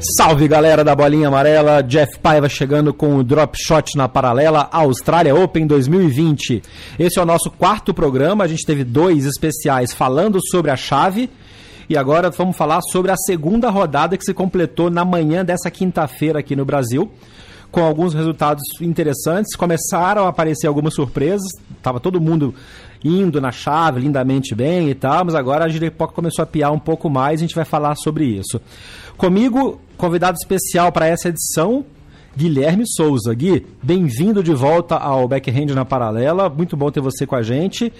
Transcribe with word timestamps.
Salve 0.00 0.46
galera 0.46 0.84
da 0.84 0.94
bolinha 0.94 1.26
amarela, 1.26 1.82
Jeff 1.82 2.20
Paiva 2.20 2.48
chegando 2.48 2.94
com 2.94 3.16
o 3.16 3.24
Drop 3.24 3.58
Shot 3.60 3.96
na 3.96 4.08
paralela 4.08 4.68
Austrália 4.70 5.34
Open 5.34 5.66
2020. 5.66 6.62
Esse 6.96 7.18
é 7.18 7.22
o 7.22 7.26
nosso 7.26 7.50
quarto 7.50 7.92
programa, 7.92 8.44
a 8.44 8.46
gente 8.46 8.64
teve 8.64 8.84
dois 8.84 9.26
especiais 9.26 9.92
falando 9.92 10.38
sobre 10.40 10.70
a 10.70 10.76
chave 10.76 11.28
e 11.88 11.96
agora 11.96 12.30
vamos 12.30 12.56
falar 12.56 12.80
sobre 12.80 13.10
a 13.10 13.16
segunda 13.16 13.70
rodada 13.70 14.16
que 14.16 14.24
se 14.24 14.32
completou 14.32 14.88
na 14.88 15.04
manhã 15.04 15.44
dessa 15.44 15.68
quinta-feira 15.68 16.38
aqui 16.38 16.54
no 16.54 16.64
Brasil. 16.64 17.10
Com 17.70 17.82
alguns 17.82 18.14
resultados 18.14 18.62
interessantes, 18.80 19.54
começaram 19.56 20.24
a 20.24 20.28
aparecer 20.28 20.66
algumas 20.66 20.94
surpresas. 20.94 21.50
Tava 21.82 22.00
todo 22.00 22.20
mundo 22.20 22.54
indo 23.04 23.40
na 23.40 23.52
chave 23.52 24.00
lindamente 24.00 24.54
bem 24.54 24.90
e 24.90 24.94
tal, 24.94 25.24
mas 25.24 25.34
agora 25.34 25.64
a 25.64 25.68
Giripoca 25.68 26.14
começou 26.14 26.42
a 26.42 26.46
piar 26.46 26.72
um 26.72 26.78
pouco 26.78 27.08
mais, 27.08 27.40
a 27.40 27.42
gente 27.42 27.54
vai 27.54 27.64
falar 27.64 27.94
sobre 27.96 28.24
isso. 28.24 28.60
Comigo, 29.18 29.80
convidado 29.96 30.36
especial 30.40 30.92
para 30.92 31.08
essa 31.08 31.28
edição, 31.28 31.84
Guilherme 32.36 32.84
Souza. 32.86 33.34
Gui, 33.34 33.66
bem-vindo 33.82 34.44
de 34.44 34.54
volta 34.54 34.94
ao 34.94 35.26
Backhand 35.26 35.74
na 35.74 35.84
Paralela. 35.84 36.48
Muito 36.48 36.76
bom 36.76 36.88
ter 36.88 37.00
você 37.00 37.26
com 37.26 37.34
a 37.34 37.42
gente. 37.42 37.92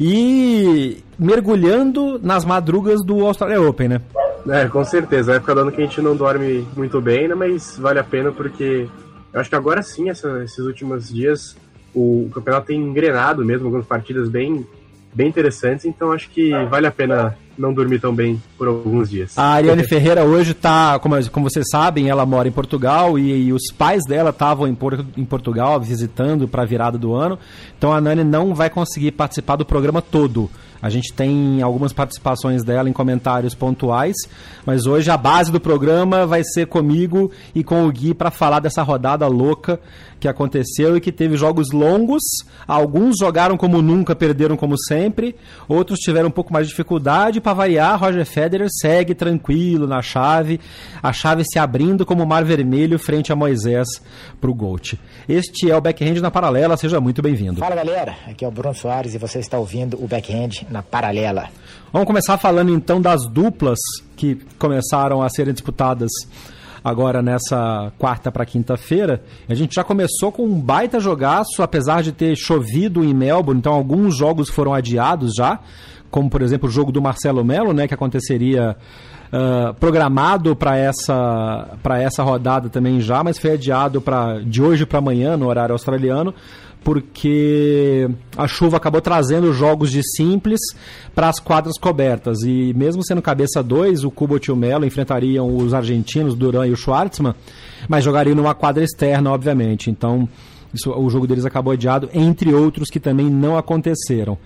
E 0.00 0.98
mergulhando 1.16 2.18
nas 2.20 2.44
madrugas 2.44 3.04
do 3.06 3.24
Australia 3.24 3.62
Open, 3.62 3.86
né? 3.86 4.00
É, 4.48 4.66
com 4.66 4.84
certeza. 4.84 5.34
É 5.34 5.36
época 5.36 5.54
do 5.54 5.60
ano 5.60 5.70
que 5.70 5.80
a 5.80 5.84
gente 5.84 6.02
não 6.02 6.16
dorme 6.16 6.66
muito 6.76 7.00
bem, 7.00 7.28
né? 7.28 7.36
Mas 7.36 7.78
vale 7.78 8.00
a 8.00 8.04
pena 8.04 8.32
porque 8.32 8.88
eu 9.32 9.40
acho 9.40 9.48
que 9.48 9.54
agora 9.54 9.80
sim, 9.80 10.10
essa, 10.10 10.42
esses 10.42 10.58
últimos 10.58 11.08
dias, 11.08 11.56
o 11.94 12.28
campeonato 12.34 12.66
tem 12.66 12.80
engrenado 12.80 13.44
mesmo, 13.44 13.66
algumas 13.66 13.86
partidas 13.86 14.28
bem, 14.28 14.66
bem 15.14 15.28
interessantes. 15.28 15.84
Então 15.84 16.10
acho 16.10 16.28
que 16.30 16.50
vale 16.68 16.88
a 16.88 16.90
pena 16.90 17.38
não 17.56 17.72
dormir 17.72 18.00
tão 18.00 18.14
bem 18.14 18.42
por 18.56 18.68
alguns 18.68 19.10
dias. 19.10 19.38
A 19.38 19.54
Ariane 19.54 19.84
Ferreira 19.88 20.24
hoje 20.24 20.52
está, 20.52 20.98
como, 20.98 21.30
como 21.30 21.48
vocês 21.48 21.66
sabem, 21.70 22.08
ela 22.08 22.26
mora 22.26 22.48
em 22.48 22.52
Portugal 22.52 23.18
e, 23.18 23.46
e 23.46 23.52
os 23.52 23.72
pais 23.76 24.04
dela 24.06 24.30
estavam 24.30 24.66
em, 24.66 24.74
Por, 24.74 25.04
em 25.16 25.24
Portugal 25.24 25.80
visitando 25.80 26.48
para 26.48 26.62
a 26.62 26.66
virada 26.66 26.98
do 26.98 27.14
ano. 27.14 27.38
Então 27.76 27.92
a 27.92 28.00
Nani 28.00 28.24
não 28.24 28.54
vai 28.54 28.70
conseguir 28.70 29.12
participar 29.12 29.56
do 29.56 29.64
programa 29.64 30.02
todo. 30.02 30.50
A 30.84 30.90
gente 30.90 31.14
tem 31.14 31.62
algumas 31.62 31.94
participações 31.94 32.62
dela 32.62 32.90
em 32.90 32.92
comentários 32.92 33.54
pontuais, 33.54 34.14
mas 34.66 34.84
hoje 34.84 35.10
a 35.10 35.16
base 35.16 35.50
do 35.50 35.58
programa 35.58 36.26
vai 36.26 36.44
ser 36.44 36.66
comigo 36.66 37.30
e 37.54 37.64
com 37.64 37.86
o 37.86 37.90
Gui 37.90 38.12
para 38.12 38.30
falar 38.30 38.60
dessa 38.60 38.82
rodada 38.82 39.26
louca 39.26 39.80
que 40.24 40.28
aconteceu 40.28 40.96
e 40.96 41.02
que 41.02 41.12
teve 41.12 41.36
jogos 41.36 41.70
longos. 41.70 42.22
Alguns 42.66 43.16
jogaram 43.20 43.58
como 43.58 43.82
nunca, 43.82 44.16
perderam 44.16 44.56
como 44.56 44.74
sempre. 44.78 45.36
Outros 45.68 45.98
tiveram 45.98 46.28
um 46.28 46.32
pouco 46.32 46.50
mais 46.50 46.66
de 46.66 46.70
dificuldade. 46.70 47.42
Para 47.42 47.52
variar, 47.52 48.00
Roger 48.00 48.24
Federer 48.24 48.68
segue 48.70 49.14
tranquilo 49.14 49.86
na 49.86 50.00
chave. 50.00 50.58
A 51.02 51.12
chave 51.12 51.44
se 51.44 51.58
abrindo 51.58 52.06
como 52.06 52.24
mar 52.24 52.42
vermelho 52.42 52.98
frente 52.98 53.32
a 53.32 53.36
Moisés 53.36 53.86
para 54.40 54.50
o 54.50 54.54
Gold. 54.54 54.98
Este 55.28 55.70
é 55.70 55.76
o 55.76 55.80
Backhand 55.80 56.22
na 56.22 56.30
Paralela. 56.30 56.74
Seja 56.78 56.98
muito 57.00 57.20
bem-vindo. 57.20 57.60
Fala 57.60 57.76
galera, 57.76 58.16
aqui 58.26 58.46
é 58.46 58.48
o 58.48 58.50
Bruno 58.50 58.74
Soares 58.74 59.14
e 59.14 59.18
você 59.18 59.40
está 59.40 59.58
ouvindo 59.58 60.02
o 60.02 60.08
Backhand 60.08 60.64
na 60.70 60.82
Paralela. 60.82 61.50
Vamos 61.92 62.06
começar 62.06 62.38
falando 62.38 62.72
então 62.72 62.98
das 62.98 63.26
duplas 63.28 63.78
que 64.16 64.36
começaram 64.58 65.22
a 65.22 65.28
serem 65.28 65.52
disputadas 65.52 66.10
agora 66.84 67.22
nessa 67.22 67.90
quarta 67.98 68.30
para 68.30 68.44
quinta-feira. 68.44 69.22
A 69.48 69.54
gente 69.54 69.74
já 69.74 69.82
começou 69.82 70.30
com 70.30 70.44
um 70.44 70.60
baita 70.60 71.00
jogaço, 71.00 71.62
apesar 71.62 72.02
de 72.02 72.12
ter 72.12 72.36
chovido 72.36 73.02
em 73.02 73.14
Melbourne, 73.14 73.58
então 73.58 73.72
alguns 73.72 74.14
jogos 74.14 74.50
foram 74.50 74.74
adiados 74.74 75.32
já, 75.34 75.58
como 76.10 76.28
por 76.28 76.42
exemplo 76.42 76.68
o 76.68 76.72
jogo 76.72 76.92
do 76.92 77.00
Marcelo 77.00 77.42
Melo, 77.42 77.72
né, 77.72 77.88
que 77.88 77.94
aconteceria 77.94 78.76
Uh, 79.32 79.74
programado 79.74 80.54
para 80.54 80.76
essa 80.76 81.76
essa 82.00 82.22
rodada 82.22 82.68
também 82.68 83.00
já, 83.00 83.24
mas 83.24 83.36
foi 83.36 83.54
adiado 83.54 84.00
para 84.00 84.38
de 84.38 84.62
hoje 84.62 84.86
para 84.86 85.00
amanhã 85.00 85.36
no 85.36 85.48
horário 85.48 85.72
australiano 85.72 86.32
porque 86.84 88.08
a 88.36 88.46
chuva 88.46 88.76
acabou 88.76 89.00
trazendo 89.00 89.52
jogos 89.54 89.90
de 89.90 90.02
simples 90.02 90.60
para 91.14 91.30
as 91.30 91.40
quadras 91.40 91.78
cobertas. 91.78 92.42
E 92.42 92.74
mesmo 92.74 93.04
sendo 93.04 93.22
cabeça 93.22 93.62
2, 93.62 94.04
o 94.04 94.10
Kubot 94.10 94.46
e 94.46 94.52
o 94.52 94.56
Melo 94.56 94.84
enfrentariam 94.84 95.56
os 95.56 95.72
argentinos, 95.72 96.34
Duran 96.34 96.66
e 96.66 96.72
o 96.72 96.76
Schwartzman, 96.76 97.34
mas 97.88 98.04
jogariam 98.04 98.36
numa 98.36 98.54
quadra 98.54 98.84
externa, 98.84 99.32
obviamente. 99.32 99.90
Então, 99.90 100.28
isso, 100.74 100.92
o 100.92 101.08
jogo 101.08 101.26
deles 101.26 101.46
acabou 101.46 101.72
adiado, 101.72 102.10
entre 102.12 102.52
outros 102.52 102.90
que 102.90 103.00
também 103.00 103.30
não 103.30 103.56
aconteceram. 103.56 104.36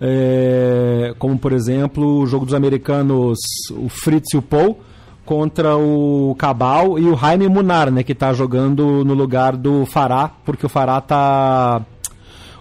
É, 0.00 1.14
como, 1.18 1.38
por 1.38 1.52
exemplo, 1.52 2.22
o 2.22 2.26
jogo 2.26 2.44
dos 2.44 2.54
americanos, 2.54 3.38
o 3.70 3.88
Fritz 3.88 4.34
e 4.34 4.36
o 4.36 4.42
Paul, 4.42 4.80
contra 5.24 5.76
o 5.76 6.34
Cabal 6.38 6.98
e 6.98 7.04
o 7.08 7.16
Jaime 7.16 7.48
Munar, 7.48 7.90
né, 7.90 8.02
que 8.02 8.12
está 8.12 8.32
jogando 8.32 9.04
no 9.04 9.14
lugar 9.14 9.56
do 9.56 9.86
Fará, 9.86 10.30
porque 10.44 10.66
o 10.66 10.68
Fará 10.68 11.00
tá 11.00 11.82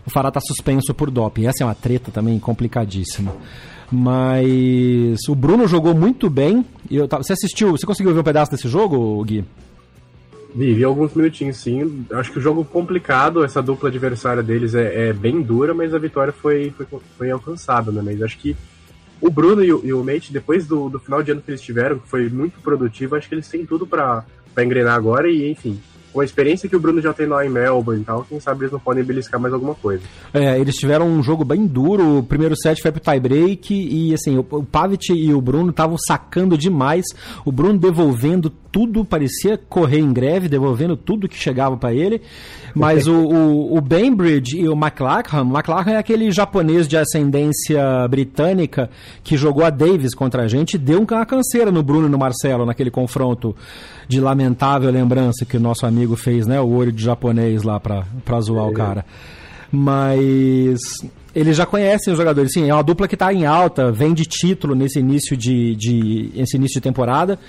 o 0.06 0.10
Fará 0.10 0.32
tá 0.32 0.40
suspenso 0.40 0.94
por 0.94 1.10
doping. 1.10 1.46
Essa 1.46 1.64
é 1.64 1.66
uma 1.66 1.76
treta 1.76 2.12
também 2.12 2.38
complicadíssima. 2.40 3.34
Mas 3.92 5.20
o 5.30 5.36
Bruno 5.36 5.68
jogou 5.68 5.94
muito 5.94 6.30
bem. 6.30 6.66
Eu, 6.90 7.08
você 7.08 7.34
assistiu, 7.34 7.72
você 7.72 7.86
conseguiu 7.86 8.14
ver 8.14 8.20
um 8.20 8.24
pedaço 8.24 8.52
desse 8.52 8.68
jogo, 8.68 9.24
Gui? 9.24 9.46
Vi, 10.56 10.74
vi 10.74 10.84
alguns 10.84 11.14
minutinhos 11.14 11.58
sim. 11.58 12.06
Acho 12.12 12.32
que 12.32 12.40
o 12.40 12.42
jogo 12.42 12.66
complicado, 12.66 13.44
essa 13.44 13.62
dupla 13.62 13.90
adversária 13.90 14.44
deles 14.44 14.76
é, 14.76 15.10
é 15.10 15.14
bem 15.14 15.42
dura, 15.42 15.74
mas 15.74 15.94
a 15.94 16.00
vitória 16.00 16.34
foi, 16.34 16.72
foi, 16.72 16.86
foi 17.18 17.32
alcançada, 17.32 17.92
né? 17.92 18.02
Mas 18.04 18.22
acho 18.22 18.38
que 18.38 18.56
o 19.24 19.32
Bruno 19.32 19.64
e 19.64 19.72
o, 19.72 19.86
e 19.86 19.94
o 19.94 20.04
Mate, 20.04 20.34
depois 20.34 20.68
do, 20.68 20.90
do 20.90 21.00
final 21.00 21.24
de 21.24 21.32
ano 21.32 21.42
que 21.42 21.50
eles 21.50 21.62
tiveram, 21.62 21.98
que 21.98 22.10
foi 22.10 22.28
muito 22.28 22.60
produtivo, 22.60 23.16
acho 23.16 23.30
que 23.30 23.36
eles 23.36 23.48
têm 23.48 23.66
tudo 23.66 23.88
para 23.88 24.26
engrenar 24.58 24.96
agora 24.96 25.32
e, 25.32 25.50
enfim, 25.50 25.82
com 26.14 26.22
a 26.22 26.26
experiência 26.26 26.70
que 26.70 26.76
o 26.76 26.80
Bruno 26.80 27.02
já 27.02 27.12
tem 27.12 27.26
lá 27.26 27.44
em 27.44 27.50
Melbourne 27.50 28.02
e 28.02 28.06
tal, 28.06 28.24
quem 28.24 28.40
sabe 28.40 28.62
eles 28.62 28.72
não 28.72 28.80
podem 28.80 29.04
beliscar 29.04 29.42
mais 29.42 29.54
alguma 29.54 29.74
coisa. 29.74 30.04
É, 30.34 30.60
eles 30.60 30.76
tiveram 30.76 31.08
um 31.08 31.24
jogo 31.24 31.44
bem 31.44 31.66
duro, 31.66 32.20
o 32.20 32.24
primeiro 32.24 32.56
set 32.56 32.82
foi 32.82 32.92
pro 32.92 33.02
tie 33.02 33.20
break 33.20 33.74
e 33.74 34.14
assim, 34.14 34.38
o, 34.38 34.46
o 34.52 34.64
Pavic 34.64 35.12
e 35.12 35.34
o 35.34 35.42
Bruno 35.42 35.72
estavam 35.72 35.98
sacando 35.98 36.58
demais, 36.58 37.06
o 37.44 37.52
Bruno 37.52 37.80
devolvendo 37.80 38.50
tudo, 38.50 39.04
parecia 39.06 39.58
correr 39.58 40.00
em 40.00 40.12
greve, 40.12 40.48
devolvendo 40.48 40.96
tudo 40.96 41.28
que 41.28 41.38
chegava 41.38 41.78
para 41.78 41.94
ele, 41.94 42.22
mas 42.74 43.08
o, 43.08 43.14
o, 43.14 43.78
o 43.78 43.82
Bainbridge 43.82 44.58
e 44.60 44.68
o 44.68 44.74
McLachlan, 44.74 45.42
McLachlan 45.42 45.94
é 45.94 45.98
aquele 45.98 46.32
japonês 46.32 46.88
de 46.88 46.98
ascendência 46.98 48.08
britânica 48.08 48.90
que 49.24 49.38
jogou 49.38 49.64
a 49.64 49.70
Davis 49.70 50.16
contra 50.16 50.44
a 50.44 50.48
gente, 50.48 50.78
deu 50.78 51.06
uma 51.08 51.26
canseira 51.26 51.72
no 51.72 51.84
Bruno 51.84 52.08
e 52.08 52.10
no 52.10 52.18
Marcelo 52.18 52.66
naquele 52.66 52.90
confronto 52.90 53.56
de 54.08 54.20
lamentável 54.20 54.92
lembrança 54.92 55.46
que 55.46 55.58
o 55.58 55.60
nosso 55.60 55.86
amigo 55.86 56.16
fez, 56.16 56.46
né? 56.46 56.60
O 56.60 56.70
olho 56.70 56.92
de 56.92 57.04
japonês 57.04 57.64
lá 57.64 57.80
pra, 57.80 58.04
pra 58.24 58.40
zoar 58.42 58.66
é. 58.66 58.70
o 58.70 58.74
cara. 58.74 59.06
Mas 59.72 60.80
eles 61.36 61.58
já 61.58 61.66
conhecem 61.66 62.14
os 62.14 62.18
jogadores. 62.18 62.54
Sim, 62.54 62.70
é 62.70 62.74
uma 62.74 62.84
dupla 62.84 63.08
que 63.08 63.16
está 63.16 63.34
em 63.34 63.46
alta, 63.46 63.92
vem 63.92 64.14
de 64.14 64.24
título 64.24 64.76
nesse 64.76 65.00
início 65.00 65.36
de, 65.36 65.76
de, 65.76 66.32
esse 66.36 66.58
início 66.58 66.76
de 66.76 66.82
temporada. 66.82 67.40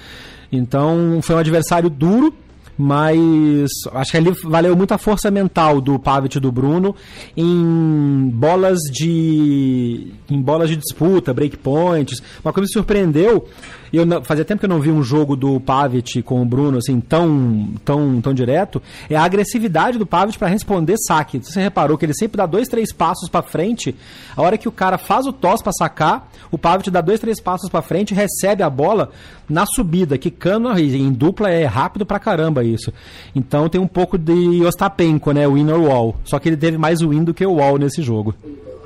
Então 0.51 1.21
foi 1.23 1.37
um 1.37 1.39
adversário 1.39 1.91
duro, 1.91 2.33
mas 2.79 3.71
acho 3.93 4.11
que 4.11 4.17
ali 4.17 4.31
valeu 4.45 4.77
muito 4.77 4.93
a 4.93 4.99
força 4.99 5.31
mental 5.31 5.81
do 5.81 5.99
Pavic 5.99 6.37
e 6.37 6.41
do 6.41 6.51
Bruno 6.51 6.95
em 7.37 8.31
bolas 8.33 8.79
de 8.91 10.13
em 10.31 10.41
bolas 10.41 10.71
de 10.71 10.77
disputa, 10.77 11.35
breakpoints. 11.35 12.23
Uma 12.45 12.53
coisa 12.53 12.67
que 12.67 12.73
me 12.73 12.73
surpreendeu 12.73 13.47
e 13.95 13.97
eu 13.97 14.25
fazia 14.25 14.45
tempo 14.45 14.59
que 14.59 14.67
eu 14.67 14.69
não 14.69 14.81
vi 14.81 14.91
um 14.91 15.05
jogo 15.05 15.37
do 15.37 15.61
Pavic 15.61 16.21
com 16.23 16.43
o 16.43 16.45
Bruno 16.45 16.79
assim 16.79 16.99
tão, 16.99 17.69
tão, 17.85 18.21
tão 18.21 18.35
direto, 18.35 18.83
é 19.09 19.15
a 19.15 19.23
agressividade 19.23 19.99
do 19.99 20.05
Pavic 20.05 20.37
para 20.37 20.49
responder 20.49 20.97
saque. 20.99 21.39
Você 21.39 21.63
reparou 21.63 21.97
que 21.97 22.05
ele 22.05 22.13
sempre 22.13 22.37
dá 22.37 22.45
dois, 22.45 22.67
três 22.67 22.93
passos 22.93 23.29
para 23.29 23.43
frente, 23.43 23.95
a 24.37 24.43
hora 24.43 24.59
que 24.59 24.67
o 24.67 24.73
cara 24.73 24.99
faz 24.99 25.27
o 25.27 25.33
toss 25.33 25.63
para 25.63 25.73
sacar, 25.73 26.29
o 26.51 26.59
Pavic 26.59 26.91
dá 26.91 27.01
dois, 27.01 27.21
três 27.21 27.41
passos 27.41 27.71
para 27.71 27.83
frente, 27.83 28.13
recebe 28.13 28.65
a 28.65 28.69
bola 28.69 29.13
na 29.49 29.65
subida, 29.65 30.19
que 30.19 30.29
cano 30.29 30.77
em 30.77 31.13
dupla 31.13 31.49
é 31.49 31.65
rápido 31.65 32.05
pra 32.05 32.19
caramba 32.19 32.65
isso. 32.65 32.93
Então 33.33 33.69
tem 33.69 33.81
um 33.81 33.87
pouco 33.87 34.19
de 34.19 34.65
Ostapenko, 34.65 35.31
né, 35.31 35.47
o 35.47 35.57
inner 35.57 35.79
wall, 35.81 36.17
só 36.25 36.41
que 36.41 36.49
ele 36.49 36.57
teve 36.57 36.77
mais 36.77 37.01
win 37.01 37.23
do 37.23 37.33
que 37.33 37.47
o 37.47 37.55
wall 37.55 37.79
nesse 37.79 38.03
jogo. 38.03 38.35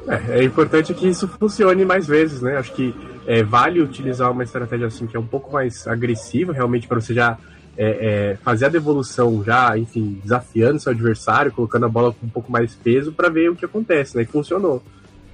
É, 0.09 0.41
é 0.41 0.45
importante 0.45 0.95
que 0.95 1.07
isso 1.07 1.29
funcione 1.29 1.85
mais 1.85 2.07
vezes, 2.07 2.41
né? 2.41 2.57
Acho 2.57 2.73
que 2.73 2.95
é, 3.27 3.43
vale 3.43 3.83
utilizar 3.83 4.31
uma 4.33 4.43
estratégia 4.43 4.87
assim 4.87 5.07
que 5.07 5.17
é 5.17 5.21
um 5.21 5.27
pouco 5.27 5.53
mais 5.53 5.87
agressiva, 5.87 6.53
realmente, 6.53 6.89
para 6.89 7.01
você 7.01 7.13
já 7.13 7.37
é, 7.77 8.33
é, 8.33 8.37
fazer 8.43 8.67
a 8.67 8.69
devolução, 8.69 9.45
já, 9.45 9.77
enfim, 9.79 10.19
desafiando 10.23 10.81
seu 10.81 10.93
adversário, 10.93 11.53
colocando 11.53 11.87
a 11.87 11.89
bola 11.89 12.13
com 12.13 12.27
um 12.27 12.31
pouco 12.31 12.51
mais 12.51 12.75
peso 12.75 13.13
para 13.13 13.29
ver 13.29 13.51
o 13.51 13.57
que 13.57 13.65
acontece, 13.65 14.17
né? 14.17 14.23
E 14.23 14.27
funcionou. 14.27 14.83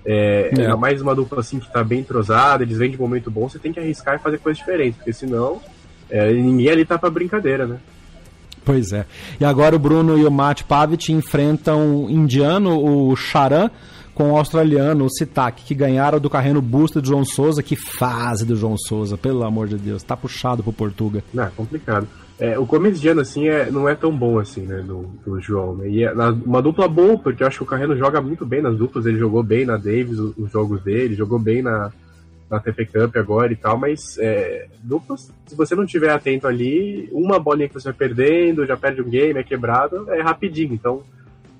É, 0.04 0.50
é. 0.58 0.74
mais 0.74 1.00
uma 1.00 1.14
dupla 1.14 1.40
assim 1.40 1.58
que 1.58 1.72
tá 1.72 1.82
bem 1.82 2.00
entrosada, 2.00 2.62
eles 2.62 2.76
vêm 2.76 2.90
de 2.90 3.00
momento 3.00 3.30
bom, 3.30 3.48
você 3.48 3.58
tem 3.58 3.72
que 3.72 3.80
arriscar 3.80 4.16
e 4.16 4.18
fazer 4.18 4.36
coisas 4.36 4.58
diferentes, 4.58 4.96
porque 4.98 5.14
senão 5.14 5.62
é, 6.10 6.30
ninguém 6.30 6.68
ali 6.68 6.84
tá 6.84 6.98
pra 6.98 7.08
brincadeira, 7.08 7.66
né? 7.66 7.78
Pois 8.64 8.92
é. 8.92 9.06
E 9.40 9.44
agora 9.44 9.76
o 9.76 9.78
Bruno 9.78 10.18
e 10.18 10.24
o 10.24 10.30
Matt 10.30 10.62
Pavic 10.64 11.12
enfrentam 11.12 12.04
o 12.04 12.10
indiano, 12.10 12.78
o 12.78 13.14
Charan, 13.16 13.70
com 14.14 14.32
o 14.32 14.36
australiano, 14.36 15.04
o 15.04 15.10
Sitak, 15.10 15.64
que 15.64 15.74
ganharam 15.74 16.20
do 16.20 16.30
carreno 16.30 16.62
busto 16.62 17.00
do 17.00 17.08
João 17.08 17.24
Souza. 17.24 17.62
Que 17.62 17.76
fase 17.76 18.46
do 18.46 18.56
João 18.56 18.76
Souza, 18.78 19.18
pelo 19.18 19.44
amor 19.44 19.68
de 19.68 19.76
Deus. 19.76 20.02
Tá 20.02 20.16
puxado 20.16 20.62
pro 20.62 20.72
Portuga. 20.72 21.22
Não, 21.32 21.44
é 21.44 21.50
complicado. 21.54 22.06
É, 22.38 22.58
o 22.58 22.66
começo 22.66 23.00
de 23.00 23.08
ano, 23.08 23.20
assim, 23.20 23.48
é, 23.48 23.70
não 23.70 23.88
é 23.88 23.94
tão 23.94 24.16
bom 24.16 24.38
assim, 24.38 24.62
né, 24.62 24.82
do, 24.82 25.02
do 25.24 25.40
João. 25.40 25.76
Né? 25.76 25.88
E 25.88 26.04
é 26.04 26.12
uma 26.12 26.60
dupla 26.60 26.88
boa, 26.88 27.16
porque 27.16 27.42
eu 27.42 27.46
acho 27.46 27.58
que 27.58 27.62
o 27.62 27.66
Carreno 27.66 27.96
joga 27.96 28.20
muito 28.20 28.44
bem 28.44 28.60
nas 28.60 28.76
duplas. 28.76 29.06
Ele 29.06 29.18
jogou 29.18 29.42
bem 29.42 29.64
na 29.64 29.76
Davis, 29.76 30.18
os, 30.18 30.36
os 30.36 30.50
jogos 30.50 30.82
dele, 30.82 31.14
jogou 31.14 31.38
bem 31.38 31.62
na, 31.62 31.92
na 32.50 32.60
TP 32.60 32.86
Cup 32.86 33.16
agora 33.16 33.52
e 33.52 33.56
tal, 33.56 33.78
mas 33.78 34.18
é, 34.18 34.68
duplas, 34.82 35.32
se 35.46 35.56
você 35.56 35.74
não 35.74 35.86
tiver 35.86 36.10
atento 36.10 36.46
ali, 36.46 37.08
uma 37.12 37.38
bolinha 37.38 37.68
que 37.68 37.74
você 37.74 37.88
vai 37.88 37.94
perdendo, 37.94 38.66
já 38.66 38.76
perde 38.76 39.00
um 39.00 39.08
game, 39.08 39.38
é 39.38 39.42
quebrado, 39.42 40.10
é 40.10 40.20
rapidinho. 40.20 40.74
Então, 40.74 41.02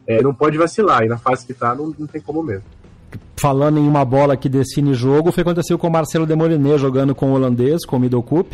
é, 0.06 0.22
não 0.22 0.34
pode 0.34 0.58
vacilar. 0.58 1.02
E 1.04 1.08
na 1.08 1.18
fase 1.18 1.46
que 1.46 1.54
tá, 1.54 1.74
não, 1.74 1.94
não 1.98 2.06
tem 2.06 2.20
como 2.20 2.42
mesmo. 2.42 2.64
Falando 3.36 3.78
em 3.78 3.86
uma 3.86 4.04
bola 4.04 4.36
que 4.36 4.48
define 4.48 4.94
jogo, 4.94 5.30
foi 5.30 5.42
aconteceu 5.42 5.76
com 5.76 5.86
o 5.86 5.90
Marcelo 5.90 6.24
Demoliné 6.24 6.78
jogando 6.78 7.14
com 7.14 7.30
o 7.30 7.34
holandês, 7.34 7.84
com 7.84 7.96
o 7.96 8.00
Middle 8.00 8.22
Cup. 8.22 8.52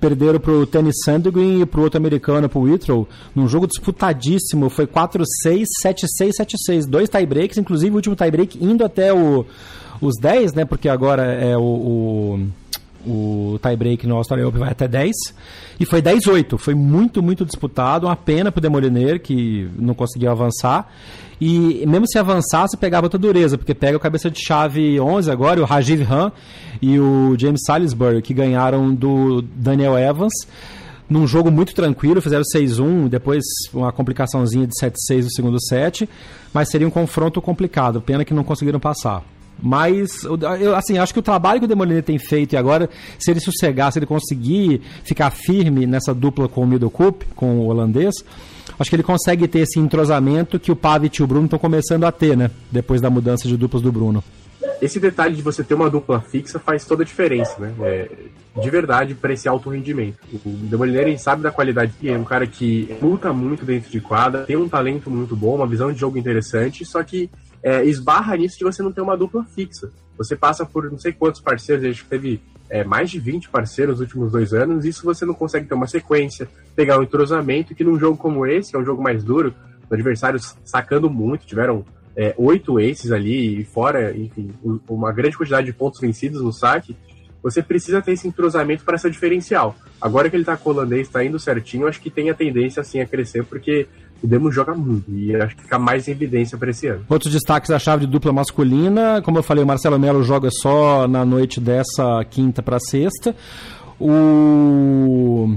Perderam 0.00 0.40
para 0.40 0.52
o 0.52 0.66
Tennis 0.66 0.96
Sandgren 1.04 1.60
e 1.60 1.66
para 1.66 1.80
o 1.80 1.82
outro 1.82 1.98
americano, 1.98 2.48
para 2.48 2.58
o 2.58 2.62
Whitrow, 2.62 3.06
num 3.34 3.46
jogo 3.46 3.66
disputadíssimo. 3.66 4.70
Foi 4.70 4.86
4-6, 4.86 5.64
7-6, 5.84 6.30
7-6. 6.40 6.86
Dois 6.86 7.08
tiebreaks, 7.08 7.58
inclusive 7.58 7.92
o 7.92 7.96
último 7.96 8.16
tiebreak 8.16 8.64
indo 8.64 8.84
até 8.84 9.12
o, 9.12 9.44
os 10.00 10.14
10, 10.20 10.54
né? 10.54 10.64
Porque 10.64 10.88
agora 10.88 11.24
é 11.24 11.56
o, 11.56 11.60
o 11.60 12.46
o 13.06 13.58
tie-break 13.62 14.06
no 14.06 14.16
Australian 14.16 14.48
Open 14.48 14.60
vai 14.60 14.70
até 14.70 14.86
10. 14.86 15.12
E 15.80 15.86
foi 15.86 16.00
10-8. 16.02 16.58
Foi 16.58 16.74
muito, 16.74 17.22
muito 17.22 17.44
disputado. 17.44 18.06
Uma 18.06 18.16
pena 18.16 18.52
pro 18.52 18.60
Demoliner, 18.60 19.20
que 19.20 19.68
não 19.76 19.94
conseguiu 19.94 20.30
avançar. 20.30 20.88
E 21.40 21.84
mesmo 21.86 22.06
se 22.06 22.18
avançasse, 22.18 22.76
pegava 22.76 23.06
outra 23.06 23.18
dureza, 23.18 23.58
porque 23.58 23.74
pega 23.74 23.96
o 23.96 24.00
cabeça 24.00 24.30
de 24.30 24.40
chave 24.40 25.00
11 25.00 25.28
agora, 25.30 25.60
o 25.60 25.64
Rajiv 25.64 26.02
Han 26.08 26.30
e 26.80 27.00
o 27.00 27.34
James 27.36 27.62
Salisbury, 27.66 28.22
que 28.22 28.32
ganharam 28.32 28.94
do 28.94 29.42
Daniel 29.42 29.98
Evans 29.98 30.32
num 31.12 31.26
jogo 31.26 31.50
muito 31.50 31.74
tranquilo, 31.74 32.22
fizeram 32.22 32.42
6-1, 32.42 33.08
depois 33.08 33.42
uma 33.74 33.92
complicaçãozinha 33.92 34.66
de 34.66 34.72
7-6 34.74 35.24
no 35.24 35.30
segundo 35.30 35.60
set, 35.60 36.08
mas 36.54 36.70
seria 36.70 36.88
um 36.88 36.90
confronto 36.90 37.40
complicado, 37.42 38.00
pena 38.00 38.24
que 38.24 38.32
não 38.32 38.42
conseguiram 38.42 38.80
passar. 38.80 39.22
Mas, 39.60 40.24
eu, 40.60 40.74
assim, 40.74 40.98
acho 40.98 41.12
que 41.12 41.20
o 41.20 41.22
trabalho 41.22 41.60
que 41.60 41.66
o 41.66 41.68
Demoliner 41.68 42.02
tem 42.02 42.18
feito 42.18 42.54
e 42.54 42.56
agora, 42.56 42.90
se 43.18 43.30
ele 43.30 43.40
sossegar, 43.40 43.92
se 43.92 43.98
ele 43.98 44.06
conseguir 44.06 44.80
ficar 45.04 45.30
firme 45.30 45.86
nessa 45.86 46.12
dupla 46.12 46.48
com 46.48 46.62
o 46.62 46.66
Middlecup, 46.66 47.24
com 47.36 47.60
o 47.60 47.66
holandês, 47.66 48.14
acho 48.78 48.90
que 48.90 48.96
ele 48.96 49.02
consegue 49.02 49.46
ter 49.46 49.60
esse 49.60 49.78
entrosamento 49.78 50.58
que 50.58 50.72
o 50.72 50.76
Pavic 50.76 51.20
e 51.20 51.24
o 51.24 51.26
Bruno 51.26 51.44
estão 51.44 51.58
começando 51.58 52.04
a 52.04 52.12
ter, 52.12 52.36
né? 52.36 52.50
Depois 52.70 53.00
da 53.00 53.08
mudança 53.08 53.46
de 53.46 53.56
duplas 53.56 53.82
do 53.82 53.92
Bruno. 53.92 54.22
Esse 54.80 54.98
detalhe 54.98 55.36
de 55.36 55.42
você 55.42 55.62
ter 55.62 55.74
uma 55.74 55.88
dupla 55.88 56.20
fixa 56.20 56.58
faz 56.58 56.84
toda 56.84 57.04
a 57.04 57.06
diferença, 57.06 57.54
né? 57.60 57.72
É, 57.82 58.10
de 58.60 58.70
verdade, 58.70 59.14
para 59.14 59.32
esse 59.32 59.48
alto 59.48 59.70
rendimento. 59.70 60.18
O 60.44 60.50
Demoliner 60.50 61.18
sabe 61.20 61.42
da 61.42 61.52
qualidade 61.52 61.92
que 62.00 62.08
é 62.08 62.18
um 62.18 62.24
cara 62.24 62.46
que 62.46 62.94
luta 63.00 63.32
muito 63.32 63.64
dentro 63.64 63.90
de 63.90 64.00
quadra, 64.00 64.42
tem 64.42 64.56
um 64.56 64.68
talento 64.68 65.08
muito 65.08 65.36
bom, 65.36 65.56
uma 65.56 65.66
visão 65.66 65.92
de 65.92 66.00
jogo 66.00 66.18
interessante, 66.18 66.84
só 66.84 67.02
que 67.02 67.30
é, 67.62 67.84
esbarra 67.84 68.36
nisso 68.36 68.58
de 68.58 68.64
você 68.64 68.82
não 68.82 68.92
ter 68.92 69.00
uma 69.00 69.16
dupla 69.16 69.44
fixa. 69.44 69.90
Você 70.18 70.36
passa 70.36 70.66
por 70.66 70.90
não 70.90 70.98
sei 70.98 71.12
quantos 71.12 71.40
parceiros, 71.40 71.84
a 71.84 71.88
gente 71.88 72.04
teve 72.04 72.40
é, 72.68 72.84
mais 72.84 73.10
de 73.10 73.18
20 73.18 73.48
parceiros 73.48 73.94
nos 73.94 74.00
últimos 74.00 74.32
dois 74.32 74.52
anos, 74.52 74.84
isso 74.84 75.04
você 75.04 75.24
não 75.24 75.34
consegue 75.34 75.66
ter 75.66 75.74
uma 75.74 75.86
sequência, 75.86 76.48
pegar 76.74 76.98
um 76.98 77.02
entrosamento, 77.02 77.74
que 77.74 77.84
num 77.84 77.98
jogo 77.98 78.16
como 78.16 78.46
esse, 78.46 78.70
que 78.70 78.76
é 78.76 78.80
um 78.80 78.84
jogo 78.84 79.02
mais 79.02 79.22
duro, 79.22 79.54
os 79.84 79.92
adversários 79.92 80.56
sacando 80.64 81.10
muito, 81.10 81.46
tiveram 81.46 81.84
é, 82.16 82.34
oito 82.36 82.78
aces 82.78 83.10
ali, 83.10 83.60
e 83.60 83.64
fora, 83.64 84.16
enfim, 84.16 84.50
uma 84.88 85.12
grande 85.12 85.36
quantidade 85.36 85.66
de 85.66 85.72
pontos 85.72 86.00
vencidos 86.00 86.40
no 86.42 86.52
saque, 86.52 86.96
você 87.42 87.62
precisa 87.62 88.00
ter 88.00 88.12
esse 88.12 88.28
entrosamento 88.28 88.84
para 88.84 88.96
ser 88.96 89.10
diferencial. 89.10 89.74
Agora 90.00 90.30
que 90.30 90.36
ele 90.36 90.42
está 90.42 90.56
com 90.56 90.70
o 90.70 90.72
holandês, 90.72 91.08
está 91.08 91.24
indo 91.24 91.38
certinho, 91.38 91.86
acho 91.86 92.00
que 92.00 92.10
tem 92.10 92.30
a 92.30 92.34
tendência 92.34 92.80
assim 92.80 93.00
a 93.00 93.06
crescer, 93.06 93.44
porque 93.44 93.86
o 94.22 94.26
Demo 94.26 94.52
joga 94.52 94.74
muito 94.74 95.10
e 95.10 95.34
acho 95.34 95.56
que 95.56 95.62
fica 95.62 95.78
mais 95.78 96.06
em 96.06 96.12
evidência 96.12 96.56
para 96.56 96.70
esse 96.70 96.86
ano. 96.86 97.04
Outros 97.08 97.32
destaques 97.32 97.70
da 97.70 97.78
chave 97.78 98.06
de 98.06 98.12
dupla 98.12 98.32
masculina, 98.32 99.20
como 99.22 99.38
eu 99.38 99.42
falei, 99.42 99.64
o 99.64 99.66
Marcelo 99.66 99.98
Melo 99.98 100.22
joga 100.22 100.48
só 100.50 101.08
na 101.08 101.24
noite 101.24 101.60
dessa 101.60 102.24
quinta 102.30 102.62
para 102.62 102.78
sexta. 102.78 103.34
O 103.98 105.56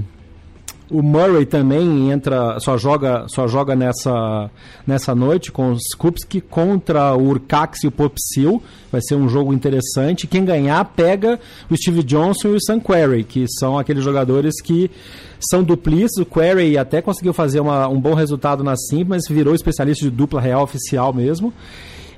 o 0.90 1.02
Murray 1.02 1.44
também 1.44 2.10
entra, 2.10 2.58
só 2.60 2.78
joga, 2.78 3.26
só 3.28 3.48
joga 3.48 3.74
nessa, 3.74 4.50
nessa 4.86 5.14
noite 5.14 5.50
com 5.50 5.72
os 5.72 5.82
Skupski 5.92 6.40
contra 6.40 7.14
o 7.14 7.28
Urcax 7.28 7.82
e 7.82 7.88
o 7.88 7.90
Popsil. 7.90 8.62
Vai 8.90 9.00
ser 9.02 9.16
um 9.16 9.28
jogo 9.28 9.52
interessante. 9.52 10.26
Quem 10.26 10.44
ganhar 10.44 10.84
pega 10.84 11.40
o 11.68 11.76
Steve 11.76 12.02
Johnson 12.02 12.48
e 12.48 12.54
o 12.54 12.60
Sam 12.60 12.78
Querrey, 12.78 13.24
que 13.24 13.46
são 13.58 13.78
aqueles 13.78 14.04
jogadores 14.04 14.60
que 14.62 14.90
são 15.40 15.62
duplistas. 15.62 16.24
O 16.24 16.26
Querrey 16.26 16.78
até 16.78 17.02
conseguiu 17.02 17.32
fazer 17.32 17.60
uma, 17.60 17.88
um 17.88 18.00
bom 18.00 18.14
resultado 18.14 18.62
na 18.62 18.76
Sim, 18.76 19.04
mas 19.04 19.22
virou 19.28 19.54
especialista 19.54 20.04
de 20.04 20.10
dupla 20.10 20.40
real 20.40 20.62
oficial 20.62 21.12
mesmo 21.12 21.52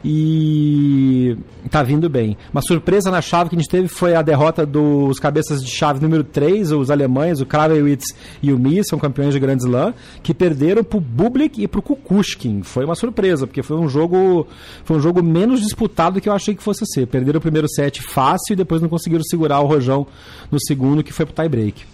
e 0.04 1.36
tá 1.70 1.82
vindo 1.82 2.08
bem. 2.08 2.36
Uma 2.52 2.62
surpresa 2.62 3.10
na 3.10 3.20
chave 3.20 3.50
que 3.50 3.56
a 3.56 3.58
gente 3.58 3.70
teve 3.70 3.88
foi 3.88 4.14
a 4.14 4.22
derrota 4.22 4.64
dos 4.64 5.18
cabeças 5.18 5.62
de 5.62 5.70
chave 5.70 6.00
número 6.00 6.22
3, 6.24 6.72
os 6.72 6.90
alemães, 6.90 7.40
o 7.40 7.46
Kravewitz 7.46 8.14
e 8.42 8.52
o 8.52 8.58
Mi, 8.58 8.84
são 8.84 8.98
campeões 8.98 9.34
de 9.34 9.40
Grand 9.40 9.56
Slam, 9.56 9.94
que 10.22 10.32
perderam 10.32 10.84
pro 10.84 11.00
Bublik 11.00 11.62
e 11.62 11.68
pro 11.68 11.82
Kukushkin. 11.82 12.62
Foi 12.62 12.84
uma 12.84 12.94
surpresa, 12.94 13.46
porque 13.46 13.62
foi 13.62 13.76
um 13.76 13.88
jogo 13.88 14.46
foi 14.84 14.96
um 14.96 15.00
jogo 15.00 15.22
menos 15.22 15.60
disputado 15.60 16.14
do 16.14 16.20
que 16.20 16.28
eu 16.28 16.32
achei 16.32 16.54
que 16.54 16.62
fosse 16.62 16.84
ser. 16.86 17.06
Perderam 17.06 17.38
o 17.38 17.42
primeiro 17.42 17.68
set 17.68 18.02
fácil 18.02 18.52
e 18.52 18.56
depois 18.56 18.80
não 18.80 18.88
conseguiram 18.88 19.24
segurar 19.24 19.60
o 19.60 19.66
rojão 19.66 20.06
no 20.50 20.60
segundo, 20.60 21.02
que 21.02 21.12
foi 21.12 21.26
pro 21.26 21.34
tie 21.34 21.48
break. 21.48 21.84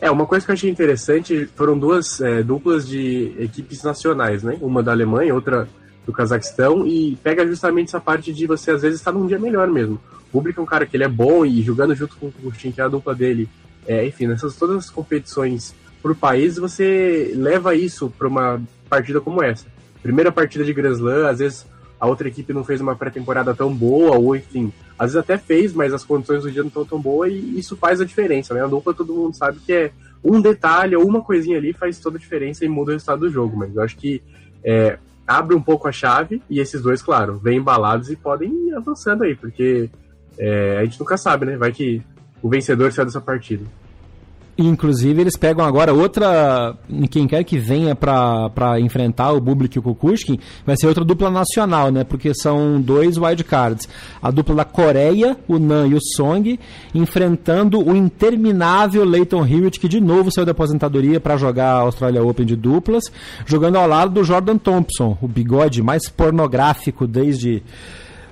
É, 0.00 0.10
uma 0.10 0.26
coisa 0.26 0.44
que 0.44 0.50
eu 0.50 0.54
achei 0.54 0.70
interessante 0.70 1.48
foram 1.56 1.78
duas 1.78 2.20
é, 2.20 2.42
duplas 2.42 2.86
de 2.86 3.34
equipes 3.38 3.82
nacionais, 3.82 4.42
né? 4.42 4.58
Uma 4.60 4.82
da 4.82 4.92
Alemanha, 4.92 5.34
outra 5.34 5.66
do 6.06 6.12
Cazaquistão 6.12 6.86
e 6.86 7.16
pega 7.22 7.46
justamente 7.46 7.88
essa 7.88 8.00
parte 8.00 8.32
de 8.32 8.46
você 8.46 8.70
às 8.70 8.82
vezes 8.82 9.00
estar 9.00 9.12
num 9.12 9.26
dia 9.26 9.38
melhor 9.38 9.68
mesmo. 9.68 10.00
O 10.28 10.32
público 10.32 10.60
é 10.60 10.62
um 10.62 10.66
cara 10.66 10.86
que 10.86 10.96
ele 10.96 11.04
é 11.04 11.08
bom 11.08 11.44
e 11.44 11.62
jogando 11.62 11.94
junto 11.94 12.16
com 12.16 12.26
o 12.26 12.32
Agustin, 12.40 12.72
que 12.72 12.80
é 12.80 12.84
a 12.84 12.88
dupla 12.88 13.14
dele, 13.14 13.48
é, 13.86 14.06
enfim, 14.06 14.26
nessas 14.26 14.56
todas 14.56 14.76
as 14.76 14.90
competições 14.90 15.74
por 16.02 16.14
país, 16.14 16.56
você 16.56 17.32
leva 17.34 17.74
isso 17.74 18.12
para 18.18 18.28
uma 18.28 18.60
partida 18.90 19.20
como 19.20 19.42
essa. 19.42 19.66
Primeira 20.02 20.30
partida 20.30 20.62
de 20.62 20.74
Grand 20.74 20.92
Slam, 20.92 21.26
às 21.26 21.38
vezes 21.38 21.66
a 21.98 22.06
outra 22.06 22.28
equipe 22.28 22.52
não 22.52 22.62
fez 22.62 22.80
uma 22.80 22.94
pré-temporada 22.94 23.54
tão 23.54 23.74
boa, 23.74 24.18
ou 24.18 24.36
enfim, 24.36 24.70
às 24.98 25.12
vezes 25.12 25.16
até 25.16 25.38
fez, 25.38 25.72
mas 25.72 25.94
as 25.94 26.04
condições 26.04 26.42
do 26.42 26.50
dia 26.50 26.62
não 26.62 26.68
estão 26.68 26.84
tão 26.84 27.00
boas 27.00 27.32
e 27.32 27.58
isso 27.58 27.74
faz 27.76 28.02
a 28.02 28.04
diferença, 28.04 28.52
né? 28.52 28.62
A 28.62 28.66
dupla 28.66 28.92
todo 28.92 29.14
mundo 29.14 29.34
sabe 29.34 29.58
que 29.64 29.72
é 29.72 29.92
um 30.22 30.40
detalhe 30.40 30.94
ou 30.94 31.06
uma 31.06 31.22
coisinha 31.22 31.56
ali 31.56 31.72
faz 31.72 31.98
toda 31.98 32.18
a 32.18 32.20
diferença 32.20 32.64
e 32.64 32.68
muda 32.68 32.90
o 32.90 32.92
resultado 32.92 33.20
do 33.20 33.30
jogo, 33.30 33.56
mas 33.56 33.74
eu 33.74 33.82
acho 33.82 33.96
que 33.96 34.22
é, 34.62 34.98
abre 35.26 35.54
um 35.54 35.62
pouco 35.62 35.88
a 35.88 35.92
chave 35.92 36.42
e 36.48 36.60
esses 36.60 36.82
dois, 36.82 37.02
claro, 37.02 37.38
vêm 37.38 37.58
embalados 37.58 38.10
e 38.10 38.16
podem 38.16 38.50
ir 38.68 38.74
avançando 38.74 39.24
aí, 39.24 39.34
porque 39.34 39.90
é, 40.38 40.78
a 40.78 40.84
gente 40.84 40.98
nunca 41.00 41.16
sabe, 41.16 41.46
né? 41.46 41.56
Vai 41.56 41.72
que 41.72 42.02
o 42.42 42.48
vencedor 42.48 42.92
sai 42.92 43.04
dessa 43.04 43.20
partida. 43.20 43.64
Inclusive, 44.56 45.20
eles 45.20 45.36
pegam 45.36 45.64
agora 45.64 45.92
outra. 45.92 46.76
Quem 47.10 47.26
quer 47.26 47.42
que 47.42 47.58
venha 47.58 47.96
para 47.96 48.78
enfrentar 48.78 49.32
o 49.32 49.40
Bublik 49.40 49.76
e 49.76 49.80
o 49.80 49.82
Kukushkin, 49.82 50.38
vai 50.64 50.76
ser 50.76 50.86
outra 50.86 51.04
dupla 51.04 51.28
nacional, 51.28 51.90
né? 51.90 52.04
Porque 52.04 52.32
são 52.34 52.80
dois 52.80 53.16
wildcards. 53.16 53.88
A 54.22 54.30
dupla 54.30 54.54
da 54.54 54.64
Coreia, 54.64 55.36
o 55.48 55.58
Nan 55.58 55.88
e 55.88 55.94
o 55.94 56.00
Song, 56.00 56.58
enfrentando 56.94 57.80
o 57.80 57.96
interminável 57.96 59.04
Leighton 59.04 59.44
Hewitt, 59.44 59.80
que 59.80 59.88
de 59.88 60.00
novo 60.00 60.30
saiu 60.30 60.46
da 60.46 60.52
aposentadoria 60.52 61.18
para 61.18 61.36
jogar 61.36 61.72
a 61.72 61.80
Australia 61.80 62.22
Open 62.22 62.46
de 62.46 62.54
duplas, 62.54 63.04
jogando 63.44 63.76
ao 63.76 63.88
lado 63.88 64.12
do 64.12 64.24
Jordan 64.24 64.56
Thompson, 64.56 65.18
o 65.20 65.26
bigode 65.26 65.82
mais 65.82 66.08
pornográfico 66.08 67.08
desde 67.08 67.60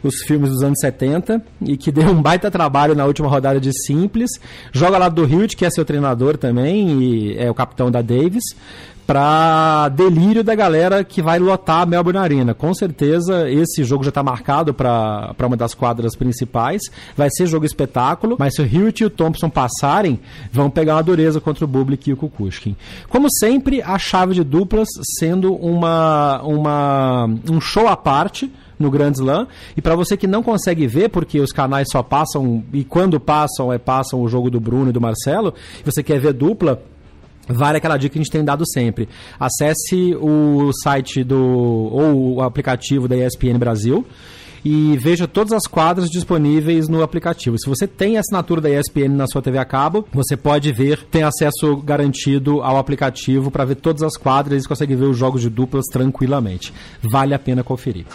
os 0.02 0.22
filmes 0.22 0.50
dos 0.50 0.62
anos 0.62 0.78
70 0.80 1.42
e 1.62 1.76
que 1.76 1.92
deu 1.92 2.08
um 2.08 2.20
baita 2.20 2.50
trabalho 2.50 2.94
na 2.94 3.04
última 3.04 3.28
rodada 3.28 3.60
de 3.60 3.72
simples. 3.86 4.30
Joga 4.72 4.98
lá 4.98 5.08
do 5.08 5.24
Hilt, 5.24 5.54
que 5.54 5.64
é 5.64 5.70
seu 5.70 5.84
treinador 5.84 6.36
também 6.36 7.02
e 7.02 7.38
é 7.38 7.50
o 7.50 7.54
capitão 7.54 7.90
da 7.90 8.02
Davis 8.02 8.44
para 9.06 9.88
delírio 9.88 10.44
da 10.44 10.54
galera 10.54 11.04
que 11.04 11.20
vai 11.20 11.38
lotar 11.38 11.82
a 11.82 11.86
Melbourne 11.86 12.18
Arena. 12.18 12.54
Com 12.54 12.72
certeza 12.72 13.50
esse 13.50 13.84
jogo 13.84 14.04
já 14.04 14.08
está 14.08 14.22
marcado 14.22 14.72
para 14.72 15.34
uma 15.44 15.56
das 15.56 15.74
quadras 15.74 16.14
principais. 16.16 16.82
Vai 17.16 17.28
ser 17.30 17.46
jogo 17.46 17.66
espetáculo, 17.66 18.36
mas 18.38 18.54
se 18.54 18.62
o 18.62 18.64
Hewitt 18.64 19.02
e 19.02 19.06
o 19.06 19.10
Thompson 19.10 19.50
passarem, 19.50 20.20
vão 20.50 20.70
pegar 20.70 20.96
uma 20.96 21.02
dureza 21.02 21.40
contra 21.40 21.64
o 21.64 21.68
Bublik 21.68 22.08
e 22.08 22.12
o 22.12 22.16
Kukushkin. 22.16 22.76
Como 23.08 23.28
sempre, 23.30 23.82
a 23.82 23.98
chave 23.98 24.34
de 24.34 24.44
duplas 24.44 24.88
sendo 25.18 25.54
uma, 25.54 26.40
uma 26.42 27.28
um 27.50 27.60
show 27.60 27.88
à 27.88 27.96
parte 27.96 28.50
no 28.82 28.90
Grand 28.90 29.12
Slam. 29.12 29.46
E 29.76 29.80
para 29.80 29.94
você 29.94 30.16
que 30.16 30.26
não 30.26 30.42
consegue 30.42 30.86
ver, 30.86 31.08
porque 31.08 31.40
os 31.40 31.52
canais 31.52 31.88
só 31.90 32.02
passam, 32.02 32.62
e 32.72 32.84
quando 32.84 33.18
passam, 33.18 33.72
é 33.72 33.78
passam 33.78 34.20
o 34.20 34.28
jogo 34.28 34.50
do 34.50 34.60
Bruno 34.60 34.90
e 34.90 34.92
do 34.92 35.00
Marcelo, 35.00 35.54
você 35.84 36.02
quer 36.02 36.20
ver 36.20 36.32
dupla, 36.32 36.82
Vale 37.48 37.78
aquela 37.78 37.96
dica 37.96 38.12
que 38.12 38.18
a 38.20 38.22
gente 38.22 38.30
tem 38.30 38.44
dado 38.44 38.64
sempre. 38.64 39.08
Acesse 39.38 40.14
o 40.20 40.70
site 40.82 41.24
do 41.24 41.36
ou 41.36 42.36
o 42.36 42.40
aplicativo 42.40 43.08
da 43.08 43.16
ESPN 43.16 43.58
Brasil 43.58 44.06
e 44.64 44.96
veja 44.96 45.26
todas 45.26 45.52
as 45.52 45.66
quadras 45.66 46.08
disponíveis 46.08 46.88
no 46.88 47.02
aplicativo. 47.02 47.58
Se 47.58 47.68
você 47.68 47.86
tem 47.86 48.16
assinatura 48.16 48.60
da 48.60 48.70
ESPN 48.70 49.08
na 49.08 49.26
sua 49.26 49.42
TV 49.42 49.58
a 49.58 49.64
cabo, 49.64 50.06
você 50.12 50.36
pode 50.36 50.72
ver, 50.72 51.02
tem 51.10 51.22
acesso 51.22 51.76
garantido 51.78 52.62
ao 52.62 52.76
aplicativo 52.76 53.50
para 53.50 53.64
ver 53.64 53.76
todas 53.76 54.02
as 54.02 54.16
quadras 54.16 54.64
e 54.64 54.68
consegue 54.68 54.94
ver 54.94 55.06
os 55.06 55.16
jogos 55.16 55.42
de 55.42 55.50
duplas 55.50 55.86
tranquilamente. 55.86 56.72
Vale 57.02 57.34
a 57.34 57.38
pena 57.38 57.64
conferir. 57.64 58.06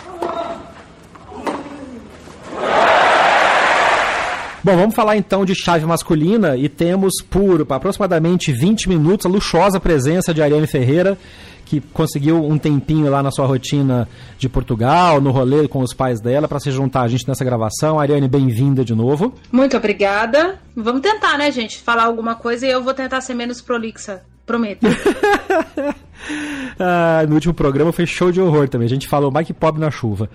Bom, 4.68 4.76
vamos 4.76 4.96
falar 4.96 5.16
então 5.16 5.46
de 5.46 5.56
chave 5.56 5.86
masculina 5.86 6.58
e 6.58 6.68
temos 6.68 7.24
por 7.30 7.66
aproximadamente 7.70 8.52
20 8.52 8.90
minutos 8.90 9.26
a 9.26 9.30
luxuosa 9.30 9.80
presença 9.80 10.34
de 10.34 10.42
Ariane 10.42 10.68
Ferreira, 10.68 11.18
que 11.64 11.80
conseguiu 11.80 12.44
um 12.44 12.58
tempinho 12.58 13.10
lá 13.10 13.24
na 13.24 13.32
sua 13.32 13.46
rotina 13.46 14.10
de 14.38 14.50
Portugal, 14.50 15.22
no 15.22 15.32
rolê 15.32 15.70
com 15.70 15.80
os 15.80 15.94
pais 15.94 16.20
dela, 16.20 16.50
para 16.50 16.60
se 16.60 16.70
juntar 16.70 17.04
a 17.04 17.08
gente 17.08 17.26
nessa 17.26 17.46
gravação. 17.46 17.98
Ariane, 17.98 18.28
bem-vinda 18.28 18.84
de 18.84 18.94
novo. 18.94 19.34
Muito 19.54 19.78
obrigada. 19.78 20.60
Vamos 20.76 21.00
tentar, 21.00 21.38
né, 21.38 21.50
gente? 21.50 21.78
Falar 21.78 22.04
alguma 22.04 22.36
coisa 22.36 22.68
e 22.68 22.70
eu 22.70 22.84
vou 22.84 22.94
tentar 22.94 23.22
ser 23.22 23.36
menos 23.36 23.62
prolixa. 23.62 24.22
Prometo. 24.46 24.86
ah, 26.78 27.26
no 27.26 27.36
último 27.36 27.54
programa 27.54 27.94
foi 27.94 28.06
show 28.06 28.34
de 28.34 28.42
horror 28.42 28.68
também. 28.68 28.88
A 28.88 28.90
gente 28.90 29.08
falou 29.08 29.32
Mike 29.32 29.54
Pop 29.54 29.80
na 29.80 29.90
chuva. 29.90 30.30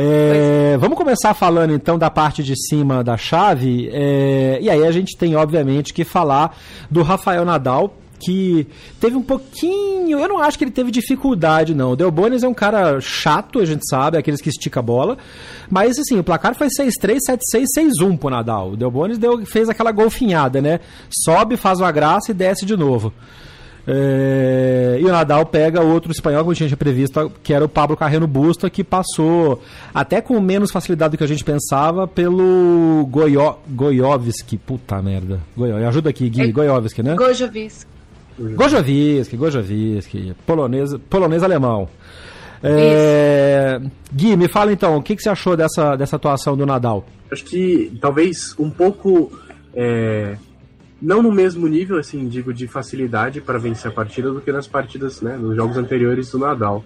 É, 0.00 0.76
vamos 0.78 0.96
começar 0.96 1.34
falando 1.34 1.72
então 1.74 1.98
da 1.98 2.08
parte 2.08 2.40
de 2.40 2.54
cima 2.56 3.02
da 3.02 3.16
chave. 3.16 3.90
É, 3.92 4.60
e 4.62 4.70
aí 4.70 4.86
a 4.86 4.92
gente 4.92 5.16
tem, 5.16 5.34
obviamente, 5.34 5.92
que 5.92 6.04
falar 6.04 6.56
do 6.88 7.02
Rafael 7.02 7.44
Nadal, 7.44 7.96
que 8.20 8.68
teve 9.00 9.16
um 9.16 9.22
pouquinho. 9.22 10.20
Eu 10.20 10.28
não 10.28 10.38
acho 10.38 10.56
que 10.56 10.62
ele 10.62 10.70
teve 10.70 10.92
dificuldade, 10.92 11.74
não. 11.74 11.90
O 11.90 11.96
Delbonis 11.96 12.44
é 12.44 12.48
um 12.48 12.54
cara 12.54 13.00
chato, 13.00 13.58
a 13.58 13.64
gente 13.64 13.82
sabe, 13.90 14.16
aqueles 14.16 14.40
que 14.40 14.48
estica 14.48 14.78
a 14.78 14.82
bola. 14.84 15.18
Mas 15.68 15.98
assim, 15.98 16.16
o 16.16 16.22
placar 16.22 16.54
foi 16.54 16.68
6-3, 16.68 17.18
7-6, 17.52 17.64
6-1 18.00 18.16
pro 18.16 18.30
Nadal. 18.30 18.70
O 18.70 18.76
Delbonis 18.76 19.18
deu, 19.18 19.44
fez 19.44 19.68
aquela 19.68 19.90
golfinhada, 19.90 20.62
né? 20.62 20.78
Sobe, 21.10 21.56
faz 21.56 21.80
uma 21.80 21.90
graça 21.90 22.30
e 22.30 22.34
desce 22.34 22.64
de 22.64 22.76
novo. 22.76 23.12
É, 23.90 24.98
e 25.00 25.04
o 25.06 25.08
Nadal 25.08 25.46
pega 25.46 25.80
outro 25.80 26.12
espanhol 26.12 26.44
que 26.44 26.50
a 26.50 26.54
gente 26.54 26.68
tinha 26.68 26.76
previsto, 26.76 27.32
que 27.42 27.54
era 27.54 27.64
o 27.64 27.68
Pablo 27.68 27.96
Carreno 27.96 28.26
Busta, 28.26 28.68
que 28.68 28.84
passou 28.84 29.62
até 29.94 30.20
com 30.20 30.38
menos 30.40 30.70
facilidade 30.70 31.12
do 31.12 31.16
que 31.16 31.24
a 31.24 31.26
gente 31.28 31.42
pensava 31.42 32.06
pelo 32.06 33.08
Goio, 33.10 33.56
Goiovski. 33.66 34.58
Puta 34.58 35.00
merda. 35.00 35.40
Goio, 35.56 35.76
ajuda 35.88 36.10
aqui, 36.10 36.28
Gui. 36.28 36.42
É, 36.42 36.52
Goiovski, 36.52 37.02
né? 37.02 37.14
Gojovski. 37.14 37.86
Gojovski, 38.38 39.36
Gojovski. 39.38 40.34
Polonês, 40.44 40.94
polonês 41.08 41.42
alemão. 41.42 41.88
É, 42.62 43.80
Gui, 44.12 44.36
me 44.36 44.48
fala 44.48 44.70
então, 44.70 44.98
o 44.98 45.02
que, 45.02 45.16
que 45.16 45.22
você 45.22 45.30
achou 45.30 45.56
dessa, 45.56 45.96
dessa 45.96 46.16
atuação 46.16 46.54
do 46.54 46.66
Nadal? 46.66 47.06
Acho 47.32 47.44
que 47.44 47.96
talvez 48.02 48.54
um 48.58 48.68
pouco 48.68 49.32
é, 49.74 50.36
não 51.00 51.22
no 51.22 51.30
mesmo 51.30 51.66
nível, 51.68 51.98
assim, 51.98 52.28
digo, 52.28 52.52
de 52.52 52.66
facilidade 52.66 53.40
para 53.40 53.58
vencer 53.58 53.90
a 53.90 53.94
partida 53.94 54.30
do 54.30 54.40
que 54.40 54.50
nas 54.50 54.66
partidas, 54.66 55.20
né, 55.20 55.36
nos 55.36 55.56
jogos 55.56 55.76
anteriores 55.76 56.30
do 56.30 56.38
Nadal. 56.38 56.84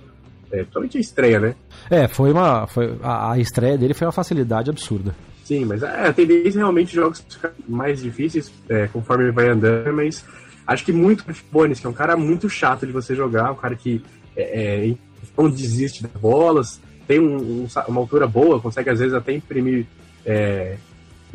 É, 0.50 0.58
principalmente 0.58 0.98
a 0.98 1.00
estreia, 1.00 1.40
né? 1.40 1.54
É, 1.90 2.06
foi 2.06 2.30
uma. 2.30 2.66
Foi, 2.66 2.94
a, 3.02 3.32
a 3.32 3.38
estreia 3.38 3.78
dele 3.78 3.94
foi 3.94 4.06
uma 4.06 4.12
facilidade 4.12 4.68
absurda. 4.68 5.14
Sim, 5.44 5.64
mas 5.64 5.82
é, 5.82 6.08
a 6.08 6.12
tendência 6.12 6.58
é 6.58 6.60
realmente 6.60 6.94
jogos 6.94 7.24
mais 7.66 8.02
difíceis 8.02 8.52
é, 8.68 8.86
conforme 8.86 9.30
vai 9.30 9.48
andando, 9.48 9.92
mas 9.94 10.22
acho 10.66 10.84
que 10.84 10.92
muito 10.92 11.24
Bones, 11.50 11.80
que 11.80 11.86
é 11.86 11.90
um 11.90 11.94
cara 11.94 12.16
muito 12.16 12.50
chato 12.50 12.86
de 12.86 12.92
você 12.92 13.14
jogar, 13.14 13.50
um 13.50 13.56
cara 13.56 13.74
que 13.74 14.02
é, 14.36 14.90
é, 14.90 14.94
não 15.36 15.50
desiste 15.50 16.02
das 16.02 16.12
bolas, 16.12 16.80
tem 17.06 17.18
um, 17.18 17.36
um, 17.36 17.68
uma 17.88 18.00
altura 18.00 18.26
boa, 18.26 18.60
consegue 18.60 18.90
às 18.90 18.98
vezes 18.98 19.14
até 19.14 19.32
imprimir 19.32 19.86
é, 20.24 20.76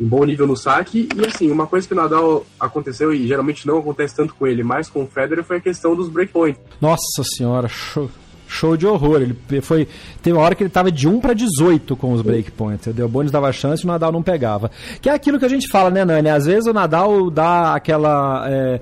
um 0.00 0.06
bom 0.06 0.24
nível 0.24 0.46
no 0.46 0.56
saque. 0.56 1.08
E 1.16 1.26
assim, 1.26 1.50
uma 1.50 1.66
coisa 1.66 1.86
que 1.86 1.92
o 1.92 1.96
Nadal 1.96 2.46
aconteceu, 2.58 3.12
e 3.12 3.26
geralmente 3.26 3.66
não 3.66 3.78
acontece 3.78 4.14
tanto 4.14 4.34
com 4.34 4.46
ele, 4.46 4.62
mas 4.62 4.88
com 4.88 5.02
o 5.02 5.06
Federer, 5.06 5.44
foi 5.44 5.56
a 5.56 5.60
questão 5.60 5.94
dos 5.94 6.08
breakpoints. 6.08 6.60
Nossa 6.80 7.22
senhora, 7.36 7.68
show, 7.68 8.10
show 8.46 8.76
de 8.76 8.86
horror. 8.86 9.20
Ele 9.20 9.60
foi. 9.60 9.88
Teve 10.22 10.36
uma 10.36 10.44
hora 10.44 10.54
que 10.54 10.62
ele 10.62 10.68
estava 10.68 10.90
de 10.90 11.08
1 11.08 11.20
para 11.20 11.34
18 11.34 11.96
com 11.96 12.12
os 12.12 12.22
breakpoints. 12.22 12.86
O 12.86 12.92
Delbonis 12.92 13.30
dava 13.30 13.52
chance 13.52 13.82
e 13.82 13.84
o 13.84 13.88
Nadal 13.88 14.12
não 14.12 14.22
pegava. 14.22 14.70
Que 15.00 15.08
é 15.08 15.12
aquilo 15.12 15.38
que 15.38 15.44
a 15.44 15.50
gente 15.50 15.68
fala, 15.70 15.90
né, 15.90 16.04
Nani? 16.04 16.28
Às 16.28 16.46
vezes 16.46 16.66
o 16.66 16.72
Nadal 16.72 17.30
dá 17.30 17.74
aquela. 17.74 18.44
É 18.48 18.80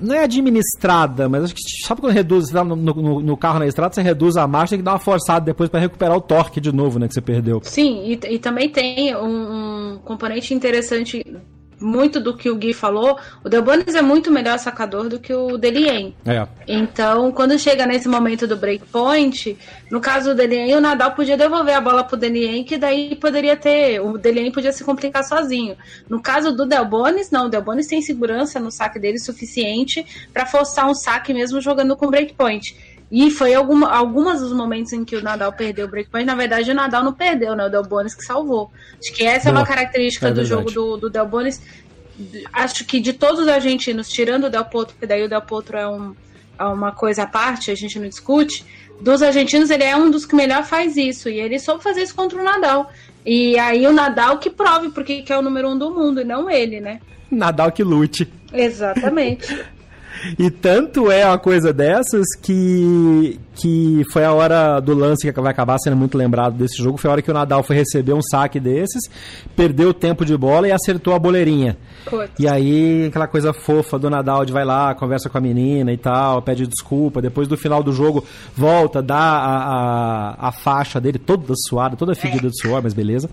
não 0.00 0.14
é 0.14 0.24
administrada, 0.24 1.28
mas 1.28 1.44
acho 1.44 1.54
que 1.54 1.62
sabe 1.84 2.00
quando 2.00 2.12
reduz 2.12 2.46
você 2.46 2.52
tá 2.52 2.64
no, 2.64 2.76
no, 2.76 3.20
no, 3.20 3.36
carro 3.36 3.58
na 3.58 3.66
estrada, 3.66 3.94
você 3.94 4.02
reduz 4.02 4.36
a 4.36 4.46
marcha, 4.46 4.70
tem 4.70 4.78
que 4.78 4.84
dar 4.84 4.92
uma 4.92 4.98
forçada 4.98 5.44
depois 5.44 5.68
para 5.70 5.80
recuperar 5.80 6.16
o 6.16 6.20
torque 6.20 6.60
de 6.60 6.72
novo, 6.72 6.98
né, 6.98 7.08
que 7.08 7.14
você 7.14 7.20
perdeu. 7.20 7.60
Sim, 7.62 8.02
e, 8.04 8.34
e 8.34 8.38
também 8.38 8.68
tem 8.68 9.16
um, 9.16 9.94
um 9.94 9.98
componente 9.98 10.54
interessante 10.54 11.24
muito 11.80 12.20
do 12.20 12.36
que 12.36 12.50
o 12.50 12.56
Gui 12.56 12.72
falou, 12.74 13.18
o 13.42 13.48
Delbonis 13.48 13.94
é 13.94 14.02
muito 14.02 14.30
melhor 14.30 14.58
sacador 14.58 15.08
do 15.08 15.18
que 15.18 15.32
o 15.32 15.56
Delien. 15.56 16.14
É. 16.26 16.46
Então, 16.68 17.32
quando 17.32 17.58
chega 17.58 17.86
nesse 17.86 18.08
momento 18.08 18.46
do 18.46 18.56
breakpoint, 18.56 19.56
no 19.90 20.00
caso 20.00 20.30
do 20.30 20.36
Delien, 20.36 20.76
o 20.76 20.80
Nadal 20.80 21.12
podia 21.12 21.36
devolver 21.36 21.74
a 21.74 21.80
bola 21.80 22.04
pro 22.04 22.16
Delien, 22.16 22.64
que 22.64 22.76
daí 22.76 23.16
poderia 23.16 23.56
ter, 23.56 24.00
o 24.00 24.18
Delien 24.18 24.52
podia 24.52 24.72
se 24.72 24.84
complicar 24.84 25.24
sozinho. 25.24 25.76
No 26.08 26.20
caso 26.20 26.52
do 26.52 26.66
Delbonis, 26.66 27.30
não, 27.30 27.46
o 27.46 27.48
Delbonis 27.48 27.86
tem 27.86 28.02
segurança 28.02 28.60
no 28.60 28.70
saque 28.70 28.98
dele 28.98 29.18
suficiente 29.18 30.04
para 30.32 30.46
forçar 30.46 30.88
um 30.88 30.94
saque 30.94 31.32
mesmo 31.32 31.60
jogando 31.60 31.96
com 31.96 32.08
breakpoint. 32.08 32.76
E 33.10 33.30
foi 33.30 33.52
alguma, 33.54 33.90
algumas 33.90 34.40
dos 34.40 34.52
momentos 34.52 34.92
em 34.92 35.04
que 35.04 35.16
o 35.16 35.22
Nadal 35.22 35.52
perdeu 35.52 35.86
o 35.86 35.88
breakpoint. 35.88 36.24
Na 36.24 36.36
verdade, 36.36 36.70
o 36.70 36.74
Nadal 36.74 37.02
não 37.02 37.12
perdeu, 37.12 37.56
né? 37.56 37.66
O 37.66 37.68
Del 37.68 37.82
Bonis 37.82 38.14
que 38.14 38.24
salvou. 38.24 38.70
Acho 39.00 39.12
que 39.12 39.24
essa 39.24 39.50
Boa. 39.50 39.58
é 39.58 39.62
uma 39.62 39.66
característica 39.66 40.28
é 40.28 40.32
do 40.32 40.44
jogo 40.44 40.70
do, 40.70 40.96
do 40.96 41.10
Del 41.10 41.26
Bonis. 41.26 41.60
Acho 42.52 42.84
que 42.84 43.00
de 43.00 43.12
todos 43.12 43.40
os 43.40 43.48
argentinos, 43.48 44.08
tirando 44.08 44.44
o 44.44 44.50
Del 44.50 44.64
Potro, 44.64 44.94
porque 44.94 45.06
daí 45.06 45.24
o 45.24 45.28
Del 45.28 45.42
Potro 45.42 45.76
é, 45.76 45.88
um, 45.88 46.14
é 46.56 46.64
uma 46.64 46.92
coisa 46.92 47.24
à 47.24 47.26
parte, 47.26 47.70
a 47.72 47.74
gente 47.74 47.98
não 47.98 48.08
discute. 48.08 48.64
Dos 49.00 49.22
argentinos, 49.22 49.70
ele 49.70 49.84
é 49.84 49.96
um 49.96 50.10
dos 50.10 50.24
que 50.24 50.36
melhor 50.36 50.62
faz 50.62 50.96
isso. 50.96 51.28
E 51.28 51.40
ele 51.40 51.58
soube 51.58 51.82
fazer 51.82 52.02
isso 52.02 52.14
contra 52.14 52.40
o 52.40 52.44
Nadal. 52.44 52.92
E 53.26 53.58
aí 53.58 53.86
o 53.88 53.92
Nadal 53.92 54.38
que 54.38 54.50
prove 54.50 54.90
porque 54.90 55.22
que 55.22 55.32
é 55.32 55.38
o 55.38 55.42
número 55.42 55.68
um 55.68 55.76
do 55.76 55.90
mundo, 55.90 56.20
e 56.20 56.24
não 56.24 56.48
ele, 56.48 56.80
né? 56.80 57.00
Nadal 57.28 57.72
que 57.72 57.82
lute. 57.82 58.28
Exatamente. 58.52 59.64
E 60.38 60.50
tanto 60.50 61.10
é 61.10 61.26
uma 61.26 61.38
coisa 61.38 61.72
dessas 61.72 62.26
que, 62.42 63.38
que 63.54 64.02
foi 64.12 64.24
a 64.24 64.32
hora 64.32 64.80
do 64.80 64.94
lance 64.94 65.30
que 65.30 65.40
vai 65.40 65.50
acabar 65.50 65.78
sendo 65.78 65.96
muito 65.96 66.16
lembrado 66.16 66.54
desse 66.54 66.82
jogo. 66.82 66.98
Foi 66.98 67.08
a 67.08 67.12
hora 67.12 67.22
que 67.22 67.30
o 67.30 67.34
Nadal 67.34 67.62
foi 67.62 67.76
receber 67.76 68.12
um 68.12 68.22
saque 68.22 68.60
desses, 68.60 69.10
perdeu 69.56 69.90
o 69.90 69.94
tempo 69.94 70.24
de 70.24 70.36
bola 70.36 70.68
e 70.68 70.72
acertou 70.72 71.14
a 71.14 71.18
boleirinha. 71.18 71.76
E 72.38 72.48
aí, 72.48 73.06
aquela 73.06 73.26
coisa 73.26 73.52
fofa 73.52 73.98
do 73.98 74.10
Nadal 74.10 74.44
de 74.44 74.52
vai 74.52 74.64
lá, 74.64 74.94
conversa 74.94 75.28
com 75.28 75.38
a 75.38 75.40
menina 75.40 75.92
e 75.92 75.96
tal, 75.96 76.42
pede 76.42 76.66
desculpa. 76.66 77.22
Depois 77.22 77.48
do 77.48 77.56
final 77.56 77.82
do 77.82 77.92
jogo, 77.92 78.24
volta, 78.54 79.02
dá 79.02 79.16
a, 79.16 80.36
a, 80.38 80.48
a 80.48 80.52
faixa 80.52 81.00
dele 81.00 81.18
toda 81.18 81.54
suada, 81.68 81.96
toda 81.96 82.14
fedida 82.14 82.48
de 82.48 82.60
suor, 82.60 82.82
mas 82.82 82.94
beleza. 82.94 83.28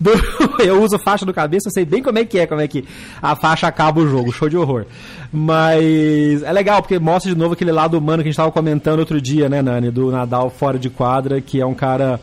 Do, 0.00 0.10
eu 0.64 0.82
uso 0.82 0.98
faixa 0.98 1.26
do 1.26 1.34
cabeça, 1.34 1.68
sei 1.70 1.84
bem 1.84 2.02
como 2.02 2.18
é 2.18 2.24
que 2.24 2.38
é, 2.38 2.46
como 2.46 2.60
é 2.60 2.66
que 2.66 2.84
a 3.20 3.36
faixa 3.36 3.66
acaba 3.66 4.00
o 4.00 4.08
jogo, 4.08 4.32
show 4.32 4.48
de 4.48 4.56
horror. 4.56 4.86
Mas 5.30 6.42
é 6.42 6.52
legal, 6.52 6.80
porque 6.80 6.98
mostra 6.98 7.32
de 7.32 7.38
novo 7.38 7.52
aquele 7.52 7.70
lado 7.70 7.98
humano 7.98 8.22
que 8.22 8.28
a 8.28 8.30
gente 8.30 8.32
estava 8.32 8.50
comentando 8.50 9.00
outro 9.00 9.20
dia, 9.20 9.48
né, 9.48 9.60
Nani? 9.60 9.90
Do 9.90 10.10
Nadal 10.10 10.48
fora 10.48 10.78
de 10.78 10.88
quadra, 10.88 11.40
que 11.40 11.60
é 11.60 11.66
um 11.66 11.74
cara 11.74 12.18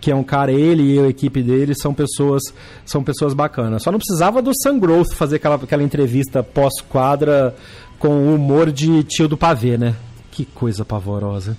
que 0.00 0.10
é 0.10 0.16
um 0.16 0.22
cara, 0.22 0.50
ele 0.50 0.94
e 0.94 0.98
a 0.98 1.08
equipe 1.08 1.42
dele 1.42 1.74
são 1.74 1.92
pessoas 1.92 2.42
são 2.86 3.02
pessoas 3.02 3.34
bacanas. 3.34 3.82
Só 3.82 3.92
não 3.92 3.98
precisava 3.98 4.40
do 4.40 4.50
Sun 4.62 4.78
Growth 4.78 5.12
fazer 5.12 5.36
aquela, 5.36 5.56
aquela 5.56 5.82
entrevista 5.82 6.42
pós-quadra 6.42 7.54
com 7.98 8.08
o 8.08 8.34
humor 8.34 8.72
de 8.72 9.02
tio 9.04 9.28
do 9.28 9.36
pavê, 9.36 9.76
né? 9.76 9.94
Que 10.30 10.46
coisa 10.46 10.86
pavorosa. 10.86 11.54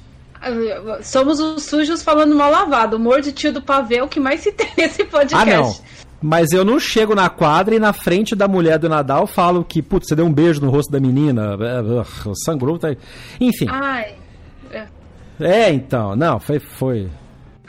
Somos 1.03 1.39
os 1.39 1.63
sujos 1.63 2.01
falando 2.01 2.35
mal 2.35 2.51
lavado. 2.51 2.95
O 2.95 2.99
humor 2.99 3.21
de 3.21 3.31
tio 3.31 3.53
do 3.53 3.61
pavê 3.61 3.97
é 3.97 4.03
o 4.03 4.07
que 4.07 4.19
mais 4.19 4.41
se 4.41 4.51
tem 4.51 4.69
nesse 4.77 5.03
podcast. 5.03 5.49
Ah, 5.49 5.57
não. 5.57 5.75
Mas 6.21 6.51
eu 6.51 6.63
não 6.63 6.79
chego 6.79 7.15
na 7.15 7.29
quadra 7.29 7.75
e 7.75 7.79
na 7.79 7.93
frente 7.93 8.35
da 8.35 8.47
mulher 8.47 8.77
do 8.77 8.87
Nadal 8.87 9.25
falo 9.25 9.63
que, 9.63 9.81
putz, 9.81 10.07
você 10.07 10.15
deu 10.15 10.25
um 10.25 10.33
beijo 10.33 10.61
no 10.61 10.69
rosto 10.69 10.91
da 10.91 10.99
menina. 10.99 11.57
Sangrou, 12.45 12.77
tá. 12.77 12.95
Enfim. 13.39 13.67
Ai. 13.69 14.15
É. 14.71 14.85
é, 15.39 15.73
então. 15.73 16.15
Não, 16.15 16.39
foi. 16.39 16.59
foi 16.59 17.09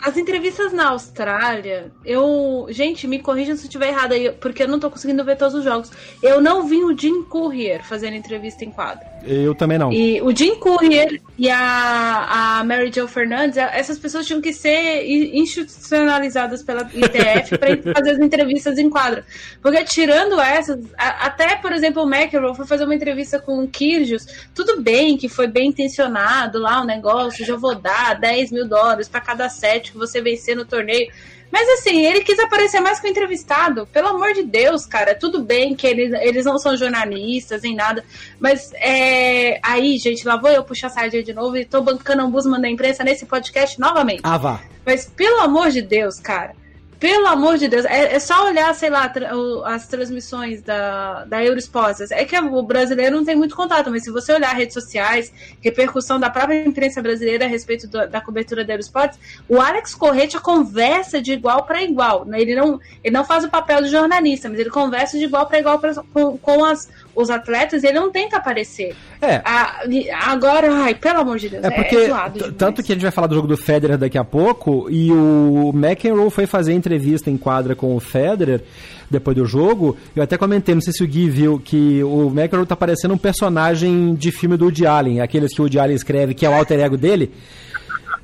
as 0.02 0.16
entrevistas 0.16 0.73
na 0.73 0.88
Austrália, 0.88 1.92
eu. 2.04 2.66
Gente, 2.71 3.06
me 3.06 3.21
corrijam 3.21 3.54
se 3.54 3.62
eu 3.62 3.66
estiver 3.66 3.88
errada 3.88 4.16
aí, 4.16 4.32
porque 4.32 4.64
eu 4.64 4.68
não 4.68 4.80
tô 4.80 4.90
conseguindo 4.90 5.25
ver 5.25 5.37
todos 5.37 5.54
os 5.54 5.62
jogos. 5.62 5.92
Eu 6.21 6.40
não 6.40 6.66
vi 6.66 6.82
o 6.82 6.97
Jim 6.99 7.23
Courier 7.23 7.85
fazendo 7.85 8.16
entrevista 8.16 8.64
em 8.64 8.71
quadro. 8.71 9.06
Eu 9.25 9.54
também 9.54 9.78
não. 9.78 9.92
E 9.92 10.21
o 10.21 10.35
Jim 10.35 10.56
Courier 10.56 11.21
e 11.38 11.49
a, 11.49 12.59
a 12.59 12.64
Mary 12.64 12.90
Jo 12.92 13.06
Fernandes, 13.06 13.56
essas 13.56 13.97
pessoas 13.97 14.26
tinham 14.26 14.40
que 14.40 14.52
ser 14.52 15.04
institucionalizadas 15.06 16.64
pela 16.64 16.82
ITF 16.82 17.56
para 17.56 17.94
fazer 17.94 18.11
as 18.11 18.18
entrevistas 18.18 18.78
em 18.78 18.90
quadro. 18.90 19.23
Porque 19.62 19.85
tirando 19.85 20.40
essas, 20.40 20.80
a, 20.99 21.26
até, 21.26 21.54
por 21.56 21.73
exemplo, 21.73 22.02
o 22.02 22.12
McEnroe 22.12 22.56
foi 22.56 22.66
fazer 22.66 22.85
uma 22.85 22.94
entrevista 22.94 23.38
com 23.38 23.62
o 23.62 23.68
Kyrgios, 23.68 24.26
tudo 24.52 24.82
bem 24.82 25.16
que 25.16 25.28
foi 25.28 25.47
bem 25.47 25.68
intencionado 25.68 26.59
lá 26.59 26.80
o 26.80 26.85
negócio, 26.85 27.47
já 27.47 27.54
vou 27.54 27.76
dar 27.76 28.18
10 28.18 28.50
mil 28.50 28.66
dólares 28.66 29.09
para 29.09 29.21
cada 29.21 29.49
set 29.49 29.91
que 29.92 29.99
você 29.99 30.20
vencer 30.20 30.56
no 30.56 30.64
torneio. 30.64 31.12
Mas 31.52 31.68
assim, 31.68 32.06
ele 32.06 32.25
quis 32.25 32.38
aparecer 32.38 32.80
mais 32.80 32.99
que 32.99 33.06
o 33.06 33.11
entrevistado. 33.11 33.87
Pelo 33.88 34.08
amor 34.08 34.32
de 34.32 34.42
Deus, 34.42 34.87
cara. 34.87 35.14
Tudo 35.14 35.42
bem 35.42 35.76
que 35.76 35.87
eles, 35.87 36.11
eles 36.22 36.46
não 36.46 36.58
são 36.58 36.75
jornalistas 36.75 37.61
nem 37.61 37.75
nada. 37.75 38.02
Mas 38.40 38.72
é, 38.76 39.61
aí, 39.62 39.99
gente, 39.99 40.26
lá 40.26 40.37
vou 40.37 40.50
eu 40.50 40.64
puxar 40.64 40.87
a 40.87 40.90
sardinha 40.90 41.22
de 41.22 41.34
novo 41.34 41.58
e 41.58 41.66
tô 41.66 41.82
bancando 41.82 42.22
a 42.22 42.25
Ombudsman 42.25 42.58
da 42.58 42.70
imprensa 42.70 43.04
nesse 43.04 43.26
podcast 43.26 43.78
novamente. 43.78 44.22
Ah, 44.22 44.38
vá. 44.38 44.62
Mas 44.84 45.04
pelo 45.04 45.40
amor 45.40 45.70
de 45.70 45.82
Deus, 45.82 46.18
cara. 46.18 46.54
Pelo 47.02 47.26
amor 47.26 47.59
de 47.59 47.66
Deus, 47.66 47.85
é, 47.85 48.14
é 48.14 48.18
só 48.21 48.47
olhar, 48.47 48.73
sei 48.76 48.88
lá, 48.88 49.09
tra 49.09 49.28
as 49.64 49.88
transmissões 49.88 50.62
da, 50.62 51.25
da 51.25 51.44
Eurosports. 51.44 52.12
É 52.12 52.25
que 52.25 52.38
o 52.38 52.62
brasileiro 52.62 53.16
não 53.16 53.25
tem 53.25 53.35
muito 53.35 53.56
contato, 53.56 53.90
mas 53.90 54.04
se 54.04 54.11
você 54.12 54.32
olhar 54.32 54.54
redes 54.54 54.73
sociais, 54.73 55.32
repercussão 55.61 56.21
da 56.21 56.30
própria 56.30 56.64
imprensa 56.64 57.02
brasileira 57.02 57.44
a 57.44 57.49
respeito 57.49 57.88
do, 57.88 58.06
da 58.06 58.21
cobertura 58.21 58.64
da 58.64 58.75
Eurosports, 58.75 59.18
o 59.49 59.61
Alex 59.61 59.97
Correia 59.97 60.28
conversa 60.40 61.21
de 61.21 61.32
igual 61.32 61.64
para 61.64 61.82
igual. 61.82 62.25
Né? 62.25 62.40
Ele 62.40 62.54
não, 62.54 62.78
ele 63.02 63.12
não 63.12 63.25
faz 63.25 63.42
o 63.42 63.49
papel 63.49 63.82
de 63.82 63.88
jornalista, 63.88 64.49
mas 64.49 64.61
ele 64.61 64.71
conversa 64.71 65.18
de 65.18 65.25
igual 65.25 65.44
para 65.49 65.59
igual 65.59 65.80
pra, 65.80 65.92
com, 66.12 66.38
com 66.38 66.64
as, 66.64 66.88
os 67.14 67.31
atletas 67.31 67.85
ele 67.85 67.99
não 67.99 68.11
tenta 68.11 68.37
aparecer. 68.37 68.95
É. 69.21 69.42
A, 69.45 69.83
agora, 70.31 70.73
ai, 70.73 70.95
pelo 70.95 71.21
amor 71.21 71.38
de 71.38 71.49
Deus, 71.49 71.64
é, 71.64 71.71
porque, 71.71 71.97
é 71.97 72.07
zoado 72.07 72.52
Tanto 72.52 72.83
que 72.83 72.92
a 72.92 72.95
gente 72.95 73.02
vai 73.02 73.12
falar 73.12 73.26
do 73.26 73.35
jogo 73.35 73.47
do 73.47 73.57
Federer 73.57 73.99
daqui 73.99 74.19
a 74.19 74.25
pouco, 74.25 74.88
e 74.90 75.11
o 75.12 75.73
McEnroe 75.75 76.31
foi 76.31 76.47
fazer 76.47 76.73
entrevista 76.73 77.02
entrevista 77.02 77.31
em 77.31 77.37
quadra 77.37 77.75
com 77.75 77.95
o 77.95 78.00
Federer 78.00 78.62
depois 79.11 79.37
do 79.37 79.45
jogo, 79.45 79.95
eu 80.16 80.23
até 80.23 80.38
comentei, 80.38 80.75
não 80.75 80.81
sei 80.81 80.92
se 80.92 81.04
o 81.04 81.07
Gui 81.07 81.28
viu, 81.28 81.61
que 81.62 82.02
o 82.02 82.28
McEnroe 82.28 82.64
tá 82.64 82.75
parecendo 82.75 83.12
um 83.12 83.19
personagem 83.19 84.14
de 84.14 84.33
filme 84.33 84.57
do 84.57 84.64
Woody 84.64 84.87
Allen, 84.87 85.21
aqueles 85.21 85.54
que 85.54 85.61
o 85.61 85.64
Woody 85.64 85.78
Allen 85.78 85.95
escreve, 85.95 86.33
que 86.33 86.47
é 86.47 86.49
o 86.49 86.54
alter 86.54 86.81
ego 86.81 86.97
dele, 86.97 87.31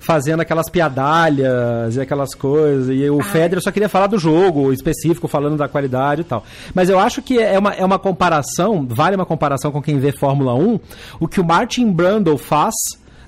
fazendo 0.08 0.40
aquelas 0.40 0.70
piadalhas 0.70 1.94
e 1.94 2.00
aquelas 2.00 2.34
coisas. 2.34 2.88
E 2.88 3.10
o 3.10 3.20
Federer 3.20 3.62
só 3.62 3.70
queria 3.70 3.90
falar 3.90 4.06
do 4.06 4.18
jogo 4.18 4.72
específico, 4.72 5.28
falando 5.28 5.58
da 5.58 5.68
qualidade 5.68 6.22
e 6.22 6.24
tal. 6.24 6.44
Mas 6.74 6.88
eu 6.88 6.98
acho 6.98 7.20
que 7.20 7.38
é 7.38 7.58
uma, 7.58 7.74
é 7.74 7.84
uma 7.84 7.98
comparação, 7.98 8.86
vale 8.88 9.16
uma 9.16 9.26
comparação 9.26 9.70
com 9.70 9.82
quem 9.82 9.98
vê 9.98 10.10
Fórmula 10.10 10.54
1, 10.54 10.80
o 11.20 11.28
que 11.28 11.38
o 11.38 11.44
Martin 11.44 11.92
Brundle 11.92 12.38
faz 12.38 12.74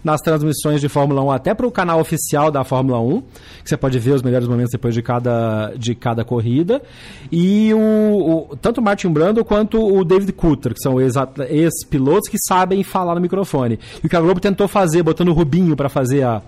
nas 0.02 0.21
transmissões 0.21 0.80
de 0.80 0.88
Fórmula 0.88 1.23
1 1.23 1.30
até 1.30 1.54
para 1.54 1.66
o 1.66 1.71
canal 1.71 2.00
oficial 2.00 2.50
da 2.50 2.64
Fórmula 2.64 3.00
1, 3.00 3.21
que 3.62 3.69
você 3.69 3.76
pode 3.76 3.99
ver 3.99 4.12
os 4.12 4.22
melhores 4.22 4.48
momentos 4.48 4.72
depois 4.72 4.94
de 4.94 5.03
cada, 5.03 5.72
de 5.77 5.94
cada 5.94 6.25
corrida. 6.25 6.83
E 7.31 7.72
o, 7.75 8.48
o 8.51 8.57
tanto 8.57 8.81
o 8.81 8.83
Martin 8.83 9.09
Brando 9.09 9.44
quanto 9.44 9.79
o 9.81 10.05
David 10.05 10.33
Coulter, 10.33 10.72
que 10.75 10.81
são 10.81 11.01
ex-pilotos 11.01 12.29
que 12.29 12.38
sabem 12.38 12.83
falar 12.83 13.14
no 13.14 13.20
microfone. 13.20 13.79
E 14.03 14.07
o 14.07 14.11
que 14.11 14.16
a 14.16 14.20
Globo 14.20 14.40
tentou 14.40 14.66
fazer, 14.66 15.03
botando 15.03 15.29
o 15.29 15.33
Rubinho 15.33 15.77
para 15.77 15.88
fazer 15.88 16.22
a, 16.22 16.42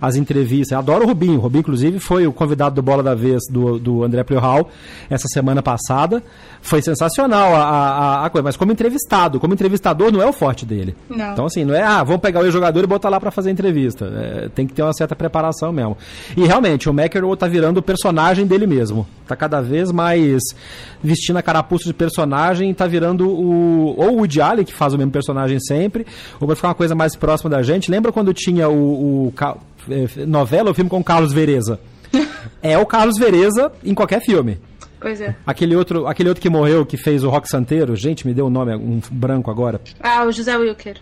as 0.00 0.16
entrevistas. 0.16 0.72
Eu 0.72 0.78
adoro 0.78 1.04
o 1.04 1.06
Rubinho. 1.06 1.38
O 1.38 1.40
Rubinho, 1.40 1.60
inclusive, 1.60 1.98
foi 1.98 2.26
o 2.26 2.32
convidado 2.32 2.74
do 2.74 2.82
Bola 2.82 3.02
da 3.02 3.14
Vez 3.14 3.42
do, 3.50 3.78
do 3.78 4.04
André 4.04 4.22
Pleural 4.24 4.68
essa 5.08 5.28
semana 5.28 5.62
passada. 5.62 6.22
Foi 6.60 6.82
sensacional 6.82 7.54
a, 7.54 7.62
a, 7.62 8.26
a, 8.26 8.30
coisa. 8.30 8.44
Mas 8.44 8.56
como 8.56 8.72
entrevistado, 8.72 9.38
como 9.38 9.54
entrevistador, 9.54 10.12
não 10.12 10.20
é 10.20 10.26
o 10.26 10.32
forte 10.32 10.66
dele. 10.66 10.96
Não. 11.08 11.32
Então, 11.32 11.46
assim, 11.46 11.64
não 11.64 11.74
é, 11.74 11.82
ah, 11.82 12.02
vamos 12.02 12.20
pegar 12.20 12.40
o 12.40 12.50
jogador 12.50 12.82
e 12.82 12.86
botar 12.86 13.08
lá 13.08 13.20
para 13.20 13.30
fazer 13.30 13.50
entrevista. 13.50 14.06
É, 14.06 14.48
tem 14.48 14.66
que 14.66 14.74
ter 14.74 14.82
uma 14.82 14.92
certa 14.92 15.14
preparação 15.14 15.72
mesmo. 15.72 15.96
E 16.36 16.44
realmente, 16.44 16.88
o 16.88 16.92
McEnroe 16.92 17.36
tá 17.36 17.46
virando 17.46 17.78
o 17.78 17.82
personagem 17.82 18.46
dele 18.46 18.66
mesmo. 18.66 19.06
Tá 19.26 19.36
cada 19.36 19.60
vez 19.60 19.90
mais 19.90 20.42
vestindo 21.02 21.36
a 21.36 21.42
carapuça 21.42 21.84
de 21.84 21.94
personagem, 21.94 22.72
tá 22.74 22.86
virando 22.86 23.28
o. 23.28 23.94
Ou 23.96 24.14
o 24.14 24.16
Woody 24.18 24.40
Allen, 24.40 24.64
que 24.64 24.72
faz 24.74 24.92
o 24.92 24.98
mesmo 24.98 25.12
personagem 25.12 25.58
sempre, 25.60 26.06
ou 26.40 26.46
vai 26.46 26.56
ficar 26.56 26.68
uma 26.68 26.74
coisa 26.74 26.94
mais 26.94 27.14
próxima 27.16 27.50
da 27.50 27.62
gente. 27.62 27.90
Lembra 27.90 28.12
quando 28.12 28.32
tinha 28.34 28.68
o, 28.68 29.28
o 29.28 29.32
novela 30.26 30.68
ou 30.68 30.74
filme 30.74 30.90
com 30.90 31.02
Carlos 31.02 31.32
Vereza. 31.32 31.80
é 32.62 32.78
o 32.78 32.86
Carlos 32.86 33.18
Vereza 33.18 33.72
em 33.84 33.94
qualquer 33.94 34.20
filme. 34.20 34.58
Pois 35.00 35.20
é. 35.20 35.36
Aquele 35.46 35.76
outro, 35.76 36.06
aquele 36.06 36.28
outro 36.28 36.42
que 36.42 36.48
morreu, 36.48 36.84
que 36.86 36.96
fez 36.96 37.22
o 37.22 37.28
Rock 37.28 37.48
Santeiro, 37.48 37.94
gente, 37.94 38.26
me 38.26 38.32
deu 38.32 38.46
um 38.46 38.50
nome, 38.50 38.74
um 38.74 39.00
branco 39.10 39.50
agora. 39.50 39.80
Ah, 40.00 40.24
o 40.24 40.32
José 40.32 40.56
Wilker. 40.56 40.96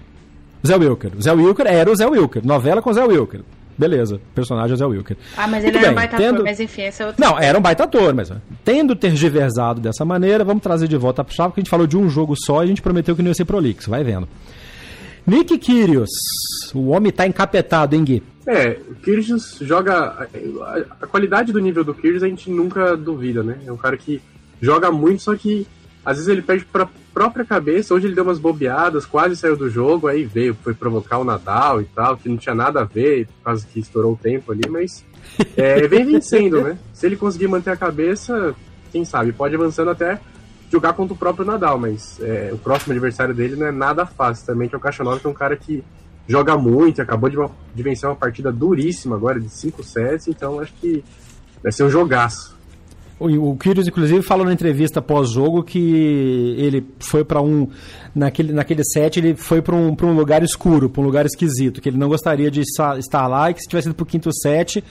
Zé 0.66 0.76
Wilker. 0.76 1.12
Zé 1.20 1.32
Wilker 1.32 1.66
era 1.66 1.90
o 1.90 1.94
Zé 1.94 2.06
Wilker. 2.06 2.44
Novela 2.44 2.82
com 2.82 2.92
Zé 2.92 3.04
Wilker. 3.04 3.42
Beleza, 3.76 4.20
personagem 4.34 4.74
é 4.74 4.76
Zé 4.76 4.86
Wilker. 4.86 5.16
Ah, 5.36 5.48
mas 5.48 5.64
ele 5.64 5.72
Muito 5.72 5.78
era 5.78 5.86
bem, 5.86 5.92
um 5.92 5.94
baita 5.94 6.16
tendo... 6.16 6.34
ator, 6.34 6.44
mas 6.44 6.60
enfim, 6.60 6.82
é 6.82 7.06
outro. 7.06 7.14
Não, 7.18 7.38
era 7.38 7.58
um 7.58 7.60
baita 7.60 7.84
ator, 7.84 8.14
mas 8.14 8.32
tendo 8.64 8.94
tergiversado 8.94 9.80
dessa 9.80 10.04
maneira, 10.04 10.44
vamos 10.44 10.62
trazer 10.62 10.86
de 10.86 10.96
volta 10.96 11.22
a 11.22 11.24
chave, 11.28 11.48
porque 11.50 11.60
a 11.60 11.62
gente 11.62 11.70
falou 11.70 11.86
de 11.86 11.96
um 11.96 12.08
jogo 12.08 12.34
só 12.36 12.62
e 12.62 12.64
a 12.64 12.66
gente 12.68 12.80
prometeu 12.80 13.16
que 13.16 13.22
não 13.22 13.30
ia 13.30 13.34
ser 13.34 13.44
prolixo, 13.44 13.90
vai 13.90 14.04
vendo. 14.04 14.28
Nick 15.26 15.58
Kyrgios, 15.58 16.10
o 16.74 16.88
homem 16.88 17.10
tá 17.10 17.26
encapetado, 17.26 17.94
hein, 17.94 18.04
Gui? 18.04 18.22
É, 18.46 18.78
o 18.90 18.94
Kyrgios 18.96 19.56
joga. 19.60 20.28
A, 21.00 21.06
qualidade 21.06 21.52
do 21.52 21.60
nível 21.60 21.82
do 21.82 21.94
Kyrgios 21.94 22.22
a 22.22 22.28
gente 22.28 22.50
nunca 22.50 22.94
duvida, 22.96 23.42
né? 23.42 23.58
É 23.66 23.72
um 23.72 23.76
cara 23.76 23.96
que 23.96 24.20
joga 24.60 24.90
muito, 24.90 25.22
só 25.22 25.34
que 25.34 25.66
às 26.04 26.18
vezes 26.18 26.28
ele 26.28 26.42
perde 26.42 26.66
pra 26.66 26.86
própria 27.14 27.44
cabeça. 27.44 27.94
Hoje 27.94 28.06
ele 28.06 28.14
deu 28.14 28.24
umas 28.24 28.38
bobeadas, 28.38 29.06
quase 29.06 29.34
saiu 29.34 29.56
do 29.56 29.70
jogo, 29.70 30.08
aí 30.08 30.24
veio, 30.24 30.54
foi 30.62 30.74
provocar 30.74 31.18
o 31.18 31.24
Nadal 31.24 31.80
e 31.80 31.84
tal, 31.84 32.18
que 32.18 32.28
não 32.28 32.36
tinha 32.36 32.54
nada 32.54 32.82
a 32.82 32.84
ver, 32.84 33.26
causa 33.42 33.66
que 33.66 33.80
estourou 33.80 34.12
o 34.12 34.18
tempo 34.18 34.52
ali, 34.52 34.68
mas 34.68 35.04
é, 35.56 35.86
vem 35.88 36.04
vencendo, 36.04 36.60
né? 36.60 36.76
Se 36.92 37.06
ele 37.06 37.16
conseguir 37.16 37.48
manter 37.48 37.70
a 37.70 37.76
cabeça, 37.76 38.54
quem 38.92 39.06
sabe, 39.06 39.32
pode 39.32 39.54
avançando 39.54 39.90
até 39.90 40.20
jogar 40.74 40.92
contra 40.94 41.14
o 41.14 41.16
próprio 41.16 41.46
Nadal, 41.46 41.78
mas 41.78 42.20
é, 42.20 42.50
o 42.52 42.58
próximo 42.58 42.92
adversário 42.92 43.32
dele 43.32 43.54
não 43.54 43.66
é 43.66 43.72
nada 43.72 44.04
fácil 44.04 44.44
também, 44.44 44.68
que 44.68 44.74
é 44.74 44.78
o 44.78 44.80
Cachanova, 44.80 45.20
que 45.20 45.26
é 45.26 45.30
um 45.30 45.34
cara 45.34 45.56
que 45.56 45.84
joga 46.26 46.56
muito, 46.56 47.00
acabou 47.00 47.30
de, 47.30 47.36
de 47.74 47.82
vencer 47.82 48.08
uma 48.08 48.16
partida 48.16 48.50
duríssima 48.50 49.14
agora, 49.14 49.38
de 49.38 49.48
5 49.48 49.82
sets, 49.84 50.28
então 50.28 50.58
acho 50.58 50.72
que 50.80 51.04
vai 51.62 51.70
ser 51.70 51.84
um 51.84 51.90
jogaço. 51.90 52.54
O, 53.20 53.50
o 53.50 53.56
Kyrgios, 53.56 53.86
inclusive, 53.86 54.20
falou 54.22 54.44
na 54.44 54.52
entrevista 54.52 55.00
pós-jogo 55.00 55.62
que 55.62 56.56
ele 56.58 56.84
foi 56.98 57.24
para 57.24 57.40
um. 57.40 57.68
Naquele, 58.14 58.52
naquele 58.52 58.84
set, 58.84 59.18
ele 59.18 59.34
foi 59.34 59.60
para 59.60 59.74
um, 59.74 59.96
um 60.02 60.12
lugar 60.12 60.42
escuro, 60.42 60.88
para 60.88 61.02
um 61.02 61.04
lugar 61.04 61.26
esquisito, 61.26 61.80
que 61.80 61.88
ele 61.88 61.98
não 61.98 62.08
gostaria 62.08 62.48
de 62.48 62.60
estar 62.60 63.26
lá 63.26 63.50
e 63.50 63.54
que 63.54 63.60
se 63.60 63.68
tivesse 63.68 63.88
ido 63.88 63.94
para 63.94 64.04
o 64.04 64.06
quinto 64.06 64.30
set, 64.32 64.84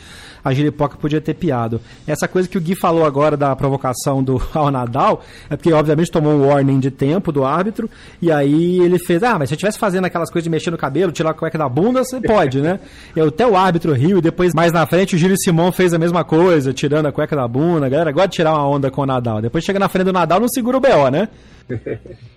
a 0.43 0.53
giripoca 0.53 0.97
podia 0.97 1.21
ter 1.21 1.33
piado. 1.33 1.79
Essa 2.05 2.27
coisa 2.27 2.49
que 2.49 2.57
o 2.57 2.61
Gui 2.61 2.75
falou 2.75 3.05
agora 3.05 3.37
da 3.37 3.55
provocação 3.55 4.21
do 4.21 4.41
ao 4.53 4.69
Nadal, 4.69 5.23
é 5.49 5.55
porque 5.55 5.71
obviamente 5.71 6.11
tomou 6.11 6.33
um 6.33 6.47
warning 6.47 6.79
de 6.79 6.91
tempo 6.91 7.31
do 7.31 7.45
árbitro, 7.45 7.89
e 8.21 8.29
aí 8.29 8.79
ele 8.79 8.99
fez, 8.99 9.23
ah, 9.23 9.39
mas 9.39 9.47
se 9.47 9.53
eu 9.53 9.55
estivesse 9.55 9.79
fazendo 9.79 10.05
aquelas 10.05 10.29
coisas 10.29 10.43
de 10.43 10.49
mexer 10.49 10.71
no 10.71 10.77
cabelo, 10.77 11.11
tirar 11.11 11.29
a 11.29 11.33
cueca 11.33 11.57
da 11.57 11.69
bunda, 11.69 12.03
você 12.03 12.19
pode, 12.19 12.61
né? 12.61 12.79
Até 13.15 13.47
o 13.47 13.55
árbitro 13.55 13.93
riu, 13.93 14.17
e 14.17 14.21
depois, 14.21 14.53
mais 14.53 14.73
na 14.73 14.85
frente, 14.85 15.15
o 15.15 15.17
Gilles 15.17 15.39
Simão 15.43 15.71
fez 15.71 15.93
a 15.93 15.97
mesma 15.97 16.25
coisa, 16.25 16.73
tirando 16.73 17.05
a 17.05 17.11
cueca 17.11 17.37
da 17.37 17.47
bunda, 17.47 17.85
a 17.85 17.89
galera 17.89 18.11
gosta 18.11 18.27
de 18.27 18.35
tirar 18.35 18.53
uma 18.53 18.67
onda 18.67 18.91
com 18.91 19.01
o 19.01 19.05
Nadal. 19.05 19.41
Depois 19.41 19.63
chega 19.63 19.79
na 19.79 19.87
frente 19.87 20.05
do 20.05 20.13
Nadal, 20.13 20.41
não 20.41 20.49
segura 20.49 20.77
o 20.77 20.81
BO, 20.81 21.09
né? 21.09 21.29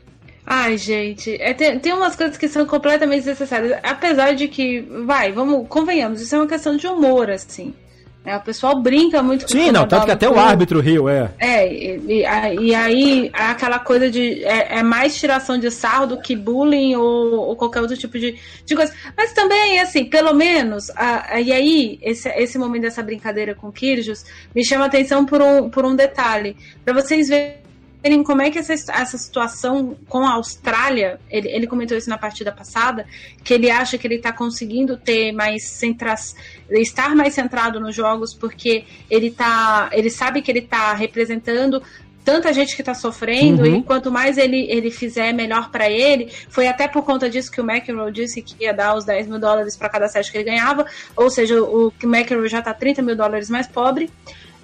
Ai, 0.47 0.79
gente, 0.79 1.37
é, 1.41 1.53
tem, 1.53 1.77
tem 1.81 1.93
umas 1.93 2.15
coisas 2.15 2.37
que 2.37 2.47
são 2.47 2.65
completamente 2.65 3.25
desnecessárias. 3.25 3.81
Apesar 3.83 4.33
de 4.33 4.47
que, 4.47 4.81
vai, 5.05 5.33
vamos, 5.33 5.67
convenhamos, 5.69 6.21
isso 6.21 6.37
é 6.37 6.39
uma 6.39 6.47
questão 6.47 6.77
de 6.77 6.87
humor, 6.87 7.29
assim. 7.29 7.75
É, 8.25 8.37
o 8.37 8.41
pessoal 8.41 8.81
brinca 8.81 9.23
muito 9.23 9.47
com 9.47 9.53
Sim, 9.53 9.71
não, 9.71 9.87
tanto 9.87 10.05
que 10.05 10.11
até 10.11 10.29
o 10.29 10.37
árbitro 10.37 10.81
riu, 10.81 11.09
é. 11.09 11.31
É, 11.39 11.73
e, 11.73 11.97
e, 12.09 12.61
e 12.61 12.75
aí 12.75 13.31
aquela 13.33 13.79
coisa 13.79 14.11
de. 14.11 14.45
É, 14.45 14.79
é, 14.79 14.83
mais 14.83 15.17
tiração 15.17 15.57
de 15.57 15.71
sarro 15.71 16.09
do 16.09 16.21
que 16.21 16.35
bullying 16.35 16.97
ou, 16.97 17.35
ou 17.35 17.57
qualquer 17.57 17.81
outro 17.81 17.97
tipo 17.97 18.19
de, 18.19 18.37
de 18.65 18.75
coisa. 18.75 18.93
Mas 19.17 19.33
também, 19.33 19.79
assim, 19.79 20.05
pelo 20.05 20.35
menos. 20.35 20.91
A, 20.97 21.35
a, 21.35 21.41
e 21.41 21.53
aí, 21.53 22.01
esse, 22.03 22.29
esse 22.31 22.59
momento 22.59 22.83
dessa 22.83 23.01
brincadeira 23.01 23.55
com 23.55 23.69
o 23.69 23.73
Kirjus 23.73 24.25
me 24.53 24.65
chama 24.65 24.85
a 24.85 24.89
atenção 24.89 25.25
por 25.25 25.41
um, 25.41 25.71
por 25.71 25.85
um 25.85 25.95
detalhe. 25.95 26.57
para 26.85 26.95
vocês 26.95 27.29
verem 27.29 27.66
verem 28.07 28.23
como 28.23 28.41
é 28.41 28.51
que 28.51 28.59
essa, 28.59 28.73
essa 28.73 29.19
situação 29.19 29.97
com 30.09 30.25
a 30.25 30.35
Austrália, 30.35 31.19
ele, 31.29 31.49
ele 31.49 31.67
comentou 31.67 31.97
isso 31.97 32.09
na 32.09 32.17
partida 32.17 32.53
passada, 32.53 33.05
que 33.43 33.53
ele 33.53 33.69
acha 33.69 33.99
que 33.99 34.07
ele 34.07 34.15
está 34.15 34.33
conseguindo 34.33 34.97
ter 34.97 35.33
mais 35.33 35.65
centra, 35.65 36.15
estar 36.71 37.17
mais 37.17 37.35
centrado 37.35 37.81
nos 37.81 37.95
jogos 37.95 38.33
porque 38.33 38.85
ele 39.11 39.33
tá, 39.33 39.91
ele 39.93 40.09
sabe 40.09 40.41
que 40.41 40.51
ele 40.53 40.61
está 40.61 40.93
representando 40.93 41.83
tanta 42.25 42.53
gente 42.53 42.75
que 42.75 42.83
está 42.83 42.95
sofrendo 42.95 43.63
uhum. 43.63 43.77
e 43.77 43.83
quanto 43.83 44.11
mais 44.11 44.37
ele, 44.37 44.67
ele 44.69 44.91
fizer, 44.91 45.33
melhor 45.33 45.71
para 45.71 45.89
ele. 45.89 46.29
Foi 46.49 46.67
até 46.67 46.89
por 46.89 47.05
conta 47.05 47.31
disso 47.31 47.51
que 47.51 47.61
o 47.61 47.65
McEnroe 47.65 48.13
disse 48.13 48.43
que 48.43 48.65
ia 48.65 48.75
dar 48.75 48.97
os 48.97 49.05
10 49.05 49.29
mil 49.29 49.39
dólares 49.39 49.77
para 49.77 49.89
cada 49.89 50.09
set 50.09 50.31
que 50.31 50.39
ele 50.39 50.45
ganhava, 50.45 50.87
ou 51.17 51.31
seja, 51.31 51.61
o, 51.63 51.89
o 51.89 52.07
McEnroe 52.07 52.49
já 52.49 52.59
está 52.59 52.75
30 52.75 53.03
mil 53.03 53.17
dólares 53.17 53.49
mais 53.49 53.67
pobre. 53.69 54.11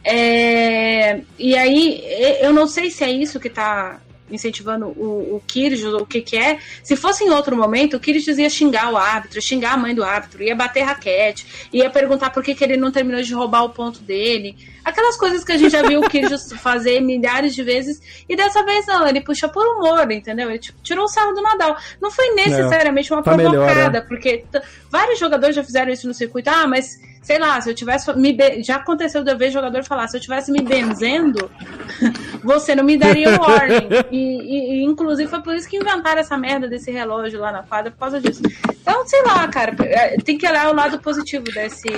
É, 0.04 1.20
e 1.38 1.56
aí, 1.56 2.02
eu 2.40 2.52
não 2.52 2.66
sei 2.66 2.90
se 2.90 3.04
é 3.04 3.10
isso 3.10 3.38
que 3.38 3.48
está 3.48 4.00
incentivando 4.32 4.86
o, 4.86 5.36
o 5.36 5.42
Kyrgios 5.46 5.92
ou 5.92 6.02
o 6.02 6.06
que 6.06 6.20
que 6.20 6.36
é. 6.36 6.58
Se 6.82 6.96
fosse 6.96 7.24
em 7.24 7.30
outro 7.30 7.56
momento, 7.56 7.96
o 7.96 8.00
Kyrgios 8.00 8.38
ia 8.38 8.48
xingar 8.48 8.90
o 8.90 8.96
árbitro, 8.96 9.40
xingar 9.40 9.74
a 9.74 9.76
mãe 9.76 9.94
do 9.94 10.02
árbitro, 10.02 10.42
ia 10.42 10.56
bater 10.56 10.82
raquete, 10.82 11.68
ia 11.72 11.90
perguntar 11.90 12.30
por 12.30 12.42
que, 12.42 12.54
que 12.54 12.64
ele 12.64 12.76
não 12.76 12.90
terminou 12.90 13.22
de 13.22 13.34
roubar 13.34 13.64
o 13.64 13.70
ponto 13.70 14.00
dele. 14.00 14.56
Aquelas 14.84 15.16
coisas 15.16 15.44
que 15.44 15.52
a 15.52 15.56
gente 15.56 15.70
já 15.70 15.82
viu 15.82 16.00
o 16.00 16.08
Kyrgios 16.08 16.50
fazer 16.60 17.00
milhares 17.00 17.54
de 17.54 17.62
vezes, 17.62 18.00
e 18.28 18.34
dessa 18.34 18.64
vez 18.64 18.86
não, 18.86 19.06
ele 19.06 19.20
puxa 19.20 19.48
por 19.48 19.64
humor, 19.64 20.10
entendeu? 20.10 20.48
Ele 20.48 20.58
tipo, 20.58 20.80
tirou 20.82 21.04
o 21.04 21.08
sarro 21.08 21.34
do 21.34 21.42
Nadal. 21.42 21.76
Não 22.00 22.10
foi 22.10 22.34
necessariamente 22.34 23.12
uma 23.12 23.22
tá 23.22 23.34
provocada, 23.34 23.74
melhor, 23.74 23.92
né? 23.92 24.00
porque 24.00 24.44
vários 24.90 25.18
jogadores 25.18 25.54
já 25.54 25.62
fizeram 25.62 25.92
isso 25.92 26.08
no 26.08 26.14
circuito. 26.14 26.50
Ah, 26.50 26.66
mas 26.66 26.98
sei 27.22 27.38
lá, 27.38 27.60
se 27.60 27.70
eu 27.70 27.74
tivesse 27.74 28.12
me 28.16 28.36
já 28.62 28.76
aconteceu 28.76 29.22
de 29.22 29.30
eu 29.30 29.38
ver 29.38 29.50
jogador 29.50 29.84
falar, 29.84 30.08
se 30.08 30.16
eu 30.16 30.20
tivesse 30.20 30.50
me 30.50 30.60
benzendo, 30.60 31.50
você 32.42 32.74
não 32.74 32.84
me 32.84 32.96
daria 32.96 33.30
o 33.30 33.40
warning. 33.40 33.88
E, 34.10 34.16
e, 34.16 34.74
e, 34.74 34.84
inclusive 34.84 35.30
foi 35.30 35.40
por 35.40 35.54
isso 35.54 35.68
que 35.68 35.76
inventaram 35.76 36.20
essa 36.20 36.36
merda 36.36 36.68
desse 36.68 36.90
relógio 36.90 37.40
lá 37.40 37.52
na 37.52 37.62
quadra 37.62 37.90
por 37.92 37.98
causa 37.98 38.20
disso. 38.20 38.42
Então, 38.68 39.06
sei 39.06 39.22
lá, 39.22 39.46
cara, 39.48 39.74
é, 39.84 40.16
tem 40.16 40.36
que 40.36 40.46
olhar 40.46 40.68
o 40.70 40.74
lado 40.74 40.98
positivo 40.98 41.44
desse 41.44 41.88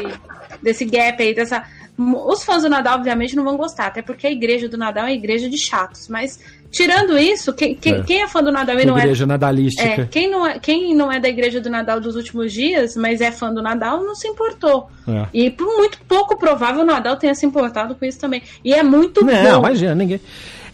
desse 0.62 0.84
gap 0.84 1.22
aí, 1.22 1.34
dessa 1.34 1.64
os 1.96 2.44
fãs 2.44 2.62
do 2.62 2.68
Nadal, 2.68 2.96
obviamente, 2.96 3.36
não 3.36 3.44
vão 3.44 3.56
gostar, 3.56 3.86
até 3.86 4.02
porque 4.02 4.26
a 4.26 4.30
igreja 4.30 4.68
do 4.68 4.76
Nadal 4.76 5.04
é 5.04 5.08
uma 5.08 5.12
igreja 5.12 5.48
de 5.48 5.56
chatos. 5.56 6.08
Mas, 6.08 6.40
tirando 6.70 7.16
isso, 7.16 7.52
quem, 7.52 7.74
quem, 7.74 7.94
é. 7.94 8.02
quem 8.02 8.22
é 8.22 8.26
fã 8.26 8.42
do 8.42 8.50
Nadal 8.50 8.80
e 8.80 8.84
não 8.84 8.98
é. 8.98 9.02
Igreja 9.02 9.26
nadalística. 9.26 10.02
É, 10.02 10.06
quem, 10.06 10.28
não 10.28 10.44
é, 10.44 10.58
quem 10.58 10.94
não 10.94 11.10
é 11.10 11.20
da 11.20 11.28
igreja 11.28 11.60
do 11.60 11.70
Nadal 11.70 12.00
dos 12.00 12.16
últimos 12.16 12.52
dias, 12.52 12.96
mas 12.96 13.20
é 13.20 13.30
fã 13.30 13.52
do 13.52 13.62
Nadal, 13.62 14.02
não 14.02 14.14
se 14.14 14.26
importou. 14.26 14.90
É. 15.06 15.26
E 15.32 15.50
por 15.50 15.66
muito 15.76 15.98
pouco 16.08 16.36
provável 16.36 16.82
o 16.82 16.86
Nadal 16.86 17.16
tenha 17.16 17.34
se 17.34 17.46
importado 17.46 17.94
com 17.94 18.04
isso 18.04 18.18
também. 18.18 18.42
E 18.64 18.74
é 18.74 18.82
muito 18.82 19.24
não, 19.24 19.32
bom. 19.32 19.42
Não, 19.42 19.58
imagina, 19.60 19.94
ninguém. 19.94 20.20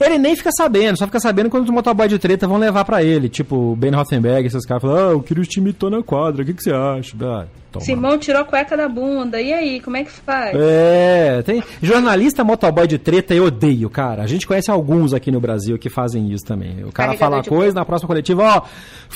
Ele 0.01 0.19
nem 0.19 0.35
fica 0.35 0.51
sabendo, 0.51 0.97
só 0.99 1.07
fica 1.07 1.21
sabendo 1.21 1.51
quando 1.51 1.65
os 1.65 1.71
motoboy 1.71 2.09
de 2.09 2.19
treta 2.19 2.49
vão 2.49 2.57
levar 2.57 2.85
para 2.85 3.03
ele. 3.03 3.29
Tipo, 3.29 3.77
Ben 3.77 3.91
Rothenberg, 3.91 4.47
esses 4.47 4.65
caras 4.65 4.83
falam, 4.83 4.97
ah, 4.97 5.13
eu 5.13 5.23
queria 5.23 5.43
o 5.43 5.47
time 5.47 5.73
tô 5.73 5.91
na 5.91 6.03
quadra, 6.03 6.43
o 6.43 6.47
que, 6.47 6.55
que 6.55 6.63
você 6.63 6.73
acha? 6.73 7.15
Ah, 7.23 7.47
Simão 7.79 8.19
tirou 8.19 8.43
a 8.43 8.45
cueca 8.45 8.77
da 8.77 8.89
bunda, 8.89 9.41
e 9.41 9.53
aí, 9.53 9.81
como 9.81 9.97
é 9.97 10.03
que 10.03 10.11
faz? 10.11 10.57
É, 10.59 11.43
tem. 11.43 11.63
Jornalista 11.81 12.43
motoboy 12.43 12.87
de 12.87 12.99
treta 12.99 13.33
eu 13.35 13.45
odeio, 13.45 13.89
cara. 13.89 14.23
A 14.23 14.27
gente 14.27 14.47
conhece 14.47 14.71
alguns 14.71 15.15
aqui 15.15 15.31
no 15.31 15.39
Brasil 15.39 15.79
que 15.79 15.89
fazem 15.89 16.33
isso 16.33 16.45
também. 16.45 16.83
O 16.85 16.91
cara 16.91 17.17
fala 17.17 17.45
coisa, 17.45 17.75
na 17.75 17.85
próxima 17.85 18.09
coletiva, 18.09 18.43
ó, 18.43 18.63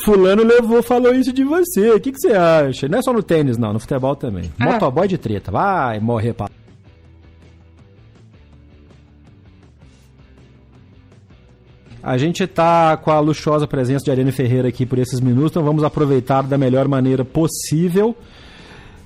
fulano 0.05 0.45
levou, 0.45 0.83
falou 0.83 1.13
isso 1.13 1.33
de 1.33 1.43
você, 1.43 1.91
o 1.91 2.01
que, 2.01 2.13
que 2.13 2.21
você 2.21 2.33
acha? 2.33 2.87
Não 2.87 2.99
é 2.99 3.03
só 3.03 3.13
no 3.13 3.23
tênis, 3.23 3.59
não, 3.59 3.73
no 3.73 3.81
futebol 3.81 4.15
também. 4.15 4.53
Ah. 4.61 4.73
Motoboy 4.73 5.09
de 5.09 5.19
treta, 5.19 5.51
vai 5.51 5.99
morrer 5.99 6.35
pra 6.35 6.47
A 12.07 12.19
gente 12.19 12.45
está 12.45 12.99
com 12.99 13.11
a 13.11 13.19
luxuosa 13.19 13.67
presença 13.67 14.05
de 14.05 14.11
Ariane 14.11 14.31
Ferreira 14.31 14.69
aqui 14.69 14.85
por 14.85 14.99
esses 14.99 15.21
minutos, 15.21 15.53
então 15.53 15.65
vamos 15.65 15.83
aproveitar 15.83 16.43
da 16.43 16.59
melhor 16.59 16.87
maneira 16.87 17.25
possível, 17.25 18.15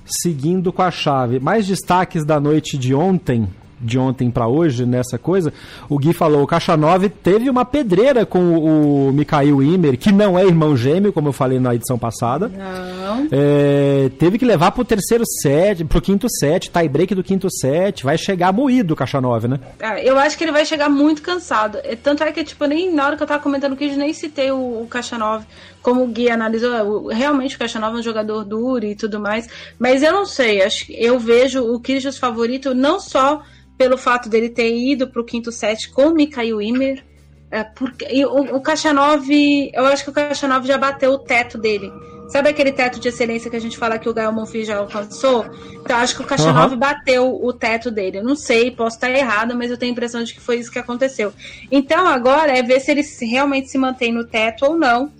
seguindo 0.03 0.73
com 0.73 0.81
a 0.81 0.91
chave. 0.91 1.39
Mais 1.39 1.65
destaques 1.65 2.25
da 2.25 2.41
noite 2.41 2.77
de 2.77 2.93
ontem 2.93 3.47
de 3.79 3.97
ontem 3.97 4.29
para 4.29 4.47
hoje 4.47 4.85
nessa 4.85 5.17
coisa, 5.17 5.53
o 5.87 5.97
Gui 5.97 6.13
falou, 6.13 6.43
o 6.43 6.47
Caixa 6.47 6.75
9 6.75 7.09
teve 7.09 7.49
uma 7.49 7.65
pedreira 7.65 8.25
com 8.25 8.57
o 8.57 9.11
Mikhail 9.11 9.61
Imer, 9.61 9.97
que 9.97 10.11
não 10.11 10.37
é 10.37 10.45
irmão 10.45 10.75
gêmeo, 10.75 11.13
como 11.13 11.29
eu 11.29 11.33
falei 11.33 11.59
na 11.59 11.73
edição 11.73 11.97
passada. 11.97 12.49
Não. 12.49 13.27
É, 13.31 14.09
teve 14.17 14.37
que 14.37 14.45
levar 14.45 14.71
pro 14.71 14.83
terceiro 14.83 15.23
set, 15.41 15.83
pro 15.85 16.01
quinto 16.01 16.27
set, 16.29 16.69
tie 16.69 16.87
break 16.87 17.15
do 17.15 17.23
quinto 17.23 17.49
set, 17.49 18.03
vai 18.03 18.17
chegar 18.17 18.51
moído 18.51 18.93
o 18.93 18.97
Caixa 18.97 19.21
9, 19.21 19.47
né? 19.47 19.59
É, 19.79 20.09
eu 20.09 20.17
acho 20.17 20.37
que 20.37 20.43
ele 20.43 20.51
vai 20.51 20.65
chegar 20.65 20.89
muito 20.89 21.21
cansado. 21.21 21.77
É, 21.83 21.95
tanto 21.95 22.23
é 22.23 22.31
que, 22.31 22.43
tipo, 22.43 22.65
nem 22.65 22.93
na 22.93 23.05
hora 23.05 23.17
que 23.17 23.23
eu 23.23 23.27
tava 23.27 23.41
comentando 23.41 23.75
que 23.75 23.95
nem 23.95 24.13
citei 24.13 24.51
o, 24.51 24.81
o 24.81 24.87
Caixa 24.89 25.17
9 25.17 25.45
como 25.81 26.03
o 26.03 26.07
Gui 26.07 26.29
analisou, 26.29 27.07
realmente 27.07 27.55
o 27.55 27.59
Caixa 27.59 27.79
Nova 27.79 27.97
é 27.97 27.99
um 27.99 28.03
jogador 28.03 28.43
duro 28.43 28.85
e 28.85 28.95
tudo 28.95 29.19
mais, 29.19 29.47
mas 29.77 30.03
eu 30.03 30.11
não 30.11 30.25
sei, 30.25 30.61
acho 30.61 30.85
eu 30.91 31.19
vejo 31.19 31.63
o 31.63 31.79
Kyrgios 31.79 32.17
favorito 32.17 32.73
não 32.73 32.99
só 32.99 33.41
pelo 33.77 33.97
fato 33.97 34.27
dele 34.27 34.49
ter 34.49 34.75
ido 34.75 35.07
para 35.07 35.21
o 35.21 35.25
quinto 35.25 35.53
set 35.53 35.89
com 35.89 36.07
o 36.09 36.13
Mikhail 36.13 36.61
Imer. 36.61 37.03
É, 37.49 37.63
porque, 37.63 38.25
o, 38.25 38.57
o 38.57 38.61
Caixa 38.61 38.93
9, 38.93 39.71
eu 39.73 39.85
acho 39.87 40.03
que 40.03 40.09
o 40.09 40.13
Caixa 40.13 40.47
9 40.47 40.67
já 40.67 40.77
bateu 40.77 41.13
o 41.13 41.17
teto 41.17 41.57
dele. 41.57 41.91
Sabe 42.29 42.49
aquele 42.49 42.71
teto 42.71 42.99
de 42.99 43.07
excelência 43.07 43.49
que 43.49 43.55
a 43.55 43.61
gente 43.61 43.75
fala 43.75 43.97
que 43.97 44.07
o 44.07 44.13
Gael 44.13 44.31
Monfils 44.31 44.67
já 44.67 44.77
alcançou? 44.77 45.45
Então, 45.81 45.97
acho 45.97 46.15
que 46.15 46.21
o 46.21 46.25
Caixa 46.25 46.49
uhum. 46.49 46.53
9 46.53 46.75
bateu 46.75 47.43
o 47.43 47.51
teto 47.51 47.89
dele. 47.89 48.21
não 48.21 48.35
sei, 48.35 48.69
posso 48.69 48.97
estar 48.97 49.09
errado, 49.09 49.55
mas 49.55 49.71
eu 49.71 49.77
tenho 49.77 49.91
a 49.91 49.93
impressão 49.93 50.23
de 50.23 50.35
que 50.35 50.39
foi 50.39 50.57
isso 50.59 50.71
que 50.71 50.77
aconteceu. 50.77 51.33
Então, 51.71 52.05
agora 52.05 52.55
é 52.55 52.61
ver 52.61 52.81
se 52.81 52.91
ele 52.91 53.01
realmente 53.21 53.69
se 53.69 53.79
mantém 53.79 54.13
no 54.13 54.25
teto 54.25 54.65
ou 54.65 54.77
não. 54.77 55.11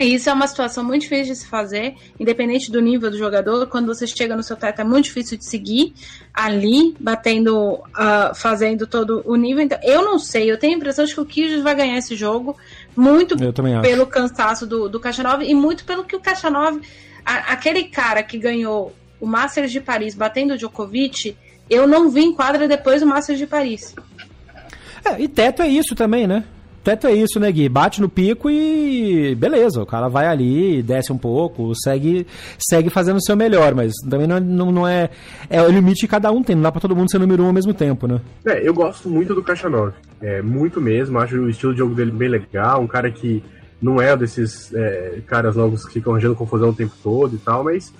E 0.00 0.14
isso 0.14 0.28
é 0.30 0.32
uma 0.32 0.46
situação 0.46 0.82
muito 0.82 1.02
difícil 1.02 1.34
de 1.34 1.40
se 1.40 1.46
fazer, 1.46 1.94
independente 2.18 2.70
do 2.70 2.80
nível 2.80 3.10
do 3.10 3.18
jogador. 3.18 3.66
Quando 3.66 3.86
você 3.86 4.06
chega 4.06 4.34
no 4.34 4.42
seu 4.42 4.56
teto, 4.56 4.80
é 4.80 4.84
muito 4.84 5.04
difícil 5.04 5.36
de 5.36 5.44
seguir 5.44 5.94
ali, 6.32 6.94
batendo, 6.98 7.74
uh, 7.74 8.34
fazendo 8.34 8.86
todo 8.86 9.22
o 9.24 9.36
nível. 9.36 9.62
Então, 9.62 9.78
eu 9.82 10.04
não 10.04 10.18
sei, 10.18 10.50
eu 10.50 10.58
tenho 10.58 10.74
a 10.74 10.76
impressão 10.76 11.04
de 11.04 11.14
que 11.14 11.20
o 11.20 11.26
Kyrgios 11.26 11.62
vai 11.62 11.74
ganhar 11.74 11.98
esse 11.98 12.16
jogo, 12.16 12.56
muito 12.96 13.36
pelo 13.82 14.06
cansaço 14.06 14.66
do, 14.66 14.88
do 14.88 14.98
Caixa 14.98 15.22
9 15.22 15.44
e 15.44 15.54
muito 15.54 15.84
pelo 15.84 16.04
que 16.04 16.16
o 16.16 16.20
Caixa 16.20 16.50
9, 16.50 16.80
a, 17.24 17.52
aquele 17.52 17.84
cara 17.84 18.22
que 18.22 18.38
ganhou 18.38 18.92
o 19.20 19.26
Masters 19.26 19.70
de 19.70 19.80
Paris 19.80 20.14
batendo 20.14 20.54
o 20.54 20.56
Djokovic, 20.56 21.36
eu 21.70 21.86
não 21.86 22.10
vi 22.10 22.22
em 22.22 22.34
quadra 22.34 22.66
depois 22.66 23.00
do 23.00 23.06
Masters 23.06 23.38
de 23.38 23.46
Paris. 23.46 23.94
É, 25.04 25.20
e 25.20 25.28
teto 25.28 25.62
é 25.62 25.68
isso 25.68 25.94
também, 25.94 26.26
né? 26.26 26.44
Teto 26.82 27.06
é 27.06 27.12
isso, 27.12 27.38
né, 27.38 27.50
Gui? 27.50 27.68
Bate 27.68 28.00
no 28.00 28.08
pico 28.08 28.50
e 28.50 29.34
beleza, 29.34 29.82
o 29.82 29.86
cara 29.86 30.08
vai 30.08 30.26
ali, 30.26 30.82
desce 30.82 31.12
um 31.12 31.18
pouco, 31.18 31.72
segue, 31.82 32.26
segue 32.58 32.90
fazendo 32.90 33.16
o 33.16 33.22
seu 33.22 33.36
melhor, 33.36 33.74
mas 33.74 33.92
também 34.08 34.26
não, 34.26 34.36
é, 34.36 34.40
não, 34.40 34.72
não 34.72 34.88
é. 34.88 35.10
É 35.48 35.62
o 35.62 35.70
limite 35.70 36.00
que 36.00 36.08
cada 36.08 36.30
um 36.30 36.42
tem, 36.42 36.56
não 36.56 36.62
dá 36.62 36.72
pra 36.72 36.80
todo 36.80 36.96
mundo 36.96 37.10
ser 37.10 37.18
número 37.18 37.42
um 37.42 37.46
ao 37.46 37.52
mesmo 37.52 37.72
tempo, 37.72 38.06
né? 38.06 38.20
É, 38.44 38.66
eu 38.66 38.74
gosto 38.74 39.08
muito 39.08 39.34
do 39.34 39.42
Caixa 39.42 39.68
9. 39.68 39.92
É, 40.20 40.42
muito 40.42 40.80
mesmo, 40.80 41.18
acho 41.18 41.36
o 41.36 41.48
estilo 41.48 41.72
de 41.72 41.78
jogo 41.78 41.94
dele 41.94 42.10
bem 42.10 42.28
legal, 42.28 42.80
um 42.80 42.86
cara 42.86 43.10
que 43.10 43.42
não 43.80 44.00
é 44.00 44.16
desses 44.16 44.72
é, 44.74 45.18
caras 45.26 45.56
novos 45.56 45.84
que 45.84 45.94
ficam 45.94 46.12
arranjando 46.12 46.36
confusão 46.36 46.70
o 46.70 46.74
tempo 46.74 46.94
todo 47.02 47.34
e 47.34 47.38
tal, 47.38 47.64
mas 47.64 47.92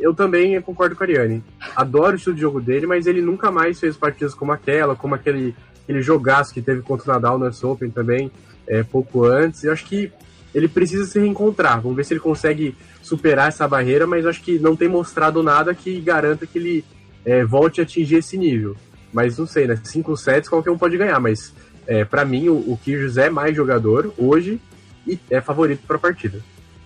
eu 0.00 0.14
também 0.14 0.60
concordo 0.60 0.96
com 0.96 1.04
a 1.04 1.06
Ariane. 1.06 1.44
Adoro 1.76 2.12
o 2.12 2.16
estilo 2.16 2.34
de 2.34 2.40
jogo 2.40 2.60
dele, 2.60 2.86
mas 2.86 3.06
ele 3.06 3.20
nunca 3.20 3.50
mais 3.50 3.78
fez 3.78 3.96
partidas 3.96 4.34
como 4.34 4.50
aquela, 4.50 4.96
como 4.96 5.14
aquele 5.14 5.54
aquele 5.90 6.02
jogaço 6.02 6.54
que 6.54 6.62
teve 6.62 6.82
contra 6.82 7.10
o 7.10 7.14
Nadal 7.14 7.36
no 7.36 7.48
US 7.48 7.64
Open 7.64 7.90
também, 7.90 8.30
é, 8.66 8.84
pouco 8.84 9.24
antes. 9.24 9.64
Eu 9.64 9.72
acho 9.72 9.84
que 9.84 10.12
ele 10.54 10.68
precisa 10.68 11.04
se 11.04 11.18
reencontrar. 11.18 11.80
Vamos 11.80 11.96
ver 11.96 12.04
se 12.04 12.14
ele 12.14 12.20
consegue 12.20 12.76
superar 13.02 13.48
essa 13.48 13.66
barreira, 13.66 14.06
mas 14.06 14.24
acho 14.24 14.40
que 14.40 14.58
não 14.58 14.76
tem 14.76 14.88
mostrado 14.88 15.42
nada 15.42 15.74
que 15.74 16.00
garanta 16.00 16.46
que 16.46 16.58
ele 16.58 16.84
é, 17.24 17.44
volte 17.44 17.80
a 17.80 17.84
atingir 17.84 18.16
esse 18.16 18.38
nível. 18.38 18.76
Mas 19.12 19.36
não 19.36 19.46
sei, 19.46 19.66
né? 19.66 19.78
Cinco 19.82 20.16
sets 20.16 20.48
qualquer 20.48 20.70
um 20.70 20.78
pode 20.78 20.96
ganhar, 20.96 21.18
mas 21.18 21.52
é, 21.86 22.04
para 22.04 22.24
mim 22.24 22.48
o, 22.48 22.54
o 22.54 22.78
Kyrgios 22.82 23.18
é 23.18 23.28
mais 23.28 23.56
jogador 23.56 24.14
hoje 24.16 24.60
e 25.06 25.18
é 25.28 25.40
favorito 25.40 25.82
para 25.86 25.96
a 25.96 26.00
partida. 26.00 26.38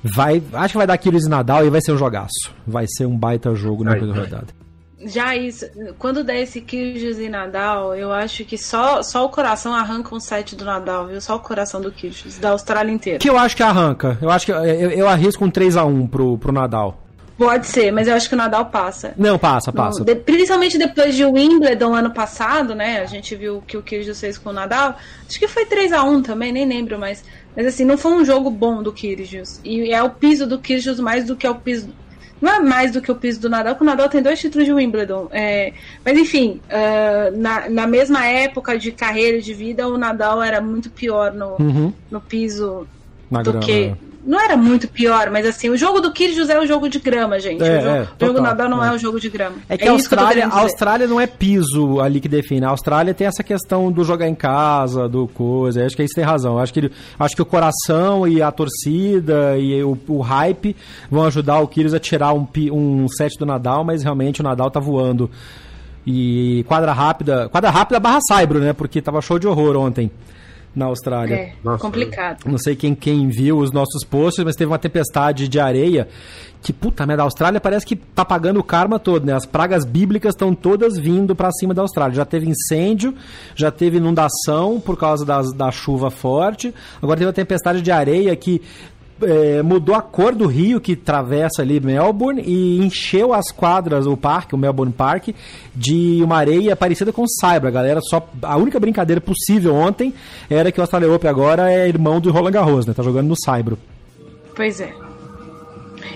Vai, 0.03 0.43
acho 0.55 0.73
que 0.73 0.79
vai 0.79 0.87
dar 0.87 0.97
Kyrgios 0.97 1.27
e 1.27 1.29
Nadal 1.29 1.67
e 1.67 1.71
vai 1.71 1.81
ser 1.83 1.93
um 1.93 1.99
jogaço. 1.99 2.55
Vai 2.67 2.87
ser 2.89 3.05
um 3.05 3.17
baita 3.17 3.55
jogo 3.55 3.85
na 3.85 3.95
rodada 3.95 4.64
já 5.05 5.37
isso, 5.37 5.67
quando 5.99 6.25
der 6.25 6.41
esse 6.43 6.61
Kyrgios 6.61 7.19
e 7.19 7.29
Nadal, 7.29 7.95
eu 7.95 8.13
acho 8.13 8.45
que 8.45 8.57
só, 8.57 9.03
só 9.03 9.25
o 9.25 9.29
coração 9.29 9.75
arranca 9.75 10.15
um 10.15 10.21
set 10.21 10.57
do 10.57 10.65
Nadal, 10.65 11.07
viu? 11.07 11.21
Só 11.21 11.37
o 11.37 11.41
coração 11.41 11.81
do 11.81 11.91
Kyrgios, 11.91 12.39
da 12.39 12.51
Austrália 12.51 12.93
inteira. 12.93 13.19
Que 13.19 13.31
eu 13.31 13.39
acho 13.39 13.57
que 13.57 13.63
arranca. 13.63 14.19
Eu 14.21 14.31
acho 14.31 14.47
que 14.47 14.53
eu, 14.53 14.65
eu 14.65 15.09
arrisco 15.09 15.45
um 15.45 15.51
3 15.51 15.77
a 15.77 15.85
1 15.85 16.07
pro, 16.07 16.39
pro 16.39 16.53
Nadal. 16.53 17.01
Pode 17.37 17.67
ser, 17.67 17.91
mas 17.91 18.07
eu 18.07 18.15
acho 18.15 18.29
que 18.29 18.35
o 18.35 18.39
Nadal 18.39 18.67
passa. 18.67 19.13
Não, 19.17 19.37
passa, 19.37 19.73
passa. 19.73 19.99
No, 20.01 20.05
de, 20.05 20.15
principalmente 20.15 20.79
depois 20.79 21.17
de 21.17 21.25
Wimbledon 21.25 21.93
ano 21.93 22.13
passado, 22.13 22.77
né? 22.77 23.01
A 23.01 23.07
gente 23.07 23.35
viu 23.35 23.61
que 23.67 23.77
o 23.77 23.83
Kyrgios 23.83 24.21
fez 24.21 24.39
com 24.39 24.51
o 24.51 24.53
Nadal. 24.53 24.95
Acho 25.29 25.39
que 25.39 25.49
foi 25.49 25.67
3 25.67 25.93
a 25.93 26.05
1 26.05 26.23
também, 26.23 26.53
nem 26.53 26.65
lembro 26.65 26.97
mais. 26.97 27.25
Mas 27.57 27.67
assim, 27.67 27.85
não 27.85 27.99
foi 27.99 28.13
um 28.13 28.25
jogo 28.25 28.51
bom 28.51 28.83
do 28.83 28.93
Kyrgios. 28.93 29.61
E 29.65 29.93
é 29.93 30.01
o 30.01 30.11
piso 30.11 30.47
do 30.47 30.61
Kyrgios 30.61 31.01
mais 31.01 31.25
do 31.25 31.35
que 31.35 31.47
é 31.47 31.51
o 31.51 31.57
piso 31.57 31.89
não 32.41 32.53
é 32.53 32.61
mais 32.61 32.93
do 32.93 33.01
que 33.01 33.11
o 33.11 33.15
piso 33.15 33.41
do 33.41 33.49
Nadal, 33.49 33.75
porque 33.75 33.85
o 33.85 33.87
Nadal 33.87 34.09
tem 34.09 34.23
dois 34.23 34.39
títulos 34.39 34.67
de 34.67 34.73
Wimbledon. 34.73 35.29
É, 35.33 35.73
mas 36.05 36.19
enfim, 36.19 36.61
uh, 36.69 37.37
na, 37.37 37.69
na 37.69 37.87
mesma 37.87 38.27
época 38.27 38.79
de 38.79 38.93
carreira 38.93 39.41
de 39.41 39.55
vida, 39.55 39.89
o 39.89 39.97
Nadal 39.97 40.43
era 40.43 40.61
muito 40.61 40.91
pior 40.91 41.33
no, 41.33 41.57
uhum. 41.59 41.93
no 42.11 42.21
piso 42.21 42.87
na 43.31 43.43
do 43.43 43.59
que. 43.61 43.95
Não 44.27 44.41
era 44.41 44.57
muito 44.57 44.89
pior, 44.89 45.31
mas 45.31 45.45
assim, 45.45 45.69
o 45.69 45.77
jogo 45.77 46.01
do 46.01 46.11
Kyrgios 46.11 46.49
é 46.49 46.59
o 46.59 46.67
jogo 46.67 46.89
de 46.89 46.99
grama, 46.99 47.39
gente. 47.39 47.63
É, 47.63 47.79
o 47.79 47.83
jogo, 47.83 47.97
é, 47.97 48.05
total, 48.05 48.29
jogo 48.29 48.41
Nadal 48.41 48.69
não 48.71 48.83
é. 48.83 48.89
é. 48.89 48.93
o 48.93 48.99
jogo 48.99 49.21
de 49.21 49.29
grama. 49.29 49.57
É 49.69 49.77
que 49.77 49.85
é 49.85 49.89
a, 49.89 49.93
Austrália, 49.93 50.49
que 50.49 50.57
a 50.57 50.61
Austrália 50.61 51.07
não 51.07 51.21
é 51.21 51.27
piso 51.27 52.01
ali 52.01 52.21
que 52.21 52.29
define. 52.29 52.65
A 52.65 52.71
Austrália 52.71 53.13
tem 53.13 53.27
essa 53.27 53.43
questão 53.43 53.93
do 53.93 54.03
jogar 54.03 54.27
em 54.27 54.35
casa, 54.35 55.09
do 55.09 55.29
coisa. 55.29 55.85
Acho 55.85 55.95
que 55.95 56.03
isso 56.03 56.15
tem 56.15 56.25
razão. 56.25 56.59
Acho 56.59 56.73
que, 56.73 56.81
ele, 56.81 56.93
acho 57.19 57.37
que 57.37 57.43
o 57.43 57.47
coração 57.47 58.27
e 58.27 58.41
a 58.41 58.51
torcida 58.51 59.59
e 59.59 59.83
o, 59.83 59.99
o 60.09 60.21
hype 60.21 60.75
vão 61.11 61.25
ajudar 61.25 61.61
o 61.61 61.69
Kyrgios 61.69 61.93
a 61.93 62.01
tirar 62.01 62.33
um, 62.33 62.47
um 62.73 63.07
set 63.09 63.39
do 63.39 63.45
Nadal, 63.45 63.85
mas 63.85 64.03
realmente 64.03 64.41
o 64.41 64.45
Nadal 64.45 64.71
tá 64.71 64.81
voando. 64.81 65.31
E 66.07 66.65
quadra 66.67 66.93
rápida, 66.93 67.49
quadra 67.51 67.71
rápida 67.71 68.01
barra 68.01 68.21
Saibro, 68.27 68.59
né? 68.59 68.73
Porque 68.73 69.03
tava 69.03 69.21
show 69.21 69.39
de 69.39 69.47
horror 69.47 69.77
ontem 69.77 70.11
na 70.75 70.87
Austrália. 70.87 71.35
É, 71.35 71.53
Nossa, 71.63 71.79
complicado. 71.79 72.45
Não 72.47 72.59
sei 72.59 72.75
quem, 72.75 72.95
quem 72.95 73.29
viu 73.29 73.59
os 73.59 73.71
nossos 73.71 74.05
posts, 74.05 74.45
mas 74.45 74.57
teve 74.57 74.71
uma 74.71 74.79
tempestade 74.79 75.49
de 75.49 75.61
areia 75.61 76.09
que, 76.65 76.73
puta 76.73 77.07
merda, 77.07 77.23
a 77.23 77.27
Austrália 77.27 77.61
parece 77.61 77.85
que 77.85 77.95
tá 77.95 78.25
pagando 78.25 78.59
o 78.59 78.65
karma 78.65 78.99
todo, 78.99 79.27
né? 79.27 79.35
As 79.35 79.45
pragas 79.45 79.85
bíblicas 79.85 80.35
estão 80.35 80.55
todas 80.55 80.97
vindo 80.99 81.37
para 81.37 81.53
cima 81.53 81.75
da 81.75 81.83
Austrália. 81.83 82.17
Já 82.17 82.25
teve 82.25 82.49
incêndio, 82.49 83.15
já 83.55 83.71
teve 83.71 83.99
inundação 83.99 84.81
por 84.81 84.97
causa 84.97 85.27
das, 85.27 85.53
da 85.53 85.71
chuva 85.71 86.11
forte, 86.11 86.75
agora 87.03 87.19
teve 87.19 87.27
uma 87.27 87.35
tempestade 87.35 87.83
de 87.83 87.93
areia 87.93 88.35
que 88.35 88.63
é, 89.23 89.63
mudou 89.63 89.95
a 89.95 90.03
cor 90.03 90.35
do 90.35 90.47
rio 90.47 90.81
que 90.81 90.93
atravessa 90.93 91.63
ali 91.63 91.81
Melbourne 91.81 92.43
e 92.45 92.79
encheu 92.79 93.33
as 93.33 93.51
quadras, 93.51 94.07
o 94.07 94.17
parque, 94.17 94.55
o 94.55 94.59
Melbourne 94.59 94.93
Park, 94.93 95.29
de 95.75 96.21
uma 96.23 96.37
areia 96.37 96.75
parecida 96.75 97.13
com 97.13 97.27
Saibra. 97.27 97.71
Galera 97.71 98.01
só. 98.01 98.27
A 98.43 98.57
única 98.57 98.81
brincadeira 98.81 99.21
possível 99.21 99.75
ontem 99.75 100.15
era 100.49 100.73
que 100.73 100.81
o 100.81 100.83
Australia 100.83 101.11
Open 101.11 101.31
agora 101.31 101.73
é 101.73 101.89
irmão 101.89 102.21
do 102.21 102.31
Roland 102.31 102.53
Garros, 102.53 102.87
né? 102.87 102.95
Tá 102.95 103.03
jogando 103.03 103.29
no 103.29 103.37
Saibro. 103.37 103.79
Pois 104.55 104.81
é. 104.81 104.93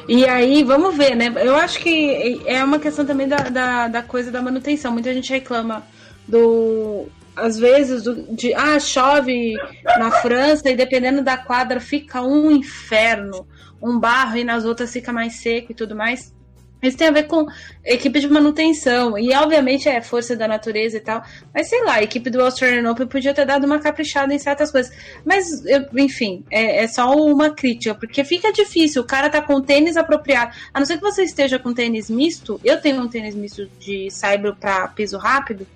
E 0.08 0.24
aí, 0.26 0.64
vamos 0.64 0.96
ver, 0.96 1.14
né? 1.14 1.32
Eu 1.36 1.54
acho 1.54 1.80
que 1.80 2.40
é 2.46 2.62
uma 2.64 2.78
questão 2.78 3.04
também 3.04 3.28
da, 3.28 3.36
da, 3.36 3.88
da 3.88 4.02
coisa 4.02 4.30
da 4.30 4.40
manutenção. 4.40 4.92
Muita 4.92 5.12
gente 5.12 5.30
reclama 5.30 5.82
do 6.26 7.06
às 7.40 7.58
vezes, 7.58 8.02
de 8.30 8.54
ah, 8.54 8.78
chove 8.78 9.54
na 9.98 10.10
França 10.10 10.68
e 10.70 10.76
dependendo 10.76 11.22
da 11.22 11.36
quadra 11.36 11.80
fica 11.80 12.22
um 12.22 12.50
inferno, 12.50 13.46
um 13.82 13.98
barro 13.98 14.36
e 14.36 14.44
nas 14.44 14.64
outras 14.64 14.92
fica 14.92 15.12
mais 15.12 15.34
seco 15.40 15.72
e 15.72 15.74
tudo 15.74 15.94
mais. 15.94 16.32
Isso 16.80 16.96
tem 16.96 17.08
a 17.08 17.12
ver 17.12 17.24
com 17.24 17.46
equipe 17.84 18.20
de 18.20 18.28
manutenção. 18.28 19.18
E 19.18 19.34
obviamente 19.34 19.88
é 19.88 20.00
força 20.00 20.36
da 20.36 20.46
natureza 20.46 20.96
e 20.96 21.00
tal. 21.00 21.22
Mas 21.52 21.68
sei 21.68 21.82
lá, 21.82 21.94
a 21.94 22.02
equipe 22.02 22.30
do 22.30 22.40
Australian 22.40 22.88
Open 22.90 23.06
podia 23.06 23.34
ter 23.34 23.44
dado 23.44 23.64
uma 23.64 23.80
caprichada 23.80 24.32
em 24.32 24.38
certas 24.38 24.70
coisas. 24.70 24.92
Mas, 25.24 25.64
eu, 25.66 25.86
enfim, 25.96 26.44
é, 26.50 26.84
é, 26.84 26.88
só 26.88 27.12
uma 27.14 27.50
crítica, 27.50 27.94
porque 27.94 28.22
fica 28.22 28.52
difícil. 28.52 29.02
O 29.02 29.06
cara 29.06 29.28
tá 29.28 29.42
com 29.42 29.60
tênis 29.60 29.96
apropriado. 29.96 30.54
A 30.72 30.78
não 30.78 30.86
ser 30.86 30.96
que 30.98 31.02
você 31.02 31.24
esteja 31.24 31.58
com 31.58 31.74
tênis 31.74 32.08
misto. 32.08 32.60
Eu 32.64 32.80
tenho 32.80 33.02
um 33.02 33.08
tênis 33.08 33.34
misto 33.34 33.68
de 33.80 34.08
saibro 34.10 34.54
para 34.54 34.86
piso 34.88 35.18
rápido. 35.18 35.66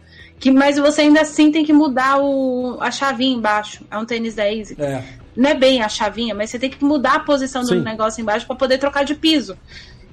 Que, 0.42 0.50
mas 0.50 0.76
você 0.76 1.02
ainda 1.02 1.20
assim 1.20 1.52
tem 1.52 1.64
que 1.64 1.72
mudar 1.72 2.18
o, 2.18 2.76
a 2.80 2.90
chavinha 2.90 3.36
embaixo. 3.36 3.84
É 3.88 3.96
um 3.96 4.04
tênis 4.04 4.34
da 4.34 4.52
Easy. 4.52 4.74
É. 4.76 5.00
Não 5.36 5.48
é 5.48 5.54
bem 5.54 5.80
a 5.80 5.88
chavinha, 5.88 6.34
mas 6.34 6.50
você 6.50 6.58
tem 6.58 6.68
que 6.68 6.84
mudar 6.84 7.14
a 7.14 7.20
posição 7.20 7.62
Sim. 7.64 7.76
do 7.76 7.82
negócio 7.84 8.20
embaixo 8.20 8.44
para 8.44 8.56
poder 8.56 8.76
trocar 8.78 9.04
de 9.04 9.14
piso. 9.14 9.56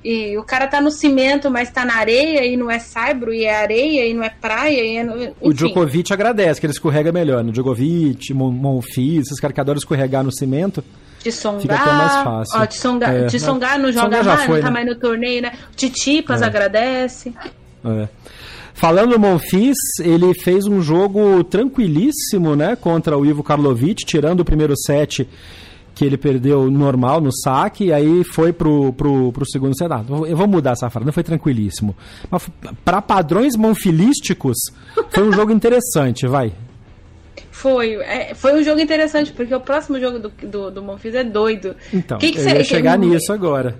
E 0.06 0.38
o 0.38 0.44
cara 0.44 0.68
tá 0.68 0.80
no 0.80 0.92
cimento, 0.92 1.50
mas 1.50 1.72
tá 1.72 1.84
na 1.84 1.96
areia 1.96 2.46
e 2.46 2.56
não 2.56 2.70
é 2.70 2.78
saibro, 2.78 3.34
e 3.34 3.44
é 3.44 3.56
areia 3.56 4.06
e 4.06 4.14
não 4.14 4.22
é 4.22 4.30
praia. 4.30 4.80
E 4.80 4.98
é, 4.98 5.34
o 5.42 5.52
Djokovic 5.52 6.14
agradece 6.14 6.60
que 6.60 6.68
ele 6.68 6.74
escorrega 6.74 7.12
melhor. 7.12 7.40
No 7.40 7.48
né? 7.48 7.52
Djokovic, 7.52 8.32
Monfils, 8.32 9.26
esses 9.26 9.40
caras 9.40 9.56
que 9.56 9.62
adoram 9.62 9.80
escorregar 9.80 10.24
no 10.24 10.32
cimento. 10.32 10.84
De 11.24 11.32
songar. 11.32 11.62
Fica 11.62 11.76
até 11.76 11.92
mais 11.92 12.14
fácil. 12.24 12.62
Ó, 12.62 12.66
de 12.66 12.76
songar, 13.40 13.76
é. 13.80 13.82
não 13.82 13.92
joga 13.92 14.24
mais, 14.24 14.44
foi, 14.44 14.58
não 14.58 14.62
tá 14.62 14.68
né? 14.68 14.74
mais 14.74 14.86
no 14.86 14.96
torneio, 14.96 15.42
né? 15.42 15.54
Titipas 15.76 16.44
é. 16.44 16.46
agradece. 16.46 17.34
É. 17.84 18.08
Falando 18.80 19.10
do 19.10 19.20
Monfils, 19.20 19.76
ele 20.00 20.34
fez 20.34 20.66
um 20.66 20.82
jogo 20.82 21.44
tranquilíssimo, 21.44 22.56
né, 22.56 22.78
contra 22.78 23.18
o 23.18 23.26
Ivo 23.26 23.44
Karlovic, 23.44 24.06
tirando 24.06 24.40
o 24.40 24.46
primeiro 24.46 24.74
set 24.78 25.28
que 25.94 26.06
ele 26.06 26.18
perdeu 26.18 26.72
normal 26.72 27.20
no 27.20 27.30
saque, 27.30 27.88
e 27.88 27.94
aí 27.94 28.24
foi 28.24 28.54
pro, 28.54 28.94
pro, 28.94 29.34
pro 29.34 29.46
segundo 29.46 29.78
set. 29.78 29.92
Ah, 29.92 30.02
eu 30.26 30.38
vou 30.38 30.48
mudar 30.48 30.72
essa 30.72 30.90
frase, 30.90 31.06
não 31.06 31.12
foi 31.12 31.24
tranquilíssimo. 31.24 31.94
Mas 32.32 32.50
para 32.86 33.02
padrões 33.02 33.58
monfilísticos, 33.58 34.58
foi 35.10 35.28
um 35.28 35.34
jogo 35.34 35.52
interessante, 35.52 36.26
vai. 36.26 36.54
Foi, 37.52 37.96
é, 37.96 38.34
foi 38.34 38.62
um 38.62 38.64
jogo 38.64 38.80
interessante, 38.80 39.34
porque 39.34 39.54
o 39.54 39.60
próximo 39.60 40.00
jogo 40.00 40.20
do, 40.20 40.30
do, 40.48 40.72
do 40.72 40.82
Monfils 40.82 41.16
é 41.16 41.24
doido. 41.26 41.76
Então, 41.94 42.18
que 42.18 42.32
que 42.32 42.40
eu 42.40 42.48
ia 42.48 42.64
chegar 42.64 42.98
que, 42.98 43.06
nisso 43.06 43.34
agora. 43.34 43.78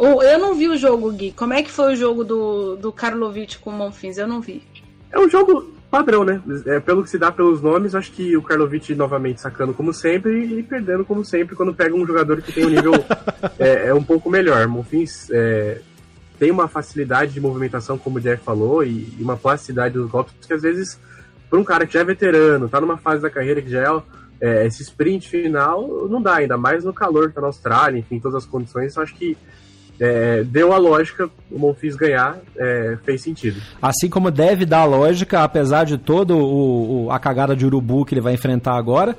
Eu 0.00 0.38
não 0.38 0.54
vi 0.54 0.68
o 0.68 0.76
jogo, 0.76 1.12
Gui. 1.12 1.32
Como 1.32 1.52
é 1.52 1.62
que 1.62 1.70
foi 1.70 1.92
o 1.92 1.96
jogo 1.96 2.24
do, 2.24 2.76
do 2.76 2.92
Karlovic 2.92 3.58
com 3.58 3.70
o 3.70 3.72
Monfins? 3.72 4.16
Eu 4.16 4.26
não 4.26 4.40
vi. 4.40 4.62
É 5.12 5.18
um 5.18 5.28
jogo 5.28 5.74
padrão, 5.90 6.24
né? 6.24 6.40
É, 6.66 6.78
pelo 6.78 7.02
que 7.02 7.10
se 7.10 7.18
dá 7.18 7.32
pelos 7.32 7.60
nomes, 7.60 7.94
acho 7.94 8.12
que 8.12 8.36
o 8.36 8.42
Karlovic 8.42 8.94
novamente 8.94 9.40
sacando 9.40 9.74
como 9.74 9.92
sempre 9.92 10.58
e 10.58 10.62
perdendo 10.62 11.04
como 11.04 11.24
sempre 11.24 11.56
quando 11.56 11.74
pega 11.74 11.94
um 11.94 12.06
jogador 12.06 12.40
que 12.40 12.52
tem 12.52 12.64
um 12.64 12.70
nível 12.70 12.92
é, 13.58 13.88
é, 13.88 13.94
um 13.94 14.02
pouco 14.02 14.30
melhor. 14.30 14.66
Monfins 14.68 15.28
é, 15.30 15.80
tem 16.38 16.50
uma 16.50 16.68
facilidade 16.68 17.32
de 17.32 17.40
movimentação, 17.40 17.98
como 17.98 18.18
o 18.18 18.20
Jeff 18.20 18.42
falou, 18.42 18.84
e, 18.84 19.14
e 19.18 19.22
uma 19.22 19.36
plasticidade 19.36 19.94
dos 19.94 20.08
golpes 20.08 20.34
que 20.46 20.54
às 20.54 20.62
vezes, 20.62 20.98
para 21.50 21.58
um 21.58 21.64
cara 21.64 21.86
que 21.86 21.92
já 21.92 22.00
é 22.00 22.04
veterano, 22.04 22.68
tá 22.68 22.80
numa 22.80 22.96
fase 22.96 23.20
da 23.20 23.28
carreira 23.28 23.60
que 23.60 23.68
já 23.68 24.02
é, 24.40 24.62
é 24.62 24.66
esse 24.66 24.82
sprint 24.82 25.28
final, 25.28 26.08
não 26.08 26.22
dá, 26.22 26.36
ainda 26.36 26.56
mais 26.56 26.84
no 26.84 26.94
calor 26.94 27.28
que 27.28 27.34
tá 27.34 27.40
na 27.40 27.48
Austrália, 27.48 27.98
enfim, 27.98 28.20
todas 28.20 28.36
as 28.36 28.46
condições, 28.46 28.96
acho 28.96 29.14
que 29.14 29.36
é, 30.00 30.42
deu 30.44 30.72
a 30.72 30.78
lógica, 30.78 31.28
o 31.50 31.58
Monfils 31.58 31.94
ganhar, 31.94 32.38
é, 32.56 32.96
fez 33.04 33.20
sentido. 33.20 33.60
Assim 33.82 34.08
como 34.08 34.30
deve 34.30 34.64
dar 34.64 34.80
a 34.80 34.84
lógica, 34.86 35.42
apesar 35.42 35.84
de 35.84 35.98
todo 35.98 36.38
o, 36.38 37.04
o, 37.04 37.10
a 37.10 37.18
cagada 37.18 37.54
de 37.54 37.66
urubu 37.66 38.06
que 38.06 38.14
ele 38.14 38.22
vai 38.22 38.32
enfrentar 38.32 38.76
agora, 38.76 39.14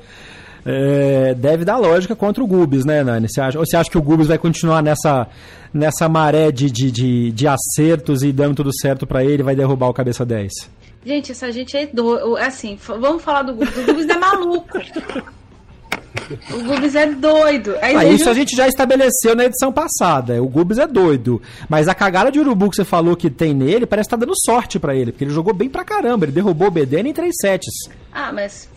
é, 0.65 1.35
deve 1.35 1.63
dar 1.63 1.77
lógica 1.77 2.15
contra 2.15 2.43
o 2.43 2.47
Gubis, 2.47 2.83
né, 2.83 3.03
Nani? 3.03 3.27
Você 3.29 3.39
acha, 3.39 3.59
ou 3.59 3.65
você 3.65 3.77
acha 3.77 3.91
que 3.91 3.97
o 3.97 4.01
Gubis 4.01 4.27
vai 4.27 4.39
continuar 4.39 4.81
nessa, 4.81 5.27
nessa 5.71 6.09
maré 6.09 6.51
de, 6.51 6.71
de, 6.71 6.91
de, 6.91 7.31
de 7.31 7.47
acertos 7.47 8.23
e 8.23 8.31
dando 8.31 8.55
tudo 8.55 8.71
certo 8.75 9.05
para 9.05 9.23
ele 9.23 9.43
vai 9.43 9.55
derrubar 9.55 9.87
o 9.87 9.93
cabeça 9.93 10.25
10? 10.25 10.51
Gente, 11.05 11.31
essa 11.31 11.51
gente 11.51 11.77
é 11.77 11.85
doido. 11.85 12.37
Assim, 12.37 12.77
vamos 12.79 13.23
falar 13.23 13.43
do 13.43 13.53
Gubis. 13.53 13.77
O 13.77 13.85
Gubis 13.85 14.09
é 14.09 14.17
maluco. 14.17 14.79
O 16.51 16.63
Gubis 16.63 16.95
é 16.95 17.05
doido. 17.07 17.75
Ah, 17.81 18.05
isso 18.05 18.29
a 18.29 18.33
gente 18.33 18.55
já 18.55 18.67
estabeleceu 18.67 19.35
na 19.35 19.45
edição 19.45 19.71
passada. 19.71 20.41
O 20.41 20.47
Gubis 20.47 20.77
é 20.77 20.87
doido. 20.87 21.41
Mas 21.69 21.87
a 21.87 21.95
cagada 21.95 22.31
de 22.31 22.39
urubu 22.39 22.69
que 22.69 22.75
você 22.75 22.85
falou 22.85 23.15
que 23.15 23.29
tem 23.29 23.53
nele, 23.53 23.85
parece 23.85 24.07
que 24.07 24.15
tá 24.15 24.17
dando 24.17 24.33
sorte 24.35 24.79
para 24.79 24.95
ele. 24.95 25.11
Porque 25.11 25.23
ele 25.23 25.31
jogou 25.31 25.53
bem 25.53 25.69
pra 25.69 25.83
caramba. 25.83 26.25
Ele 26.25 26.31
derrubou 26.31 26.67
o 26.67 26.71
BDN 26.71 27.09
em 27.09 27.13
três 27.13 27.33
sets. 27.39 27.89
Ah, 28.11 28.31
mas. 28.31 28.67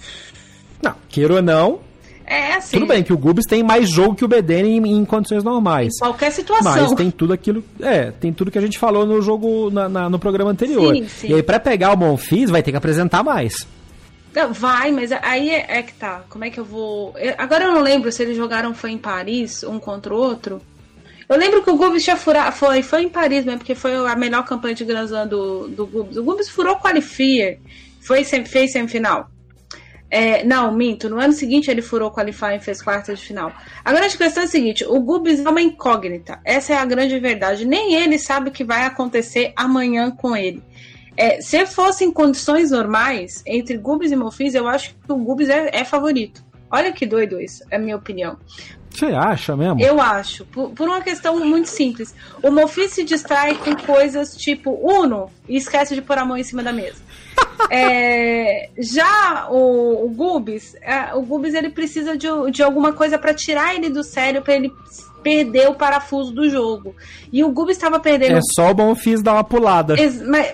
Não, 0.82 0.94
queira 1.08 1.34
ou 1.34 1.42
não. 1.42 1.80
É 2.26 2.54
assim. 2.54 2.78
Tudo 2.78 2.88
bem 2.88 3.02
que 3.02 3.12
o 3.12 3.18
Gubis 3.18 3.44
tem 3.44 3.62
mais 3.62 3.90
jogo 3.90 4.14
que 4.14 4.24
o 4.24 4.28
BDN 4.28 4.68
em, 4.68 4.98
em, 4.98 5.04
condições 5.04 5.44
normais. 5.44 5.92
Em 5.96 5.98
qualquer 5.98 6.30
situação. 6.32 6.72
Mas 6.72 6.92
tem 6.92 7.10
tudo 7.10 7.32
aquilo. 7.32 7.62
É, 7.80 8.10
tem 8.12 8.32
tudo 8.32 8.50
que 8.50 8.58
a 8.58 8.62
gente 8.62 8.78
falou 8.78 9.04
no 9.04 9.20
jogo, 9.20 9.70
na, 9.70 9.88
na 9.88 10.08
no 10.08 10.18
programa 10.18 10.50
anterior. 10.50 10.94
Sim, 10.94 11.06
sim. 11.06 11.28
E 11.28 11.34
aí, 11.34 11.42
pra 11.42 11.60
pegar 11.60 11.92
o 11.92 11.96
Monfils, 11.96 12.50
vai 12.50 12.62
ter 12.62 12.70
que 12.70 12.76
apresentar 12.76 13.22
mais. 13.22 13.54
Vai, 14.50 14.90
mas 14.90 15.12
aí 15.12 15.50
é, 15.50 15.78
é, 15.78 15.82
que 15.82 15.92
tá. 15.94 16.24
Como 16.28 16.44
é 16.44 16.50
que 16.50 16.58
eu 16.58 16.64
vou. 16.64 17.16
Eu, 17.16 17.34
agora 17.38 17.64
eu 17.64 17.72
não 17.72 17.80
lembro 17.80 18.10
se 18.10 18.22
eles 18.22 18.36
jogaram 18.36 18.74
foi 18.74 18.90
em 18.90 18.98
Paris, 18.98 19.62
um 19.62 19.78
contra 19.78 20.12
o 20.12 20.16
outro. 20.16 20.60
Eu 21.28 21.38
lembro 21.38 21.62
que 21.62 21.70
o 21.70 21.76
Gubis 21.76 22.02
tinha 22.02 22.16
furado. 22.16 22.54
Foi, 22.54 22.82
foi 22.82 23.02
em 23.02 23.08
Paris 23.08 23.44
mesmo, 23.44 23.58
porque 23.58 23.74
foi 23.74 23.94
a 23.94 24.16
melhor 24.16 24.44
campanha 24.44 24.74
de 24.74 24.84
Grand 24.84 25.04
Slam 25.04 25.28
do, 25.28 25.68
do 25.68 25.86
Gubis. 25.86 26.16
O 26.16 26.24
Gubis 26.24 26.48
furou 26.48 26.76
qualifier. 26.76 27.60
Foi, 28.00 28.24
fez 28.24 28.72
semifinal. 28.72 29.30
É, 30.10 30.44
não, 30.44 30.72
minto. 30.72 31.08
No 31.08 31.18
ano 31.18 31.32
seguinte 31.32 31.70
ele 31.70 31.80
furou 31.80 32.10
qualifying 32.10 32.56
e 32.56 32.60
fez 32.60 32.82
quarta 32.82 33.14
de 33.14 33.20
final. 33.20 33.52
A 33.84 33.92
grande 33.92 34.18
questão 34.18 34.42
é 34.42 34.46
a 34.46 34.48
seguinte: 34.48 34.84
o 34.84 35.00
Gubis 35.00 35.44
é 35.44 35.48
uma 35.48 35.62
incógnita. 35.62 36.40
Essa 36.44 36.74
é 36.74 36.76
a 36.76 36.84
grande 36.84 37.18
verdade. 37.18 37.64
Nem 37.64 37.94
ele 37.94 38.18
sabe 38.18 38.48
o 38.48 38.52
que 38.52 38.64
vai 38.64 38.84
acontecer 38.84 39.52
amanhã 39.56 40.10
com 40.10 40.36
ele. 40.36 40.62
É, 41.16 41.40
se 41.40 41.64
fosse 41.66 42.04
em 42.04 42.12
condições 42.12 42.70
normais, 42.70 43.42
entre 43.46 43.76
Gubis 43.76 44.10
e 44.10 44.16
Monfils, 44.16 44.54
eu 44.54 44.66
acho 44.66 44.94
que 44.94 45.12
o 45.12 45.16
Gubis 45.16 45.48
é, 45.48 45.70
é, 45.72 45.84
favorito. 45.84 46.44
Olha 46.70 46.92
que 46.92 47.06
doido 47.06 47.40
isso, 47.40 47.62
é 47.70 47.76
a 47.76 47.78
minha 47.78 47.96
opinião. 47.96 48.36
Você 48.90 49.06
acha 49.06 49.56
mesmo? 49.56 49.80
Eu 49.80 50.00
acho. 50.00 50.44
Por, 50.46 50.70
por, 50.70 50.88
uma 50.88 51.00
questão 51.00 51.44
muito 51.44 51.68
simples. 51.68 52.14
O 52.40 52.50
Mofi 52.50 52.88
se 52.88 53.02
distrai 53.02 53.56
com 53.56 53.74
coisas 53.76 54.36
tipo 54.36 54.70
Uno 54.70 55.30
e 55.48 55.56
esquece 55.56 55.96
de 55.96 56.02
pôr 56.02 56.16
a 56.16 56.24
mão 56.24 56.36
em 56.36 56.44
cima 56.44 56.62
da 56.62 56.72
mesa. 56.72 57.02
é, 57.70 58.70
já 58.78 59.48
o, 59.50 60.04
o 60.04 60.08
Gubis, 60.10 60.76
é, 60.80 61.12
o 61.14 61.22
Gubis 61.22 61.54
ele 61.54 61.70
precisa 61.70 62.16
de, 62.16 62.28
de 62.52 62.62
alguma 62.62 62.92
coisa 62.92 63.18
para 63.18 63.34
tirar 63.34 63.74
ele 63.74 63.90
do 63.90 64.04
sério, 64.04 64.42
para 64.42 64.54
ele 64.54 64.72
perder 65.24 65.68
o 65.68 65.74
parafuso 65.74 66.30
do 66.30 66.48
jogo. 66.48 66.94
E 67.32 67.42
o 67.42 67.50
Gubis 67.50 67.76
estava 67.76 67.98
perdendo. 67.98 68.36
É 68.36 68.40
só 68.54 68.70
o 68.70 68.74
Bonfis 68.74 69.22
dar 69.22 69.32
uma 69.32 69.44
pulada. 69.44 69.96
Mas, 69.96 70.52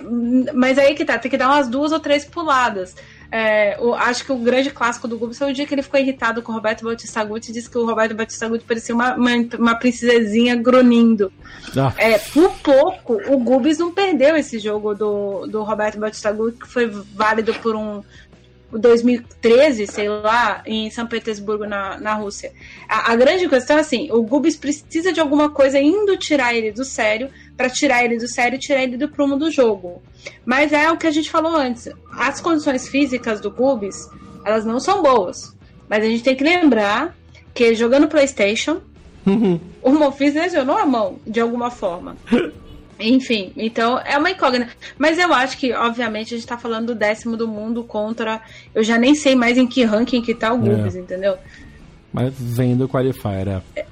mas 0.53 0.77
aí 0.79 0.95
que 0.95 1.05
tá, 1.05 1.19
tem 1.19 1.29
que 1.29 1.37
dar 1.37 1.49
umas 1.49 1.67
duas 1.67 1.91
ou 1.91 1.99
três 1.99 2.25
puladas. 2.25 2.95
É, 3.33 3.77
o, 3.79 3.93
acho 3.93 4.25
que 4.25 4.31
o 4.33 4.37
grande 4.37 4.69
clássico 4.69 5.07
do 5.07 5.17
Gubis 5.17 5.37
foi 5.37 5.51
o 5.51 5.53
dia 5.53 5.65
que 5.65 5.73
ele 5.73 5.81
ficou 5.81 5.97
irritado 5.97 6.41
com 6.41 6.51
o 6.51 6.55
Roberto 6.55 6.83
Bautista 6.83 7.23
Guti 7.23 7.49
e 7.49 7.53
disse 7.53 7.69
que 7.69 7.77
o 7.77 7.85
Roberto 7.85 8.13
Bautista 8.13 8.47
Guti 8.49 8.65
parecia 8.65 8.93
uma, 8.93 9.15
uma, 9.15 9.31
uma 9.57 9.75
princesinha 9.75 10.53
grunindo. 10.55 11.31
Ah. 11.77 11.93
É, 11.97 12.17
por 12.17 12.51
pouco, 12.59 13.21
o 13.33 13.39
Gubis 13.39 13.77
não 13.77 13.91
perdeu 13.91 14.35
esse 14.35 14.59
jogo 14.59 14.93
do, 14.93 15.47
do 15.47 15.63
Roberto 15.63 15.97
Bautista 15.97 16.29
Guti, 16.31 16.59
que 16.59 16.67
foi 16.67 16.87
válido 16.87 17.53
por 17.55 17.73
um, 17.73 18.03
2013, 18.71 19.87
sei 19.87 20.09
lá, 20.09 20.61
em 20.65 20.89
São 20.89 21.07
Petersburgo, 21.07 21.65
na, 21.65 21.99
na 21.99 22.13
Rússia. 22.13 22.51
A, 22.87 23.11
a 23.11 23.15
grande 23.15 23.47
questão 23.47 23.77
é 23.77 23.81
assim: 23.81 24.11
o 24.11 24.23
Gubis 24.23 24.55
precisa 24.55 25.11
de 25.11 25.19
alguma 25.19 25.49
coisa 25.49 25.79
indo 25.79 26.17
tirar 26.17 26.53
ele 26.53 26.71
do 26.71 26.85
sério, 26.85 27.29
para 27.57 27.69
tirar 27.69 28.03
ele 28.03 28.17
do 28.17 28.27
sério 28.27 28.55
e 28.55 28.59
tirar 28.59 28.83
ele 28.83 28.97
do 28.97 29.09
prumo 29.09 29.37
do 29.37 29.51
jogo. 29.51 30.01
Mas 30.45 30.71
é 30.71 30.91
o 30.91 30.97
que 30.97 31.07
a 31.07 31.11
gente 31.11 31.29
falou 31.29 31.55
antes: 31.55 31.89
as 32.13 32.39
condições 32.39 32.87
físicas 32.87 33.41
do 33.41 33.51
Gubis, 33.51 34.09
elas 34.45 34.65
não 34.65 34.79
são 34.79 35.01
boas. 35.01 35.55
Mas 35.89 36.03
a 36.03 36.07
gente 36.07 36.23
tem 36.23 36.35
que 36.35 36.43
lembrar 36.43 37.15
que 37.53 37.75
jogando 37.75 38.07
PlayStation, 38.07 38.81
uhum. 39.25 39.59
o 39.81 39.91
Monfils 39.91 40.35
lesionou 40.35 40.77
a 40.77 40.85
mão, 40.85 41.19
de 41.27 41.41
alguma 41.41 41.69
forma. 41.69 42.15
Enfim, 43.01 43.51
então 43.57 43.99
é 43.99 44.17
uma 44.17 44.31
incógnita. 44.31 44.71
Mas 44.97 45.17
eu 45.17 45.33
acho 45.33 45.57
que, 45.57 45.73
obviamente, 45.73 46.33
a 46.33 46.37
gente 46.37 46.47
tá 46.47 46.57
falando 46.57 46.87
do 46.87 46.95
décimo 46.95 47.35
do 47.35 47.47
mundo 47.47 47.83
contra. 47.83 48.41
Eu 48.73 48.83
já 48.83 48.97
nem 48.97 49.15
sei 49.15 49.35
mais 49.35 49.57
em 49.57 49.67
que 49.67 49.83
ranking 49.83 50.21
que 50.21 50.35
tá 50.35 50.53
o 50.53 50.57
Gubis, 50.57 50.95
é. 50.95 50.99
entendeu? 50.99 51.37
Mas 52.13 52.33
vem 52.37 52.75
do 52.75 52.87
Qualifier, 52.87 53.61
é. 53.75 53.85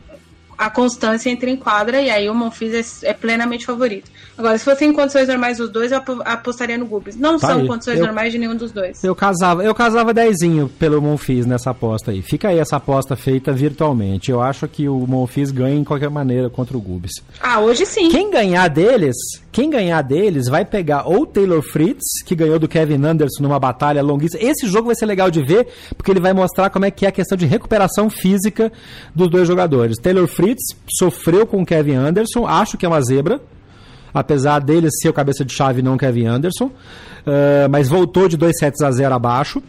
A 0.59 0.69
constância 0.69 1.29
entra 1.29 1.49
em 1.49 1.55
quadra 1.55 2.01
e 2.01 2.09
aí 2.09 2.29
o 2.29 2.35
Monfils 2.35 3.01
é, 3.01 3.11
é 3.11 3.13
plenamente 3.13 3.65
favorito. 3.65 4.11
Agora, 4.37 4.57
se 4.57 4.65
fossem 4.65 4.91
condições 4.91 5.29
normais 5.29 5.57
os 5.57 5.69
dois, 5.69 5.93
eu 5.93 6.01
apostaria 6.25 6.77
no 6.77 6.85
Gubis. 6.85 7.15
Não 7.15 7.39
tá 7.39 7.47
são 7.47 7.61
aí. 7.61 7.67
condições 7.67 7.97
eu, 7.97 8.05
normais 8.05 8.33
de 8.33 8.39
nenhum 8.39 8.57
dos 8.57 8.73
dois. 8.73 9.01
Eu 9.01 9.15
casava, 9.15 9.63
eu 9.63 9.73
casava 9.73 10.13
dezinho 10.13 10.69
pelo 10.77 11.01
Monfis 11.01 11.45
nessa 11.45 11.71
aposta 11.71 12.11
aí. 12.11 12.21
Fica 12.21 12.49
aí 12.49 12.59
essa 12.59 12.75
aposta 12.75 13.15
feita 13.15 13.53
virtualmente. 13.53 14.31
Eu 14.31 14.41
acho 14.41 14.67
que 14.67 14.89
o 14.89 15.07
Monfis 15.07 15.49
ganha 15.51 15.77
em 15.77 15.83
qualquer 15.85 16.09
maneira 16.09 16.49
contra 16.49 16.75
o 16.75 16.81
Gubis. 16.81 17.11
Ah, 17.39 17.61
hoje 17.61 17.85
sim. 17.85 18.09
Quem 18.09 18.29
ganhar 18.29 18.67
deles, 18.67 19.15
quem 19.49 19.69
ganhar 19.69 20.01
deles 20.01 20.47
vai 20.49 20.65
pegar 20.65 21.07
ou 21.07 21.25
Taylor 21.25 21.61
Fritz, 21.61 22.21
que 22.25 22.35
ganhou 22.35 22.59
do 22.59 22.67
Kevin 22.67 23.05
Anderson 23.05 23.43
numa 23.43 23.59
batalha 23.59 24.01
longuíssima. 24.01 24.43
Esse 24.43 24.67
jogo 24.67 24.87
vai 24.87 24.95
ser 24.95 25.05
legal 25.05 25.31
de 25.31 25.41
ver, 25.41 25.67
porque 25.95 26.11
ele 26.11 26.19
vai 26.19 26.33
mostrar 26.33 26.69
como 26.69 26.83
é 26.83 26.91
que 26.91 27.05
é 27.05 27.09
a 27.09 27.13
questão 27.13 27.37
de 27.37 27.45
recuperação 27.45 28.09
física 28.09 28.71
dos 29.15 29.29
dois 29.29 29.47
jogadores. 29.47 29.97
Taylor 29.97 30.27
Fritz 30.27 30.48
sofreu 30.87 31.45
com 31.45 31.61
o 31.61 31.65
Kevin 31.65 31.95
Anderson, 31.95 32.45
acho 32.45 32.77
que 32.77 32.85
é 32.85 32.89
uma 32.89 33.01
zebra 33.01 33.41
apesar 34.13 34.59
dele 34.59 34.89
ser 34.91 35.09
o 35.09 35.13
cabeça 35.13 35.45
de 35.45 35.53
chave 35.53 35.81
não 35.81 35.97
Kevin 35.97 36.25
Anderson, 36.25 36.65
uh, 36.65 37.69
mas 37.69 37.87
voltou 37.87 38.27
de 38.27 38.37
2 38.37 38.57
sets 38.57 38.81
a 38.81 38.91
0 38.91 39.13
abaixo. 39.13 39.61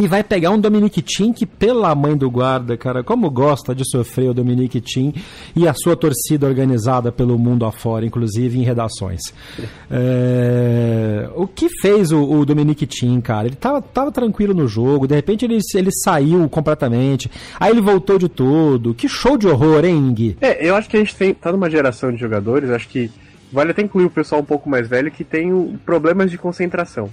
E 0.00 0.06
vai 0.06 0.22
pegar 0.22 0.52
um 0.52 0.60
Dominic 0.60 1.02
Tim 1.02 1.32
que, 1.32 1.44
pela 1.44 1.92
mãe 1.92 2.16
do 2.16 2.30
guarda, 2.30 2.76
cara, 2.76 3.02
como 3.02 3.28
gosta 3.28 3.74
de 3.74 3.82
sofrer 3.84 4.30
o 4.30 4.34
Dominic 4.34 4.80
Tim 4.80 5.12
e 5.56 5.66
a 5.66 5.74
sua 5.74 5.96
torcida 5.96 6.46
organizada 6.46 7.10
pelo 7.10 7.36
mundo 7.36 7.66
afora, 7.66 8.06
inclusive 8.06 8.60
em 8.60 8.62
redações. 8.62 9.20
É... 9.90 11.30
O 11.34 11.46
que 11.46 11.68
fez 11.80 12.12
o, 12.12 12.22
o 12.22 12.44
Dominic 12.44 12.86
Tim, 12.86 13.20
cara? 13.22 13.46
Ele 13.46 13.56
tava, 13.56 13.80
tava 13.80 14.12
tranquilo 14.12 14.52
no 14.52 14.68
jogo, 14.68 15.06
de 15.06 15.14
repente 15.14 15.46
ele, 15.46 15.58
ele 15.74 15.90
saiu 15.90 16.46
completamente, 16.48 17.30
aí 17.58 17.70
ele 17.70 17.80
voltou 17.80 18.18
de 18.18 18.28
tudo. 18.28 18.92
Que 18.92 19.08
show 19.08 19.38
de 19.38 19.48
horror, 19.48 19.84
hein, 19.84 20.12
Gui? 20.12 20.36
É, 20.42 20.68
eu 20.68 20.76
acho 20.76 20.88
que 20.88 20.96
a 20.96 21.00
gente 21.00 21.16
tem, 21.16 21.32
tá 21.32 21.50
numa 21.50 21.70
geração 21.70 22.12
de 22.12 22.18
jogadores, 22.18 22.68
acho 22.70 22.88
que 22.88 23.10
vale 23.50 23.70
até 23.70 23.80
incluir 23.80 24.04
o 24.04 24.10
pessoal 24.10 24.42
um 24.42 24.44
pouco 24.44 24.68
mais 24.68 24.86
velho 24.86 25.10
que 25.10 25.24
tem 25.24 25.78
problemas 25.86 26.30
de 26.30 26.36
concentração 26.36 27.08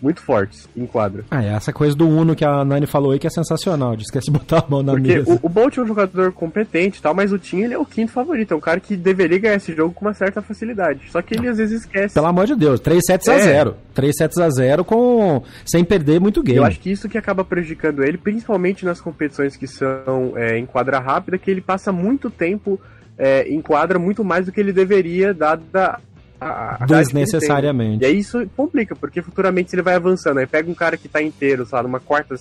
muito 0.00 0.20
fortes 0.20 0.68
em 0.76 0.86
quadra. 0.86 1.24
Ah, 1.30 1.42
é 1.42 1.48
essa 1.48 1.72
coisa 1.72 1.96
do 1.96 2.08
Uno 2.08 2.34
que 2.34 2.44
a 2.44 2.64
Nani 2.64 2.86
falou 2.86 3.12
aí 3.12 3.18
que 3.18 3.26
é 3.26 3.30
sensacional, 3.30 3.96
de 3.96 4.02
esquece 4.02 4.26
de 4.26 4.32
botar 4.38 4.58
a 4.58 4.64
mão 4.68 4.82
na 4.82 4.92
Porque 4.92 5.16
mesa. 5.16 5.38
O, 5.42 5.46
o 5.46 5.48
Bolt 5.48 5.76
é 5.76 5.82
um 5.82 5.86
jogador 5.86 6.32
competente 6.32 6.98
e 6.98 7.02
tal, 7.02 7.14
mas 7.14 7.32
o 7.32 7.38
Tim 7.38 7.62
ele 7.62 7.74
é 7.74 7.78
o 7.78 7.84
quinto 7.84 8.12
favorito, 8.12 8.52
é 8.52 8.56
um 8.56 8.60
cara 8.60 8.80
que 8.80 8.96
deveria 8.96 9.38
ganhar 9.38 9.56
esse 9.56 9.74
jogo 9.74 9.94
com 9.94 10.04
uma 10.04 10.14
certa 10.14 10.42
facilidade. 10.42 11.10
Só 11.10 11.22
que 11.22 11.34
ele 11.34 11.48
às 11.48 11.58
vezes 11.58 11.80
esquece. 11.80 12.14
Pelo 12.14 12.26
amor 12.26 12.46
de 12.46 12.54
Deus, 12.54 12.80
3 12.80 13.00
sets 13.04 13.28
é. 13.28 13.34
a 13.34 13.38
0. 13.38 13.76
3 13.94 14.16
sets 14.16 14.38
a 14.38 14.50
0 14.50 14.84
com 14.84 15.42
sem 15.64 15.84
perder 15.84 16.20
muito 16.20 16.42
game. 16.42 16.58
Eu 16.58 16.64
acho 16.64 16.80
que 16.80 16.90
isso 16.90 17.08
que 17.08 17.18
acaba 17.18 17.44
prejudicando 17.44 18.02
ele, 18.04 18.18
principalmente 18.18 18.84
nas 18.84 19.00
competições 19.00 19.56
que 19.56 19.66
são 19.66 20.34
é, 20.36 20.58
em 20.58 20.66
quadra 20.66 20.98
rápida, 20.98 21.38
que 21.38 21.50
ele 21.50 21.60
passa 21.60 21.92
muito 21.92 22.30
tempo 22.30 22.80
é, 23.18 23.48
em 23.48 23.60
quadra 23.60 23.98
muito 23.98 24.24
mais 24.24 24.46
do 24.46 24.52
que 24.52 24.60
ele 24.60 24.72
deveria, 24.72 25.32
dada 25.32 25.98
a, 26.40 26.82
a 26.82 26.86
Desnecessariamente. 26.86 28.04
E 28.04 28.06
aí 28.06 28.18
isso 28.18 28.46
complica, 28.56 28.94
porque 28.94 29.22
futuramente 29.22 29.74
ele 29.74 29.82
vai 29.82 29.94
avançando. 29.94 30.38
Aí 30.38 30.46
pega 30.46 30.70
um 30.70 30.74
cara 30.74 30.96
que 30.96 31.08
tá 31.08 31.22
inteiro, 31.22 31.66
sabe, 31.66 31.84
numa 31.84 32.00
quarta, 32.00 32.34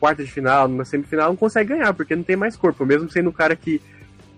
quarta 0.00 0.24
de 0.24 0.30
final, 0.30 0.68
numa 0.68 0.84
semifinal, 0.84 1.28
não 1.28 1.36
consegue 1.36 1.70
ganhar, 1.70 1.92
porque 1.92 2.16
não 2.16 2.22
tem 2.22 2.36
mais 2.36 2.56
corpo. 2.56 2.84
Mesmo 2.84 3.10
sendo 3.10 3.30
um 3.30 3.32
cara 3.32 3.54
que 3.56 3.80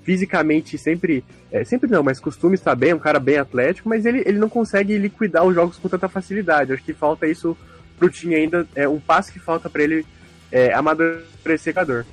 fisicamente 0.02 0.76
sempre. 0.78 1.24
É, 1.52 1.64
sempre 1.64 1.90
não, 1.90 2.02
mas 2.02 2.20
costuma 2.20 2.54
estar 2.54 2.74
bem, 2.74 2.94
um 2.94 2.98
cara 2.98 3.18
bem 3.18 3.38
atlético, 3.38 3.88
mas 3.88 4.06
ele, 4.06 4.22
ele 4.24 4.38
não 4.38 4.48
consegue 4.48 4.96
liquidar 4.96 5.44
os 5.44 5.54
jogos 5.54 5.78
com 5.78 5.88
tanta 5.88 6.08
facilidade. 6.08 6.72
Acho 6.72 6.82
que 6.82 6.92
falta 6.92 7.26
isso 7.26 7.56
pro 7.98 8.10
time 8.10 8.34
ainda. 8.34 8.66
É 8.74 8.88
um 8.88 9.00
passo 9.00 9.32
que 9.32 9.38
falta 9.38 9.68
para 9.68 9.82
ele 9.82 10.06
é, 10.50 10.72
amadurecer 10.72 11.72
jogador. 11.72 12.06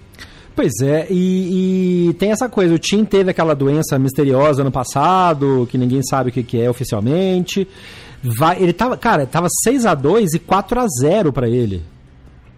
Pois 0.58 0.74
é, 0.82 1.06
e, 1.12 2.10
e, 2.10 2.14
tem 2.16 2.32
essa 2.32 2.50
coisa, 2.50 2.74
o 2.74 2.80
Tim 2.80 3.06
teve 3.06 3.30
aquela 3.30 3.54
doença 3.54 4.00
misteriosa 4.00 4.64
ano 4.64 4.72
passado, 4.72 5.68
que 5.70 5.78
ninguém 5.78 6.02
sabe 6.02 6.32
o 6.32 6.34
que, 6.34 6.42
que 6.42 6.60
é 6.60 6.68
oficialmente. 6.68 7.68
Vai, 8.24 8.60
ele 8.60 8.74
tava, 8.74 8.98
cara, 8.98 9.28
tava 9.28 9.48
6 9.64 9.86
a 9.86 9.94
2 9.94 10.34
e 10.34 10.40
4 10.40 10.80
a 10.80 10.88
0 10.88 11.32
para 11.32 11.48
ele 11.48 11.84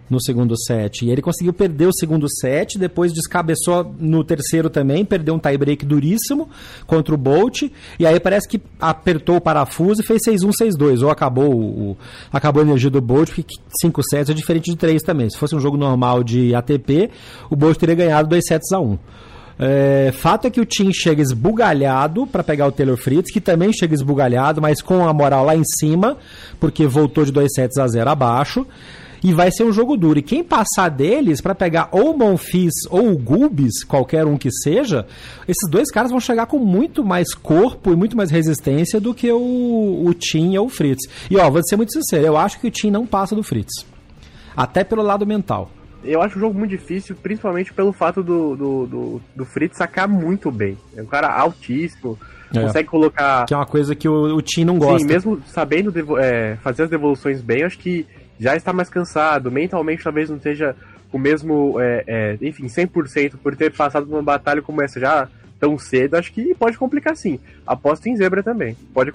no 0.10 0.22
segundo 0.22 0.58
set. 0.58 1.06
E 1.06 1.12
ele 1.12 1.22
conseguiu 1.22 1.54
perder 1.54 1.88
o 1.88 1.94
segundo 1.94 2.28
set, 2.30 2.78
depois 2.78 3.14
descabeçou 3.14 3.96
no 4.00 4.24
terceiro 4.24 4.70
também, 4.70 5.06
perdeu 5.06 5.36
um 5.36 5.40
tie-break 5.40 5.86
duríssimo 5.86 6.50
contra 6.88 7.14
o 7.14 7.18
Bolt, 7.18 7.64
e 8.00 8.06
aí 8.06 8.20
parece 8.20 8.48
que 8.48 8.62
apertou 8.80 9.38
o 9.38 9.42
parafuso 9.42 10.02
e 10.02 10.06
fez 10.06 10.22
6-1, 10.28 10.52
6-2, 10.78 11.04
ou 11.04 11.10
acabou, 11.10 11.54
o, 11.54 11.98
acabou 12.32 12.62
a 12.62 12.66
energia 12.66 12.90
do 12.90 13.02
Bolt, 13.02 13.30
porque 13.30 13.56
5 13.82 14.02
sets 14.10 14.30
é 14.30 14.34
diferente 14.34 14.72
de 14.72 14.78
3 14.78 15.02
também. 15.04 15.30
Se 15.30 15.38
fosse 15.38 15.56
um 15.56 15.60
jogo 15.60 15.78
normal 15.78 16.24
de 16.24 16.56
ATP, 16.56 17.10
o 17.50 17.56
Bolt 17.56 17.78
teria 17.78 17.96
ganhado 17.96 18.28
2 18.28 18.44
sets 18.46 18.72
a 18.72 18.80
1. 18.80 18.98
É, 19.62 20.14
fato 20.14 20.48
é 20.48 20.50
que 20.50 20.62
o 20.62 20.66
Tim 20.66 20.90
chega 20.94 21.22
esbugalhado 21.22 22.26
para 22.26 22.42
pegar 22.42 22.66
o 22.66 22.72
Taylor 22.72 22.96
Fritz, 22.96 23.30
que 23.30 23.42
também 23.42 23.74
chega 23.74 23.94
esbugalhado, 23.94 24.62
mas 24.62 24.82
com 24.82 25.06
a 25.06 25.14
moral 25.14 25.44
lá 25.44 25.54
em 25.54 25.66
cima, 25.66 26.18
porque 26.62 26.88
voltou 26.88 27.26
de 27.26 27.32
2 27.34 27.50
sets 27.54 27.78
a 27.78 27.86
0 27.86 28.10
abaixo 28.10 28.66
e 29.24 29.34
vai 29.34 29.52
ser 29.52 29.64
um 29.64 29.72
jogo 29.72 29.98
duro. 29.98 30.20
E 30.20 30.24
quem 30.24 30.44
passar 30.44 30.90
deles 30.90 31.42
para 31.42 31.56
pegar 31.56 31.90
ou 31.92 32.14
o 32.14 32.18
Monfils 32.18 32.74
ou 32.90 33.12
o 33.12 33.18
Gubis, 33.18 33.84
qualquer 33.84 34.26
um 34.26 34.38
que 34.38 34.52
seja, 34.52 35.06
esses 35.48 35.70
dois 35.70 35.92
caras 35.92 36.12
vão 36.12 36.20
chegar 36.20 36.46
com 36.46 36.60
muito 36.60 37.04
mais 37.04 37.34
corpo 37.34 37.92
e 37.92 37.96
muito 37.96 38.16
mais 38.16 38.32
resistência 38.32 39.00
do 39.00 39.14
que 39.14 39.32
o, 39.32 40.06
o 40.06 40.14
Tim 40.14 40.58
ou 40.58 40.68
o 40.68 40.70
Fritz. 40.70 41.08
E 41.30 41.38
ó, 41.38 41.50
vou 41.50 41.62
ser 41.64 41.76
muito 41.76 41.94
sincero, 41.94 42.26
eu 42.26 42.38
acho 42.38 42.60
que 42.60 42.68
o 42.68 42.72
Tim 42.72 42.92
não 42.92 43.06
passa 43.06 43.36
do 43.36 43.44
Fritz. 43.44 43.86
Até 44.56 44.84
pelo 44.84 45.02
lado 45.02 45.26
mental. 45.26 45.72
Eu 46.04 46.22
acho 46.22 46.38
o 46.38 46.40
jogo 46.40 46.58
muito 46.58 46.72
difícil, 46.72 47.16
principalmente 47.16 47.74
pelo 47.74 47.92
fato 47.92 48.24
do, 48.24 48.56
do, 48.56 48.88
do, 48.88 49.22
do 49.36 49.46
Fritz 49.46 49.78
sacar 49.78 50.08
muito 50.08 50.50
bem. 50.50 50.78
É 50.96 51.02
um 51.02 51.06
cara 51.06 51.28
altíssimo, 51.28 52.18
é. 52.54 52.62
consegue 52.62 52.88
colocar. 52.88 53.46
Que 53.46 53.54
é 53.54 53.58
uma 53.58 53.66
coisa 53.66 53.94
que 53.94 54.08
o, 54.08 54.36
o 54.36 54.42
Tim 54.42 54.64
não 54.64 54.78
gosta. 54.78 55.00
Sim, 55.00 55.06
mesmo 55.06 55.42
sabendo 55.48 55.94
é, 56.18 56.56
fazer 56.58 56.84
as 56.84 56.90
devoluções 56.90 57.42
bem, 57.42 57.64
acho 57.64 57.78
que 57.78 58.06
já 58.40 58.56
está 58.56 58.72
mais 58.72 58.90
cansado, 58.90 59.52
mentalmente 59.52 60.04
talvez 60.04 60.30
não 60.30 60.38
esteja 60.38 60.76
o 61.12 61.18
mesmo, 61.18 61.80
é, 61.80 62.04
é, 62.08 62.38
enfim, 62.42 62.68
100% 62.68 63.34
por 63.42 63.56
ter 63.56 63.72
passado 63.72 64.08
uma 64.10 64.22
batalha 64.22 64.62
como 64.62 64.82
essa 64.82 65.00
já 65.00 65.28
tão 65.60 65.78
cedo, 65.78 66.16
acho 66.16 66.32
que 66.32 66.56
pode 66.56 66.78
complicar 66.78 67.16
sim. 67.18 67.40
Aposto 67.68 68.08
em 68.08 68.16
zebra 68.16 68.42
também. 68.42 68.78
Pode. 68.94 69.14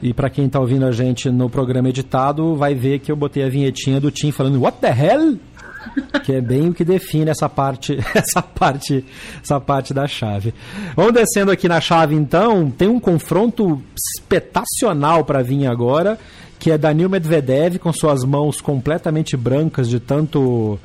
E 0.00 0.14
para 0.14 0.30
quem 0.30 0.48
tá 0.48 0.58
ouvindo 0.58 0.86
a 0.86 0.92
gente 0.92 1.30
no 1.30 1.50
programa 1.50 1.90
editado, 1.90 2.56
vai 2.56 2.74
ver 2.74 3.00
que 3.00 3.12
eu 3.12 3.16
botei 3.16 3.44
a 3.44 3.48
vinhetinha 3.48 4.00
do 4.00 4.10
Tim 4.10 4.32
falando 4.32 4.60
What 4.60 4.78
the 4.78 4.88
hell? 4.88 5.38
que 6.24 6.32
é 6.32 6.40
bem 6.40 6.68
o 6.68 6.74
que 6.74 6.84
define 6.84 7.30
essa 7.30 7.48
parte, 7.48 7.96
essa 8.14 8.42
parte, 8.42 9.04
essa 9.42 9.60
parte 9.60 9.94
da 9.94 10.06
chave. 10.06 10.52
Vamos 10.96 11.12
descendo 11.12 11.50
aqui 11.50 11.68
na 11.68 11.80
chave 11.80 12.14
então, 12.14 12.70
tem 12.70 12.88
um 12.88 12.98
confronto 12.98 13.80
espetacional 14.16 15.24
para 15.24 15.42
vir 15.42 15.66
agora 15.66 16.18
que 16.66 16.72
é 16.72 16.76
Danil 16.76 17.08
Medvedev 17.08 17.78
com 17.78 17.92
suas 17.92 18.24
mãos 18.24 18.60
completamente 18.60 19.36
brancas 19.36 19.88
de 19.88 20.00
tanto 20.00 20.76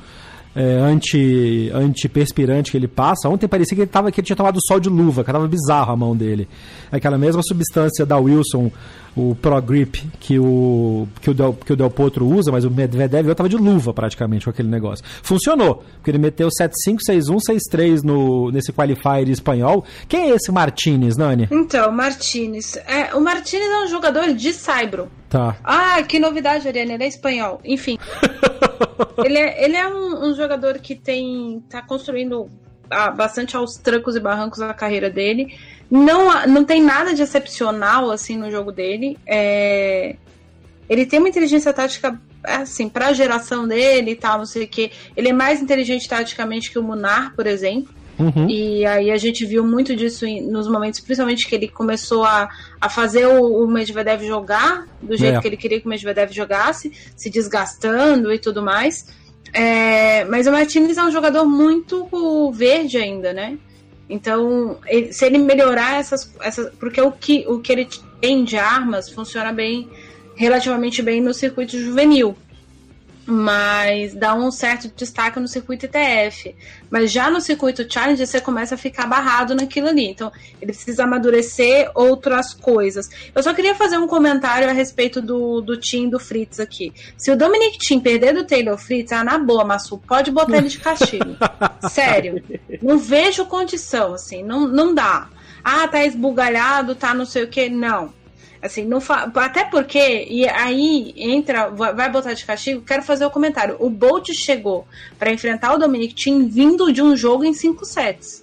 é, 0.54 0.76
anti, 0.76 1.72
antiperspirante 1.74 2.70
que 2.70 2.76
ele 2.76 2.86
passa. 2.86 3.28
Ontem 3.28 3.48
parecia 3.48 3.74
que 3.74 3.82
ele, 3.82 3.90
tava, 3.90 4.12
que 4.12 4.20
ele 4.20 4.26
tinha 4.26 4.36
tomado 4.36 4.60
sol 4.64 4.78
de 4.78 4.88
luva, 4.88 5.24
que 5.24 5.32
tava 5.32 5.48
bizarro 5.48 5.92
a 5.92 5.96
mão 5.96 6.16
dele. 6.16 6.48
Aquela 6.92 7.18
mesma 7.18 7.42
substância 7.42 8.06
da 8.06 8.16
Wilson, 8.16 8.70
o 9.16 9.34
Pro 9.34 9.60
Grip, 9.60 10.02
que 10.20 10.38
o, 10.38 11.06
que 11.20 11.30
o, 11.30 11.34
Del, 11.34 11.52
que 11.54 11.72
o 11.72 11.76
Del 11.76 11.90
Potro 11.90 12.26
usa, 12.26 12.50
mas 12.50 12.64
o 12.64 12.70
Medvedev 12.70 13.28
eu 13.28 13.34
tava 13.34 13.48
de 13.48 13.56
luva 13.56 13.92
praticamente 13.92 14.44
com 14.44 14.50
aquele 14.50 14.68
negócio. 14.68 15.04
Funcionou, 15.22 15.84
porque 15.94 16.10
ele 16.10 16.18
meteu 16.18 16.48
7-5, 16.48 16.98
6-1, 17.08 17.38
6-3 17.72 18.02
no, 18.02 18.50
nesse 18.50 18.72
qualifier 18.72 19.28
espanhol. 19.28 19.84
Quem 20.08 20.30
é 20.30 20.34
esse 20.34 20.50
Martinez, 20.50 21.16
Nani? 21.16 21.48
Então, 21.50 21.92
Martinez. 21.92 22.76
É, 22.86 23.14
o 23.14 23.20
Martinez 23.20 23.70
é 23.70 23.84
um 23.84 23.88
jogador 23.88 24.32
de 24.32 24.52
Saibro. 24.52 25.10
Tá. 25.28 25.56
Ah, 25.64 26.02
que 26.02 26.18
novidade, 26.18 26.68
Ariane, 26.68 26.92
ele 26.92 27.04
é 27.04 27.08
espanhol. 27.08 27.60
Enfim. 27.64 27.98
ele 29.24 29.38
é, 29.38 29.64
ele 29.64 29.76
é 29.76 29.88
um, 29.88 30.28
um, 30.28 30.34
jogador 30.34 30.78
que 30.78 30.94
tem. 30.94 31.62
tá 31.70 31.80
construindo 31.80 32.50
ah, 32.92 33.10
bastante 33.10 33.56
aos 33.56 33.76
trancos 33.76 34.14
e 34.16 34.20
barrancos 34.20 34.60
a 34.60 34.74
carreira 34.74 35.10
dele. 35.10 35.58
Não, 35.90 36.46
não 36.46 36.64
tem 36.64 36.82
nada 36.82 37.12
de 37.12 37.22
excepcional 37.22 38.10
assim 38.10 38.36
no 38.36 38.50
jogo 38.50 38.72
dele. 38.72 39.18
É, 39.26 40.16
ele 40.88 41.06
tem 41.06 41.18
uma 41.18 41.28
inteligência 41.28 41.72
tática 41.72 42.18
assim, 42.42 42.88
para 42.88 43.08
a 43.08 43.12
geração 43.12 43.66
dele 43.66 44.12
e 44.12 44.16
tal, 44.16 44.38
não 44.38 44.46
sei 44.46 44.64
o 44.64 44.68
que. 44.68 44.90
Ele 45.16 45.28
é 45.28 45.32
mais 45.32 45.60
inteligente 45.60 46.08
taticamente 46.08 46.70
que 46.70 46.78
o 46.78 46.82
Munar, 46.82 47.34
por 47.34 47.46
exemplo. 47.46 47.94
Uhum. 48.18 48.48
E 48.48 48.84
aí 48.84 49.10
a 49.10 49.16
gente 49.16 49.44
viu 49.44 49.64
muito 49.64 49.96
disso 49.96 50.26
nos 50.42 50.68
momentos, 50.68 51.00
principalmente 51.00 51.48
que 51.48 51.54
ele 51.54 51.68
começou 51.68 52.24
a, 52.24 52.48
a 52.80 52.88
fazer 52.88 53.26
o, 53.26 53.64
o 53.64 53.66
Medvedev 53.66 54.22
jogar 54.24 54.86
do 55.00 55.16
jeito 55.16 55.38
é. 55.38 55.40
que 55.40 55.46
ele 55.46 55.56
queria 55.56 55.80
que 55.80 55.86
o 55.86 55.88
Medvedev 55.88 56.30
jogasse, 56.32 56.92
se 57.16 57.30
desgastando 57.30 58.32
e 58.32 58.38
tudo 58.38 58.62
mais. 58.62 59.06
É, 59.52 60.24
mas 60.24 60.46
o 60.46 60.52
Martinez 60.52 60.96
é 60.96 61.02
um 61.02 61.10
jogador 61.10 61.44
muito 61.44 62.50
verde 62.52 62.96
ainda, 62.96 63.32
né? 63.32 63.58
Então, 64.08 64.78
ele, 64.86 65.12
se 65.12 65.24
ele 65.24 65.38
melhorar 65.38 65.98
essas, 66.00 66.34
essas. 66.40 66.72
Porque 66.74 67.00
o 67.00 67.12
que, 67.12 67.44
o 67.46 67.60
que 67.60 67.72
ele 67.72 67.88
tem 68.20 68.44
de 68.44 68.56
armas 68.56 69.10
funciona 69.10 69.52
bem, 69.52 69.88
relativamente 70.34 71.02
bem 71.02 71.20
no 71.20 71.34
circuito 71.34 71.78
juvenil 71.78 72.36
mas 73.24 74.14
dá 74.14 74.34
um 74.34 74.50
certo 74.50 74.90
destaque 74.94 75.38
no 75.38 75.46
circuito 75.46 75.86
ETF. 75.86 76.54
Mas 76.90 77.10
já 77.10 77.30
no 77.30 77.40
circuito 77.40 77.90
Challenge 77.90 78.26
você 78.26 78.40
começa 78.40 78.74
a 78.74 78.78
ficar 78.78 79.06
barrado 79.06 79.54
naquilo 79.54 79.88
ali. 79.88 80.06
Então 80.08 80.30
ele 80.60 80.72
precisa 80.72 81.04
amadurecer 81.04 81.90
outras 81.94 82.52
coisas. 82.52 83.08
Eu 83.34 83.42
só 83.42 83.54
queria 83.54 83.74
fazer 83.74 83.98
um 83.98 84.06
comentário 84.06 84.68
a 84.68 84.72
respeito 84.72 85.22
do, 85.22 85.60
do 85.60 85.76
Tim 85.76 86.08
do 86.08 86.18
Fritz 86.18 86.58
aqui. 86.58 86.92
Se 87.16 87.30
o 87.30 87.36
Dominic 87.36 87.78
Tim 87.78 88.00
perder 88.00 88.34
do 88.34 88.44
Taylor 88.44 88.76
Fritz, 88.76 89.12
ah, 89.12 89.24
na 89.24 89.38
boa, 89.38 89.64
Massu, 89.64 89.98
pode 89.98 90.30
botar 90.30 90.58
ele 90.58 90.68
de 90.68 90.78
castigo. 90.78 91.36
Sério. 91.90 92.42
Não 92.82 92.98
vejo 92.98 93.46
condição, 93.46 94.14
assim, 94.14 94.42
não, 94.42 94.66
não 94.66 94.94
dá. 94.94 95.28
Ah, 95.62 95.86
tá 95.86 96.04
esbugalhado, 96.04 96.94
tá 96.94 97.14
não 97.14 97.24
sei 97.24 97.44
o 97.44 97.48
que. 97.48 97.68
Não 97.68 98.21
Assim, 98.62 98.84
não 98.84 99.00
fa... 99.00 99.30
até 99.34 99.64
porque, 99.64 100.24
e 100.30 100.48
aí 100.48 101.12
entra, 101.16 101.68
vai 101.68 102.08
botar 102.08 102.32
de 102.32 102.44
castigo, 102.44 102.80
quero 102.80 103.02
fazer 103.02 103.24
o 103.24 103.28
um 103.28 103.30
comentário. 103.30 103.76
O 103.80 103.90
Bolt 103.90 104.28
chegou 104.32 104.86
para 105.18 105.32
enfrentar 105.32 105.74
o 105.74 105.78
Dominic 105.78 106.14
Thiem 106.14 106.46
vindo 106.46 106.92
de 106.92 107.02
um 107.02 107.16
jogo 107.16 107.44
em 107.44 107.52
cinco 107.52 107.84
sets. 107.84 108.42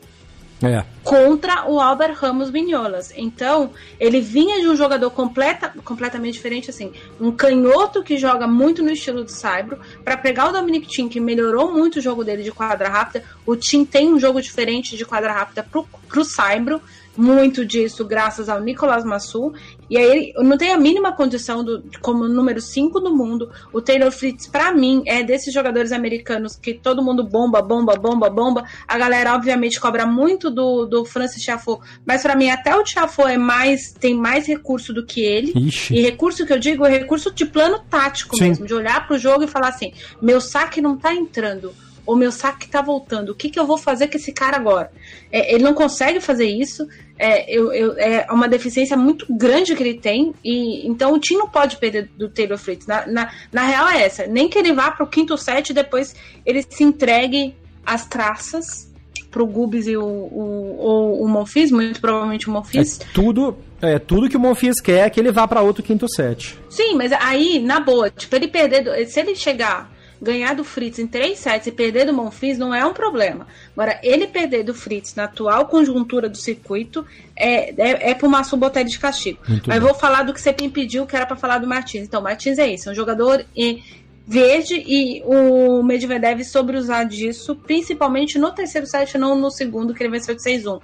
É. 0.62 0.84
Contra 1.04 1.70
o 1.70 1.80
Albert 1.80 2.16
Ramos 2.16 2.50
Vinholas. 2.50 3.14
Então, 3.16 3.72
ele 3.98 4.20
vinha 4.20 4.60
de 4.60 4.68
um 4.68 4.76
jogador 4.76 5.10
completa, 5.10 5.74
completamente 5.86 6.34
diferente, 6.34 6.70
assim, 6.70 6.92
um 7.20 7.32
canhoto 7.32 8.04
que 8.04 8.18
joga 8.18 8.46
muito 8.46 8.84
no 8.84 8.92
estilo 8.92 9.24
do 9.24 9.32
Saibro, 9.32 9.80
para 10.04 10.18
pegar 10.18 10.50
o 10.50 10.52
Dominic 10.52 10.88
Thiem, 10.88 11.08
que 11.08 11.20
melhorou 11.22 11.72
muito 11.72 12.00
o 12.00 12.02
jogo 12.02 12.26
dele 12.26 12.44
de 12.44 12.52
quadra 12.52 12.90
rápida. 12.90 13.24
O 13.46 13.56
Thiem 13.56 13.86
tem 13.86 14.14
um 14.14 14.20
jogo 14.20 14.42
diferente 14.42 14.98
de 14.98 15.06
quadra 15.06 15.32
rápida 15.32 15.64
pro, 15.64 15.88
pro 16.10 16.26
Saibro, 16.26 16.82
muito 17.16 17.66
disso 17.66 18.06
graças 18.06 18.48
ao 18.50 18.60
Nicolas 18.60 19.04
Massu. 19.04 19.54
E 19.90 19.98
aí 19.98 20.34
não 20.38 20.58
tem 20.58 20.72
a 20.72 20.78
mínima 20.78 21.12
condição 21.12 21.64
do, 21.64 21.84
como 22.02 22.28
número 22.28 22.62
5 22.62 23.00
do 23.00 23.16
mundo. 23.16 23.50
O 23.74 23.82
Taylor 23.82 24.12
Fritz, 24.12 24.48
para 24.48 24.72
mim, 24.72 25.02
é 25.06 25.24
desses 25.24 25.54
jogadores 25.54 25.92
americanos 25.92 26.56
que 26.56 26.74
todo 26.74 27.04
mundo 27.04 27.24
bomba, 27.24 27.62
bomba, 27.62 27.96
bomba, 27.96 28.30
bomba. 28.30 28.66
A 28.88 28.98
galera, 28.98 29.34
obviamente, 29.34 29.80
cobra 29.80 30.06
muito 30.06 30.50
do, 30.50 30.86
do 30.86 31.06
Francis 31.06 31.44
Tiafoe, 31.44 31.80
mas 32.06 32.22
para 32.22 32.36
mim 32.36 32.50
até 32.50 32.76
o 32.76 32.84
Tiafoe 32.84 33.34
é 33.34 33.38
mais, 33.38 33.92
tem 33.92 34.14
mais 34.14 34.46
recurso 34.46 34.94
do 34.94 35.06
que 35.06 35.22
ele. 35.22 35.54
Ixi. 35.56 35.96
E 35.96 36.02
recurso 36.02 36.46
que 36.46 36.54
eu 36.54 36.60
digo 36.60 36.86
é 36.86 36.90
recurso 36.90 37.34
de 37.34 37.46
plano 37.46 37.80
tático 37.90 38.36
Sim. 38.36 38.50
mesmo, 38.50 38.66
de 38.66 38.74
olhar 38.74 39.08
pro 39.08 39.18
jogo 39.18 39.44
e 39.44 39.48
falar 39.48 39.70
assim: 39.70 39.92
meu 40.22 40.40
saque 40.40 40.82
não 40.82 40.98
tá 40.98 41.14
entrando 41.14 41.74
o 42.10 42.16
meu 42.16 42.32
saque 42.32 42.68
tá 42.68 42.82
voltando, 42.82 43.30
o 43.30 43.36
que, 43.36 43.50
que 43.50 43.60
eu 43.60 43.68
vou 43.68 43.78
fazer 43.78 44.08
com 44.08 44.18
esse 44.18 44.32
cara 44.32 44.58
agora? 44.58 44.92
É, 45.32 45.54
ele 45.54 45.64
não 45.64 45.76
consegue 45.76 46.20
fazer 46.20 46.46
isso, 46.46 46.88
é, 47.20 47.52
eu, 47.54 47.72
eu, 47.72 47.98
é 48.00 48.26
uma 48.32 48.48
deficiência 48.48 48.98
muito 48.98 49.28
grande 49.30 49.76
que 49.76 49.84
ele 49.84 49.94
tem, 49.94 50.34
e 50.44 50.88
então 50.88 51.14
o 51.14 51.20
time 51.20 51.40
não 51.40 51.48
pode 51.48 51.78
perder 51.78 52.10
do 52.18 52.28
Taylor 52.28 52.58
Fritz. 52.58 52.88
Na, 52.88 53.06
na, 53.06 53.32
na 53.52 53.64
real 53.64 53.88
é 53.90 54.04
essa, 54.04 54.26
nem 54.26 54.50
que 54.50 54.58
ele 54.58 54.74
vá 54.74 54.90
pro 54.90 55.06
quinto 55.06 55.38
set 55.38 55.70
e 55.70 55.74
depois 55.74 56.16
ele 56.44 56.66
se 56.68 56.84
entregue 56.84 57.56
às 57.86 58.08
traças 58.08 58.90
pro 59.30 59.46
Gubis 59.46 59.86
e 59.86 59.96
o, 59.96 60.04
o, 60.04 60.76
o, 60.80 61.24
o 61.26 61.28
Monfils, 61.28 61.70
muito 61.70 62.02
provavelmente 62.02 62.50
o 62.50 62.52
Monfils. 62.52 63.00
É 63.02 63.06
tudo, 63.14 63.56
é 63.80 64.00
tudo 64.00 64.28
que 64.28 64.38
o 64.38 64.40
Monfils 64.40 64.82
quer 64.82 65.06
é 65.06 65.10
que 65.12 65.20
ele 65.20 65.32
vá 65.32 65.48
para 65.48 65.62
outro 65.62 65.84
quinto 65.84 66.08
set. 66.12 66.58
Sim, 66.70 66.96
mas 66.96 67.12
aí, 67.12 67.60
na 67.60 67.80
boa, 67.80 68.10
tipo, 68.10 68.36
ele 68.36 68.48
perder, 68.48 69.06
se 69.08 69.20
ele 69.20 69.36
chegar 69.36 69.99
ganhar 70.22 70.54
do 70.54 70.64
Fritz 70.64 71.00
em 71.00 71.08
três 71.08 71.40
sets 71.40 71.68
e 71.68 71.72
perder 71.72 72.06
do 72.06 72.14
Monfils 72.14 72.58
não 72.58 72.74
é 72.74 72.86
um 72.86 72.94
problema. 72.94 73.48
Agora, 73.76 74.00
ele 74.04 74.28
perder 74.28 74.64
do 74.64 74.74
Fritz 74.74 75.16
na 75.16 75.26
atual 75.26 75.68
conjuntura 75.68 76.30
do 76.30 76.38
circuito 76.38 77.06
é, 77.36 77.70
é, 77.72 78.12
é 78.12 78.14
pro 78.14 78.30
Massu 78.30 78.58
botar 78.58 78.82
ele 78.82 78.90
de 78.90 79.00
castigo. 79.00 79.40
Muito 79.48 79.68
Mas 79.68 79.82
vou 79.82 79.94
falar 79.94 80.24
do 80.24 80.34
que 80.34 80.42
você 80.42 80.56
me 80.60 80.68
impediu, 80.68 81.06
que 81.06 81.16
era 81.16 81.26
para 81.26 81.36
falar 81.36 81.60
do 81.60 81.68
Martins. 81.68 82.04
Então, 82.04 82.22
Martins 82.22 82.58
é 82.58 82.68
isso, 82.68 82.90
é 82.90 82.92
um 82.92 82.96
jogador 82.96 83.46
verde 84.30 84.76
e 84.86 85.24
o 85.26 85.82
Medvedev 85.82 86.44
sobre 86.44 86.78
usar 86.78 87.04
disso, 87.04 87.56
principalmente 87.56 88.38
no 88.38 88.52
terceiro 88.52 88.86
set, 88.86 89.18
não 89.18 89.36
no 89.36 89.50
segundo, 89.50 89.92
que 89.92 90.04
ele 90.04 90.12
venceu 90.12 90.36
de 90.36 90.44
6-1. 90.44 90.78
Uh, 90.78 90.82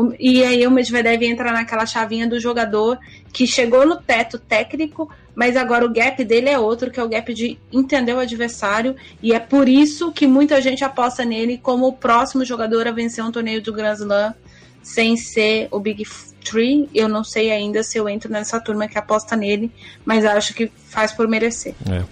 um, 0.00 0.14
e 0.18 0.42
aí 0.42 0.66
o 0.66 0.70
Medvedev 0.70 1.22
entra 1.24 1.52
naquela 1.52 1.84
chavinha 1.84 2.26
do 2.26 2.40
jogador 2.40 2.98
que 3.34 3.46
chegou 3.46 3.86
no 3.86 3.96
teto 3.96 4.38
técnico, 4.38 5.10
mas 5.34 5.56
agora 5.56 5.84
o 5.84 5.92
gap 5.92 6.22
dele 6.24 6.48
é 6.48 6.58
outro, 6.58 6.90
que 6.90 7.00
é 7.00 7.02
o 7.02 7.08
gap 7.08 7.32
de 7.34 7.58
entender 7.72 8.14
o 8.14 8.20
adversário, 8.20 8.94
e 9.22 9.32
é 9.32 9.38
por 9.38 9.68
isso 9.68 10.12
que 10.12 10.26
muita 10.26 10.60
gente 10.60 10.84
aposta 10.84 11.24
nele 11.24 11.58
como 11.58 11.88
o 11.88 11.92
próximo 11.92 12.44
jogador 12.44 12.86
a 12.86 12.92
vencer 12.92 13.24
um 13.24 13.32
torneio 13.32 13.62
do 13.62 13.72
Grand 13.72 13.94
Slam 13.94 14.34
sem 14.82 15.16
ser 15.16 15.68
o 15.70 15.80
Big 15.80 16.04
Three. 16.44 16.88
Eu 16.94 17.08
não 17.08 17.24
sei 17.24 17.50
ainda 17.50 17.82
se 17.82 17.96
eu 17.96 18.08
entro 18.08 18.30
nessa 18.30 18.60
turma 18.60 18.86
que 18.86 18.98
aposta 18.98 19.34
nele, 19.34 19.72
mas 20.04 20.24
acho 20.24 20.54
que 20.54 20.70
faz 20.88 21.10
por 21.10 21.26
merecer. 21.26 21.74
É. 21.90 22.02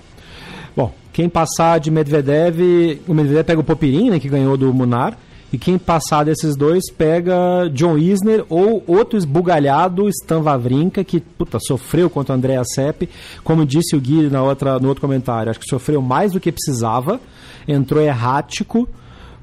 Bom, 0.74 0.92
quem 1.12 1.28
passar 1.28 1.78
de 1.78 1.90
Medvedev, 1.90 3.00
o 3.06 3.12
Medvedev 3.12 3.44
pega 3.44 3.60
o 3.60 3.64
Popirin, 3.64 4.10
né, 4.10 4.18
que 4.18 4.28
ganhou 4.28 4.56
do 4.56 4.72
Munar, 4.72 5.16
e 5.52 5.58
quem 5.58 5.76
passar 5.76 6.24
desses 6.24 6.56
dois 6.56 6.90
pega 6.90 7.68
John 7.74 7.98
Isner 7.98 8.44
ou 8.48 8.82
outro 8.86 9.18
esbugalhado, 9.18 10.08
Stan 10.08 10.40
Wawrinka, 10.40 11.04
que 11.04 11.20
puta, 11.20 11.58
sofreu 11.60 12.08
contra 12.08 12.34
o 12.34 12.38
Andrea 12.38 12.62
Sepp, 12.64 13.08
como 13.44 13.66
disse 13.66 13.94
o 13.94 14.00
Gui 14.00 14.30
na 14.30 14.42
outra, 14.42 14.78
no 14.78 14.88
outro 14.88 15.02
comentário, 15.02 15.50
acho 15.50 15.60
que 15.60 15.68
sofreu 15.68 16.00
mais 16.00 16.32
do 16.32 16.40
que 16.40 16.50
precisava, 16.50 17.20
entrou 17.68 18.02
errático 18.02 18.88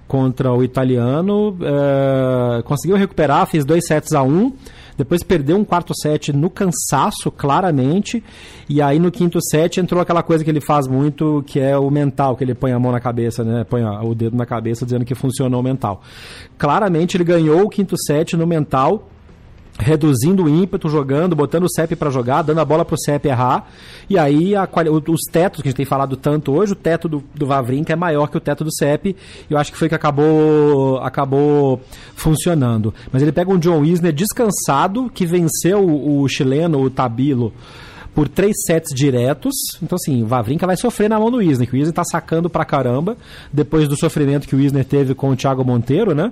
contra 0.07 0.51
o 0.51 0.63
italiano, 0.63 1.49
uh, 1.51 2.63
conseguiu 2.63 2.97
recuperar, 2.97 3.45
fez 3.45 3.63
dois 3.63 3.85
sets 3.85 4.11
a 4.13 4.23
um, 4.23 4.51
depois 4.99 5.23
perdeu 5.23 5.55
um 5.55 5.63
quarto 5.63 5.93
set 5.95 6.33
no 6.33 6.49
cansaço, 6.49 7.31
claramente. 7.31 8.21
E 8.67 8.81
aí 8.81 8.99
no 8.99 9.09
quinto 9.09 9.39
set 9.41 9.79
entrou 9.79 10.01
aquela 10.01 10.21
coisa 10.21 10.43
que 10.43 10.49
ele 10.49 10.59
faz 10.59 10.87
muito, 10.87 11.41
que 11.47 11.57
é 11.57 11.77
o 11.77 11.89
mental, 11.89 12.35
que 12.35 12.43
ele 12.43 12.53
põe 12.53 12.73
a 12.73 12.79
mão 12.79 12.91
na 12.91 12.99
cabeça, 12.99 13.41
né? 13.41 13.63
Põe 13.63 13.81
o 13.81 14.13
dedo 14.13 14.35
na 14.35 14.45
cabeça 14.45 14.83
dizendo 14.83 15.05
que 15.05 15.15
funcionou 15.15 15.61
o 15.61 15.63
mental. 15.63 16.01
Claramente 16.57 17.15
ele 17.15 17.23
ganhou 17.23 17.61
o 17.61 17.69
quinto 17.69 17.95
set 17.97 18.35
no 18.35 18.45
mental 18.45 19.07
reduzindo 19.79 20.43
o 20.43 20.49
ímpeto, 20.49 20.89
jogando, 20.89 21.35
botando 21.35 21.63
o 21.63 21.69
CEP 21.69 21.95
para 21.95 22.09
jogar, 22.09 22.41
dando 22.41 22.59
a 22.59 22.65
bola 22.65 22.83
para 22.83 22.95
o 22.95 22.99
CEP 22.99 23.27
errar. 23.27 23.67
E 24.09 24.17
aí 24.17 24.55
a, 24.55 24.67
os 25.07 25.21
tetos, 25.31 25.61
que 25.61 25.69
a 25.69 25.71
gente 25.71 25.77
tem 25.77 25.85
falado 25.85 26.17
tanto 26.17 26.51
hoje, 26.51 26.73
o 26.73 26.75
teto 26.75 27.07
do, 27.07 27.23
do 27.33 27.47
Vavrinka 27.47 27.93
é 27.93 27.95
maior 27.95 28.27
que 28.27 28.37
o 28.37 28.41
teto 28.41 28.63
do 28.63 28.73
CEP. 28.73 29.15
Eu 29.49 29.57
acho 29.57 29.71
que 29.71 29.77
foi 29.77 29.87
que 29.87 29.95
acabou, 29.95 30.97
acabou 30.99 31.81
funcionando. 32.13 32.93
Mas 33.11 33.21
ele 33.21 33.31
pega 33.31 33.49
um 33.49 33.57
John 33.57 33.79
Wisner 33.79 34.11
descansado, 34.11 35.09
que 35.09 35.25
venceu 35.25 35.79
o, 35.79 36.21
o 36.21 36.27
chileno, 36.27 36.81
o 36.81 36.89
Tabilo, 36.89 37.53
por 38.13 38.27
três 38.27 38.55
sets 38.65 38.93
diretos. 38.93 39.55
Então, 39.81 39.95
assim, 39.95 40.23
o 40.23 40.27
Vavrinka 40.27 40.67
vai 40.67 40.75
sofrer 40.75 41.09
na 41.09 41.17
mão 41.17 41.31
do 41.31 41.37
Wisner, 41.37 41.67
que 41.67 41.75
o 41.75 41.77
Wisner 41.77 41.93
tá 41.93 42.03
sacando 42.03 42.49
pra 42.49 42.65
caramba, 42.65 43.15
depois 43.53 43.87
do 43.87 43.95
sofrimento 43.95 44.47
que 44.47 44.55
o 44.55 44.59
Wisner 44.59 44.83
teve 44.83 45.15
com 45.15 45.29
o 45.29 45.35
Thiago 45.35 45.63
Monteiro, 45.63 46.13
né? 46.13 46.31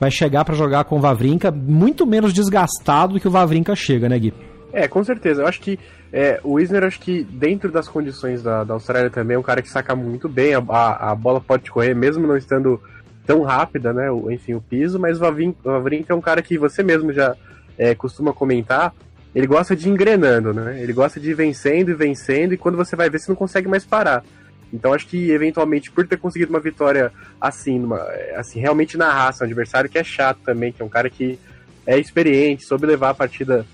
Vai 0.00 0.10
chegar 0.10 0.44
para 0.44 0.54
jogar 0.54 0.84
com 0.84 0.96
o 0.96 1.00
Vavrinka 1.00 1.50
muito 1.50 2.06
menos 2.06 2.32
desgastado 2.32 3.12
do 3.12 3.20
que 3.20 3.28
o 3.28 3.30
Vavrinka 3.30 3.76
chega, 3.76 4.08
né, 4.08 4.18
Gui? 4.18 4.32
É, 4.72 4.88
com 4.88 5.04
certeza. 5.04 5.42
Eu 5.42 5.46
acho 5.46 5.60
que 5.60 5.78
é, 6.12 6.40
o 6.42 6.54
Wisner, 6.54 6.84
acho 6.84 6.98
que 6.98 7.22
dentro 7.22 7.70
das 7.70 7.86
condições 7.86 8.42
da, 8.42 8.64
da 8.64 8.74
Austrália 8.74 9.10
também, 9.10 9.34
é 9.34 9.38
um 9.38 9.42
cara 9.42 9.60
que 9.60 9.68
saca 9.68 9.94
muito 9.94 10.28
bem. 10.28 10.54
A, 10.54 10.58
a, 10.68 11.10
a 11.10 11.14
bola 11.14 11.40
pode 11.40 11.70
correr, 11.70 11.94
mesmo 11.94 12.26
não 12.26 12.36
estando 12.36 12.80
tão 13.26 13.42
rápida, 13.42 13.92
né? 13.92 14.10
O, 14.10 14.30
enfim, 14.30 14.54
o 14.54 14.60
piso, 14.60 14.98
mas 14.98 15.18
o 15.18 15.20
Vavrinka 15.20 16.12
é 16.12 16.16
um 16.16 16.20
cara 16.20 16.40
que 16.40 16.56
você 16.56 16.82
mesmo 16.82 17.12
já 17.12 17.36
é, 17.76 17.94
costuma 17.94 18.32
comentar. 18.32 18.94
Ele 19.34 19.46
gosta 19.46 19.76
de 19.76 19.88
engrenando, 19.88 20.52
né? 20.52 20.82
Ele 20.82 20.92
gosta 20.92 21.20
de 21.20 21.30
ir 21.30 21.34
vencendo 21.34 21.90
e 21.90 21.94
vencendo, 21.94 22.54
e 22.54 22.56
quando 22.56 22.76
você 22.76 22.96
vai 22.96 23.08
ver, 23.08 23.20
você 23.20 23.30
não 23.30 23.36
consegue 23.36 23.68
mais 23.68 23.84
parar. 23.84 24.24
Então 24.72 24.92
acho 24.92 25.06
que 25.06 25.30
eventualmente 25.30 25.90
por 25.90 26.06
ter 26.06 26.16
conseguido 26.16 26.50
uma 26.50 26.60
vitória 26.60 27.12
assim, 27.40 27.78
numa, 27.78 28.00
assim 28.36 28.60
realmente 28.60 28.96
na 28.96 29.12
raça, 29.12 29.44
um 29.44 29.46
adversário 29.46 29.90
que 29.90 29.98
é 29.98 30.04
chato 30.04 30.38
também, 30.44 30.72
que 30.72 30.80
é 30.80 30.84
um 30.84 30.88
cara 30.88 31.10
que 31.10 31.38
é 31.86 31.98
experiente, 31.98 32.64
soube 32.64 32.86
levar 32.86 33.10
a 33.10 33.14
partida 33.14 33.66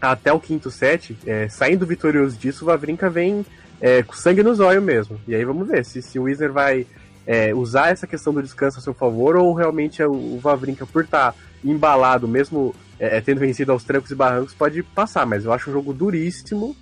até 0.00 0.32
o 0.32 0.40
quinto 0.40 0.70
set, 0.70 1.16
é, 1.26 1.48
saindo 1.48 1.86
vitorioso 1.86 2.36
disso, 2.36 2.64
o 2.64 2.66
Vavrinka 2.66 3.08
vem 3.08 3.44
é, 3.80 4.02
com 4.02 4.12
sangue 4.12 4.42
nos 4.42 4.60
olhos 4.60 4.82
mesmo. 4.82 5.18
E 5.26 5.34
aí 5.34 5.44
vamos 5.44 5.66
ver 5.66 5.84
se, 5.84 6.02
se 6.02 6.18
o 6.18 6.24
Wisner 6.24 6.52
vai 6.52 6.86
é, 7.26 7.54
usar 7.54 7.90
essa 7.90 8.06
questão 8.06 8.32
do 8.32 8.42
descanso 8.42 8.78
a 8.78 8.82
seu 8.82 8.94
favor 8.94 9.36
ou 9.36 9.54
realmente 9.54 10.02
é 10.02 10.06
o, 10.06 10.38
Vavrinka, 10.38 10.86
por 10.86 11.04
estar 11.04 11.32
tá 11.32 11.38
embalado, 11.64 12.28
mesmo 12.28 12.74
é, 12.98 13.20
tendo 13.20 13.40
vencido 13.40 13.72
aos 13.72 13.84
trancos 13.84 14.10
e 14.10 14.14
barrancos, 14.14 14.54
pode 14.54 14.82
passar. 14.82 15.26
Mas 15.26 15.44
eu 15.44 15.52
acho 15.52 15.70
um 15.70 15.72
jogo 15.72 15.92
duríssimo. 15.92 16.76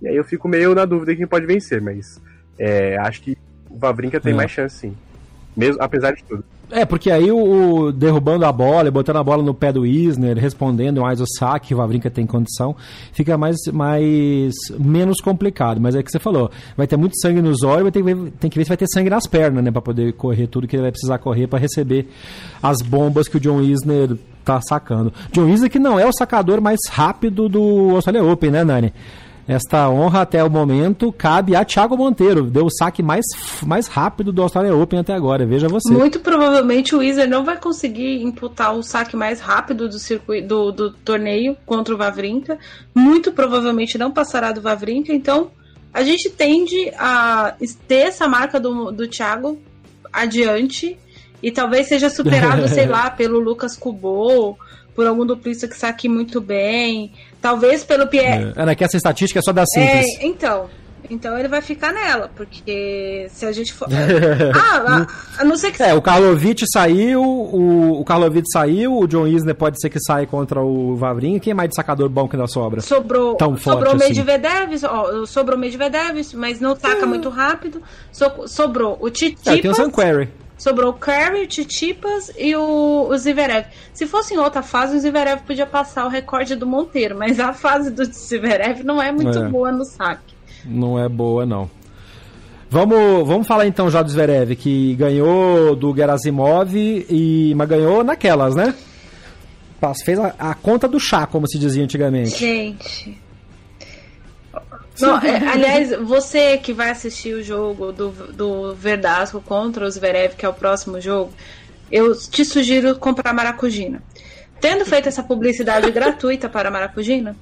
E 0.00 0.08
aí 0.08 0.16
eu 0.16 0.24
fico 0.24 0.48
meio 0.48 0.74
na 0.74 0.84
dúvida 0.84 1.14
quem 1.14 1.26
pode 1.26 1.46
vencer, 1.46 1.80
mas 1.80 2.20
é, 2.58 2.96
acho 2.98 3.22
que 3.22 3.36
o 3.70 3.78
Vavrinka 3.78 4.20
tem 4.20 4.34
mais 4.34 4.50
chance 4.50 4.76
sim. 4.76 4.96
Mesmo, 5.56 5.82
apesar 5.82 6.12
de 6.12 6.22
tudo. 6.24 6.44
É, 6.72 6.86
porque 6.86 7.10
aí 7.10 7.30
o, 7.30 7.36
o, 7.36 7.92
derrubando 7.92 8.46
a 8.46 8.50
bola, 8.50 8.90
botando 8.90 9.16
a 9.16 9.22
bola 9.22 9.42
no 9.42 9.52
pé 9.52 9.70
do 9.70 9.84
Isner, 9.84 10.38
respondendo 10.38 11.02
mais 11.02 11.20
o 11.20 11.26
saque, 11.26 11.74
o 11.74 11.76
Vavrinka 11.76 12.10
tem 12.10 12.26
condição, 12.26 12.74
fica 13.12 13.36
mais, 13.36 13.58
mais 13.70 14.54
menos 14.78 15.20
complicado. 15.20 15.78
Mas 15.78 15.94
é 15.94 16.02
que 16.02 16.10
você 16.10 16.18
falou, 16.18 16.50
vai 16.74 16.86
ter 16.86 16.96
muito 16.96 17.20
sangue 17.20 17.42
nos 17.42 17.62
olhos, 17.62 17.82
vai 17.82 17.92
ter 17.92 18.02
que 18.02 18.14
ver, 18.14 18.32
tem 18.40 18.50
que 18.50 18.56
ver 18.56 18.64
se 18.64 18.68
vai 18.68 18.78
ter 18.78 18.86
sangue 18.88 19.10
nas 19.10 19.26
pernas, 19.26 19.62
né, 19.62 19.70
para 19.70 19.82
poder 19.82 20.14
correr 20.14 20.46
tudo 20.46 20.66
que 20.66 20.74
ele 20.74 20.82
vai 20.82 20.90
precisar 20.90 21.18
correr 21.18 21.46
para 21.46 21.58
receber 21.58 22.08
as 22.62 22.80
bombas 22.80 23.28
que 23.28 23.36
o 23.36 23.40
John 23.40 23.60
Isner 23.60 24.16
tá 24.42 24.58
sacando. 24.62 25.12
John 25.30 25.48
Isner 25.48 25.70
que 25.70 25.78
não 25.78 26.00
é 26.00 26.06
o 26.06 26.12
sacador 26.12 26.62
mais 26.62 26.80
rápido 26.88 27.50
do 27.50 27.90
Australia 27.90 28.24
Open, 28.24 28.50
né, 28.50 28.64
Nani? 28.64 28.94
Esta 29.46 29.88
honra 29.88 30.22
até 30.22 30.42
o 30.42 30.50
momento 30.50 31.12
cabe 31.12 31.56
a 31.56 31.64
Thiago 31.64 31.96
Monteiro. 31.96 32.44
Deu 32.44 32.66
o 32.66 32.70
saque 32.70 33.02
mais, 33.02 33.24
mais 33.66 33.88
rápido 33.88 34.32
do 34.32 34.42
Australia 34.42 34.74
Open 34.74 35.00
até 35.00 35.12
agora. 35.12 35.44
Veja 35.44 35.68
você. 35.68 35.92
Muito 35.92 36.20
provavelmente 36.20 36.94
o 36.94 36.98
Weezer 36.98 37.28
não 37.28 37.44
vai 37.44 37.58
conseguir 37.58 38.22
imputar 38.22 38.74
o 38.74 38.82
saque 38.82 39.16
mais 39.16 39.40
rápido 39.40 39.88
do, 39.88 39.98
circuito, 39.98 40.46
do, 40.46 40.72
do 40.72 40.90
torneio 40.92 41.56
contra 41.66 41.92
o 41.94 41.98
Vavrinka. 41.98 42.56
Muito 42.94 43.32
provavelmente 43.32 43.98
não 43.98 44.12
passará 44.12 44.52
do 44.52 44.60
Vavrinka. 44.60 45.12
Então 45.12 45.50
a 45.92 46.02
gente 46.04 46.30
tende 46.30 46.92
a 46.96 47.54
ter 47.88 48.06
essa 48.08 48.28
marca 48.28 48.60
do, 48.60 48.92
do 48.92 49.08
Thiago 49.08 49.58
adiante. 50.12 50.96
E 51.42 51.50
talvez 51.50 51.88
seja 51.88 52.08
superado, 52.08 52.68
sei 52.70 52.86
lá, 52.86 53.10
pelo 53.10 53.40
Lucas 53.40 53.76
Kubot 53.76 54.56
por 54.94 55.06
algum 55.06 55.24
duplista 55.24 55.66
que 55.66 55.76
saque 55.76 56.08
muito 56.08 56.40
bem, 56.40 57.12
talvez 57.42 57.84
pelo 57.84 58.06
Pierre. 58.06 58.54
É, 58.56 58.70
é 58.70 58.74
que 58.74 58.84
essa 58.84 58.96
estatística 58.96 59.40
é 59.40 59.42
só 59.42 59.52
da 59.52 59.66
simples. 59.66 60.06
É, 60.18 60.26
então. 60.26 60.70
Então 61.10 61.36
ele 61.36 61.48
vai 61.48 61.60
ficar 61.60 61.92
nela, 61.92 62.30
porque 62.34 63.26
se 63.30 63.44
a 63.44 63.52
gente 63.52 63.72
for. 63.72 63.88
ah, 64.54 65.06
a, 65.38 65.42
a 65.42 65.44
não 65.44 65.56
ser 65.56 65.72
que. 65.72 65.82
É, 65.82 65.92
o 65.92 66.00
Karlovic 66.00 66.64
saiu, 66.72 67.20
o, 67.22 68.00
o 68.00 68.04
Karlovic 68.04 68.46
saiu, 68.50 68.96
o 68.96 69.06
John 69.06 69.26
Isner 69.26 69.54
pode 69.54 69.80
ser 69.80 69.90
que 69.90 69.98
saia 70.00 70.26
contra 70.26 70.62
o 70.62 70.96
Vavrinha. 70.96 71.40
Quem 71.40 71.50
é 71.50 71.54
mais 71.54 71.68
de 71.68 71.74
sacador 71.74 72.08
bom 72.08 72.28
que 72.28 72.36
ainda 72.36 72.46
sobra? 72.46 72.80
Sobrou, 72.80 73.34
Tão 73.34 73.56
sobrou 73.56 73.92
o 73.92 73.96
assim. 73.96 74.08
Medvedev, 74.08 74.84
ó, 74.84 75.26
sobrou 75.26 75.58
o 75.58 75.60
Medvedev, 75.60 76.16
mas 76.34 76.60
não 76.60 76.76
taca 76.76 77.04
muito 77.04 77.28
rápido. 77.28 77.82
So, 78.12 78.46
sobrou 78.46 78.96
o 79.00 79.10
Titipas. 79.10 79.58
É, 79.58 79.60
tem 79.60 79.70
o 79.70 79.74
Sanquary. 79.74 80.30
Sobrou 80.62 80.90
o 80.90 80.94
Curry, 80.94 81.42
o 81.42 81.46
Titipas 81.48 82.30
e 82.38 82.54
o, 82.54 83.08
o 83.10 83.18
Zverev. 83.18 83.66
Se 83.92 84.06
fosse 84.06 84.32
em 84.32 84.38
outra 84.38 84.62
fase, 84.62 84.96
o 84.96 85.00
Zverev 85.00 85.42
podia 85.42 85.66
passar 85.66 86.06
o 86.06 86.08
recorde 86.08 86.54
do 86.54 86.64
Monteiro, 86.64 87.18
mas 87.18 87.40
a 87.40 87.52
fase 87.52 87.90
do 87.90 88.04
Zverev 88.04 88.84
não 88.84 89.02
é 89.02 89.10
muito 89.10 89.36
é. 89.36 89.48
boa 89.48 89.72
no 89.72 89.84
saque. 89.84 90.36
Não 90.64 90.96
é 90.96 91.08
boa, 91.08 91.44
não. 91.44 91.68
Vamos, 92.70 93.26
vamos 93.26 93.44
falar 93.44 93.66
então 93.66 93.90
já 93.90 94.02
do 94.02 94.10
Zverev, 94.10 94.54
que 94.54 94.94
ganhou 94.94 95.74
do 95.74 95.92
Gerasimov, 95.92 96.76
e, 96.76 97.52
mas 97.56 97.68
ganhou 97.68 98.04
naquelas, 98.04 98.54
né? 98.54 98.72
Fez 100.04 100.16
a, 100.16 100.32
a 100.38 100.54
conta 100.54 100.86
do 100.86 101.00
chá, 101.00 101.26
como 101.26 101.48
se 101.48 101.58
dizia 101.58 101.82
antigamente. 101.82 102.38
Gente, 102.38 103.20
não, 105.00 105.18
é, 105.18 105.48
aliás, 105.48 105.92
você 106.02 106.58
que 106.58 106.72
vai 106.72 106.90
assistir 106.90 107.34
o 107.34 107.42
jogo 107.42 107.92
do, 107.92 108.10
do 108.10 108.74
Verdasco 108.74 109.40
contra 109.40 109.86
os 109.86 109.94
Zverev, 109.94 110.34
que 110.36 110.44
é 110.44 110.48
o 110.48 110.54
próximo 110.54 111.00
jogo, 111.00 111.32
eu 111.90 112.16
te 112.16 112.44
sugiro 112.44 112.96
comprar 112.96 113.32
maracujina. 113.32 114.02
Tendo 114.60 114.84
feito 114.84 115.08
essa 115.08 115.22
publicidade 115.22 115.90
gratuita 115.92 116.48
para 116.48 116.70
maracujina, 116.70 117.36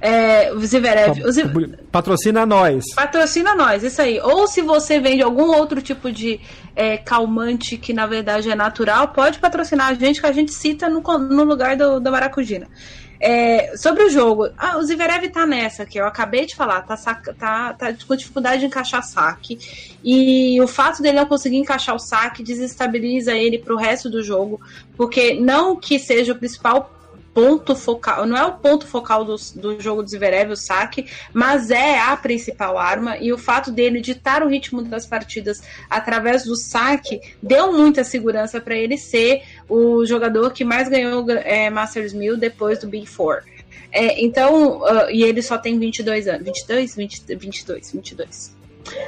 é, 0.00 0.52
o 0.52 0.58
Zverev, 0.60 1.22
o. 1.22 1.86
Patrocina 1.90 2.44
nós. 2.44 2.84
Patrocina 2.92 3.54
nós, 3.54 3.84
isso 3.84 4.02
aí. 4.02 4.18
Ou 4.20 4.48
se 4.48 4.60
você 4.60 4.98
vende 4.98 5.22
algum 5.22 5.54
outro 5.54 5.80
tipo 5.80 6.10
de 6.10 6.40
é, 6.74 6.96
calmante 6.96 7.76
que 7.76 7.92
na 7.92 8.04
verdade 8.04 8.50
é 8.50 8.54
natural, 8.56 9.08
pode 9.08 9.38
patrocinar 9.38 9.88
a 9.88 9.94
gente 9.94 10.20
que 10.20 10.26
a 10.26 10.32
gente 10.32 10.52
cita 10.52 10.88
no, 10.88 11.00
no 11.00 11.44
lugar 11.44 11.76
do, 11.76 12.00
da 12.00 12.10
maracujina. 12.10 12.66
É, 13.24 13.76
sobre 13.76 14.02
o 14.02 14.10
jogo, 14.10 14.48
ah, 14.58 14.78
o 14.78 14.82
Zverev 14.82 15.28
tá 15.28 15.46
nessa 15.46 15.86
que 15.86 15.96
eu 15.96 16.04
acabei 16.04 16.44
de 16.44 16.56
falar, 16.56 16.82
tá, 16.82 16.96
tá, 16.96 17.72
tá 17.72 17.94
com 18.04 18.16
dificuldade 18.16 18.58
de 18.58 18.66
encaixar 18.66 19.00
saque. 19.04 19.60
E 20.02 20.60
o 20.60 20.66
fato 20.66 21.00
dele 21.00 21.18
não 21.18 21.26
conseguir 21.26 21.58
encaixar 21.58 21.94
o 21.94 22.00
saque 22.00 22.42
desestabiliza 22.42 23.32
ele 23.32 23.60
pro 23.60 23.76
resto 23.76 24.10
do 24.10 24.24
jogo, 24.24 24.60
porque 24.96 25.34
não 25.34 25.76
que 25.76 26.00
seja 26.00 26.32
o 26.32 26.36
principal 26.36 26.92
ponto 27.34 27.74
focal, 27.74 28.26
não 28.26 28.36
é 28.36 28.44
o 28.44 28.52
ponto 28.52 28.86
focal 28.86 29.24
do, 29.24 29.36
do 29.56 29.80
jogo 29.80 30.02
do 30.02 30.08
Zverev, 30.08 30.52
o 30.52 30.56
saque, 30.56 31.06
mas 31.32 31.70
é 31.70 31.98
a 31.98 32.16
principal 32.16 32.78
arma 32.78 33.16
e 33.18 33.32
o 33.32 33.38
fato 33.38 33.70
dele 33.70 34.00
ditar 34.00 34.42
o 34.42 34.48
ritmo 34.48 34.82
das 34.82 35.06
partidas 35.06 35.62
através 35.88 36.44
do 36.44 36.56
saque 36.56 37.20
deu 37.42 37.72
muita 37.72 38.04
segurança 38.04 38.60
para 38.60 38.76
ele 38.76 38.98
ser 38.98 39.42
o 39.68 40.04
jogador 40.04 40.52
que 40.52 40.64
mais 40.64 40.88
ganhou 40.88 41.28
é, 41.30 41.70
Masters 41.70 42.12
1000 42.12 42.36
depois 42.36 42.78
do 42.78 42.86
Big 42.86 43.06
Four. 43.06 43.42
É, 43.90 44.22
então, 44.24 44.80
uh, 44.80 45.10
e 45.10 45.22
ele 45.22 45.42
só 45.42 45.58
tem 45.58 45.78
22 45.78 46.26
anos, 46.26 46.44
22, 46.44 46.96
20, 46.96 47.36
22, 47.36 47.92
22. 47.92 48.61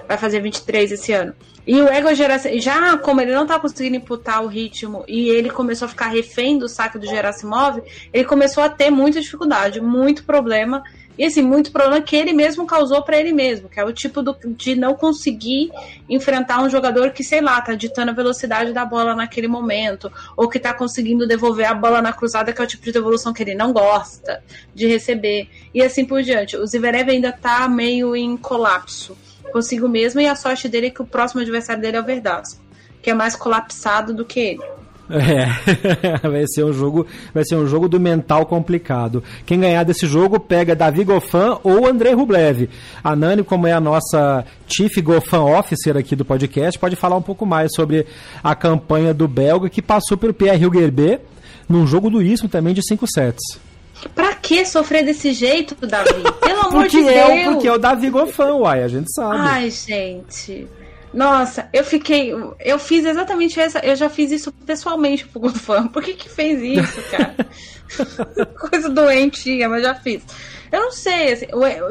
Vai 0.06 0.18
fazer 0.18 0.40
23 0.40 0.92
esse 0.92 1.12
ano. 1.12 1.34
E 1.66 1.80
o 1.80 1.88
Ego 1.88 2.14
Gerasimov, 2.14 2.60
já 2.60 2.98
como 2.98 3.22
ele 3.22 3.34
não 3.34 3.46
tá 3.46 3.58
conseguindo 3.58 3.96
imputar 3.96 4.44
o 4.44 4.46
ritmo 4.46 5.02
e 5.08 5.30
ele 5.30 5.48
começou 5.48 5.86
a 5.86 5.88
ficar 5.88 6.08
refém 6.08 6.58
do 6.58 6.68
saque 6.68 6.98
do 6.98 7.06
Gerasimov, 7.06 7.82
ele 8.12 8.24
começou 8.24 8.62
a 8.62 8.68
ter 8.68 8.90
muita 8.90 9.20
dificuldade, 9.20 9.80
muito 9.80 10.24
problema. 10.24 10.82
E 11.16 11.24
assim, 11.24 11.42
muito 11.42 11.70
problema 11.70 12.02
que 12.02 12.16
ele 12.16 12.32
mesmo 12.32 12.66
causou 12.66 13.00
para 13.02 13.16
ele 13.16 13.32
mesmo, 13.32 13.68
que 13.68 13.78
é 13.78 13.84
o 13.84 13.92
tipo 13.92 14.20
do, 14.20 14.36
de 14.48 14.74
não 14.74 14.94
conseguir 14.94 15.70
enfrentar 16.08 16.60
um 16.60 16.68
jogador 16.68 17.12
que, 17.12 17.22
sei 17.22 17.40
lá, 17.40 17.60
tá 17.60 17.72
ditando 17.74 18.10
a 18.10 18.14
velocidade 18.14 18.72
da 18.72 18.84
bola 18.84 19.14
naquele 19.14 19.46
momento, 19.46 20.10
ou 20.36 20.48
que 20.48 20.58
tá 20.58 20.74
conseguindo 20.74 21.26
devolver 21.26 21.66
a 21.66 21.74
bola 21.74 22.02
na 22.02 22.12
cruzada, 22.12 22.52
que 22.52 22.60
é 22.60 22.64
o 22.64 22.66
tipo 22.66 22.84
de 22.84 22.90
devolução 22.92 23.32
que 23.32 23.44
ele 23.44 23.54
não 23.54 23.72
gosta 23.72 24.42
de 24.74 24.88
receber. 24.88 25.48
E 25.72 25.80
assim 25.80 26.04
por 26.04 26.20
diante. 26.20 26.56
O 26.56 26.66
Zverev 26.66 27.08
ainda 27.08 27.30
tá 27.30 27.68
meio 27.68 28.16
em 28.16 28.36
colapso 28.36 29.16
consigo 29.52 29.88
mesmo, 29.88 30.20
e 30.20 30.26
a 30.26 30.34
sorte 30.34 30.68
dele 30.68 30.88
é 30.88 30.90
que 30.90 31.02
o 31.02 31.06
próximo 31.06 31.40
adversário 31.40 31.80
dele 31.82 31.96
é 31.96 32.00
o 32.00 32.04
Verdasco, 32.04 32.60
que 33.02 33.10
é 33.10 33.14
mais 33.14 33.36
colapsado 33.36 34.12
do 34.12 34.24
que 34.24 34.40
ele. 34.40 34.74
É, 35.10 35.46
vai 36.26 36.46
ser 36.46 36.64
um 36.64 36.72
jogo, 36.72 37.06
vai 37.32 37.44
ser 37.44 37.56
um 37.56 37.66
jogo 37.66 37.88
do 37.88 38.00
mental 38.00 38.46
complicado. 38.46 39.22
Quem 39.44 39.60
ganhar 39.60 39.84
desse 39.84 40.06
jogo 40.06 40.40
pega 40.40 40.74
Davi 40.74 41.04
Goffin 41.04 41.58
ou 41.62 41.86
André 41.86 42.12
Rublev. 42.12 42.70
A 43.02 43.14
Nani, 43.14 43.44
como 43.44 43.66
é 43.66 43.72
a 43.72 43.80
nossa 43.80 44.44
Chief 44.66 44.96
Goffin 45.02 45.36
Officer 45.36 45.96
aqui 45.96 46.16
do 46.16 46.24
podcast, 46.24 46.78
pode 46.78 46.96
falar 46.96 47.16
um 47.16 47.22
pouco 47.22 47.44
mais 47.44 47.74
sobre 47.74 48.06
a 48.42 48.54
campanha 48.54 49.12
do 49.12 49.28
belga 49.28 49.68
que 49.68 49.82
passou 49.82 50.16
pelo 50.16 50.32
Pierre 50.32 50.64
Hugerbet 50.64 51.20
num 51.68 51.86
jogo 51.86 52.10
duríssimo 52.10 52.48
também 52.48 52.74
de 52.74 52.82
5 52.86 53.06
sets. 53.06 53.58
Pra 54.14 54.34
que 54.34 54.64
sofrer 54.64 55.04
desse 55.04 55.32
jeito, 55.32 55.74
Davi? 55.86 56.22
Pelo 56.40 56.60
amor 56.60 56.88
de 56.88 56.98
é, 57.08 57.42
Deus. 57.42 57.54
Porque 57.54 57.68
é 57.68 57.72
o 57.72 57.78
Davi 57.78 58.10
Gofão, 58.10 58.60
uai, 58.60 58.82
a 58.82 58.88
gente 58.88 59.12
sabe. 59.12 59.36
Ai, 59.38 59.70
gente. 59.70 60.68
Nossa, 61.12 61.68
eu 61.72 61.84
fiquei. 61.84 62.32
Eu 62.58 62.78
fiz 62.78 63.04
exatamente 63.04 63.58
essa. 63.60 63.78
Eu 63.78 63.94
já 63.94 64.08
fiz 64.08 64.32
isso 64.32 64.52
pessoalmente 64.66 65.26
pro 65.26 65.40
Gofão. 65.40 65.86
Por 65.86 66.02
que 66.02 66.14
que 66.14 66.28
fez 66.28 66.60
isso, 66.60 67.00
cara? 67.10 67.36
Coisa 68.58 68.88
doentia, 68.88 69.68
mas 69.68 69.82
já 69.82 69.94
fiz. 69.94 70.22
Eu 70.74 70.80
não 70.80 70.90
sei, 70.90 71.32
assim, 71.32 71.46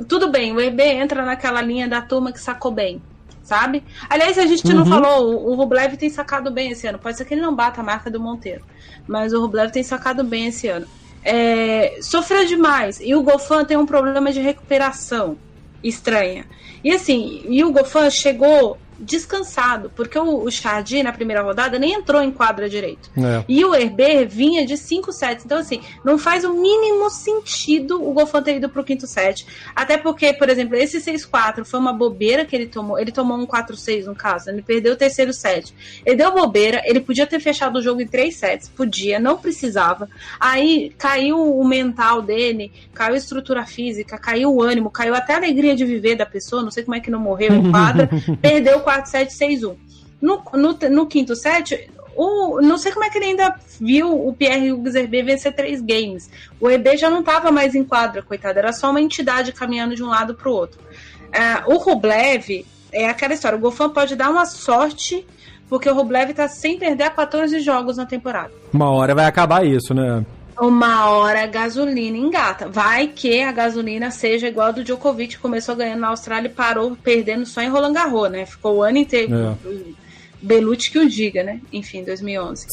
tudo 0.09 0.29
bem, 0.29 0.51
o 0.51 0.59
EB 0.59 0.81
entra 0.81 1.23
naquela 1.23 1.61
linha 1.61 1.87
da 1.87 2.01
turma 2.01 2.33
que 2.33 2.39
sacou 2.39 2.69
bem, 2.69 3.01
sabe? 3.41 3.81
Aliás, 4.09 4.37
a 4.37 4.45
gente 4.45 4.67
uhum. 4.67 4.79
não 4.79 4.85
falou, 4.85 5.25
o, 5.25 5.51
o 5.51 5.55
Rublev 5.55 5.95
tem 5.95 6.09
sacado 6.09 6.51
bem 6.51 6.71
esse 6.71 6.85
ano. 6.85 6.99
Pode 6.99 7.15
ser 7.15 7.23
que 7.23 7.33
ele 7.33 7.39
não 7.39 7.55
bata 7.55 7.79
a 7.79 7.83
marca 7.83 8.11
do 8.11 8.19
Monteiro, 8.19 8.61
mas 9.07 9.31
o 9.31 9.39
Rublev 9.39 9.71
tem 9.71 9.83
sacado 9.83 10.21
bem 10.21 10.47
esse 10.47 10.67
ano. 10.67 10.85
É, 11.23 11.99
sofreu 12.01 12.45
demais. 12.45 12.99
E 12.99 13.15
o 13.15 13.23
Gofan 13.23 13.65
tem 13.65 13.77
um 13.77 13.85
problema 13.85 14.31
de 14.31 14.41
recuperação 14.41 15.37
estranha. 15.83 16.45
E 16.83 16.91
assim, 16.91 17.43
e 17.47 17.63
o 17.63 17.71
Gofan 17.71 18.09
chegou 18.09 18.77
descansado, 18.99 19.91
porque 19.95 20.17
o, 20.17 20.43
o 20.43 20.51
Chardy 20.51 21.03
na 21.03 21.11
primeira 21.11 21.41
rodada 21.41 21.77
nem 21.79 21.93
entrou 21.93 22.21
em 22.21 22.31
quadra 22.31 22.69
direito. 22.69 23.09
É. 23.17 23.43
E 23.47 23.63
o 23.65 23.75
Herber 23.75 24.27
vinha 24.27 24.65
de 24.65 24.77
5 24.77 25.11
sets. 25.11 25.45
Então, 25.45 25.57
assim, 25.57 25.81
não 26.03 26.17
faz 26.17 26.43
o 26.43 26.53
mínimo 26.53 27.09
sentido 27.09 28.03
o 28.07 28.13
Golfan 28.13 28.41
ter 28.41 28.57
ido 28.57 28.69
pro 28.69 28.83
quinto 28.83 29.07
set. 29.07 29.45
Até 29.75 29.97
porque, 29.97 30.33
por 30.33 30.49
exemplo, 30.49 30.75
esse 30.75 30.99
6-4 30.99 31.65
foi 31.65 31.79
uma 31.79 31.93
bobeira 31.93 32.45
que 32.45 32.55
ele 32.55 32.67
tomou. 32.67 32.99
Ele 32.99 33.11
tomou 33.11 33.37
um 33.37 33.45
4-6 33.45 34.05
no 34.05 34.15
caso, 34.15 34.49
ele 34.49 34.61
perdeu 34.61 34.93
o 34.93 34.97
terceiro 34.97 35.33
set. 35.33 35.73
Ele 36.05 36.15
deu 36.15 36.33
bobeira, 36.33 36.81
ele 36.85 36.99
podia 36.99 37.25
ter 37.25 37.39
fechado 37.39 37.77
o 37.77 37.81
jogo 37.81 38.01
em 38.01 38.07
três 38.07 38.35
sets, 38.35 38.69
podia, 38.69 39.19
não 39.19 39.37
precisava. 39.37 40.09
Aí 40.39 40.93
caiu 40.97 41.37
o 41.37 41.67
mental 41.67 42.21
dele, 42.21 42.71
caiu 42.93 43.15
a 43.15 43.17
estrutura 43.17 43.65
física, 43.65 44.17
caiu 44.17 44.53
o 44.53 44.61
ânimo, 44.61 44.89
caiu 44.89 45.15
até 45.15 45.33
a 45.33 45.37
alegria 45.37 45.75
de 45.75 45.85
viver 45.85 46.15
da 46.15 46.25
pessoa, 46.25 46.63
não 46.63 46.71
sei 46.71 46.83
como 46.83 46.95
é 46.95 46.99
que 46.99 47.11
não 47.11 47.19
morreu 47.19 47.53
em 47.53 47.71
quadra, 47.71 48.09
perdeu 48.41 48.81
4-7-6-1. 48.83 49.75
No, 50.21 50.41
no, 50.53 50.77
no, 50.89 51.05
quinto 51.07 51.35
set, 51.35 51.89
o, 52.15 52.61
não 52.61 52.77
sei 52.77 52.91
como 52.91 53.03
é 53.05 53.09
que 53.09 53.17
ele 53.17 53.25
ainda 53.25 53.55
viu 53.79 54.27
o 54.27 54.33
Pierre 54.33 54.71
Hughes 54.71 54.95
Herbe 54.95 55.23
vencer 55.23 55.53
três 55.53 55.81
games. 55.81 56.29
O 56.59 56.69
EB 56.69 56.95
já 56.97 57.09
não 57.09 57.19
estava 57.19 57.51
mais 57.51 57.75
em 57.75 57.83
quadra, 57.83 58.21
coitado, 58.21 58.59
era 58.59 58.71
só 58.71 58.91
uma 58.91 59.01
entidade 59.01 59.51
caminhando 59.51 59.95
de 59.95 60.03
um 60.03 60.07
lado 60.07 60.33
para 60.33 60.49
o 60.49 60.53
outro. 60.53 60.79
Uh, 60.79 61.73
o 61.73 61.77
Rublev 61.77 62.65
é 62.91 63.09
aquela 63.09 63.33
história: 63.33 63.57
o 63.57 63.61
Golfan 63.61 63.89
pode 63.89 64.15
dar 64.15 64.29
uma 64.29 64.45
sorte, 64.45 65.25
porque 65.67 65.89
o 65.89 65.93
Rublev 65.93 66.29
está 66.31 66.47
sem 66.47 66.77
perder 66.77 67.05
a 67.05 67.09
14 67.09 67.59
jogos 67.59 67.97
na 67.97 68.05
temporada. 68.05 68.51
Uma 68.71 68.89
hora 68.91 69.15
vai 69.15 69.25
acabar 69.25 69.65
isso, 69.65 69.93
né? 69.93 70.23
Uma 70.59 71.09
hora 71.09 71.43
a 71.43 71.47
gasolina 71.47 72.17
engata. 72.17 72.69
Vai 72.69 73.07
que 73.07 73.41
a 73.41 73.51
gasolina 73.51 74.11
seja 74.11 74.47
igual 74.47 74.67
a 74.67 74.71
do 74.71 74.83
Djokovic, 74.83 75.37
começou 75.39 75.75
ganhando 75.75 76.01
na 76.01 76.09
Austrália 76.09 76.47
e 76.47 76.51
parou 76.51 76.95
perdendo 76.95 77.45
só 77.45 77.61
em 77.61 77.69
Roland 77.69 77.93
Garros, 77.93 78.31
né? 78.31 78.45
Ficou 78.45 78.77
o 78.77 78.83
ano 78.83 78.97
inteiro. 78.97 79.33
É. 79.35 80.03
Belucci 80.41 80.91
que 80.91 80.99
o 80.99 81.09
diga, 81.09 81.41
né? 81.43 81.61
Enfim, 81.71 82.03
2011. 82.03 82.67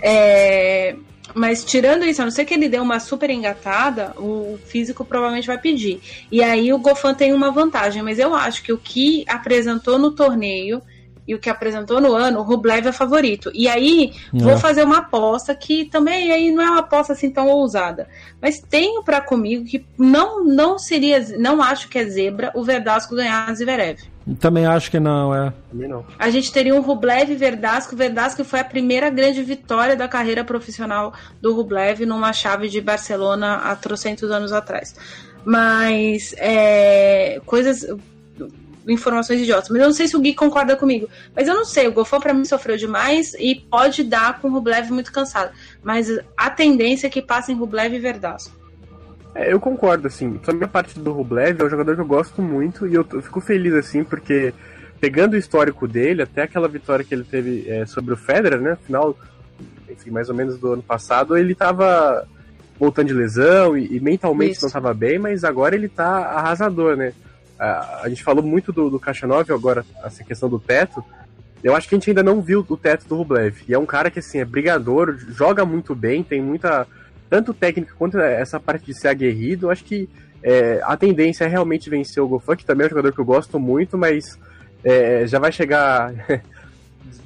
É, 0.00 0.94
mas 1.34 1.64
tirando 1.64 2.04
isso, 2.04 2.22
a 2.22 2.24
não 2.24 2.30
ser 2.30 2.44
que 2.44 2.54
ele 2.54 2.68
dê 2.68 2.78
uma 2.78 3.00
super 3.00 3.28
engatada, 3.30 4.12
o 4.16 4.58
físico 4.66 5.04
provavelmente 5.04 5.46
vai 5.46 5.58
pedir. 5.58 6.00
E 6.30 6.42
aí 6.42 6.72
o 6.72 6.78
Gofan 6.78 7.14
tem 7.14 7.34
uma 7.34 7.50
vantagem, 7.50 8.02
mas 8.02 8.18
eu 8.18 8.34
acho 8.34 8.62
que 8.62 8.72
o 8.72 8.78
que 8.78 9.24
apresentou 9.28 9.98
no 9.98 10.12
torneio 10.12 10.80
e 11.26 11.34
o 11.34 11.38
que 11.38 11.50
apresentou 11.50 12.00
no 12.00 12.14
ano, 12.14 12.40
o 12.40 12.42
Rublev 12.42 12.86
é 12.86 12.92
favorito. 12.92 13.50
E 13.54 13.68
aí, 13.68 14.12
é. 14.34 14.38
vou 14.38 14.56
fazer 14.56 14.84
uma 14.84 14.98
aposta 14.98 15.54
que 15.54 15.84
também 15.86 16.30
aí 16.30 16.52
não 16.52 16.62
é 16.62 16.70
uma 16.70 16.80
aposta 16.80 17.12
assim 17.12 17.30
tão 17.30 17.48
ousada. 17.48 18.08
Mas 18.40 18.60
tenho 18.60 19.02
para 19.02 19.20
comigo 19.20 19.64
que 19.64 19.84
não 19.98 20.44
não 20.44 20.78
seria, 20.78 21.20
não 21.38 21.62
acho 21.62 21.88
que 21.88 21.98
é 21.98 22.04
zebra 22.04 22.52
o 22.54 22.62
Verdasco 22.62 23.16
ganhar 23.16 23.48
a 23.48 23.54
Zverev. 23.54 23.98
Também 24.40 24.66
acho 24.66 24.90
que 24.90 24.98
não, 24.98 25.32
é. 25.32 25.52
Também 25.70 25.88
não. 25.88 26.04
A 26.18 26.30
gente 26.30 26.52
teria 26.52 26.74
um 26.74 26.80
Rublev 26.80 27.30
e 27.30 27.36
Verdasco. 27.36 27.94
Verdasco 27.94 28.44
foi 28.44 28.58
a 28.58 28.64
primeira 28.64 29.08
grande 29.08 29.42
vitória 29.42 29.94
da 29.94 30.08
carreira 30.08 30.44
profissional 30.44 31.12
do 31.40 31.54
Rublev 31.54 32.04
numa 32.04 32.32
chave 32.32 32.68
de 32.68 32.80
Barcelona 32.80 33.56
há 33.64 33.76
trocentos 33.76 34.30
anos 34.30 34.52
atrás. 34.52 34.96
Mas 35.44 36.34
é, 36.38 37.40
coisas 37.46 37.86
informações 38.86 39.40
idiotas. 39.40 39.68
Mas 39.68 39.80
eu 39.80 39.86
não 39.86 39.94
sei 39.94 40.08
se 40.08 40.16
o 40.16 40.20
Gui 40.20 40.34
concorda 40.34 40.76
comigo. 40.76 41.08
Mas 41.34 41.48
eu 41.48 41.54
não 41.54 41.64
sei, 41.64 41.88
o 41.88 41.92
Golfão 41.92 42.20
para 42.20 42.32
mim 42.32 42.44
sofreu 42.44 42.76
demais 42.76 43.34
e 43.34 43.54
pode 43.54 44.04
dar 44.04 44.40
com 44.40 44.48
o 44.48 44.52
Rublev 44.52 44.90
muito 44.90 45.12
cansado. 45.12 45.52
Mas 45.82 46.08
a 46.36 46.50
tendência 46.50 47.06
é 47.06 47.10
que 47.10 47.22
passe 47.22 47.52
em 47.52 47.56
Rublev 47.56 47.94
e 47.94 47.98
Verdasco. 47.98 48.54
É, 49.34 49.52
eu 49.52 49.60
concordo, 49.60 50.06
assim. 50.06 50.40
Só 50.42 50.50
a 50.50 50.54
minha 50.54 50.68
parte 50.68 50.98
do 50.98 51.12
Rublev 51.12 51.60
é 51.60 51.64
um 51.64 51.70
jogador 51.70 51.94
que 51.94 52.00
eu 52.00 52.06
gosto 52.06 52.40
muito 52.40 52.86
e 52.86 52.94
eu, 52.94 53.06
eu 53.12 53.22
fico 53.22 53.40
feliz, 53.40 53.74
assim, 53.74 54.02
porque 54.02 54.54
pegando 54.98 55.34
o 55.34 55.36
histórico 55.36 55.86
dele, 55.86 56.22
até 56.22 56.42
aquela 56.42 56.68
vitória 56.68 57.04
que 57.04 57.14
ele 57.14 57.24
teve 57.24 57.68
é, 57.68 57.84
sobre 57.84 58.14
o 58.14 58.16
Federer, 58.16 58.60
né? 58.60 58.78
Final, 58.86 59.16
enfim, 59.90 60.10
mais 60.10 60.30
ou 60.30 60.34
menos 60.34 60.58
do 60.58 60.72
ano 60.72 60.82
passado, 60.82 61.36
ele 61.36 61.54
tava 61.54 62.26
voltando 62.78 63.08
de 63.08 63.14
lesão 63.14 63.76
e, 63.76 63.96
e 63.96 64.00
mentalmente 64.00 64.52
Isso. 64.52 64.62
não 64.62 64.68
estava 64.68 64.94
bem, 64.94 65.18
mas 65.18 65.44
agora 65.44 65.74
ele 65.74 65.88
tá 65.88 66.06
arrasador, 66.06 66.96
né? 66.96 67.12
A, 67.58 68.08
gente 68.08 68.22
falou 68.22 68.42
muito 68.42 68.72
do, 68.72 68.90
do 68.90 69.00
Caixa 69.00 69.26
9 69.26 69.52
agora, 69.52 69.84
essa 70.04 70.22
questão 70.22 70.48
do 70.48 70.58
teto. 70.58 71.04
Eu 71.62 71.74
acho 71.74 71.88
que 71.88 71.94
a 71.94 71.98
gente 71.98 72.10
ainda 72.10 72.22
não 72.22 72.40
viu 72.40 72.64
o 72.68 72.76
teto 72.76 73.08
do 73.08 73.16
Rublev. 73.16 73.62
E 73.66 73.74
é 73.74 73.78
um 73.78 73.86
cara 73.86 74.10
que, 74.10 74.18
assim, 74.18 74.38
é 74.38 74.44
brigador, 74.44 75.16
joga 75.18 75.64
muito 75.64 75.94
bem, 75.94 76.22
tem 76.22 76.40
muita. 76.40 76.86
Tanto 77.28 77.52
técnica 77.52 77.92
quanto 77.98 78.18
essa 78.18 78.60
parte 78.60 78.86
de 78.86 78.94
ser 78.94 79.08
aguerrido. 79.08 79.66
Eu 79.66 79.70
acho 79.70 79.84
que 79.84 80.08
é, 80.42 80.80
a 80.84 80.96
tendência 80.96 81.44
é 81.44 81.48
realmente 81.48 81.90
vencer 81.90 82.22
o 82.22 82.28
Gofan, 82.28 82.56
que 82.56 82.64
também 82.64 82.84
é 82.84 82.86
um 82.86 82.90
jogador 82.90 83.12
que 83.12 83.18
eu 83.18 83.24
gosto 83.24 83.58
muito, 83.58 83.98
mas 83.98 84.38
é, 84.84 85.26
já 85.26 85.40
vai 85.40 85.50
chegar 85.50 86.12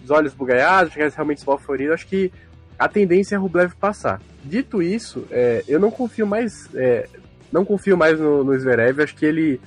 os 0.03 0.11
olhos 0.11 0.33
bugalhados, 0.33 0.95
chegar 0.95 1.11
realmente 1.11 1.39
esbalforido. 1.39 1.93
Acho 1.93 2.07
que 2.07 2.33
a 2.79 2.89
tendência 2.89 3.37
é 3.37 3.39
o 3.39 3.43
Rublev 3.43 3.75
passar. 3.75 4.23
Dito 4.43 4.81
isso, 4.81 5.27
é, 5.31 5.63
eu 5.69 5.79
não 5.79 5.91
confio 5.91 6.27
mais. 6.27 6.67
É, 6.75 7.07
não 7.53 7.65
confio 7.65 7.97
mais 7.97 8.19
no, 8.19 8.43
no 8.43 8.59
Zverev. 8.59 9.03
Acho 9.03 9.15
que 9.15 9.27
ele 9.27 9.61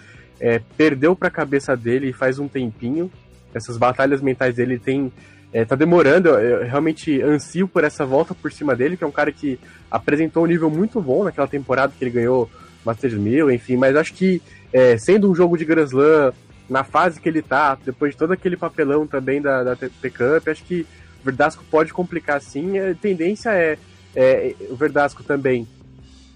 é, 0.43 0.59
perdeu 0.75 1.15
para 1.15 1.29
a 1.29 1.31
cabeça 1.31 1.73
dele 1.73 2.11
faz 2.11 2.37
um 2.37 2.49
tempinho. 2.49 3.09
Essas 3.53 3.77
batalhas 3.77 4.19
mentais 4.19 4.55
dele 4.55 4.77
tem 4.77 5.09
é, 5.53 5.63
tá 5.63 5.73
demorando. 5.73 6.27
Eu, 6.27 6.39
eu, 6.39 6.67
realmente 6.67 7.21
ansio 7.21 7.65
por 7.65 7.85
essa 7.85 8.05
volta 8.05 8.35
por 8.35 8.51
cima 8.51 8.75
dele, 8.75 8.97
que 8.97 9.05
é 9.05 9.07
um 9.07 9.11
cara 9.11 9.31
que 9.31 9.57
apresentou 9.89 10.43
um 10.43 10.47
nível 10.47 10.69
muito 10.69 10.99
bom 10.99 11.23
naquela 11.23 11.47
temporada 11.47 11.93
que 11.97 12.03
ele 12.03 12.11
ganhou 12.11 12.51
Masters 12.83 13.13
1000, 13.13 13.51
enfim. 13.51 13.77
Mas 13.77 13.95
acho 13.95 14.13
que 14.13 14.41
é, 14.73 14.97
sendo 14.97 15.31
um 15.31 15.35
jogo 15.35 15.57
de 15.57 15.63
Grand 15.63 15.85
Slam, 15.85 16.33
na 16.69 16.83
fase 16.83 17.21
que 17.21 17.29
ele 17.29 17.41
tá, 17.41 17.77
depois 17.85 18.11
de 18.11 18.17
todo 18.17 18.33
aquele 18.33 18.57
papelão 18.57 19.07
também 19.07 19.41
da, 19.41 19.63
da 19.63 19.75
T-Cup, 19.77 20.45
acho 20.47 20.63
que 20.65 20.81
o 21.21 21.23
Verdasco 21.23 21.63
pode 21.71 21.93
complicar 21.93 22.41
sim. 22.41 22.77
A 22.77 22.93
tendência 22.95 23.51
é, 23.51 23.77
é 24.13 24.55
o 24.69 24.75
Verdasco 24.75 25.23
também 25.23 25.65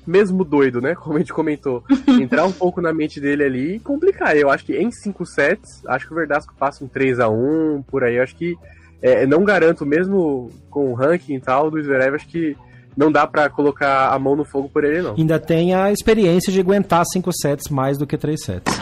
mesmo 0.07 0.43
doido, 0.43 0.81
né? 0.81 0.95
Como 0.99 1.15
a 1.15 1.19
gente 1.19 1.33
comentou, 1.33 1.83
entrar 2.07 2.45
um 2.45 2.51
pouco 2.51 2.81
na 2.81 2.93
mente 2.93 3.19
dele 3.19 3.43
ali 3.43 3.75
e 3.75 3.79
complicar. 3.79 4.35
Eu 4.35 4.49
acho 4.49 4.65
que 4.65 4.75
em 4.75 4.91
5 4.91 5.25
sets, 5.25 5.85
acho 5.85 6.07
que 6.07 6.13
o 6.13 6.15
Verdasco 6.15 6.55
passa 6.57 6.83
um 6.83 6.87
3 6.87 7.19
a 7.19 7.29
1 7.29 7.83
por 7.87 8.03
aí. 8.03 8.15
Eu 8.15 8.23
acho 8.23 8.35
que 8.35 8.55
é, 9.01 9.25
não 9.27 9.43
garanto, 9.43 9.85
mesmo 9.85 10.49
com 10.69 10.91
o 10.91 10.93
ranking 10.93 11.35
e 11.35 11.39
tal 11.39 11.69
do 11.69 11.81
Zverev, 11.81 12.15
acho 12.15 12.27
que 12.27 12.55
não 12.95 13.11
dá 13.11 13.27
para 13.27 13.47
colocar 13.47 14.11
a 14.11 14.17
mão 14.17 14.35
no 14.35 14.43
fogo 14.43 14.67
por 14.69 14.83
ele, 14.83 15.03
não. 15.03 15.13
Ainda 15.15 15.39
tem 15.39 15.75
a 15.75 15.91
experiência 15.91 16.51
de 16.51 16.59
aguentar 16.59 17.05
5 17.05 17.31
sets 17.31 17.69
mais 17.69 17.97
do 17.97 18.07
que 18.07 18.17
3 18.17 18.43
sets. 18.43 18.73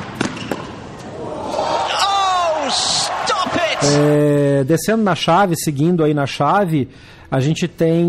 Oh, 1.19 1.45
é, 3.83 4.63
descendo 4.63 5.03
na 5.03 5.15
chave, 5.15 5.55
seguindo 5.57 6.03
aí 6.03 6.13
na 6.13 6.25
chave, 6.25 6.87
a 7.29 7.39
gente 7.39 7.67
tem 7.67 8.05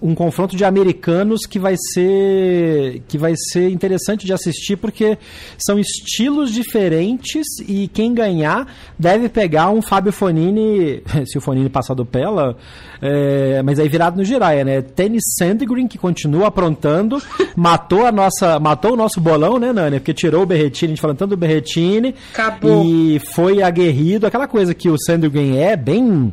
um 0.00 0.14
confronto 0.14 0.56
de 0.56 0.64
americanos 0.64 1.46
que 1.46 1.58
vai 1.58 1.74
ser 1.92 3.02
que 3.08 3.16
vai 3.18 3.34
ser 3.36 3.70
interessante 3.70 4.26
de 4.26 4.32
assistir 4.32 4.76
porque 4.76 5.18
são 5.58 5.78
estilos 5.78 6.52
diferentes 6.52 7.46
e 7.66 7.88
quem 7.88 8.14
ganhar 8.14 8.66
deve 8.98 9.28
pegar 9.28 9.70
um 9.70 9.80
Fábio 9.80 10.12
Fonini, 10.12 11.02
se 11.26 11.38
o 11.38 11.40
Fonini 11.40 11.68
passar 11.68 11.94
do 11.94 12.04
Pella, 12.04 12.56
é, 13.00 13.62
mas 13.62 13.78
aí 13.78 13.88
virado 13.88 14.16
no 14.16 14.24
Giraia, 14.24 14.64
né? 14.64 14.82
Tennis 14.82 15.24
Sandgren 15.38 15.86
que 15.88 15.98
continua 15.98 16.48
aprontando, 16.48 17.20
matou 17.56 18.06
a 18.06 18.12
nossa, 18.12 18.58
matou 18.58 18.92
o 18.92 18.96
nosso 18.96 19.20
bolão, 19.20 19.58
né, 19.58 19.72
Nani? 19.72 19.98
Porque 20.00 20.14
tirou 20.14 20.42
o 20.42 20.46
Berretini, 20.46 20.92
a 20.92 20.94
gente 20.94 21.00
falando 21.00 21.18
tanto 21.18 21.30
do 21.30 21.36
Berretini 21.36 22.14
Acabou. 22.32 22.84
e 22.84 23.20
foi 23.34 23.62
aguerrido, 23.62 24.26
aquela 24.26 24.46
coisa 24.46 24.74
que 24.74 24.88
o 24.88 24.96
Sandgren 24.98 25.58
é 25.58 25.76
bem 25.76 26.32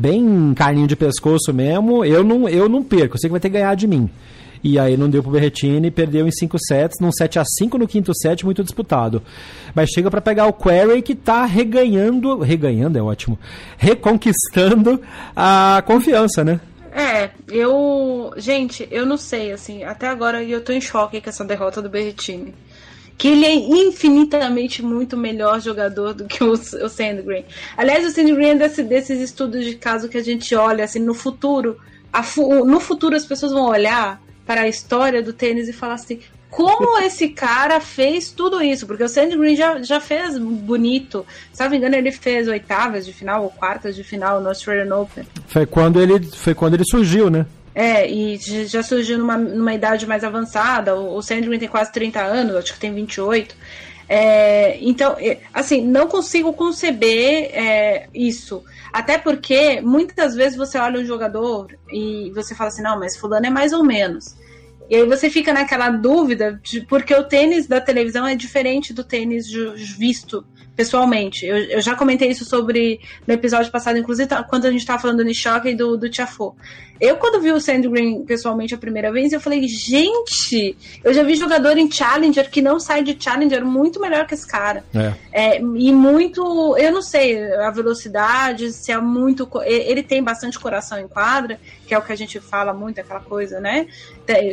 bem 0.00 0.54
carninho 0.54 0.86
de 0.86 0.96
pescoço 0.96 1.52
mesmo, 1.52 2.04
eu 2.04 2.24
não, 2.24 2.48
eu 2.48 2.68
não 2.68 2.82
perco, 2.82 3.16
eu 3.16 3.20
sei 3.20 3.28
que 3.28 3.32
vai 3.32 3.40
ter 3.40 3.50
que 3.50 3.58
ganhar 3.58 3.74
de 3.74 3.86
mim. 3.86 4.08
E 4.62 4.78
aí 4.78 4.96
não 4.96 5.08
deu 5.08 5.22
pro 5.22 5.32
Berretini, 5.32 5.90
perdeu 5.90 6.26
em 6.26 6.30
5 6.30 6.58
sets, 6.58 6.98
num 7.00 7.12
7 7.12 7.38
a 7.38 7.44
5 7.44 7.78
no 7.78 7.88
quinto 7.88 8.12
set, 8.14 8.44
muito 8.44 8.62
disputado. 8.62 9.22
Mas 9.74 9.90
chega 9.90 10.10
para 10.10 10.20
pegar 10.20 10.46
o 10.46 10.52
Query 10.52 11.02
que 11.02 11.14
tá 11.14 11.44
reganhando, 11.44 12.38
reganhando 12.40 12.98
é 12.98 13.02
ótimo, 13.02 13.38
reconquistando 13.78 15.00
a 15.34 15.82
confiança, 15.86 16.44
né? 16.44 16.60
É, 16.92 17.30
eu, 17.48 18.32
gente, 18.36 18.86
eu 18.90 19.06
não 19.06 19.16
sei 19.16 19.52
assim, 19.52 19.84
até 19.84 20.08
agora 20.08 20.42
eu 20.42 20.62
tô 20.62 20.72
em 20.72 20.80
choque 20.80 21.20
com 21.20 21.30
essa 21.30 21.44
derrota 21.44 21.80
do 21.80 21.88
Berretini 21.88 22.52
que 23.20 23.28
ele 23.28 23.44
é 23.44 23.54
infinitamente 23.54 24.82
muito 24.82 25.14
melhor 25.14 25.60
jogador 25.60 26.14
do 26.14 26.24
que 26.24 26.42
o, 26.42 26.52
o 26.52 26.88
Sandgren. 26.88 27.44
Aliás, 27.76 28.06
o 28.06 28.10
Sandgren 28.10 28.52
é 28.52 28.54
desse, 28.54 28.82
desses 28.82 29.20
estudos 29.20 29.62
de 29.62 29.74
caso 29.74 30.08
que 30.08 30.16
a 30.16 30.22
gente 30.22 30.54
olha 30.54 30.84
assim 30.84 31.00
no 31.00 31.12
futuro. 31.12 31.76
A, 32.10 32.22
no 32.64 32.80
futuro 32.80 33.14
as 33.14 33.26
pessoas 33.26 33.52
vão 33.52 33.66
olhar 33.66 34.22
para 34.46 34.62
a 34.62 34.68
história 34.68 35.22
do 35.22 35.34
tênis 35.34 35.68
e 35.68 35.72
falar 35.74 35.94
assim: 35.94 36.18
como 36.48 36.98
esse 36.98 37.28
cara 37.28 37.78
fez 37.78 38.30
tudo 38.30 38.62
isso? 38.62 38.86
Porque 38.86 39.04
o 39.04 39.08
Sandgren 39.08 39.54
já, 39.54 39.82
já 39.82 40.00
fez 40.00 40.38
bonito. 40.38 41.26
Se 41.52 41.62
não 41.62 41.70
me 41.70 41.76
engano, 41.76 41.96
ele 41.96 42.12
fez 42.12 42.48
oitavas 42.48 43.04
de 43.04 43.12
final 43.12 43.42
ou 43.42 43.50
quartas 43.50 43.94
de 43.94 44.02
final 44.02 44.40
no 44.40 44.48
Australian 44.48 44.96
Open. 44.96 45.24
Foi 45.46 45.66
quando 45.66 46.00
ele, 46.00 46.24
foi 46.24 46.54
quando 46.54 46.72
ele 46.72 46.84
surgiu, 46.86 47.28
né? 47.28 47.44
É, 47.74 48.10
e 48.10 48.36
já 48.66 48.82
surgiu 48.82 49.18
numa, 49.18 49.36
numa 49.36 49.74
idade 49.74 50.06
mais 50.06 50.24
avançada. 50.24 50.96
O, 50.96 51.18
o 51.18 51.22
tem 51.22 51.68
quase 51.68 51.92
30 51.92 52.20
anos, 52.20 52.56
acho 52.56 52.74
que 52.74 52.80
tem 52.80 52.92
28. 52.92 53.54
É, 54.08 54.76
então, 54.80 55.16
é, 55.20 55.38
assim, 55.54 55.86
não 55.86 56.08
consigo 56.08 56.52
conceber 56.52 57.50
é, 57.52 58.08
isso. 58.12 58.64
Até 58.92 59.16
porque 59.16 59.80
muitas 59.80 60.34
vezes 60.34 60.58
você 60.58 60.78
olha 60.78 61.00
um 61.00 61.04
jogador 61.04 61.68
e 61.92 62.32
você 62.34 62.54
fala 62.54 62.68
assim, 62.68 62.82
não, 62.82 62.98
mas 62.98 63.16
fulano 63.16 63.46
é 63.46 63.50
mais 63.50 63.72
ou 63.72 63.84
menos. 63.84 64.34
E 64.90 64.96
aí 64.96 65.06
você 65.06 65.30
fica 65.30 65.52
naquela 65.52 65.90
dúvida, 65.90 66.60
de, 66.64 66.80
porque 66.80 67.14
o 67.14 67.22
tênis 67.22 67.68
da 67.68 67.80
televisão 67.80 68.26
é 68.26 68.34
diferente 68.34 68.92
do 68.92 69.04
tênis 69.04 69.46
visto 69.96 70.44
pessoalmente. 70.74 71.46
Eu, 71.46 71.56
eu 71.56 71.80
já 71.80 71.94
comentei 71.94 72.28
isso 72.28 72.44
sobre 72.44 73.00
no 73.24 73.32
episódio 73.32 73.70
passado, 73.70 73.98
inclusive 73.98 74.28
tá, 74.28 74.42
quando 74.42 74.64
a 74.64 74.70
gente 74.72 74.80
estava 74.80 75.00
falando 75.00 75.18
do 75.18 75.24
Nishoka 75.24 75.70
e 75.70 75.76
do, 75.76 75.96
do 75.96 76.10
Tiafo. 76.10 76.56
Eu, 77.00 77.16
quando 77.16 77.40
vi 77.40 77.50
o 77.50 77.60
Sandgren 77.60 78.24
pessoalmente 78.24 78.74
a 78.74 78.78
primeira 78.78 79.10
vez, 79.10 79.32
eu 79.32 79.40
falei, 79.40 79.66
gente, 79.66 80.76
eu 81.02 81.14
já 81.14 81.22
vi 81.22 81.34
jogador 81.34 81.78
em 81.78 81.90
Challenger 81.90 82.50
que 82.50 82.60
não 82.60 82.78
sai 82.78 83.02
de 83.02 83.16
Challenger 83.18 83.64
muito 83.64 83.98
melhor 83.98 84.26
que 84.26 84.34
esse 84.34 84.46
cara. 84.46 84.84
É. 84.94 85.14
É, 85.32 85.58
e 85.58 85.92
muito, 85.92 86.76
eu 86.76 86.92
não 86.92 87.00
sei 87.00 87.52
a 87.54 87.70
velocidade, 87.70 88.72
se 88.72 88.92
é 88.92 88.98
muito. 88.98 89.48
Ele 89.64 90.02
tem 90.02 90.22
bastante 90.22 90.58
coração 90.58 90.98
em 90.98 91.08
quadra, 91.08 91.58
que 91.86 91.94
é 91.94 91.98
o 91.98 92.02
que 92.02 92.12
a 92.12 92.16
gente 92.16 92.38
fala 92.38 92.74
muito, 92.74 93.00
aquela 93.00 93.20
coisa, 93.20 93.60
né? 93.60 93.86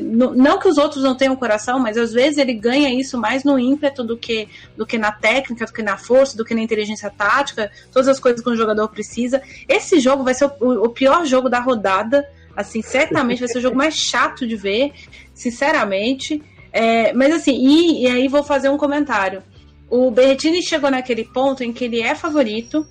Não 0.02 0.58
que 0.58 0.70
os 0.70 0.78
outros 0.78 1.04
não 1.04 1.16
tenham 1.16 1.36
coração, 1.36 1.80
mas 1.80 1.98
às 1.98 2.14
vezes 2.14 2.38
ele 2.38 2.54
ganha 2.54 2.90
isso 2.90 3.18
mais 3.18 3.44
no 3.44 3.60
ímpeto 3.60 4.04
do 4.04 4.18
que, 4.18 4.48
do 4.76 4.86
que 4.86 4.98
na 4.98 5.12
técnica, 5.12 5.66
do 5.66 5.74
que 5.74 5.84
na 5.84 5.98
força, 5.98 6.38
do 6.38 6.46
que 6.46 6.56
na 6.56 6.62
inteligência 6.62 7.10
tática, 7.10 7.70
todas 7.92 8.08
as 8.08 8.20
coisas 8.20 8.42
que 8.42 8.50
um 8.50 8.56
jogador 8.56 8.88
precisa. 8.88 9.42
Esse 9.68 10.00
jogo 10.00 10.24
vai 10.24 10.34
ser 10.34 10.46
o, 10.60 10.86
o 10.86 10.90
pior 10.90 11.26
jogo 11.26 11.50
da 11.50 11.60
rodada 11.60 12.26
Assim, 12.58 12.82
certamente 12.82 13.38
vai 13.38 13.48
ser 13.48 13.60
o 13.60 13.62
jogo 13.62 13.78
mais 13.78 13.96
chato 13.96 14.48
de 14.48 14.56
ver, 14.56 14.92
sinceramente. 15.32 16.42
É, 16.74 17.14
mas 17.14 17.32
assim, 17.32 17.54
e, 17.54 18.06
e 18.06 18.08
aí 18.08 18.28
vou 18.28 18.44
fazer 18.44 18.70
um 18.70 18.78
comentário. 18.78 19.44
O 19.88 20.10
Berrettini 20.10 20.64
chegou 20.64 20.90
naquele 20.90 21.24
ponto 21.24 21.64
em 21.64 21.72
que 21.72 21.86
ele 21.86 22.02
é 22.02 22.16
favorito, 22.16 22.84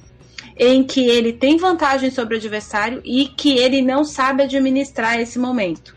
em 0.57 0.85
que 0.85 1.09
ele 1.09 1.33
tem 1.33 1.57
vantagem 1.57 2.13
sobre 2.13 2.37
o 2.37 2.39
adversário 2.39 3.03
e 3.05 3.27
que 3.27 3.59
ele 3.59 3.83
não 3.83 4.05
sabe 4.05 4.45
administrar 4.45 5.19
esse 5.19 5.37
momento. 5.37 5.97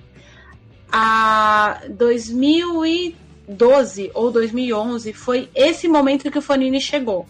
A 0.91 1.81
2012 1.91 4.09
ou 4.15 4.31
2011 4.31 5.13
foi 5.13 5.47
esse 5.53 5.87
momento 5.87 6.31
que 6.31 6.39
o 6.39 6.41
Fonini 6.41 6.81
chegou. 6.81 7.27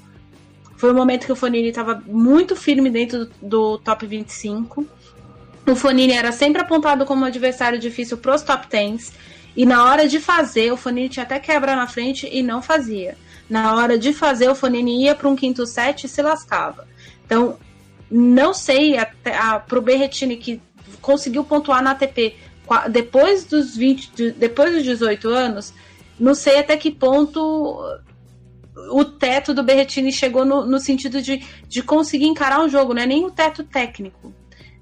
Foi 0.78 0.90
o 0.90 0.96
momento 0.96 1.26
que 1.26 1.34
o 1.34 1.36
Fonini 1.36 1.68
estava 1.68 2.02
muito 2.08 2.56
firme 2.56 2.90
dentro 2.90 3.26
do, 3.26 3.32
do 3.42 3.78
top 3.80 4.08
25 4.08 4.88
o 5.72 5.76
Fonini 5.76 6.14
era 6.14 6.32
sempre 6.32 6.62
apontado 6.62 7.06
como 7.06 7.22
um 7.22 7.26
adversário 7.26 7.80
difícil 7.80 8.18
para 8.18 8.36
os 8.36 8.42
top 8.42 8.68
10. 8.70 9.14
E 9.56 9.66
na 9.66 9.86
hora 9.86 10.08
de 10.08 10.20
fazer, 10.20 10.72
o 10.72 10.78
Fonini 10.78 11.10
tinha 11.10 11.24
até 11.24 11.40
quebra 11.40 11.76
na 11.76 11.88
frente 11.88 12.30
e 12.32 12.42
não 12.42 12.62
fazia. 12.62 13.18
Na 13.50 13.76
hora 13.76 13.98
de 13.98 14.14
fazer, 14.14 14.50
o 14.50 14.56
Fonini 14.56 15.04
ia 15.04 15.16
para 15.16 15.28
um 15.28 15.36
quinto 15.36 15.66
set 15.66 16.06
e 16.06 16.10
se 16.10 16.22
lascava. 16.22 16.88
Então, 17.26 17.58
não 18.10 18.54
sei 18.54 18.96
para 19.24 19.80
o 19.80 19.82
Berretini 19.82 20.38
que 20.38 20.62
conseguiu 21.02 21.44
pontuar 21.44 21.84
na 21.84 21.92
ATP 21.92 22.36
depois 22.90 23.46
dos 23.46 23.76
20, 23.76 24.32
depois 24.32 24.74
dos 24.74 24.84
18 24.84 25.28
anos, 25.30 25.74
não 26.20 26.36
sei 26.36 26.60
até 26.60 26.78
que 26.78 26.92
ponto 26.92 27.80
o 28.92 29.06
teto 29.06 29.54
do 29.54 29.64
Berretini 29.64 30.12
chegou 30.12 30.46
no, 30.46 30.66
no 30.66 30.80
sentido 30.80 31.22
de, 31.22 31.44
de 31.68 31.82
conseguir 31.82 32.26
encarar 32.26 32.62
um 32.62 32.70
jogo, 32.70 32.94
não 32.94 33.02
é 33.02 33.06
nem 33.06 33.26
o 33.26 33.32
teto 33.32 33.64
técnico. 33.64 34.34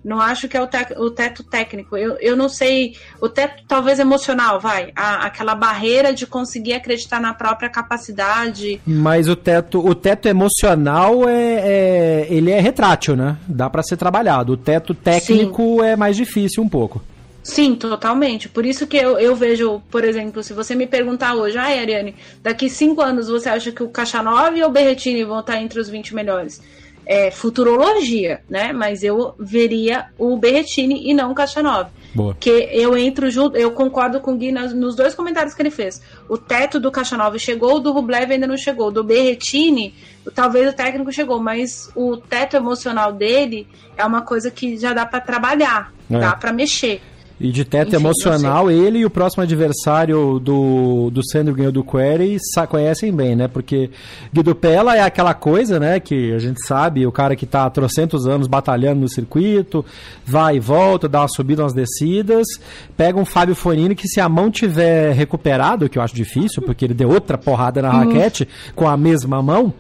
Não 0.08 0.22
acho 0.22 0.47
que 0.47 0.55
é 0.55 0.62
o, 0.62 0.68
te 0.68 0.78
o 0.95 1.12
teto 1.12 1.43
técnico. 1.43 1.97
Eu, 1.97 2.16
eu 2.22 2.34
não 2.34 2.47
sei. 2.47 2.95
O 3.20 3.28
teto 3.28 3.62
talvez 3.68 3.99
emocional, 3.99 4.58
vai. 4.58 4.93
A, 4.95 5.26
aquela 5.26 5.53
barreira 5.53 6.14
de 6.14 6.26
conseguir 6.26 6.72
acreditar 6.72 7.20
na 7.20 7.34
própria 7.34 7.70
capacidade. 7.70 8.80
Mas 8.88 9.28
o 9.28 9.36
teto, 9.36 9.86
o 9.86 9.93
teto 9.93 10.30
emocional 10.30 11.28
é, 11.28 11.55
é 11.60 12.28
ele 12.30 12.51
é 12.51 12.60
retrátil, 12.62 13.18
né? 13.18 13.36
Dá 13.45 13.70
para 13.70 13.84
ser 13.84 13.97
trabalhado. 13.97 14.53
O 14.53 14.58
teto 14.58 14.93
técnico 14.93 15.82
Sim. 15.82 15.86
é 15.86 15.97
mais 15.97 16.16
difícil 16.16 16.64
um 16.64 16.70
pouco. 16.70 17.03
Sim, 17.43 17.76
totalmente. 17.76 18.47
Por 18.47 18.66
isso 18.66 18.88
que 18.88 18.95
eu, 18.95 19.20
eu 19.20 19.36
vejo, 19.36 19.82
por 19.91 20.05
exemplo, 20.05 20.41
se 20.41 20.53
você 20.53 20.74
me 20.74 20.88
perguntar 20.88 21.36
hoje, 21.36 21.58
ah, 21.58 21.64
Ariane, 21.64 22.16
daqui 22.41 22.70
cinco 22.70 23.01
anos 23.01 23.28
você 23.28 23.49
acha 23.49 23.74
que 23.74 23.84
o 23.84 23.89
Caixa 23.89 24.24
9 24.24 24.64
ou 24.64 24.70
o 24.70 24.72
Berretini 24.72 25.26
vão 25.26 25.41
estar 25.41 25.62
entre 25.62 25.82
os 25.82 25.89
20 25.89 26.16
melhores? 26.16 26.62
É, 27.08 27.32
futurologia, 27.32 28.41
né? 28.49 28.74
Mas 28.74 29.01
eu 29.01 29.34
veria 29.39 30.08
o 30.18 30.36
Berretini 30.36 31.10
e 31.10 31.14
não 31.14 31.32
o 31.32 31.36
Cachanov. 31.36 31.88
Boa. 32.14 32.36
Que 32.38 32.70
eu 32.72 32.97
entro 32.97 33.32
junto, 33.32 33.55
eu 33.55 33.72
concordo 33.72 34.20
com 34.20 34.34
o 34.34 34.36
Gui 34.36 34.51
nas, 34.51 34.74
nos 34.74 34.95
dois 34.95 35.16
comentários 35.16 35.53
que 35.53 35.62
ele 35.62 35.72
fez. 35.72 36.01
O 36.28 36.38
teto 36.38 36.80
do 36.80 36.91
Cachanov 36.91 37.39
chegou, 37.39 37.76
o 37.76 37.80
do 37.80 37.93
Rublev 37.93 38.32
ainda 38.32 38.45
não 38.45 38.58
chegou. 38.58 38.91
Do 38.91 39.03
Berretini, 39.03 39.95
talvez 40.36 40.70
o 40.70 40.74
técnico 40.76 41.12
chegou, 41.14 41.39
mas 41.39 41.89
o 41.95 42.18
teto 42.18 42.58
emocional 42.58 43.14
dele 43.14 43.68
é 43.95 44.05
uma 44.05 44.22
coisa 44.22 44.51
que 44.51 44.78
já 44.78 44.91
dá 44.91 45.05
para 45.05 45.22
trabalhar, 45.22 45.93
é. 46.12 46.20
dá 46.20 46.36
para 46.36 46.51
mexer. 46.51 47.01
E 47.39 47.51
de 47.51 47.63
teto 47.63 47.89
Enfim, 47.89 47.97
emocional, 47.97 48.71
ele 48.71 48.99
e 48.99 49.05
o 49.05 49.11
próximo 49.11 49.43
adversário 49.43 50.39
do, 50.39 51.11
do 51.11 51.21
Sandro 51.23 51.71
do 51.71 51.83
Query 51.83 52.38
conhecem 52.67 53.13
bem, 53.13 53.35
né? 53.35 53.47
Porque 53.47 53.91
Guido 54.33 54.55
Pella 54.55 54.97
é 54.97 55.01
aquela 55.01 55.35
coisa, 55.35 55.79
né? 55.79 55.99
Que 55.99 56.33
a 56.33 56.39
gente 56.39 56.65
sabe, 56.65 57.05
o 57.05 57.11
cara 57.11 57.35
que 57.35 57.45
está 57.45 57.65
há 57.65 57.69
trocentos 57.69 58.25
anos 58.25 58.47
batalhando 58.47 59.01
no 59.01 59.07
circuito, 59.07 59.85
vai 60.25 60.55
e 60.55 60.59
volta, 60.59 61.07
dá 61.07 61.21
uma 61.21 61.27
subida, 61.27 61.61
umas 61.61 61.73
descidas, 61.73 62.47
pega 62.95 63.19
um 63.19 63.25
Fábio 63.25 63.53
Fonini 63.53 63.93
que 63.93 64.07
se 64.07 64.19
a 64.19 64.27
mão 64.27 64.49
tiver 64.49 65.13
recuperado, 65.13 65.88
que 65.88 65.99
eu 65.99 66.01
acho 66.01 66.15
difícil, 66.15 66.63
porque 66.63 66.85
ele 66.85 66.95
deu 66.95 67.09
outra 67.09 67.38
porrada 67.38 67.83
na 67.83 67.91
uhum. 67.91 67.99
raquete 67.99 68.47
com 68.75 68.88
a 68.88 68.97
mesma 68.97 69.43
mão, 69.43 69.71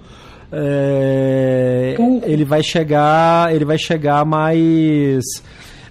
é, 0.51 1.95
ele 2.23 2.45
vai 2.45 2.61
chegar, 2.61 3.53
ele 3.53 3.65
vai 3.65 3.77
chegar 3.77 4.23
mais 4.23 5.23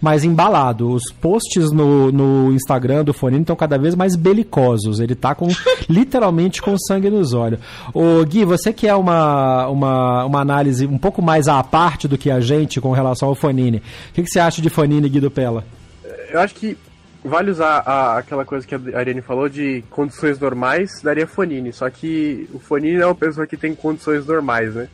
mais 0.01 0.25
embalado. 0.25 0.91
Os 0.91 1.13
posts 1.13 1.73
no, 1.73 2.11
no 2.13 2.53
Instagram 2.53 3.05
do 3.05 3.15
Fonini 3.15 3.43
estão 3.43 3.57
cada 3.57 3.79
vez 3.79 3.95
mais 3.95 4.17
belicosos. 4.17 5.01
Ele 5.01 5.15
tá 5.15 5.35
com 5.35 5.49
literalmente 5.89 6.63
com 6.63 6.77
sangue 6.79 7.11
nos 7.11 7.33
olhos. 7.33 7.61
Ô, 7.93 8.25
Gui, 8.25 8.45
você 8.45 8.73
que 8.73 8.87
é 8.87 8.95
uma, 8.95 9.67
uma, 9.69 10.25
uma 10.25 10.41
análise 10.41 10.87
um 10.87 10.99
pouco 10.99 11.23
mais 11.23 11.49
à 11.49 11.63
parte 11.63 12.09
do 12.09 12.19
que 12.19 12.31
a 12.31 12.41
gente 12.41 12.81
com 12.81 12.93
relação 12.93 13.29
ao 13.29 13.35
Fonini. 13.35 13.79
O 13.79 14.13
que, 14.13 14.23
que 14.23 14.31
você 14.31 14.41
acha 14.41 14.63
de 14.63 14.71
Fonini, 14.71 15.09
Guido 15.09 15.31
Pella? 15.31 15.65
Eu 16.31 16.41
acho 16.41 16.55
que 16.55 16.77
vale 17.25 17.51
usar 17.51 17.83
a, 17.85 18.19
aquela 18.19 18.45
coisa 18.45 18.67
que 18.67 18.75
a 18.75 18.99
Ariane 18.99 19.21
falou 19.21 19.49
de 19.49 19.83
condições 19.91 20.39
normais, 20.39 20.91
daria 21.03 21.27
Fonini. 21.27 21.73
Só 21.73 21.89
que 21.91 22.49
o 22.53 22.59
Fonini 22.59 23.01
é 23.01 23.07
uma 23.07 23.15
pessoa 23.15 23.47
que 23.47 23.57
tem 23.57 23.75
condições 23.75 24.27
normais, 24.27 24.75
né? 24.75 24.89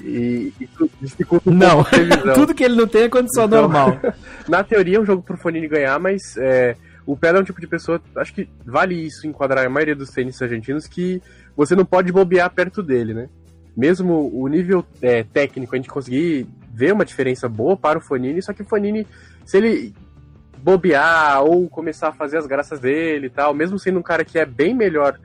E 0.00 0.52
isso 0.60 0.90
dificulta 1.00 1.50
um 1.50 1.54
não, 1.54 1.84
tudo 2.34 2.54
que 2.54 2.62
ele 2.62 2.76
não 2.76 2.86
tem 2.86 3.02
é 3.02 3.08
condição 3.08 3.46
então, 3.46 3.62
normal. 3.62 3.98
na 4.48 4.62
teoria 4.62 4.96
é 4.96 5.00
um 5.00 5.06
jogo 5.06 5.22
pro 5.22 5.36
Fonini 5.36 5.66
ganhar, 5.66 5.98
mas 5.98 6.36
é, 6.36 6.76
o 7.04 7.16
Pela 7.16 7.38
é 7.38 7.40
um 7.40 7.44
tipo 7.44 7.60
de 7.60 7.66
pessoa, 7.66 8.00
acho 8.16 8.34
que 8.34 8.48
vale 8.64 8.94
isso 8.94 9.26
enquadrar 9.26 9.66
a 9.66 9.70
maioria 9.70 9.96
dos 9.96 10.10
tênis 10.10 10.40
argentinos, 10.40 10.86
que 10.86 11.22
você 11.56 11.74
não 11.74 11.84
pode 11.84 12.12
bobear 12.12 12.50
perto 12.50 12.82
dele, 12.82 13.14
né? 13.14 13.28
Mesmo 13.76 14.30
o 14.32 14.46
nível 14.46 14.84
é, 15.00 15.22
técnico, 15.22 15.74
a 15.74 15.78
gente 15.78 15.88
conseguir 15.88 16.46
ver 16.72 16.92
uma 16.92 17.04
diferença 17.04 17.48
boa 17.48 17.76
para 17.76 17.98
o 17.98 18.02
Fonini, 18.02 18.42
só 18.42 18.52
que 18.52 18.62
o 18.62 18.64
Fonini, 18.64 19.06
se 19.44 19.56
ele 19.56 19.94
bobear 20.62 21.42
ou 21.42 21.68
começar 21.68 22.08
a 22.08 22.12
fazer 22.12 22.38
as 22.38 22.46
graças 22.46 22.78
dele 22.78 23.26
e 23.26 23.30
tal, 23.30 23.54
mesmo 23.54 23.78
sendo 23.78 23.98
um 23.98 24.02
cara 24.02 24.24
que 24.24 24.38
é 24.38 24.44
bem 24.44 24.74
melhor 24.74 25.18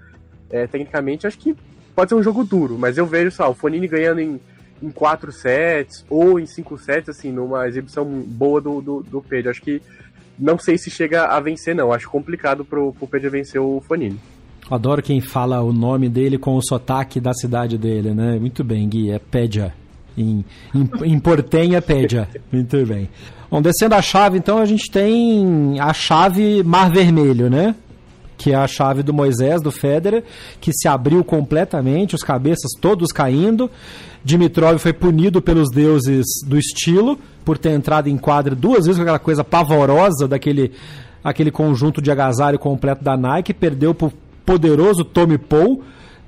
é, 0.50 0.66
tecnicamente, 0.68 1.28
acho 1.28 1.38
que 1.38 1.56
pode 1.96 2.10
ser 2.10 2.16
um 2.16 2.24
jogo 2.24 2.44
duro, 2.44 2.78
mas 2.78 2.98
eu 2.98 3.06
vejo 3.06 3.32
só 3.32 3.50
o 3.50 3.54
Fonini 3.54 3.88
ganhando 3.88 4.22
em 4.22 4.40
em 4.82 4.90
quatro 4.90 5.32
sets 5.32 6.06
ou 6.10 6.40
em 6.40 6.46
cinco 6.46 6.78
sets, 6.78 7.10
assim, 7.10 7.32
numa 7.32 7.68
exibição 7.68 8.06
boa 8.06 8.60
do, 8.60 8.82
do, 8.82 9.04
do 9.04 9.22
Pedro. 9.22 9.52
Acho 9.52 9.62
que 9.62 9.82
não 10.38 10.58
sei 10.58 10.78
se 10.78 10.90
chega 10.90 11.26
a 11.26 11.40
vencer, 11.40 11.76
não. 11.76 11.92
Acho 11.92 12.10
complicado 12.10 12.66
pro, 12.66 12.94
pro 12.94 13.08
Pedro 13.08 13.32
vencer 13.32 13.62
o 13.62 13.82
Fonini. 13.88 14.20
Adoro 14.70 15.02
quem 15.02 15.22
fala 15.22 15.62
o 15.62 15.74
nome 15.74 16.10
dele 16.10 16.38
com 16.38 16.56
o 16.56 16.62
sotaque 16.62 17.20
da 17.20 17.34
cidade 17.34 17.78
dele, 17.78 18.14
né? 18.14 18.40
Muito 18.40 18.64
bem, 18.64 18.88
Gui, 18.88 19.12
é 19.12 19.20
Pédia. 19.20 19.74
Em, 20.18 20.46
em, 20.74 21.14
em 21.14 21.20
Portenha, 21.20 21.82
Pédia. 21.82 22.28
Muito 22.52 22.86
bem. 22.86 23.10
Bom, 23.50 23.62
descendo 23.62 23.96
a 23.96 24.02
chave, 24.02 24.38
então, 24.38 24.58
a 24.58 24.66
gente 24.66 24.90
tem 24.90 25.80
a 25.80 25.94
chave 25.94 26.64
Mar 26.64 26.92
Vermelho, 26.92 27.50
né? 27.50 27.76
Que 28.44 28.52
é 28.52 28.56
a 28.56 28.68
chave 28.68 29.02
do 29.02 29.14
Moisés, 29.14 29.62
do 29.62 29.72
Federer, 29.72 30.22
que 30.60 30.74
se 30.74 30.86
abriu 30.86 31.24
completamente, 31.24 32.14
os 32.14 32.24
cabeças 32.24 32.72
todos 32.82 33.10
caindo. 33.10 33.72
Dimitrov 34.22 34.78
foi 34.80 34.92
punido 34.92 35.42
pelos 35.42 35.70
deuses 35.72 36.26
do 36.46 36.58
estilo 36.58 37.18
por 37.46 37.58
ter 37.58 37.70
entrado 37.70 38.10
em 38.10 38.18
quadra 38.18 38.54
duas 38.54 38.86
vezes 38.86 38.98
com 38.98 39.04
aquela 39.04 39.18
coisa 39.18 39.46
pavorosa 39.46 40.28
daquele 40.28 40.74
aquele 41.24 41.52
conjunto 41.52 42.02
de 42.02 42.12
agasalho 42.12 42.60
completo 42.60 43.02
da 43.02 43.16
Nike, 43.16 43.54
perdeu 43.54 43.94
para 43.94 44.08
o 44.08 44.14
poderoso 44.46 45.06
Tommy 45.06 45.38
Paul 45.38 45.82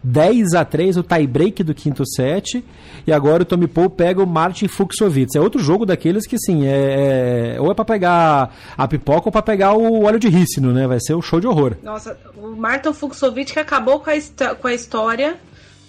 10 0.06 0.53
a 0.53 0.64
3 0.64 0.97
o 0.97 1.03
tie-break 1.03 1.64
do 1.64 1.74
quinto 1.74 2.06
set. 2.06 2.64
E 3.08 3.12
agora 3.12 3.41
o 3.41 3.45
Tommy 3.45 3.68
Paul 3.68 3.89
pega 3.89 4.22
o 4.22 4.28
Martin 4.28 4.68
Fuxovic. 4.68 5.36
É 5.36 5.41
outro 5.41 5.60
jogo 5.60 5.86
daqueles 5.86 6.28
que, 6.28 6.38
sim, 6.38 6.66
é, 6.68 7.56
é 7.56 7.62
ou 7.62 7.72
é 7.72 7.74
para 7.74 7.86
pegar 7.86 8.56
a 8.78 8.88
pipoca 8.88 9.28
ou 9.28 9.32
para 9.32 9.41
pegar 9.41 9.74
o 9.74 10.03
óleo 10.03 10.20
de 10.20 10.30
rícino, 10.30 10.72
né? 10.72 10.88
Vai 10.88 10.99
ser 10.99 11.16
um 11.16 11.22
show 11.22 11.39
de 11.39 11.47
horror. 11.47 11.76
Nossa, 11.82 12.18
o 12.38 12.56
Martin 12.56 12.93
Fuxovic 12.93 13.53
que 13.53 13.60
acabou 13.60 13.99
com 13.99 14.12
a, 14.12 14.56
com 14.56 14.68
a 14.68 14.74
história 14.74 15.38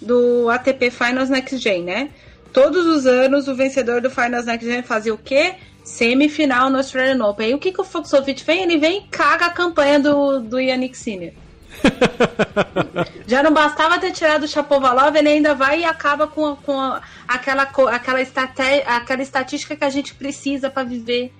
do 0.01 0.49
ATP 0.49 0.89
Finals 0.89 1.29
Next 1.29 1.57
Gen, 1.57 1.83
né? 1.83 2.09
Todos 2.51 2.85
os 2.85 3.05
anos 3.05 3.47
o 3.47 3.55
vencedor 3.55 4.01
do 4.01 4.09
Finals 4.09 4.45
Next 4.45 4.65
Gen 4.65 4.81
fazia 4.81 5.13
o 5.13 5.17
quê? 5.17 5.53
Semifinal 5.83 6.69
no 6.69 6.77
Australian 6.77 7.23
Open. 7.23 7.51
E 7.51 7.53
o 7.53 7.59
que, 7.59 7.71
que 7.71 7.79
o 7.79 7.83
Fuxovic 7.83 8.43
vem? 8.43 8.63
Ele 8.63 8.77
vem 8.77 8.99
e 8.99 9.01
caga 9.09 9.45
a 9.45 9.49
campanha 9.51 9.99
do, 9.99 10.39
do 10.39 10.59
Yannick 10.59 10.97
Sinner. 10.97 11.33
Já 13.27 13.43
não 13.43 13.53
bastava 13.53 13.99
ter 13.99 14.11
tirado 14.11 14.43
o 14.43 14.47
Chapovalov, 14.47 15.15
ele 15.15 15.29
ainda 15.29 15.53
vai 15.53 15.81
e 15.81 15.85
acaba 15.85 16.27
com, 16.27 16.55
com 16.55 16.79
aquela, 17.27 17.63
aquela, 17.63 18.21
aquela 18.85 19.21
estatística 19.21 19.75
que 19.75 19.83
a 19.83 19.89
gente 19.89 20.15
precisa 20.15 20.69
para 20.69 20.83
viver 20.83 21.33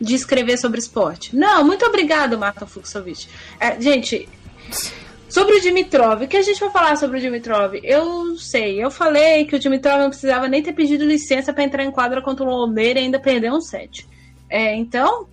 de 0.00 0.14
escrever 0.14 0.56
sobre 0.56 0.78
esporte. 0.78 1.34
Não, 1.34 1.64
muito 1.64 1.84
obrigado, 1.84 2.38
Marta 2.38 2.66
Fuxovic. 2.66 3.28
É, 3.58 3.80
gente, 3.80 4.28
sobre 5.28 5.56
o 5.56 5.60
Dimitrov, 5.60 6.22
o 6.22 6.28
que 6.28 6.36
a 6.36 6.42
gente 6.42 6.60
vai 6.60 6.70
falar 6.70 6.96
sobre 6.96 7.18
o 7.18 7.20
Dimitrov? 7.20 7.74
Eu 7.82 8.36
sei, 8.36 8.82
eu 8.82 8.90
falei 8.90 9.44
que 9.44 9.56
o 9.56 9.58
Dimitrov 9.58 9.98
não 9.98 10.10
precisava 10.10 10.48
nem 10.48 10.62
ter 10.62 10.72
pedido 10.72 11.04
licença 11.04 11.52
para 11.52 11.64
entrar 11.64 11.84
em 11.84 11.90
quadra 11.90 12.22
contra 12.22 12.44
o 12.44 12.48
Lombeira 12.48 13.00
e 13.00 13.04
ainda 13.04 13.18
perder 13.18 13.52
um 13.52 13.60
set. 13.60 14.06
É, 14.48 14.74
então, 14.74 15.28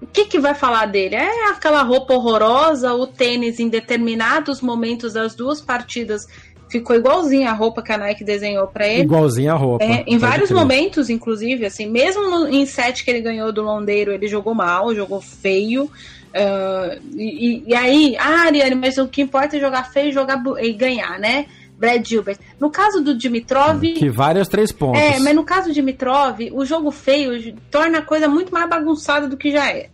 o 0.00 0.06
que, 0.06 0.24
que 0.24 0.38
vai 0.38 0.54
falar 0.54 0.86
dele? 0.86 1.16
É 1.16 1.50
aquela 1.50 1.82
roupa 1.82 2.14
horrorosa, 2.14 2.94
o 2.94 3.06
tênis 3.06 3.60
em 3.60 3.68
determinados 3.68 4.60
momentos 4.60 5.12
das 5.12 5.34
duas 5.34 5.60
partidas 5.60 6.26
ficou 6.70 6.94
igualzinho 6.94 7.48
a 7.48 7.52
roupa 7.52 7.82
que 7.82 7.92
a 7.92 7.98
Nike 7.98 8.24
desenhou 8.24 8.66
para 8.66 8.86
ele. 8.86 9.02
Igualzinho 9.02 9.52
a 9.52 9.56
roupa. 9.56 9.84
É, 9.84 10.04
em 10.06 10.16
vários 10.16 10.48
crer. 10.48 10.58
momentos, 10.58 11.10
inclusive, 11.10 11.66
assim, 11.66 11.86
mesmo 11.86 12.22
no, 12.30 12.48
em 12.48 12.64
set 12.64 13.04
que 13.04 13.10
ele 13.10 13.20
ganhou 13.20 13.52
do 13.52 13.62
Londeiro, 13.62 14.12
ele 14.12 14.28
jogou 14.28 14.54
mal, 14.54 14.94
jogou 14.94 15.20
feio. 15.20 15.84
Uh, 15.84 17.00
e, 17.16 17.64
e, 17.66 17.74
aí, 17.74 18.16
ah, 18.18 18.46
Ariane, 18.46 18.76
mas 18.76 18.96
o 18.98 19.08
que 19.08 19.20
importa 19.20 19.56
é 19.56 19.60
jogar 19.60 19.90
feio 19.90 20.12
jogar, 20.12 20.40
e 20.62 20.72
ganhar, 20.72 21.18
né? 21.18 21.46
Brad 21.80 22.06
Gilbert. 22.06 22.38
No 22.60 22.70
caso 22.70 23.00
do 23.00 23.16
Dimitrov. 23.16 23.80
Que 23.80 24.10
vários 24.10 24.46
três 24.46 24.70
pontos. 24.70 25.00
É, 25.00 25.18
mas 25.18 25.34
no 25.34 25.42
caso 25.42 25.68
do 25.68 25.74
Dimitrov, 25.74 26.38
o 26.52 26.64
jogo 26.66 26.90
feio 26.90 27.56
torna 27.70 27.98
a 27.98 28.02
coisa 28.02 28.28
muito 28.28 28.52
mais 28.52 28.68
bagunçada 28.68 29.26
do 29.26 29.36
que 29.36 29.50
já 29.50 29.70
é. 29.70 29.88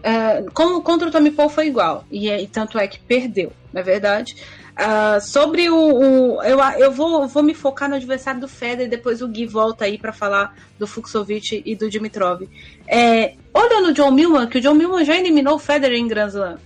Uh, 0.00 0.50
como 0.52 0.82
contra 0.82 1.08
o 1.08 1.10
Tommy 1.10 1.30
Paul 1.30 1.48
foi 1.48 1.66
igual. 1.66 2.04
E, 2.10 2.28
e 2.28 2.46
tanto 2.46 2.78
é 2.78 2.86
que 2.86 3.00
perdeu, 3.00 3.52
na 3.72 3.80
é 3.80 3.82
verdade. 3.82 4.36
Uh, 4.70 5.20
sobre 5.20 5.68
o, 5.68 5.76
o, 5.76 6.42
eu, 6.42 6.58
eu 6.78 6.92
vou, 6.92 7.26
vou 7.26 7.42
me 7.42 7.54
focar 7.54 7.88
no 7.88 7.96
adversário 7.96 8.40
do 8.40 8.48
Federer 8.48 8.88
depois 8.88 9.20
o 9.20 9.28
Gui 9.28 9.46
volta 9.46 9.84
aí 9.84 9.98
para 9.98 10.12
falar 10.12 10.56
do 10.78 10.86
Fuxovic 10.86 11.62
e 11.64 11.74
do 11.74 11.90
Dimitrov. 11.90 12.42
É, 12.86 13.34
olha 13.52 13.80
no 13.80 13.92
John 13.92 14.10
Millman, 14.10 14.46
que 14.46 14.58
o 14.58 14.60
John 14.60 14.74
Millman 14.74 15.04
já 15.04 15.16
eliminou 15.16 15.56
o 15.56 15.58
Federer 15.58 15.98
em 15.98 16.06
Grand 16.06 16.28
Slam. 16.28 16.58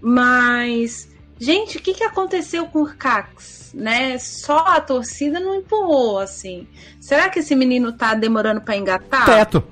Mas, 0.00 1.08
gente, 1.38 1.78
o 1.78 1.80
que, 1.80 1.94
que 1.94 2.04
aconteceu 2.04 2.66
com 2.66 2.82
o 2.82 2.94
Cax? 2.94 3.72
Né? 3.74 4.18
Só 4.18 4.58
a 4.58 4.80
torcida 4.80 5.38
não 5.38 5.54
empurrou, 5.54 6.18
assim. 6.18 6.66
Será 7.00 7.28
que 7.28 7.40
esse 7.40 7.54
menino 7.54 7.92
tá 7.92 8.14
demorando 8.14 8.60
para 8.60 8.76
engatar? 8.76 9.26
Teto. 9.26 9.62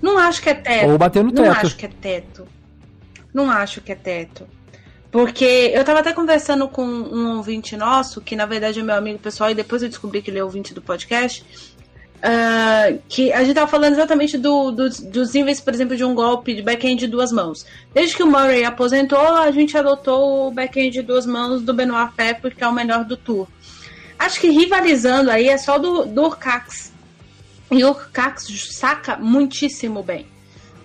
Não 0.00 0.18
acho 0.18 0.40
que 0.40 0.50
é 0.50 0.54
teto. 0.54 0.90
Ou 0.90 0.98
bater 0.98 1.22
no 1.22 1.32
teto. 1.32 1.44
Não 1.44 1.52
acho 1.52 1.76
que 1.76 1.86
é 1.86 1.88
teto. 1.88 2.48
Não 3.32 3.50
acho 3.50 3.80
que 3.80 3.92
é 3.92 3.94
teto. 3.94 4.46
Porque 5.10 5.72
eu 5.74 5.84
tava 5.84 6.00
até 6.00 6.12
conversando 6.12 6.68
com 6.68 6.84
um 6.84 7.36
ouvinte 7.36 7.76
nosso, 7.76 8.20
que 8.20 8.36
na 8.36 8.46
verdade 8.46 8.78
é 8.78 8.82
meu 8.82 8.94
amigo 8.94 9.18
pessoal, 9.18 9.50
e 9.50 9.54
depois 9.54 9.82
eu 9.82 9.88
descobri 9.88 10.22
que 10.22 10.30
ele 10.30 10.38
é 10.38 10.44
ouvinte 10.44 10.72
do 10.72 10.80
podcast. 10.80 11.44
Uh, 12.20 13.00
que 13.08 13.32
a 13.32 13.42
gente 13.42 13.54
tava 13.54 13.66
falando 13.66 13.94
exatamente 13.94 14.36
do, 14.36 14.70
do, 14.70 14.90
dos 14.90 15.32
níveis, 15.32 15.58
por 15.58 15.72
exemplo, 15.72 15.96
de 15.96 16.04
um 16.04 16.14
golpe 16.14 16.54
de 16.54 16.60
backhand 16.60 16.96
de 16.96 17.06
duas 17.06 17.32
mãos. 17.32 17.64
Desde 17.94 18.14
que 18.14 18.22
o 18.22 18.26
Murray 18.26 18.62
aposentou, 18.62 19.18
a 19.18 19.50
gente 19.50 19.76
adotou 19.76 20.48
o 20.48 20.50
backhand 20.50 20.90
de 20.90 21.00
duas 21.00 21.24
mãos 21.24 21.62
do 21.62 21.72
Benoit 21.72 22.12
Paire, 22.14 22.38
porque 22.40 22.62
é 22.62 22.68
o 22.68 22.72
melhor 22.72 23.04
do 23.04 23.16
tour. 23.16 23.48
Acho 24.18 24.38
que 24.38 24.50
rivalizando 24.50 25.30
aí 25.30 25.48
é 25.48 25.56
só 25.56 25.78
do, 25.78 26.04
do 26.04 26.24
Urcax. 26.24 26.92
E 27.70 27.82
o 27.82 27.88
Urcax 27.88 28.48
saca 28.70 29.16
muitíssimo 29.16 30.02
bem 30.02 30.26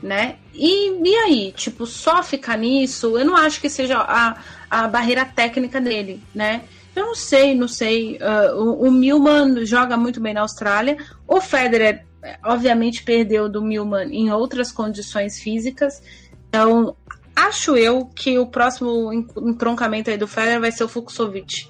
né? 0.06 0.36
E, 0.54 0.92
e 1.04 1.16
aí, 1.16 1.52
tipo, 1.52 1.86
só 1.86 2.22
ficar 2.22 2.58
nisso, 2.58 3.18
eu 3.18 3.26
não 3.26 3.36
acho 3.36 3.60
que 3.60 3.70
seja 3.70 3.98
a, 3.98 4.38
a 4.70 4.88
barreira 4.88 5.26
técnica 5.26 5.82
dele, 5.82 6.22
né? 6.34 6.62
Eu 6.96 7.08
não 7.08 7.16
sei, 7.16 7.54
não 7.54 7.68
sei. 7.68 8.18
Uh, 8.18 8.56
o, 8.56 8.88
o 8.88 8.92
Milman 8.92 9.66
joga 9.66 9.98
muito 9.98 10.22
bem 10.22 10.34
na 10.34 10.42
Austrália. 10.42 10.98
O 11.28 11.42
Federer, 11.42 12.06
obviamente, 12.44 13.04
perdeu 13.04 13.50
do 13.50 13.62
Milman 13.62 14.10
em 14.12 14.32
outras 14.32 14.72
condições 14.72 15.40
físicas. 15.40 16.02
Então, 16.48 16.96
acho 17.36 17.76
eu 17.76 18.06
que 18.06 18.40
o 18.40 18.48
próximo 18.48 19.12
entroncamento 19.14 20.10
aí 20.10 20.18
do 20.18 20.28
Federer 20.28 20.62
vai 20.62 20.72
ser 20.72 20.86
o 20.86 20.88
Fuxovic. 20.88 21.68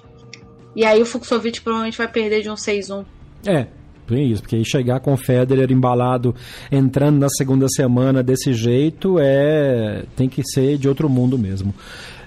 E 0.76 0.84
aí 0.84 1.02
o 1.02 1.06
Fuxovic 1.06 1.60
provavelmente 1.60 1.98
vai 1.98 2.06
perder 2.06 2.42
de 2.42 2.50
um 2.50 2.54
6-1. 2.54 3.04
É, 3.44 3.66
é 4.10 4.22
isso, 4.22 4.42
porque 4.42 4.56
aí 4.56 4.64
chegar 4.64 5.00
com 5.00 5.12
o 5.12 5.16
Federer 5.16 5.72
embalado, 5.72 6.34
entrando 6.70 7.18
na 7.18 7.28
segunda 7.30 7.66
semana 7.68 8.22
desse 8.22 8.52
jeito, 8.52 9.18
é 9.18 10.04
tem 10.14 10.28
que 10.28 10.42
ser 10.44 10.78
de 10.78 10.88
outro 10.88 11.08
mundo 11.08 11.36
mesmo. 11.36 11.74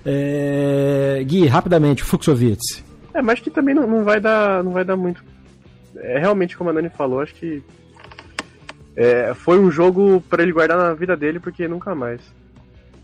É... 0.06 1.24
Gui, 1.26 1.46
rapidamente, 1.46 2.04
Fuxovic. 2.04 2.89
É, 3.14 3.22
mas 3.22 3.40
que 3.40 3.50
também 3.50 3.74
não, 3.74 3.88
não, 3.88 4.04
vai 4.04 4.20
dar, 4.20 4.64
não 4.64 4.72
vai 4.72 4.84
dar 4.84 4.96
muito. 4.96 5.24
É 5.96 6.20
realmente 6.20 6.58
como 6.58 6.70
a 6.70 6.74
Nani 6.74 6.90
falou, 6.90 7.22
acho 7.22 7.34
que 7.36 7.64
é, 8.96 9.34
foi 9.34 9.60
um 9.60 9.72
jogo 9.72 10.22
para 10.30 10.44
ele 10.44 10.52
guardar 10.52 10.78
na 10.78 10.94
vida 10.94 11.16
dele, 11.16 11.40
porque 11.40 11.68
nunca 11.68 11.96
mais. 11.96 12.22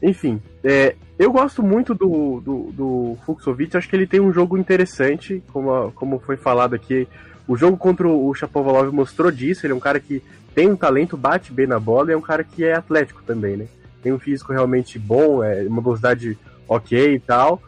Enfim, 0.01 0.41
é, 0.63 0.95
eu 1.17 1.31
gosto 1.31 1.63
muito 1.63 1.95
do, 1.95 2.41
do, 2.41 2.71
do 2.71 3.17
Fuxovic, 3.25 3.75
acho 3.75 3.89
que 3.89 3.95
ele 3.95 4.05
tem 4.05 4.19
um 4.19 4.33
jogo 4.33 4.57
interessante, 4.57 5.41
como, 5.51 5.91
como 5.93 6.19
foi 6.19 6.37
falado 6.37 6.75
aqui. 6.75 7.07
O 7.47 7.55
jogo 7.55 7.77
contra 7.77 8.07
o 8.07 8.33
Chapovalov 8.33 8.91
mostrou 8.91 9.31
disso, 9.31 9.65
ele 9.65 9.73
é 9.73 9.75
um 9.75 9.79
cara 9.79 9.99
que 9.99 10.21
tem 10.53 10.69
um 10.69 10.75
talento, 10.75 11.17
bate 11.17 11.51
bem 11.51 11.67
na 11.67 11.79
bola 11.79 12.09
e 12.09 12.13
é 12.13 12.17
um 12.17 12.21
cara 12.21 12.43
que 12.43 12.63
é 12.63 12.73
atlético 12.73 13.23
também, 13.23 13.57
né? 13.57 13.67
Tem 14.01 14.11
um 14.13 14.19
físico 14.19 14.53
realmente 14.53 14.99
bom, 14.99 15.43
é 15.43 15.63
uma 15.63 15.81
velocidade 15.81 16.37
ok 16.67 17.15
e 17.15 17.19
tal. 17.19 17.61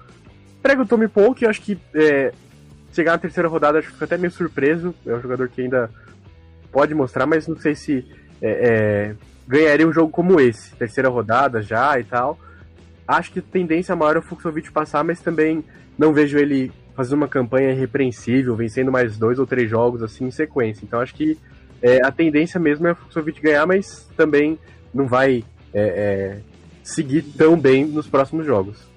Prega 0.67 0.81
o 0.81 0.85
Tommy 0.85 1.07
Paul, 1.07 1.33
que 1.33 1.45
eu 1.45 1.49
acho 1.49 1.61
que 1.61 1.79
é, 1.95 2.33
chegar 2.91 3.13
na 3.13 3.17
terceira 3.17 3.47
rodada, 3.47 3.79
acho 3.79 3.87
que 3.87 3.93
fico 3.93 4.03
até 4.03 4.17
meio 4.17 4.33
surpreso. 4.33 4.93
É 5.05 5.13
um 5.13 5.21
jogador 5.21 5.47
que 5.47 5.61
ainda 5.61 5.89
pode 6.73 6.93
mostrar, 6.93 7.25
mas 7.25 7.47
não 7.47 7.55
sei 7.55 7.73
se 7.73 8.05
é, 8.41 8.49
é, 8.49 9.15
ganharia 9.47 9.87
um 9.87 9.93
jogo 9.93 10.11
como 10.11 10.41
esse. 10.41 10.75
Terceira 10.75 11.07
rodada 11.07 11.61
já 11.61 11.97
e 11.97 12.03
tal. 12.03 12.37
Acho 13.07 13.31
que 13.31 13.39
tendência 13.39 13.95
maior 13.95 14.17
é 14.17 14.19
o 14.19 14.21
Fuxovic 14.21 14.69
passar, 14.69 15.05
mas 15.05 15.21
também 15.21 15.63
não 15.97 16.11
vejo 16.11 16.37
ele 16.37 16.69
fazer 16.97 17.15
uma 17.15 17.29
campanha 17.29 17.71
irrepreensível, 17.71 18.53
vencendo 18.53 18.91
mais 18.91 19.17
dois 19.17 19.39
ou 19.39 19.47
três 19.47 19.69
jogos 19.69 20.03
assim 20.03 20.25
em 20.25 20.31
sequência. 20.31 20.83
Então 20.83 20.99
acho 20.99 21.15
que 21.15 21.37
é, 21.81 22.05
a 22.05 22.11
tendência 22.11 22.59
mesmo 22.59 22.85
é 22.87 22.91
o 22.91 22.95
Fuxovic 22.95 23.39
ganhar, 23.39 23.65
mas 23.65 24.05
também 24.17 24.59
não 24.93 25.07
vai 25.07 25.45
é, 25.73 25.81
é, 25.81 26.39
seguir 26.83 27.21
tão 27.21 27.57
bem 27.57 27.85
nos 27.85 28.09
próximos 28.09 28.45
jogos. 28.45 28.96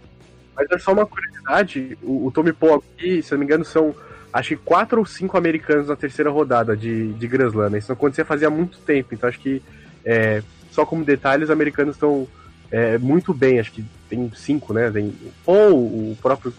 Mas 0.60 0.70
é 0.70 0.78
só 0.78 0.92
uma 0.92 1.06
curiosidade, 1.06 1.96
o, 2.02 2.26
o 2.26 2.30
Tommy 2.30 2.52
Paul 2.52 2.84
aqui, 2.98 3.22
se 3.22 3.32
eu 3.32 3.38
não 3.38 3.40
me 3.40 3.46
engano, 3.46 3.64
são 3.64 3.94
acho 4.30 4.50
que 4.50 4.56
quatro 4.56 5.00
ou 5.00 5.06
cinco 5.06 5.38
americanos 5.38 5.88
na 5.88 5.96
terceira 5.96 6.30
rodada 6.30 6.76
de, 6.76 7.14
de 7.14 7.26
Grand 7.26 7.48
Slam. 7.48 7.70
Né? 7.70 7.78
Isso 7.78 7.88
não 7.88 7.96
acontecia 7.96 8.26
fazia 8.26 8.50
muito 8.50 8.78
tempo, 8.78 9.14
então 9.14 9.28
acho 9.28 9.40
que 9.40 9.62
é, 10.04 10.42
só 10.70 10.84
como 10.84 11.02
detalhe, 11.02 11.44
os 11.44 11.50
americanos 11.50 11.96
estão 11.96 12.28
é, 12.70 12.98
muito 12.98 13.32
bem, 13.32 13.58
acho 13.58 13.72
que 13.72 13.82
tem 14.08 14.30
cinco, 14.36 14.74
né? 14.74 14.90
Tem 14.90 15.06
o 15.06 15.32
Paul, 15.44 15.76
o 15.76 16.18
próprio 16.20 16.52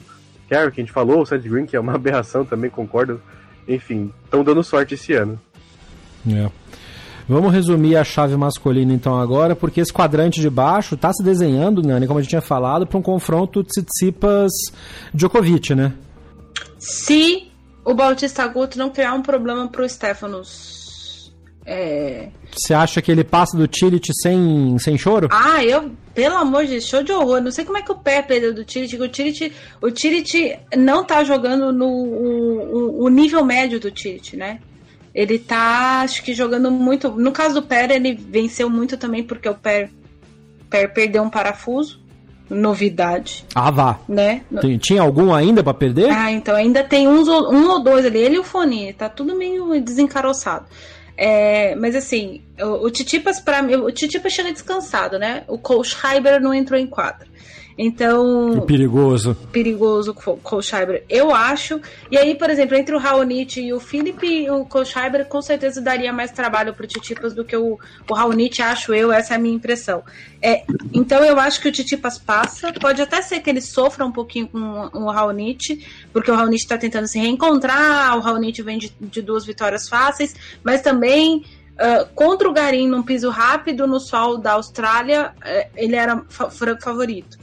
Carey, 0.49 0.71
que 0.71 0.81
a 0.81 0.83
gente 0.83 0.91
falou, 0.91 1.21
o 1.21 1.25
Seth 1.25 1.43
Green, 1.43 1.67
que 1.67 1.75
é 1.75 1.79
uma 1.79 1.93
aberração 1.95 2.43
também, 2.43 2.71
concordo. 2.71 3.21
Enfim, 3.67 4.11
estão 4.25 4.43
dando 4.43 4.63
sorte 4.63 4.95
esse 4.95 5.13
ano. 5.13 5.39
É. 6.27 6.49
Vamos 7.31 7.53
resumir 7.53 7.95
a 7.95 8.03
chave 8.03 8.35
masculina 8.35 8.93
então 8.93 9.17
agora, 9.17 9.55
porque 9.55 9.79
esse 9.79 9.93
quadrante 9.93 10.41
de 10.41 10.49
baixo 10.49 10.95
está 10.95 11.13
se 11.13 11.23
desenhando, 11.23 11.81
né, 11.81 12.05
como 12.05 12.19
a 12.19 12.21
gente 12.21 12.31
tinha 12.31 12.41
falado, 12.41 12.85
para 12.85 12.97
um 12.97 13.01
confronto 13.01 13.63
Tsitsipas-Djokovic, 13.63 15.73
né? 15.73 15.93
Se 16.77 17.47
o 17.85 17.93
Bautista 17.93 18.45
Guto 18.47 18.77
não 18.77 18.89
criar 18.89 19.13
um 19.13 19.21
problema 19.21 19.65
para 19.69 19.81
o 19.81 19.87
Stefanos. 19.87 21.31
É... 21.65 22.27
Você 22.51 22.73
acha 22.73 23.01
que 23.01 23.09
ele 23.09 23.23
passa 23.23 23.55
do 23.55 23.65
Tilit 23.65 24.09
sem, 24.21 24.77
sem 24.77 24.97
choro? 24.97 25.29
Ah, 25.31 25.63
eu 25.63 25.89
pelo 26.13 26.35
amor 26.35 26.65
de 26.65 26.71
Deus, 26.71 26.85
show 26.85 27.01
de 27.01 27.13
horror. 27.13 27.39
Não 27.39 27.51
sei 27.51 27.63
como 27.63 27.77
é 27.77 27.81
que 27.81 27.93
o 27.93 27.97
pé 27.97 28.21
perdeu 28.21 28.53
do 28.53 28.65
Tirit. 28.65 28.93
O 28.97 29.07
Tirit, 29.07 29.53
o 29.81 29.89
Tirit 29.89 30.59
não 30.75 31.05
tá 31.05 31.23
jogando 31.23 31.71
no 31.71 31.87
o, 31.87 33.05
o 33.05 33.07
nível 33.07 33.45
médio 33.45 33.79
do 33.79 33.89
Tirit, 33.89 34.35
né? 34.35 34.59
Ele 35.13 35.37
tá, 35.37 36.01
acho 36.01 36.23
que 36.23 36.33
jogando 36.33 36.71
muito. 36.71 37.09
No 37.11 37.31
caso 37.31 37.55
do 37.55 37.61
Pé, 37.61 37.87
ele 37.93 38.13
venceu 38.13 38.69
muito 38.69 38.95
também 38.97 39.23
porque 39.23 39.49
o 39.49 39.55
Pé, 39.55 39.89
Pé 40.69 40.87
perdeu 40.87 41.23
um 41.23 41.29
parafuso. 41.29 41.99
novidade. 42.49 43.45
Ah, 43.55 43.71
vá. 43.71 43.99
Né? 44.07 44.41
Tem, 44.59 44.77
tinha 44.77 45.01
algum 45.01 45.33
ainda 45.33 45.63
para 45.63 45.73
perder? 45.73 46.09
Ah, 46.11 46.31
então 46.31 46.55
ainda 46.55 46.83
tem 46.83 47.07
uns, 47.07 47.27
um 47.27 47.69
ou 47.69 47.83
dois 47.83 48.05
ali. 48.05 48.19
Ele 48.19 48.35
e 48.35 48.39
o 48.39 48.43
Fone, 48.43 48.93
tá 48.93 49.07
tudo 49.09 49.35
meio 49.35 49.79
desencaroçado. 49.81 50.65
É, 51.17 51.75
mas 51.75 51.95
assim, 51.95 52.41
o, 52.59 52.85
o 52.85 52.89
Titipas 52.89 53.39
para 53.39 53.61
mim, 53.61 53.75
o 53.75 53.91
Titipas 53.91 54.33
chega 54.33 54.51
descansado, 54.51 55.19
né? 55.19 55.43
O 55.47 55.57
Cole 55.57 55.83
Schreiber 55.83 56.41
não 56.41 56.53
entrou 56.53 56.79
em 56.79 56.87
quadra. 56.87 57.27
Então. 57.83 58.59
E 58.59 58.61
perigoso. 58.61 59.33
Perigoso 59.51 60.11
o 60.11 60.37
Kohlschreiber, 60.37 61.03
eu 61.09 61.33
acho. 61.33 61.81
E 62.11 62.17
aí, 62.17 62.35
por 62.35 62.47
exemplo, 62.47 62.77
entre 62.77 62.93
o 62.93 62.99
Raonic 62.99 63.59
e 63.59 63.73
o 63.73 63.79
Felipe, 63.79 64.47
o 64.51 64.63
Kohlschreiber 64.65 65.25
com 65.25 65.41
certeza 65.41 65.81
daria 65.81 66.13
mais 66.13 66.31
trabalho 66.31 66.75
pro 66.75 66.85
Titipas 66.85 67.33
do 67.33 67.43
que 67.43 67.57
o, 67.57 67.79
o 68.07 68.13
Raonic, 68.13 68.61
acho 68.61 68.93
eu, 68.93 69.11
essa 69.11 69.33
é 69.33 69.37
a 69.37 69.39
minha 69.39 69.55
impressão. 69.55 70.03
É, 70.39 70.63
então 70.93 71.23
eu 71.23 71.39
acho 71.39 71.59
que 71.59 71.69
o 71.69 71.71
Titipas 71.71 72.19
passa. 72.19 72.71
Pode 72.71 73.01
até 73.01 73.19
ser 73.23 73.39
que 73.39 73.49
ele 73.49 73.61
sofra 73.61 74.05
um 74.05 74.11
pouquinho 74.11 74.47
com 74.47 74.59
o 74.59 75.09
Raonic, 75.09 75.83
porque 76.13 76.29
o 76.29 76.35
Raonic 76.35 76.61
está 76.61 76.77
tentando 76.77 77.07
se 77.07 77.17
reencontrar, 77.17 78.15
o 78.15 78.19
Raonic 78.19 78.61
vem 78.61 78.77
de, 78.77 78.93
de 79.01 79.23
duas 79.23 79.43
vitórias 79.43 79.89
fáceis, 79.89 80.35
mas 80.63 80.81
também. 80.83 81.43
Uh, 81.71 82.05
contra 82.13 82.47
o 82.47 82.53
Garim 82.53 82.87
num 82.87 83.01
piso 83.01 83.29
rápido 83.31 83.87
no 83.87 83.99
sol 83.99 84.37
da 84.37 84.51
Austrália, 84.51 85.33
uh, 85.37 85.71
ele 85.75 85.95
era 85.95 86.23
fa 86.29 86.51
favorito. 86.51 87.39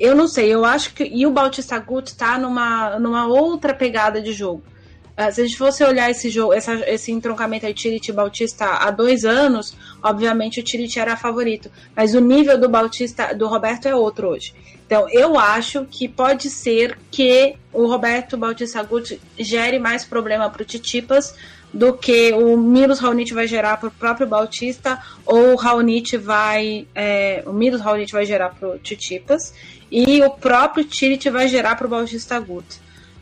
Eu 0.00 0.16
não 0.16 0.26
sei, 0.26 0.52
eu 0.52 0.64
acho 0.64 0.94
que. 0.94 1.04
E 1.04 1.26
o 1.26 1.30
Bautista 1.30 1.78
Gut 1.78 2.16
tá 2.16 2.38
numa, 2.38 2.98
numa 2.98 3.26
outra 3.26 3.74
pegada 3.74 4.22
de 4.22 4.32
jogo. 4.32 4.62
Uh, 5.10 5.30
se 5.30 5.42
a 5.42 5.44
gente 5.44 5.58
fosse 5.58 5.84
olhar 5.84 6.10
esse 6.10 6.30
jogo, 6.30 6.54
essa, 6.54 6.72
esse 6.90 7.12
entroncamento 7.12 7.66
aí, 7.66 7.74
Tiriti 7.74 8.10
Bautista 8.10 8.64
há 8.64 8.90
dois 8.90 9.26
anos, 9.26 9.76
obviamente 10.02 10.58
o 10.58 10.62
Tiriti 10.62 10.98
era 10.98 11.14
favorito. 11.18 11.70
Mas 11.94 12.14
o 12.14 12.20
nível 12.20 12.58
do 12.58 12.70
Bautista, 12.70 13.34
do 13.34 13.46
Roberto 13.46 13.86
é 13.86 13.94
outro 13.94 14.28
hoje. 14.28 14.54
Então, 14.86 15.06
eu 15.10 15.38
acho 15.38 15.84
que 15.84 16.08
pode 16.08 16.48
ser 16.48 16.98
que 17.10 17.54
o 17.70 17.86
Roberto 17.86 18.38
Bautista 18.38 18.82
Gut 18.82 19.20
gere 19.38 19.78
mais 19.78 20.04
problema 20.06 20.48
para 20.48 20.62
o 20.62 20.64
Titipas 20.64 21.34
do 21.72 21.92
que 21.92 22.32
o 22.32 22.56
Milos 22.56 22.98
Raonic 22.98 23.32
vai 23.32 23.46
gerar 23.46 23.76
para 23.76 23.88
o 23.88 23.92
próprio 23.92 24.26
Bautista 24.26 25.00
ou 25.24 25.52
o 25.52 25.56
Raonic 25.56 26.16
vai. 26.16 26.86
É, 26.94 27.42
o 27.46 27.52
Milos 27.52 27.80
Raonic 27.80 28.12
vai 28.12 28.26
gerar 28.26 28.50
para 28.50 28.68
o 28.68 28.78
Titipas 28.78 29.54
e 29.90 30.22
o 30.22 30.30
próprio 30.30 30.84
Tirit 30.84 31.28
vai 31.30 31.48
gerar 31.48 31.76
para 31.76 31.86
o 31.86 31.90
Bautista 31.90 32.38
Gut. 32.38 32.80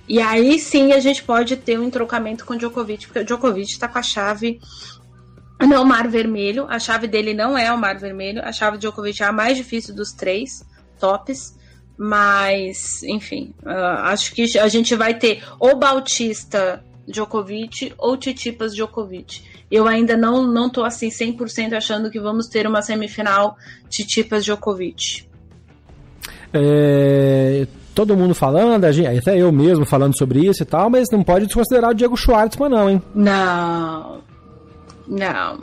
E 0.09 0.21
aí 0.21 0.59
sim 0.59 0.93
a 0.93 1.01
gente 1.01 1.23
pode 1.23 1.57
ter 1.57 1.79
um 1.79 1.85
entrocamento 1.85 2.47
com 2.47 2.55
o 2.55 2.59
Djokovic, 2.59 3.07
porque 3.07 3.21
o 3.21 3.25
Djokovic 3.25 3.71
está 3.71 3.87
com 3.87 3.99
a 3.99 4.03
chave 4.03 4.59
não 5.67 5.83
o 5.83 5.87
mar 5.87 6.07
vermelho, 6.09 6.67
a 6.69 6.79
chave 6.79 7.07
dele 7.09 7.35
não 7.35 7.59
é 7.59 7.73
o 7.73 7.79
mar 7.79 7.99
vermelho, 7.99 8.41
a 8.45 8.53
chave 8.53 8.77
de 8.77 8.83
Djokovic 8.83 9.23
é 9.23 9.27
a 9.27 9.33
mais 9.33 9.57
difícil 9.57 9.95
dos 9.95 10.13
três 10.13 10.65
tops, 11.01 11.57
mas 11.97 13.03
enfim, 13.03 13.55
uh, 13.65 14.05
acho 14.05 14.33
que 14.33 14.57
a 14.59 14.69
gente 14.69 14.95
vai 14.95 15.15
ter 15.15 15.43
ou 15.59 15.77
Bautista 15.77 16.85
Djokovic 17.09 17.93
ou 17.99 18.17
Titipas 18.17 18.75
Djokovic. 18.75 19.43
Eu 19.71 19.87
ainda 19.87 20.17
não 20.17 20.47
não 20.47 20.71
tô 20.71 20.85
assim 20.85 21.09
100% 21.09 21.75
achando 21.75 22.11
que 22.11 22.21
vamos 22.21 22.47
ter 22.47 22.67
uma 22.67 22.83
semifinal 22.83 23.57
Titipas 23.89 24.45
Djokovic. 24.45 25.27
É, 26.53 27.67
todo 27.95 28.17
mundo 28.17 28.35
falando, 28.35 28.85
até 28.85 29.37
eu 29.37 29.51
mesmo 29.51 29.85
falando 29.85 30.17
sobre 30.17 30.47
isso 30.47 30.63
e 30.63 30.67
tal, 30.67 30.89
mas 30.89 31.09
não 31.11 31.23
pode 31.23 31.47
desconsiderar 31.47 31.91
o 31.91 31.95
Diego 31.95 32.17
Schwartzman, 32.17 32.71
não, 32.71 32.91
hein? 32.91 33.03
Não. 33.15 34.23
Não. 35.07 35.61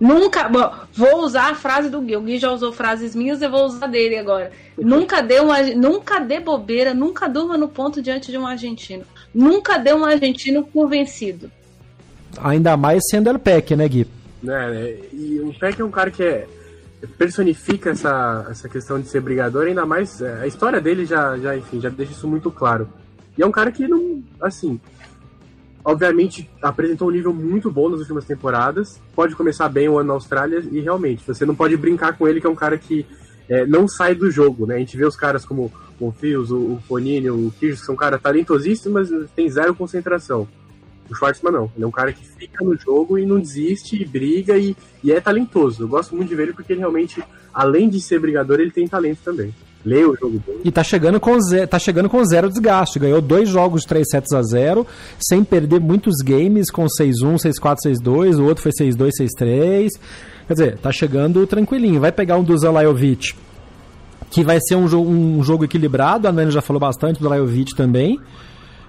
Nunca. 0.00 0.48
Bom, 0.48 0.70
vou 0.94 1.24
usar 1.24 1.50
a 1.50 1.54
frase 1.54 1.90
do 1.90 2.00
Gui. 2.00 2.16
O 2.16 2.22
Gui 2.22 2.38
já 2.38 2.50
usou 2.52 2.72
frases 2.72 3.14
minhas, 3.14 3.42
eu 3.42 3.50
vou 3.50 3.66
usar 3.66 3.86
dele 3.86 4.16
agora. 4.16 4.52
Nunca 4.76 5.20
dê, 5.20 5.40
uma, 5.40 5.60
nunca 5.62 6.20
dê 6.20 6.40
bobeira, 6.40 6.94
nunca 6.94 7.28
durma 7.28 7.56
no 7.56 7.68
ponto 7.68 8.00
diante 8.00 8.30
de 8.30 8.38
um 8.38 8.46
argentino. 8.46 9.04
Nunca 9.34 9.78
dê 9.78 9.92
um 9.92 10.04
argentino 10.04 10.64
convencido. 10.64 11.50
Ainda 12.40 12.76
mais 12.76 13.02
sendo 13.08 13.28
El 13.28 13.38
Peck, 13.38 13.74
né, 13.76 13.88
Gui? 13.88 14.06
É, 14.46 14.98
e 15.12 15.40
o 15.40 15.52
Peck 15.58 15.80
é 15.80 15.84
um 15.84 15.90
cara 15.90 16.10
que 16.10 16.22
é 16.22 16.46
personifica 17.16 17.90
essa, 17.90 18.46
essa 18.50 18.68
questão 18.68 19.00
de 19.00 19.08
ser 19.08 19.20
brigador, 19.20 19.66
ainda 19.66 19.86
mais 19.86 20.20
é, 20.20 20.40
a 20.42 20.46
história 20.46 20.80
dele 20.80 21.06
já, 21.06 21.36
já, 21.38 21.56
enfim, 21.56 21.80
já 21.80 21.88
deixa 21.88 22.12
isso 22.12 22.26
muito 22.26 22.50
claro. 22.50 22.88
E 23.36 23.42
é 23.42 23.46
um 23.46 23.52
cara 23.52 23.70
que 23.70 23.86
não, 23.86 24.22
assim, 24.40 24.80
obviamente 25.84 26.50
apresentou 26.60 27.08
um 27.08 27.12
nível 27.12 27.32
muito 27.32 27.70
bom 27.70 27.88
nas 27.88 28.00
últimas 28.00 28.24
temporadas, 28.24 29.00
pode 29.14 29.36
começar 29.36 29.68
bem 29.68 29.88
o 29.88 29.98
ano 29.98 30.08
na 30.08 30.14
Austrália 30.14 30.62
e 30.70 30.80
realmente, 30.80 31.24
você 31.24 31.46
não 31.46 31.54
pode 31.54 31.76
brincar 31.76 32.16
com 32.16 32.26
ele 32.26 32.40
que 32.40 32.46
é 32.46 32.50
um 32.50 32.56
cara 32.56 32.76
que 32.76 33.06
é, 33.48 33.66
não 33.66 33.88
sai 33.88 34.14
do 34.14 34.30
jogo, 34.30 34.66
né? 34.66 34.76
A 34.76 34.78
gente 34.78 34.96
vê 34.96 35.04
os 35.04 35.16
caras 35.16 35.44
como 35.44 35.72
o 35.98 36.12
Fios, 36.12 36.50
o, 36.50 36.74
o 36.74 36.82
Fonini, 36.86 37.30
o 37.30 37.52
Kirsch, 37.58 37.80
que 37.80 37.86
são 37.86 37.96
caras 37.96 38.20
talentosíssimos, 38.20 39.10
mas 39.10 39.30
tem 39.30 39.48
zero 39.48 39.74
concentração. 39.74 40.46
O 41.10 41.14
Schwartzman 41.14 41.52
não. 41.52 41.72
Ele 41.74 41.84
é 41.84 41.86
um 41.86 41.90
cara 41.90 42.12
que 42.12 42.26
fica 42.26 42.62
no 42.62 42.76
jogo 42.76 43.18
e 43.18 43.24
não 43.24 43.40
desiste, 43.40 44.00
e 44.00 44.04
briga 44.04 44.58
e, 44.58 44.76
e 45.02 45.10
é 45.10 45.20
talentoso. 45.20 45.82
Eu 45.82 45.88
gosto 45.88 46.14
muito 46.14 46.28
de 46.28 46.34
ver 46.34 46.44
ele 46.44 46.52
porque 46.52 46.72
ele 46.72 46.80
realmente, 46.80 47.22
além 47.52 47.88
de 47.88 48.00
ser 48.00 48.20
brigador, 48.20 48.60
ele 48.60 48.70
tem 48.70 48.86
talento 48.86 49.20
também. 49.24 49.54
Lê 49.88 50.04
o 50.04 50.14
jogo 50.14 50.38
dele. 50.38 50.60
E 50.64 50.70
tá 50.70 50.84
chegando 50.84 51.18
com 51.18 51.40
zero, 51.40 51.66
tá 51.66 51.78
chegando 51.78 52.10
com 52.10 52.22
zero 52.24 52.48
desgaste. 52.48 52.98
Ganhou 52.98 53.22
dois 53.22 53.48
jogos 53.48 53.82
de 53.82 53.88
3 53.88 54.06
sets 54.08 54.32
a 54.32 54.42
0, 54.42 54.86
sem 55.18 55.42
perder 55.42 55.80
muitos 55.80 56.16
games 56.22 56.70
com 56.70 56.84
6-1, 56.84 57.36
6-4, 57.36 57.76
6-2. 57.86 58.38
O 58.38 58.44
outro 58.44 58.62
foi 58.62 58.72
6-2, 58.72 59.10
6-3. 59.40 59.88
Quer 60.46 60.52
dizer, 60.52 60.78
tá 60.78 60.92
chegando 60.92 61.46
tranquilinho. 61.46 62.00
Vai 62.00 62.12
pegar 62.12 62.36
um 62.36 62.44
do 62.44 62.56
Zalajovic, 62.56 63.34
que 64.30 64.44
vai 64.44 64.58
ser 64.60 64.76
um, 64.76 64.86
jogo, 64.86 65.10
um 65.10 65.42
jogo 65.42 65.64
equilibrado. 65.64 66.28
A 66.28 66.32
Nani 66.32 66.50
já 66.50 66.60
falou 66.60 66.80
bastante 66.80 67.18
do 67.18 67.24
Zalajovic 67.24 67.74
também. 67.74 68.20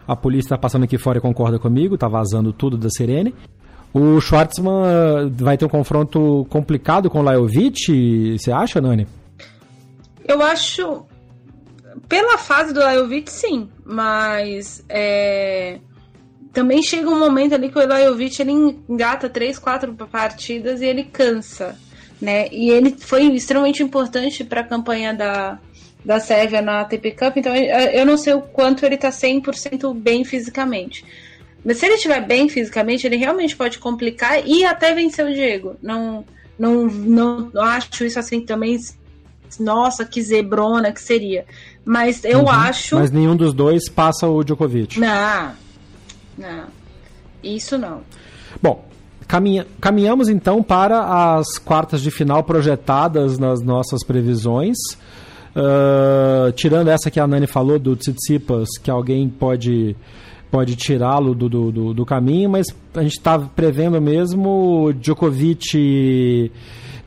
A 0.05 0.15
polícia 0.15 0.47
está 0.47 0.57
passando 0.57 0.83
aqui 0.83 0.97
fora 0.97 1.19
e 1.19 1.21
concorda 1.21 1.57
comigo, 1.59 1.95
está 1.95 2.07
vazando 2.07 2.51
tudo 2.51 2.77
da 2.77 2.89
Sirene. 2.89 3.33
O 3.93 4.19
Schwartzman 4.19 5.31
vai 5.31 5.57
ter 5.57 5.65
um 5.65 5.69
confronto 5.69 6.45
complicado 6.49 7.09
com 7.09 7.19
o 7.19 7.23
Lajovic, 7.23 8.37
você 8.37 8.51
acha, 8.51 8.79
Nani? 8.79 9.07
Eu 10.29 10.41
acho. 10.43 11.05
Pela 12.07 12.37
fase 12.37 12.73
do 12.73 12.79
Lajovic, 12.79 13.31
sim. 13.31 13.69
Mas. 13.83 14.83
É... 14.87 15.79
Também 16.53 16.81
chega 16.81 17.09
um 17.09 17.19
momento 17.19 17.53
ali 17.53 17.69
que 17.69 17.77
o 17.77 17.87
Lajovic 17.87 18.41
ele 18.41 18.51
engata 18.87 19.29
três, 19.29 19.59
quatro 19.59 19.93
partidas 19.93 20.81
e 20.81 20.85
ele 20.85 21.03
cansa. 21.03 21.77
Né? 22.21 22.47
E 22.51 22.69
ele 22.69 22.95
foi 22.97 23.23
extremamente 23.33 23.83
importante 23.83 24.43
para 24.43 24.61
a 24.61 24.67
campanha 24.67 25.13
da, 25.13 25.59
da 26.03 26.19
Sérvia 26.19 26.61
na 26.61 26.81
ATP 26.81 27.11
Cup, 27.11 27.37
então 27.37 27.55
eu 27.55 28.05
não 28.05 28.17
sei 28.17 28.33
o 28.33 28.41
quanto 28.41 28.85
ele 28.85 28.97
tá 28.97 29.09
100% 29.09 29.93
bem 29.93 30.25
fisicamente. 30.25 31.05
Mas 31.63 31.77
se 31.77 31.85
ele 31.85 31.95
estiver 31.95 32.25
bem 32.25 32.47
fisicamente, 32.49 33.05
ele 33.05 33.17
realmente 33.17 33.55
pode 33.55 33.79
complicar 33.79 34.45
e 34.45 34.65
até 34.65 34.93
vencer 34.93 35.25
o 35.25 35.33
Diego. 35.33 35.75
Não, 35.81 36.25
não, 36.57 36.85
não, 36.85 37.51
não 37.53 37.61
acho 37.61 38.03
isso 38.05 38.19
assim 38.19 38.41
também. 38.41 38.77
Nossa, 39.57 40.05
que 40.05 40.21
zebrona 40.21 40.91
que 40.91 41.01
seria. 41.01 41.45
Mas 41.85 42.23
eu 42.23 42.41
uhum. 42.41 42.49
acho. 42.49 42.95
Mas 42.95 43.11
nenhum 43.11 43.35
dos 43.35 43.53
dois 43.53 43.89
passa 43.89 44.27
o 44.27 44.43
Djokovic. 44.43 44.99
Não, 44.99 45.51
não. 46.37 46.65
Isso 47.41 47.77
não. 47.77 48.01
Bom, 48.61 48.85
caminha, 49.27 49.65
caminhamos 49.79 50.27
então 50.27 50.61
para 50.61 51.37
as 51.37 51.57
quartas 51.57 52.01
de 52.01 52.11
final 52.11 52.43
projetadas 52.43 53.39
nas 53.39 53.61
nossas 53.61 54.03
previsões. 54.03 54.77
Uh, 55.55 56.51
tirando 56.51 56.89
essa 56.89 57.09
que 57.09 57.19
a 57.19 57.25
Nani 57.25 57.47
falou 57.47 57.79
do 57.79 57.95
Tsitsipas, 57.95 58.69
que 58.81 58.91
alguém 58.91 59.27
pode 59.27 59.95
pode 60.51 60.75
tirá-lo 60.75 61.35
do, 61.35 61.47
do, 61.47 61.93
do, 61.93 62.05
caminho, 62.05 62.49
mas 62.49 62.67
a 62.95 63.03
gente 63.03 63.17
está 63.17 63.37
prevendo 63.37 64.01
mesmo 64.01 64.91
Djokovic, 64.99 66.51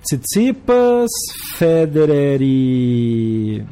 Tsitsipas, 0.03 1.11
Federer 1.57 2.41
e 2.43 3.65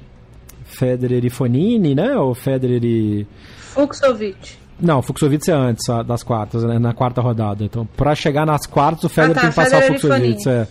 Federer 0.65 1.25
e 1.25 1.31
Fonini, 1.31 1.95
né? 1.95 2.17
Ou 2.17 2.35
Federer 2.35 2.85
e 2.85 3.27
Fuxovic. 3.75 4.59
Não, 4.81 5.03
Fuxovic 5.03 5.51
é 5.51 5.55
antes 5.55 5.85
das 6.07 6.23
quartas, 6.23 6.65
né? 6.65 6.79
na 6.79 6.95
quarta 6.95 7.21
rodada. 7.21 7.63
Então, 7.65 7.87
para 7.97 8.15
chegar 8.15 8.47
nas 8.47 8.67
quartas, 8.67 9.05
o 9.05 9.09
Federer 9.09 9.33
ah, 9.33 9.35
tá, 9.35 9.41
tem 9.41 9.51
que 9.51 9.57
passar 9.57 9.83
Federer 9.83 9.97
o 9.97 10.01
Fuxovic. 10.01 10.49
É. 10.49 10.67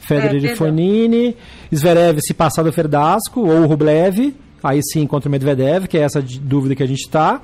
Federer 0.00 0.44
é, 0.44 0.52
e 0.52 0.56
Fonini, 0.56 1.36
Zverev 1.72 2.18
se 2.20 2.34
passar 2.34 2.64
do 2.64 2.72
Ferdasco, 2.72 3.40
ou 3.40 3.62
o 3.62 3.66
Rublev, 3.66 4.34
aí 4.62 4.80
sim 4.82 5.06
contra 5.06 5.28
o 5.28 5.32
Medvedev, 5.32 5.86
que 5.86 5.96
é 5.96 6.02
essa 6.02 6.20
dúvida 6.20 6.74
que 6.74 6.82
a 6.82 6.88
gente 6.88 7.02
está. 7.02 7.40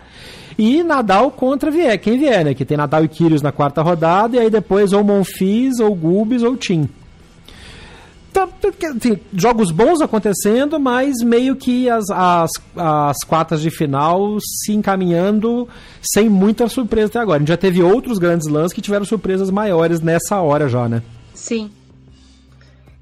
E 0.59 0.83
Nadal 0.83 1.31
contra 1.31 1.71
vier, 1.71 1.97
quem 1.99 2.19
vier, 2.19 2.45
né? 2.45 2.55
Que 2.55 2.65
tem 2.65 2.77
Nadal 2.77 3.05
e 3.05 3.09
Kyrgios 3.09 3.43
na 3.43 3.53
quarta 3.53 3.81
rodada, 3.81 4.37
e 4.37 4.41
aí 4.41 4.51
depois 4.51 4.93
ou 4.93 5.05
Monfils, 5.05 5.79
ou 5.79 5.95
Gubis, 5.95 6.43
ou 6.43 6.57
Tim. 6.57 6.89
Então, 8.47 8.95
assim, 8.97 9.19
jogos 9.35 9.73
bons 9.73 10.01
acontecendo, 10.01 10.79
mas 10.79 11.17
meio 11.23 11.57
que 11.57 11.91
as, 11.91 12.09
as, 12.11 12.51
as 12.77 13.17
quartas 13.27 13.61
de 13.61 13.71
final 13.71 14.39
se 14.41 14.73
encaminhando 14.73 15.69
sem 16.01 16.29
muita 16.29 16.69
surpresa 16.69 17.09
até 17.09 17.19
agora. 17.19 17.37
A 17.37 17.41
gente 17.41 17.49
já 17.49 17.57
teve 17.57 17.83
outros 17.83 18.19
grandes 18.19 18.47
lances 18.47 18.73
que 18.73 18.81
tiveram 18.81 19.05
surpresas 19.05 19.51
maiores 19.51 20.01
nessa 20.01 20.41
hora 20.41 20.69
já, 20.69 20.89
né? 20.89 21.03
Sim. 21.35 21.71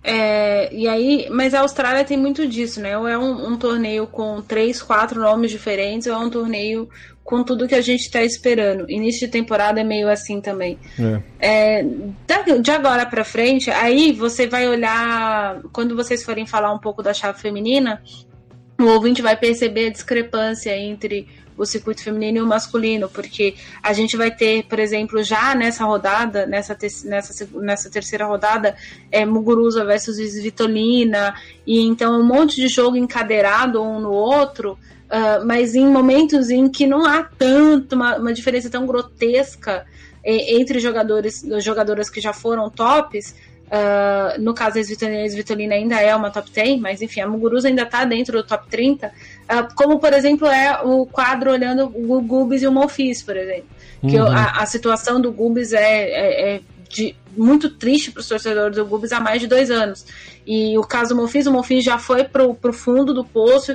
É, 0.02 0.72
e 0.72 0.86
aí, 0.86 1.26
mas 1.30 1.52
a 1.52 1.60
Austrália 1.60 2.04
tem 2.04 2.16
muito 2.16 2.46
disso, 2.46 2.80
né? 2.80 2.96
Ou 2.96 3.08
é 3.08 3.18
um, 3.18 3.48
um, 3.52 3.56
torneio 3.56 4.06
com 4.06 4.40
três, 4.40 4.80
quatro 4.80 5.20
nomes 5.20 5.50
diferentes, 5.50 6.06
ou 6.06 6.14
é 6.14 6.18
um 6.18 6.30
torneio 6.30 6.88
com 7.26 7.42
tudo 7.42 7.66
que 7.66 7.74
a 7.74 7.80
gente 7.80 8.02
está 8.02 8.22
esperando. 8.22 8.88
Início 8.88 9.26
de 9.26 9.32
temporada 9.32 9.80
é 9.80 9.84
meio 9.84 10.08
assim 10.08 10.40
também. 10.40 10.78
É. 11.40 11.82
É, 11.82 12.58
de 12.60 12.70
agora 12.70 13.04
para 13.04 13.24
frente, 13.24 13.68
aí 13.68 14.12
você 14.12 14.46
vai 14.46 14.68
olhar, 14.68 15.60
quando 15.72 15.96
vocês 15.96 16.22
forem 16.22 16.46
falar 16.46 16.72
um 16.72 16.78
pouco 16.78 17.02
da 17.02 17.12
chave 17.12 17.40
feminina, 17.40 18.00
o 18.80 18.84
ouvinte 18.84 19.20
vai 19.20 19.36
perceber 19.36 19.88
a 19.88 19.90
discrepância 19.90 20.76
entre 20.78 21.26
o 21.58 21.64
circuito 21.64 22.02
feminino 22.02 22.38
e 22.38 22.42
o 22.42 22.46
masculino, 22.46 23.08
porque 23.08 23.54
a 23.82 23.92
gente 23.92 24.16
vai 24.16 24.30
ter, 24.30 24.64
por 24.64 24.78
exemplo, 24.78 25.22
já 25.22 25.54
nessa 25.54 25.84
rodada, 25.84 26.46
nessa, 26.46 26.74
te 26.74 26.86
nessa, 27.06 27.48
nessa 27.54 27.90
terceira 27.90 28.26
rodada, 28.26 28.76
é, 29.10 29.24
Muguruza 29.24 29.84
versus 29.84 30.16
Vitolina, 30.40 31.34
e 31.66 31.80
então 31.80 32.20
um 32.20 32.24
monte 32.24 32.56
de 32.56 32.68
jogo 32.68 32.96
encadeirado 32.96 33.82
um 33.82 33.98
no 33.98 34.12
outro, 34.12 34.78
uh, 35.10 35.44
mas 35.46 35.74
em 35.74 35.86
momentos 35.86 36.50
em 36.50 36.68
que 36.68 36.86
não 36.86 37.04
há 37.04 37.22
tanto, 37.22 37.94
uma, 37.94 38.16
uma 38.16 38.32
diferença 38.32 38.70
tão 38.70 38.86
grotesca 38.86 39.84
é, 40.24 40.56
entre 40.56 40.80
jogadores, 40.80 41.44
jogadoras 41.60 42.10
que 42.10 42.20
já 42.20 42.32
foram 42.32 42.68
tops, 42.70 43.34
Uh, 43.66 44.40
no 44.40 44.54
caso, 44.54 44.78
a 44.78 44.82
Svitolina 44.82 45.74
ainda 45.74 46.00
é 46.00 46.14
uma 46.14 46.30
top 46.30 46.48
10, 46.50 46.80
mas 46.80 47.02
enfim, 47.02 47.20
a 47.20 47.26
Muguruza 47.26 47.66
ainda 47.66 47.82
está 47.82 48.04
dentro 48.04 48.40
do 48.40 48.46
top 48.46 48.68
30. 48.70 49.08
Uh, 49.08 49.10
ah, 49.48 49.68
como, 49.74 49.98
por 49.98 50.12
exemplo, 50.12 50.46
é 50.46 50.80
o 50.84 51.04
quadro 51.04 51.50
olhando 51.50 51.86
o 51.86 52.20
Gubis 52.20 52.62
e 52.62 52.66
o 52.68 52.72
Monfils, 52.72 53.22
por 53.22 53.36
exemplo. 53.36 53.66
Uhum. 54.02 54.10
Que 54.10 54.18
a, 54.18 54.62
a, 54.62 54.66
situação 54.66 55.20
do 55.20 55.32
Gubis 55.32 55.72
é, 55.72 55.80
é, 55.80 56.54
é 56.54 56.60
de, 56.88 57.16
muito 57.36 57.68
triste 57.70 58.12
para 58.12 58.20
os 58.20 58.28
torcedores 58.28 58.76
do 58.76 58.86
Gubis 58.86 59.10
há 59.10 59.18
mais 59.18 59.40
de 59.40 59.48
dois 59.48 59.68
anos. 59.68 60.06
E 60.46 60.78
o 60.78 60.82
caso 60.82 61.14
do 61.14 61.20
Monfils, 61.20 61.46
o 61.46 61.52
Monfils 61.52 61.84
já 61.84 61.98
foi 61.98 62.22
para 62.22 62.46
o 62.46 62.72
fundo 62.72 63.12
do 63.12 63.24
poço 63.24 63.74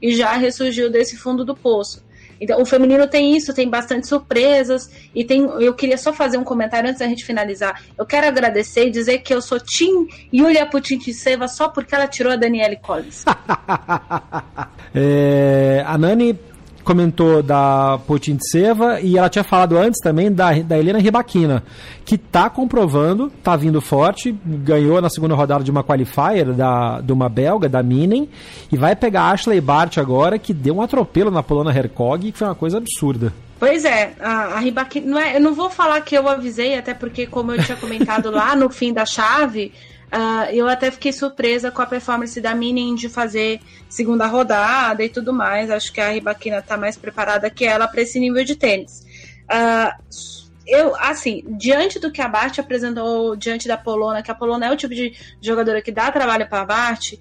e 0.00 0.14
já 0.14 0.32
ressurgiu 0.32 0.90
desse 0.90 1.16
fundo 1.16 1.44
do 1.44 1.54
poço. 1.54 2.02
Então, 2.40 2.60
o 2.62 2.64
feminino 2.64 3.06
tem 3.06 3.36
isso, 3.36 3.52
tem 3.52 3.68
bastante 3.68 4.08
surpresas. 4.08 4.90
E 5.14 5.24
tem. 5.24 5.42
Eu 5.42 5.74
queria 5.74 5.98
só 5.98 6.12
fazer 6.12 6.38
um 6.38 6.44
comentário 6.44 6.88
antes 6.88 7.00
da 7.00 7.06
gente 7.06 7.24
finalizar. 7.24 7.82
Eu 7.98 8.06
quero 8.06 8.26
agradecer 8.26 8.86
e 8.86 8.90
dizer 8.90 9.18
que 9.18 9.34
eu 9.34 9.42
sou 9.42 9.60
Tim 9.60 10.08
Yulia 10.32 10.64
Putintseva 10.64 11.46
só 11.46 11.68
porque 11.68 11.94
ela 11.94 12.08
tirou 12.08 12.32
a 12.32 12.36
Danielle 12.36 12.78
Collins. 12.78 13.24
é, 14.94 15.84
a 15.86 15.98
Nani 15.98 16.38
comentou 16.84 17.42
da 17.42 17.98
Potintseva 18.06 19.00
e 19.00 19.16
ela 19.16 19.28
tinha 19.28 19.44
falado 19.44 19.76
antes 19.76 20.00
também 20.00 20.32
da, 20.32 20.52
da 20.52 20.78
Helena 20.78 20.98
Ribaquina, 20.98 21.62
que 22.04 22.14
está 22.14 22.50
comprovando, 22.50 23.26
está 23.26 23.56
vindo 23.56 23.80
forte, 23.80 24.34
ganhou 24.44 25.00
na 25.00 25.08
segunda 25.08 25.34
rodada 25.34 25.62
de 25.62 25.70
uma 25.70 25.84
qualifier 25.84 26.52
da, 26.52 27.00
de 27.00 27.12
uma 27.12 27.28
belga, 27.28 27.68
da 27.68 27.82
Minen, 27.82 28.28
e 28.70 28.76
vai 28.76 28.96
pegar 28.96 29.22
a 29.22 29.30
Ashley 29.32 29.60
Bart 29.60 29.98
agora, 29.98 30.38
que 30.38 30.52
deu 30.52 30.76
um 30.76 30.82
atropelo 30.82 31.30
na 31.30 31.42
Polona 31.42 31.76
Hercog, 31.76 32.32
que 32.32 32.38
foi 32.38 32.48
uma 32.48 32.54
coisa 32.54 32.78
absurda. 32.78 33.32
Pois 33.58 33.84
é, 33.84 34.14
a, 34.18 34.56
a 34.56 34.58
Ribaquina, 34.60 35.06
não 35.06 35.18
é, 35.18 35.36
eu 35.36 35.40
não 35.40 35.54
vou 35.54 35.68
falar 35.68 36.00
que 36.00 36.16
eu 36.16 36.26
avisei, 36.26 36.78
até 36.78 36.94
porque, 36.94 37.26
como 37.26 37.52
eu 37.52 37.62
tinha 37.62 37.76
comentado 37.76 38.30
lá 38.30 38.56
no 38.56 38.70
fim 38.70 38.92
da 38.92 39.04
chave, 39.04 39.72
Uh, 40.12 40.50
eu 40.52 40.68
até 40.68 40.90
fiquei 40.90 41.12
surpresa 41.12 41.70
com 41.70 41.80
a 41.80 41.86
performance 41.86 42.40
da 42.40 42.52
Minin 42.52 42.96
de 42.96 43.08
fazer 43.08 43.60
segunda 43.88 44.26
rodada 44.26 45.04
e 45.04 45.08
tudo 45.08 45.32
mais. 45.32 45.70
Acho 45.70 45.92
que 45.92 46.00
a 46.00 46.10
Ribaquina 46.10 46.58
está 46.58 46.76
mais 46.76 46.96
preparada 46.96 47.48
que 47.48 47.64
ela 47.64 47.86
para 47.86 48.02
esse 48.02 48.18
nível 48.18 48.44
de 48.44 48.56
tênis. 48.56 49.06
Uh, 49.44 50.40
eu, 50.66 50.94
assim, 50.96 51.44
diante 51.58 51.98
do 51.98 52.10
que 52.10 52.20
a 52.20 52.28
Bart 52.28 52.58
apresentou 52.58 53.36
diante 53.36 53.68
da 53.68 53.76
Polona, 53.76 54.22
que 54.22 54.30
a 54.30 54.34
Polona 54.34 54.66
é 54.66 54.72
o 54.72 54.76
tipo 54.76 54.94
de 54.94 55.14
jogadora 55.40 55.80
que 55.80 55.92
dá 55.92 56.10
trabalho 56.10 56.48
para 56.48 56.62
a 56.62 56.64
Bart, 56.64 57.14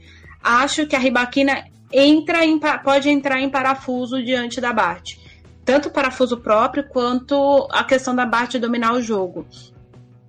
acho 0.44 0.88
que 0.88 0.96
a 0.96 1.00
Ribaquina 1.00 1.66
entra 1.92 2.46
em, 2.46 2.60
pode 2.84 3.10
entrar 3.10 3.40
em 3.40 3.50
parafuso 3.50 4.24
diante 4.24 4.60
da 4.60 4.74
Bart. 4.74 5.18
Tanto 5.64 5.92
parafuso 5.92 6.38
próprio 6.38 6.88
quanto 6.90 7.68
a 7.72 7.84
questão 7.84 8.16
da 8.16 8.26
Bart 8.26 8.56
dominar 8.56 8.94
o 8.94 9.02
jogo. 9.02 9.46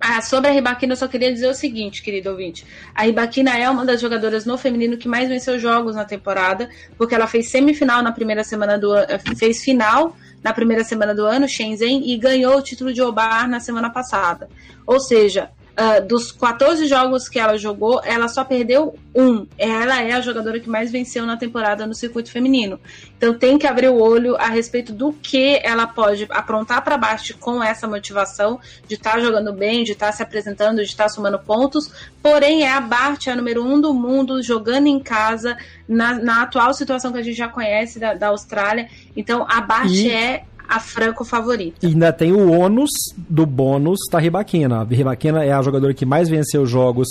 Ah, 0.03 0.19
sobre 0.19 0.49
a 0.49 0.51
Ribaquina, 0.51 0.93
eu 0.93 0.97
só 0.97 1.07
queria 1.07 1.31
dizer 1.31 1.47
o 1.47 1.53
seguinte, 1.53 2.01
querido 2.01 2.31
ouvinte. 2.31 2.65
A 2.95 3.03
Ribaquina 3.03 3.55
é 3.55 3.69
uma 3.69 3.85
das 3.85 4.01
jogadoras 4.01 4.45
no 4.45 4.57
feminino 4.57 4.97
que 4.97 5.07
mais 5.07 5.29
venceu 5.29 5.59
jogos 5.59 5.95
na 5.95 6.03
temporada, 6.03 6.67
porque 6.97 7.13
ela 7.13 7.27
fez 7.27 7.49
semifinal 7.49 8.01
na 8.01 8.11
primeira 8.11 8.43
semana 8.43 8.79
do 8.79 8.91
ano, 8.91 9.07
fez 9.37 9.63
final 9.63 10.17
na 10.43 10.53
primeira 10.53 10.83
semana 10.83 11.13
do 11.13 11.23
ano, 11.23 11.47
Shenzhen, 11.47 12.11
e 12.11 12.17
ganhou 12.17 12.57
o 12.57 12.63
título 12.63 12.91
de 12.91 12.99
Obar 12.99 13.47
na 13.47 13.59
semana 13.59 13.91
passada. 13.91 14.49
Ou 14.87 14.99
seja, 14.99 15.51
Uh, 15.71 16.05
dos 16.05 16.33
14 16.33 16.85
jogos 16.85 17.29
que 17.29 17.39
ela 17.39 17.57
jogou, 17.57 18.01
ela 18.03 18.27
só 18.27 18.43
perdeu 18.43 18.93
um. 19.15 19.47
Ela 19.57 20.01
é 20.01 20.11
a 20.11 20.21
jogadora 20.21 20.59
que 20.59 20.69
mais 20.69 20.91
venceu 20.91 21.25
na 21.25 21.37
temporada 21.37 21.87
no 21.87 21.93
circuito 21.93 22.29
feminino. 22.29 22.79
Então 23.17 23.33
tem 23.33 23.57
que 23.57 23.65
abrir 23.65 23.87
o 23.87 23.99
olho 23.99 24.35
a 24.35 24.47
respeito 24.47 24.91
do 24.91 25.13
que 25.13 25.59
ela 25.63 25.87
pode 25.87 26.27
aprontar 26.29 26.83
para 26.83 26.97
baixo 26.97 27.37
com 27.37 27.63
essa 27.63 27.87
motivação 27.87 28.59
de 28.87 28.95
estar 28.95 29.13
tá 29.13 29.19
jogando 29.19 29.53
bem, 29.53 29.83
de 29.83 29.93
estar 29.93 30.07
tá 30.07 30.11
se 30.11 30.21
apresentando, 30.21 30.77
de 30.77 30.89
estar 30.89 31.05
tá 31.05 31.09
somando 31.09 31.39
pontos. 31.39 31.89
Porém, 32.21 32.63
é 32.63 32.73
a 32.73 32.81
Bart, 32.81 33.27
a 33.27 33.35
número 33.35 33.63
um 33.63 33.79
do 33.79 33.93
mundo, 33.93 34.43
jogando 34.43 34.87
em 34.87 34.99
casa, 34.99 35.57
na, 35.87 36.13
na 36.13 36.41
atual 36.43 36.73
situação 36.73 37.11
que 37.11 37.19
a 37.19 37.23
gente 37.23 37.37
já 37.37 37.47
conhece 37.47 37.97
da, 37.97 38.13
da 38.13 38.27
Austrália. 38.27 38.89
Então, 39.15 39.45
a 39.49 39.61
Bart 39.61 39.91
e... 39.91 40.11
é 40.11 40.43
a 40.71 40.79
Franco 40.79 41.25
favorita. 41.25 41.85
E 41.85 41.87
ainda 41.87 42.13
tem 42.13 42.31
o 42.31 42.49
ônus 42.49 42.89
do 43.17 43.45
bônus 43.45 43.99
da 44.09 44.19
Ribaquina. 44.19 44.79
A 44.79 44.83
Ribaquina 44.85 45.43
é 45.43 45.51
a 45.51 45.61
jogadora 45.61 45.93
que 45.93 46.05
mais 46.05 46.29
venceu 46.29 46.65
jogos 46.65 47.09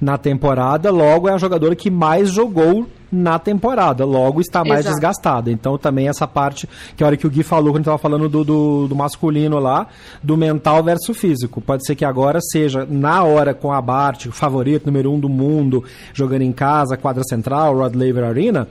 na 0.00 0.16
temporada, 0.16 0.92
logo 0.92 1.28
é 1.28 1.32
a 1.32 1.38
jogadora 1.38 1.74
que 1.74 1.90
mais 1.90 2.30
jogou 2.30 2.86
na 3.10 3.38
temporada, 3.40 4.04
logo 4.04 4.40
está 4.40 4.64
mais 4.64 4.80
Exato. 4.80 4.94
desgastada. 4.94 5.50
Então 5.50 5.76
também 5.76 6.08
essa 6.08 6.28
parte, 6.28 6.68
que 6.96 7.02
é 7.02 7.04
a 7.04 7.08
hora 7.08 7.16
que 7.16 7.26
o 7.26 7.30
Gui 7.30 7.42
falou, 7.42 7.72
quando 7.72 7.80
estava 7.80 7.98
falando 7.98 8.28
do, 8.28 8.44
do, 8.44 8.86
do, 8.86 8.94
masculino 8.94 9.58
lá, 9.58 9.88
do 10.22 10.36
mental 10.36 10.84
versus 10.84 11.16
físico. 11.16 11.60
Pode 11.60 11.84
ser 11.84 11.96
que 11.96 12.04
agora 12.04 12.38
seja, 12.40 12.86
na 12.88 13.24
hora 13.24 13.52
com 13.52 13.72
a 13.72 13.82
Bart, 13.82 14.26
o 14.26 14.32
favorito 14.32 14.86
número 14.86 15.12
um 15.12 15.18
do 15.18 15.28
mundo, 15.28 15.82
jogando 16.14 16.42
em 16.42 16.52
casa, 16.52 16.96
quadra 16.96 17.24
central, 17.24 17.76
Rod 17.76 17.96
Laver 17.96 18.22
Arena, 18.22 18.68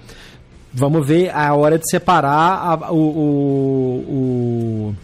Vamos 0.73 1.05
ver 1.05 1.29
a 1.35 1.53
hora 1.55 1.77
de 1.79 1.89
separar 1.89 2.83
a, 2.83 2.91
o, 2.91 2.95
o, 2.95 4.95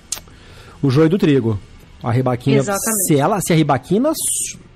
o, 0.82 0.88
o 0.88 0.90
joio 0.90 1.10
do 1.10 1.18
trigo. 1.18 1.60
A 2.04 2.12
ribaquina. 2.12 2.58
Exatamente. 2.58 3.08
Se, 3.08 3.18
ela, 3.18 3.40
se 3.42 3.52
a 3.52 3.56
ribaquina 3.56 4.12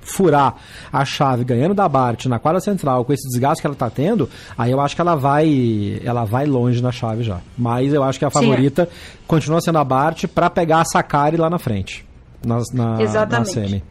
furar 0.02 0.56
a 0.92 1.06
chave 1.06 1.44
ganhando 1.44 1.76
da 1.76 1.88
Bart 1.88 2.26
na 2.26 2.40
quadra 2.40 2.60
central 2.60 3.06
com 3.06 3.14
esse 3.14 3.28
desgaste 3.30 3.62
que 3.62 3.68
ela 3.68 3.74
está 3.74 3.90
tendo, 3.90 4.28
aí 4.58 4.72
eu 4.72 4.82
acho 4.82 4.96
que 4.96 5.02
ela 5.02 5.16
vai 5.16 6.02
ela 6.04 6.26
vai 6.26 6.48
longe 6.48 6.82
na 6.82 6.92
chave 6.92 7.24
já. 7.24 7.40
Mas 7.56 7.94
eu 7.94 8.04
acho 8.04 8.18
que 8.18 8.26
a 8.26 8.32
favorita 8.32 8.86
Sim, 8.86 8.92
é. 8.92 9.18
continua 9.28 9.62
sendo 9.62 9.78
a 9.78 9.84
Bart 9.84 10.26
para 10.28 10.50
pegar 10.50 10.82
a 10.82 10.86
Sakari 10.86 11.38
lá 11.38 11.50
na 11.50 11.60
frente. 11.60 12.04
Na, 12.44 12.62
na, 12.74 13.02
Exatamente. 13.02 13.56
na 13.56 13.68
semi. 13.68 13.84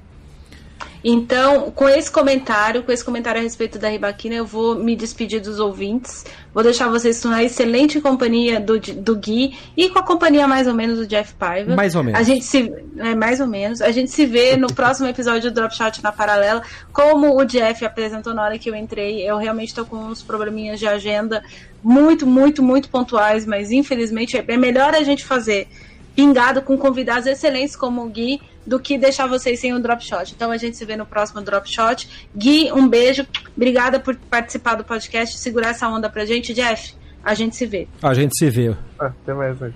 Então, 1.03 1.70
com 1.70 1.88
esse 1.88 2.11
comentário, 2.11 2.82
com 2.82 2.90
esse 2.90 3.05
comentário 3.05 3.40
a 3.40 3.42
respeito 3.42 3.78
da 3.78 3.88
Ribaquina, 3.88 4.34
eu 4.34 4.44
vou 4.44 4.74
me 4.74 4.96
despedir 4.96 5.40
dos 5.40 5.61
ouvintes. 5.61 6.24
Vou 6.53 6.62
deixar 6.62 6.88
vocês 6.88 7.22
na 7.24 7.42
excelente 7.42 8.01
companhia 8.01 8.59
do, 8.59 8.78
do 8.80 9.16
Gui 9.16 9.57
e 9.76 9.88
com 9.90 9.99
a 9.99 10.03
companhia 10.03 10.49
mais 10.49 10.66
ou 10.66 10.74
menos 10.74 10.99
do 10.99 11.07
Jeff 11.07 11.34
Paiva. 11.34 11.76
Mais 11.76 11.94
ou 11.94 12.03
menos. 12.03 12.18
A 12.18 12.22
gente 12.22 12.44
se, 12.44 12.72
é, 12.96 13.14
mais 13.14 13.40
ou 13.40 13.46
menos. 13.46 13.80
A 13.80 13.92
gente 13.92 14.11
se 14.11 14.26
vê 14.26 14.57
no 14.57 14.66
próximo 14.74 15.07
episódio 15.07 15.51
do 15.51 15.55
Drop 15.55 15.74
Shot 15.74 16.03
na 16.03 16.11
Paralela. 16.11 16.62
Como 16.92 17.38
o 17.38 17.44
Jeff 17.44 17.84
apresentou 17.84 18.34
na 18.34 18.42
hora 18.42 18.59
que 18.59 18.68
eu 18.68 18.74
entrei, 18.74 19.22
eu 19.22 19.36
realmente 19.38 19.68
estou 19.68 19.84
com 19.84 19.96
uns 19.96 20.22
probleminhas 20.22 20.80
de 20.80 20.86
agenda 20.86 21.42
muito, 21.82 22.26
muito, 22.26 22.62
muito 22.62 22.88
pontuais, 22.88 23.46
mas 23.46 23.70
infelizmente 23.70 24.36
é 24.36 24.57
melhor 24.57 24.94
a 24.94 25.03
gente 25.03 25.24
fazer 25.24 25.68
pingado 26.16 26.62
com 26.62 26.76
convidados 26.76 27.26
excelentes 27.26 27.76
como 27.76 28.05
o 28.05 28.09
Gui 28.09 28.40
do 28.69 28.79
que 28.79 28.99
deixar 28.99 29.27
vocês 29.27 29.59
sem 29.59 29.75
um 29.75 29.81
drop 29.81 30.05
shot. 30.05 30.33
Então 30.35 30.51
a 30.51 30.57
gente 30.59 30.77
se 30.77 30.85
vê 30.85 30.95
no 30.95 31.07
próximo 31.07 31.41
drop 31.41 31.69
shot. 31.69 32.29
Gui, 32.37 32.71
um 32.71 32.87
beijo. 32.87 33.27
Obrigada 33.57 33.99
por 33.99 34.14
participar 34.14 34.75
do 34.75 34.85
podcast 34.85 35.39
segurar 35.39 35.71
essa 35.71 35.89
onda 35.89 36.11
pra 36.11 36.27
gente. 36.27 36.53
Jeff, 36.53 36.95
a 37.25 37.33
gente 37.35 37.57
se 37.57 37.66
vê. 37.66 37.89
A 38.03 38.12
gente 38.12 38.37
se 38.37 38.51
vê. 38.51 38.77
Ah, 38.99 39.07
até 39.07 39.33
mais, 39.33 39.59
né? 39.59 39.72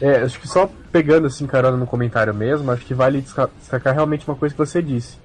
É, 0.00 0.16
acho 0.22 0.40
que 0.40 0.48
só 0.48 0.68
pegando 0.90 1.28
assim, 1.28 1.46
carona 1.46 1.76
no 1.76 1.86
comentário 1.86 2.34
mesmo, 2.34 2.70
acho 2.70 2.84
que 2.84 2.92
vale 2.92 3.20
destacar 3.22 3.94
realmente 3.94 4.28
uma 4.28 4.36
coisa 4.36 4.54
que 4.54 4.58
você 4.58 4.82
disse. 4.82 5.16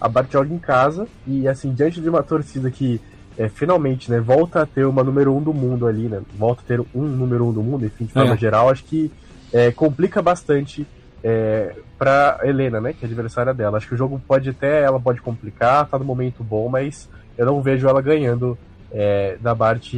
A 0.00 0.08
Bart 0.08 0.30
joga 0.30 0.54
em 0.54 0.58
casa 0.58 1.06
e, 1.26 1.46
assim, 1.48 1.72
diante 1.74 2.00
de 2.00 2.08
uma 2.08 2.22
torcida 2.22 2.70
que 2.70 3.00
é, 3.36 3.48
finalmente 3.48 4.10
né, 4.10 4.20
volta 4.20 4.62
a 4.62 4.66
ter 4.66 4.86
uma 4.86 5.02
número 5.02 5.34
um 5.34 5.42
do 5.42 5.52
mundo 5.52 5.86
ali, 5.86 6.08
né? 6.08 6.22
Volta 6.38 6.62
a 6.62 6.64
ter 6.64 6.80
um 6.94 7.02
número 7.02 7.46
um 7.46 7.52
do 7.52 7.62
mundo, 7.62 7.84
enfim, 7.84 8.04
de 8.04 8.12
forma 8.12 8.34
é. 8.34 8.36
geral, 8.36 8.70
acho 8.70 8.84
que 8.84 9.10
é, 9.52 9.70
complica 9.72 10.22
bastante 10.22 10.86
é, 11.24 11.74
para 11.98 12.38
Helena, 12.42 12.82
né, 12.82 12.92
que 12.92 13.02
é 13.02 13.08
adversária 13.08 13.54
dela. 13.54 13.78
Acho 13.78 13.88
que 13.88 13.94
o 13.94 13.96
jogo 13.96 14.20
pode 14.28 14.50
até, 14.50 14.82
ela 14.82 15.00
pode 15.00 15.22
complicar, 15.22 15.86
tá 15.86 15.98
no 15.98 16.04
momento 16.04 16.44
bom, 16.44 16.68
mas 16.68 17.08
eu 17.38 17.46
não 17.46 17.62
vejo 17.62 17.88
ela 17.88 18.02
ganhando 18.02 18.58
é, 18.92 19.38
da 19.40 19.54
Bart 19.54 19.94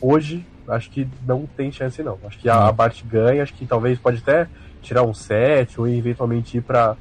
hoje. 0.00 0.46
Acho 0.68 0.90
que 0.90 1.08
não 1.26 1.44
tem 1.56 1.72
chance 1.72 2.00
não. 2.02 2.18
Acho 2.24 2.38
que 2.38 2.48
a, 2.48 2.68
a 2.68 2.72
Bart 2.72 3.02
ganha, 3.04 3.42
acho 3.42 3.54
que 3.54 3.66
talvez 3.66 3.98
pode 3.98 4.18
até 4.18 4.46
tirar 4.80 5.02
um 5.02 5.12
set 5.12 5.80
ou 5.80 5.88
eventualmente 5.88 6.58
ir 6.58 6.60
para 6.60 6.96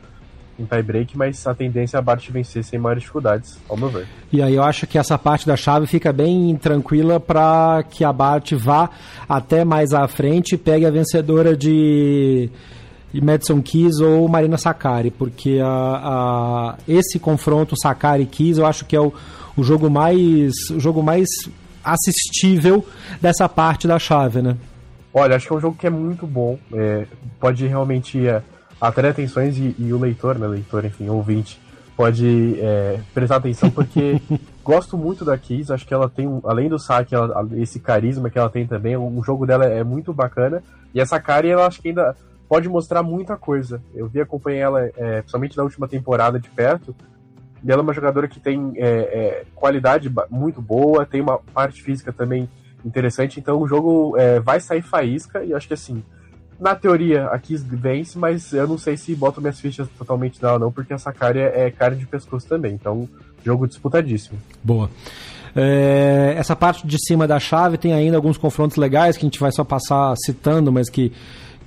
em 0.59 0.65
tie-break, 0.65 1.15
mas 1.15 1.45
a 1.45 1.53
tendência 1.53 1.97
é 1.97 1.99
a 1.99 2.01
Bart 2.01 2.27
vencer 2.31 2.63
sem 2.63 2.79
maiores 2.79 3.03
dificuldades, 3.03 3.59
ao 3.69 3.77
meu 3.77 3.89
ver. 3.89 4.07
E 4.31 4.41
aí 4.41 4.55
eu 4.55 4.63
acho 4.63 4.87
que 4.87 4.97
essa 4.97 5.15
parte 5.15 5.45
da 5.45 5.55
chave 5.55 5.85
fica 5.85 6.11
bem 6.11 6.55
tranquila 6.55 7.19
para 7.19 7.83
que 7.83 8.03
a 8.03 8.11
Bart 8.11 8.53
vá 8.53 8.89
até 9.29 9.63
mais 9.63 9.93
à 9.93 10.07
frente 10.07 10.55
e 10.55 10.57
pegue 10.57 10.87
a 10.87 10.89
vencedora 10.89 11.55
de, 11.55 12.49
de 13.11 13.21
Madison 13.21 13.61
Keys 13.61 13.99
ou 13.99 14.27
Marina 14.27 14.57
Sakari, 14.57 15.11
porque 15.11 15.59
a, 15.63 15.67
a, 15.67 16.75
esse 16.87 17.19
confronto 17.19 17.75
Sakari-Keys 17.79 18.57
eu 18.57 18.65
acho 18.65 18.85
que 18.85 18.95
é 18.95 19.01
o, 19.01 19.13
o 19.55 19.63
jogo 19.63 19.89
mais 19.89 20.53
o 20.71 20.79
jogo 20.79 21.01
mais 21.01 21.27
assistível 21.83 22.85
dessa 23.21 23.47
parte 23.47 23.87
da 23.87 23.97
chave, 23.97 24.41
né? 24.41 24.57
Olha, 25.13 25.35
acho 25.35 25.47
que 25.47 25.53
é 25.53 25.55
um 25.55 25.61
jogo 25.61 25.77
que 25.77 25.87
é 25.87 25.89
muito 25.89 26.27
bom, 26.27 26.59
é, 26.73 27.05
pode 27.39 27.65
realmente... 27.65 28.27
É 28.27 28.41
atrair 28.79 29.11
atenções 29.11 29.57
e, 29.57 29.75
e, 29.77 29.91
o 29.91 29.99
leitor, 29.99 30.37
né, 30.37 30.47
leitor, 30.47 30.85
enfim, 30.85 31.09
ouvinte, 31.09 31.59
pode 31.95 32.59
é, 32.59 32.99
prestar 33.13 33.37
atenção 33.37 33.69
porque 33.69 34.21
gosto 34.63 34.97
muito 34.97 35.25
da 35.25 35.37
Kiss, 35.37 35.73
acho 35.73 35.85
que 35.85 35.93
ela 35.93 36.07
tem, 36.07 36.27
além 36.43 36.69
do 36.69 36.77
saque, 36.77 37.15
ela, 37.15 37.47
esse 37.55 37.79
carisma 37.79 38.29
que 38.29 38.37
ela 38.37 38.49
tem 38.49 38.67
também, 38.67 38.95
o, 38.95 39.07
o, 39.07 39.23
jogo 39.23 39.45
dela 39.45 39.65
é 39.65 39.83
muito 39.83 40.13
bacana 40.13 40.61
e 40.93 41.01
essa 41.01 41.19
Kari, 41.19 41.49
ela 41.49 41.65
acho 41.65 41.81
que 41.81 41.89
ainda 41.89 42.15
pode 42.47 42.69
mostrar 42.69 43.03
muita 43.03 43.35
coisa. 43.35 43.81
Eu 43.93 44.07
vi 44.07 44.21
acompanhar 44.21 44.59
ela, 44.59 44.81
é, 44.95 45.21
principalmente 45.21 45.57
na 45.57 45.63
última 45.63 45.87
temporada 45.87 46.39
de 46.39 46.49
perto, 46.49 46.95
e 47.63 47.71
ela 47.71 47.81
é 47.81 47.83
uma 47.83 47.93
jogadora 47.93 48.27
que 48.27 48.39
tem 48.39 48.73
é, 48.75 48.87
é 48.87 49.45
qualidade 49.55 50.11
muito 50.29 50.61
boa, 50.61 51.05
tem 51.05 51.21
uma 51.21 51.39
parte 51.39 51.81
física 51.81 52.13
também 52.13 52.49
interessante, 52.85 53.39
então 53.39 53.59
o 53.59 53.67
jogo 53.67 54.15
é, 54.17 54.39
vai 54.39 54.61
sair 54.61 54.81
faísca 54.81 55.43
e 55.43 55.53
acho 55.53 55.67
que 55.67 55.73
assim, 55.73 56.03
na 56.59 56.75
teoria, 56.75 57.27
a 57.27 57.37
Kiss 57.37 57.63
vence, 57.67 58.17
mas 58.17 58.51
eu 58.51 58.67
não 58.67 58.77
sei 58.77 58.97
se 58.97 59.13
boto 59.13 59.39
minhas 59.39 59.59
fichas 59.59 59.87
totalmente 59.97 60.41
nela, 60.41 60.57
não, 60.57 60.71
porque 60.71 60.93
essa 60.93 61.11
cara 61.13 61.39
é, 61.39 61.67
é 61.67 61.71
cara 61.71 61.95
de 61.95 62.05
pescoço 62.05 62.47
também. 62.47 62.73
Então, 62.73 63.07
jogo 63.45 63.67
disputadíssimo. 63.67 64.39
Boa. 64.63 64.89
É, 65.55 66.35
essa 66.37 66.55
parte 66.55 66.85
de 66.85 66.97
cima 66.99 67.27
da 67.27 67.39
chave 67.39 67.77
tem 67.77 67.93
ainda 67.93 68.17
alguns 68.17 68.37
confrontos 68.37 68.77
legais 68.77 69.17
que 69.17 69.25
a 69.25 69.27
gente 69.27 69.39
vai 69.39 69.51
só 69.51 69.63
passar 69.63 70.15
citando, 70.25 70.71
mas 70.71 70.89
que, 70.89 71.11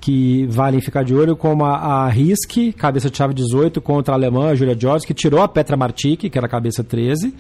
que 0.01 0.47
valem 0.47 0.81
ficar 0.81 1.05
de 1.05 1.15
olho, 1.15 1.37
como 1.37 1.65
a, 1.65 1.77
a 1.77 2.09
Risk, 2.09 2.73
cabeça 2.77 3.11
de 3.11 3.17
chave 3.17 3.35
18, 3.35 3.81
contra 3.81 4.15
a 4.15 4.17
alemã, 4.17 4.51
a 4.51 4.55
Julia 4.55 4.77
George, 4.79 5.07
que 5.07 5.15
tirou 5.15 5.43
a 5.43 5.49
Petra 5.49 5.77
Martic, 5.77 6.31
que 6.31 6.39
era 6.39 6.49
cabeça 6.49 6.83
13. 6.83 7.35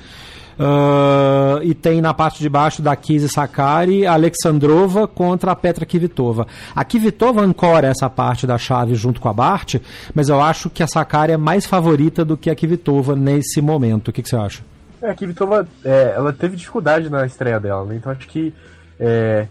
Uh, 0.61 1.63
e 1.63 1.75
tem 1.75 2.03
na 2.03 2.13
parte 2.13 2.41
de 2.41 2.49
baixo 2.49 2.83
da 2.83 2.95
Kizzy 2.95 3.31
Sakari 3.31 4.05
a 4.05 4.13
Alexandrova 4.13 5.09
contra 5.09 5.53
a 5.53 5.57
Petra 5.57 5.87
Kvitova. 5.87 6.47
A 6.77 6.85
Kvitova 6.85 7.41
ancora 7.41 7.89
essa 7.89 8.11
parte 8.11 8.47
da 8.47 8.59
chave 8.59 8.95
junto 8.95 9.23
com 9.23 9.29
a 9.31 9.33
Bart, 9.33 9.77
mas 10.15 10.29
eu 10.29 10.39
acho 10.39 10.69
que 10.69 10.83
a 10.83 10.87
Sakari 10.87 11.33
é 11.33 11.39
mais 11.39 11.65
favorita 11.65 12.27
do 12.27 12.37
que 12.37 12.51
a 12.51 12.55
Kvitova 12.55 13.17
nesse 13.17 13.63
momento. 13.63 14.09
O 14.09 14.13
que, 14.13 14.23
que 14.23 14.29
você 14.29 14.37
acha? 14.37 14.63
É, 15.01 15.11
a 15.11 15.15
Kvitova 15.15 15.67
é, 15.83 16.13
ela 16.15 16.31
teve 16.31 16.57
dificuldade 16.57 17.09
na 17.09 17.25
estreia 17.25 17.59
dela, 17.59 17.87
né? 17.87 17.97
então 17.97 18.13
acho 18.13 18.29
que 18.29 18.53
é, 18.99 19.47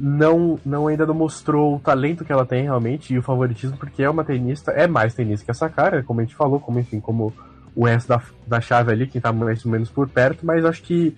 não, 0.00 0.58
não 0.64 0.86
ainda 0.86 1.04
não 1.04 1.14
mostrou 1.14 1.76
o 1.76 1.78
talento 1.78 2.24
que 2.24 2.32
ela 2.32 2.46
tem 2.46 2.62
realmente 2.62 3.12
e 3.12 3.18
o 3.18 3.22
favoritismo, 3.22 3.76
porque 3.76 4.02
é 4.02 4.08
uma 4.08 4.24
tenista, 4.24 4.72
é 4.72 4.86
mais 4.86 5.14
tenista 5.14 5.44
que 5.44 5.50
a 5.50 5.54
Sakari, 5.54 6.02
como 6.02 6.20
a 6.20 6.24
gente 6.24 6.34
falou, 6.34 6.58
como 6.58 6.80
enfim, 6.80 7.00
como 7.00 7.34
o 7.76 7.84
resto 7.84 8.08
da, 8.08 8.22
da 8.46 8.60
chave 8.60 8.90
ali, 8.90 9.06
que 9.06 9.20
tá 9.20 9.30
mais 9.30 9.64
ou 9.64 9.70
menos 9.70 9.90
por 9.90 10.08
perto, 10.08 10.44
mas 10.46 10.64
acho 10.64 10.82
que 10.82 11.14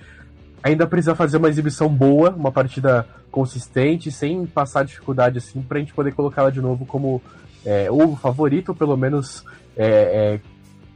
ainda 0.63 0.85
precisa 0.87 1.15
fazer 1.15 1.37
uma 1.37 1.49
exibição 1.49 1.89
boa, 1.89 2.31
uma 2.31 2.51
partida 2.51 3.07
consistente, 3.31 4.11
sem 4.11 4.45
passar 4.47 4.85
dificuldade 4.85 5.39
assim, 5.39 5.63
pra 5.63 5.79
gente 5.79 5.95
poder 5.95 6.13
colocá-la 6.13 6.51
de 6.51 6.61
novo 6.61 6.85
como 6.85 7.23
é, 7.65 7.89
o 7.91 8.17
favorito, 8.17 8.71
ou 8.71 8.75
pelo 8.75 8.97
menos 8.97 9.45
é, 9.77 9.87
é, 9.87 10.41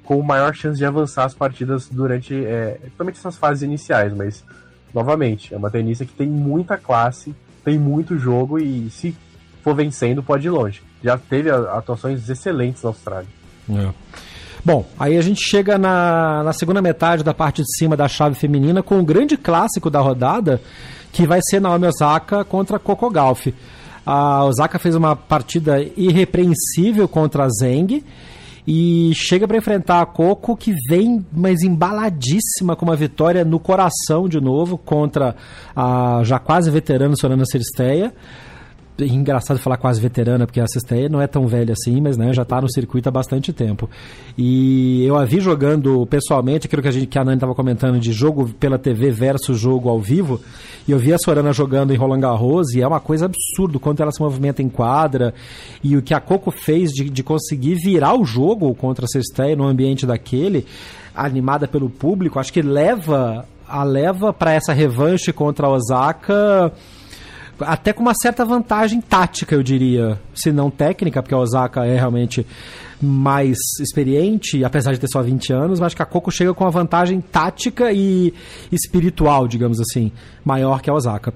com 0.05 0.21
maior 0.23 0.55
chance 0.55 0.77
de 0.77 0.85
avançar 0.85 1.25
as 1.25 1.35
partidas 1.35 1.89
durante, 1.89 2.35
é, 2.35 2.79
principalmente 2.81 3.19
essas 3.19 3.37
fases 3.37 3.63
iniciais, 3.63 4.13
mas 4.13 4.45
novamente, 4.93 5.55
é 5.55 5.57
uma 5.57 5.71
tenista 5.71 6.05
que 6.05 6.13
tem 6.13 6.27
muita 6.27 6.77
classe, 6.77 7.35
tem 7.67 7.77
muito 7.81 8.17
jogo 8.17 8.61
e 8.61 8.89
se 8.91 9.13
for 9.61 9.75
vencendo 9.75 10.23
pode 10.23 10.47
ir 10.47 10.51
longe. 10.51 10.81
Já 11.03 11.19
teve 11.19 11.51
atuações 11.51 12.29
excelentes 12.29 12.81
na 12.81 12.91
Austrália. 12.91 13.27
É. 13.69 13.89
Bom, 14.65 14.87
aí 14.97 15.19
a 15.19 15.21
gente 15.21 15.41
chega 15.45 15.77
na, 15.77 16.45
na 16.45 16.53
segunda 16.53 16.81
metade 16.81 17.25
da 17.25 17.35
parte 17.35 17.63
de 17.63 17.77
cima 17.77 17.97
da 17.97 18.07
chave 18.07 18.37
feminina 18.37 18.85
com 18.85 19.01
o 19.01 19.05
grande 19.05 19.37
clássico 19.37 19.91
da 19.91 19.99
rodada, 19.99 20.61
que 21.13 21.27
vai 21.27 21.41
ser 21.43 21.61
Naomi 21.61 21.89
Osaka 21.89 22.45
contra 22.45 22.79
Coco 22.79 23.11
Gauff. 23.11 23.53
A 24.05 24.45
Osaka 24.45 24.79
fez 24.79 24.95
uma 24.95 25.17
partida 25.17 25.83
irrepreensível 25.97 27.09
contra 27.09 27.47
a 27.47 27.49
Zeng 27.49 28.05
e 28.67 29.13
chega 29.15 29.47
para 29.47 29.57
enfrentar 29.57 30.01
a 30.01 30.07
Coco 30.07 30.57
que 30.57 30.75
vem 30.89 31.25
mais 31.33 31.63
embaladíssima 31.63 32.75
com 32.75 32.85
uma 32.85 32.97
vitória 32.97 33.45
no 33.45 33.61
coração 33.61 34.29
de 34.29 34.41
novo 34.41 34.77
contra 34.77 35.37
a 35.75 36.23
já 36.25 36.39
quase 36.39 36.71
veterana 36.71 37.15
Sorana 37.17 37.45
Ciristeia 37.47 38.13
engraçado 39.05 39.59
falar 39.59 39.77
quase 39.77 40.01
veterana, 40.01 40.47
porque 40.47 40.61
a 40.61 40.67
Cesteia 40.67 41.09
não 41.09 41.21
é 41.21 41.27
tão 41.27 41.47
velha 41.47 41.73
assim, 41.73 42.01
mas 42.01 42.17
né, 42.17 42.33
já 42.33 42.43
está 42.43 42.61
no 42.61 42.71
circuito 42.71 43.09
há 43.09 43.13
bastante 43.13 43.53
tempo. 43.53 43.89
E 44.37 45.05
eu 45.05 45.17
a 45.17 45.25
vi 45.25 45.41
jogando 45.41 46.07
pessoalmente, 46.07 46.67
aquilo 46.67 46.83
que 46.83 46.89
a, 46.89 46.91
gente, 46.91 47.07
que 47.07 47.19
a 47.19 47.25
Nani 47.25 47.37
estava 47.37 47.55
comentando 47.55 47.99
de 47.99 48.13
jogo 48.13 48.49
pela 48.61 48.79
TV 48.79 49.11
versus 49.11 49.59
jogo 49.59 49.89
ao 49.89 50.01
vivo, 50.01 50.41
e 50.87 50.93
eu 50.93 50.99
vi 50.99 51.13
a 51.13 51.19
Sorana 51.19 51.53
jogando 51.53 51.93
em 51.93 51.97
Roland 51.97 52.21
Garros, 52.21 52.73
e 52.75 52.81
é 52.81 52.87
uma 52.87 53.01
coisa 53.01 53.27
absurda 53.27 53.79
quanto 53.79 54.03
ela 54.03 54.13
se 54.13 54.21
movimenta 54.21 54.63
em 54.63 54.69
quadra, 54.69 55.35
e 55.83 55.97
o 55.97 56.03
que 56.03 56.15
a 56.15 56.21
Coco 56.21 56.51
fez 56.51 56.91
de, 56.91 57.11
de 57.11 57.23
conseguir 57.23 57.75
virar 57.75 58.15
o 58.19 58.25
jogo 58.25 58.75
contra 58.75 59.05
a 59.05 59.09
Cesteia 59.09 59.57
no 59.57 59.67
ambiente 59.67 60.07
daquele, 60.07 60.67
animada 61.15 61.67
pelo 61.67 61.91
público, 61.91 62.39
acho 62.39 62.53
que 62.53 62.63
leva 62.63 63.47
a 63.69 63.83
leva 63.83 64.33
para 64.33 64.53
essa 64.53 64.73
revanche 64.73 65.33
contra 65.33 65.67
a 65.67 65.71
Osaka 65.71 66.73
até 67.61 67.93
com 67.93 68.03
uma 68.03 68.15
certa 68.15 68.45
vantagem 68.45 69.01
tática, 69.01 69.55
eu 69.55 69.63
diria, 69.63 70.19
se 70.35 70.53
não 70.53 70.71
técnica, 70.71 71.23
porque 71.23 71.35
a 71.35 71.39
Osaka 71.39 71.85
é 71.85 71.97
realmente 71.97 72.47
mais 73.01 73.59
experiente, 73.81 74.65
apesar 74.65 74.93
de 74.93 75.01
ter 75.01 75.09
só 75.09 75.23
20 75.23 75.53
anos, 75.53 75.81
mas 75.81 75.95
que 75.95 76.03
a 76.03 76.07
Coco 76.07 76.31
chega 76.31 76.55
com 76.55 76.65
uma 76.65 76.71
vantagem 76.71 77.21
tática 77.21 77.93
e 77.93 78.33
espiritual, 78.73 79.47
digamos 79.47 79.81
assim, 79.81 80.13
maior 80.45 80.81
que 80.81 80.91
a 80.91 80.95
Osaka. 80.95 81.33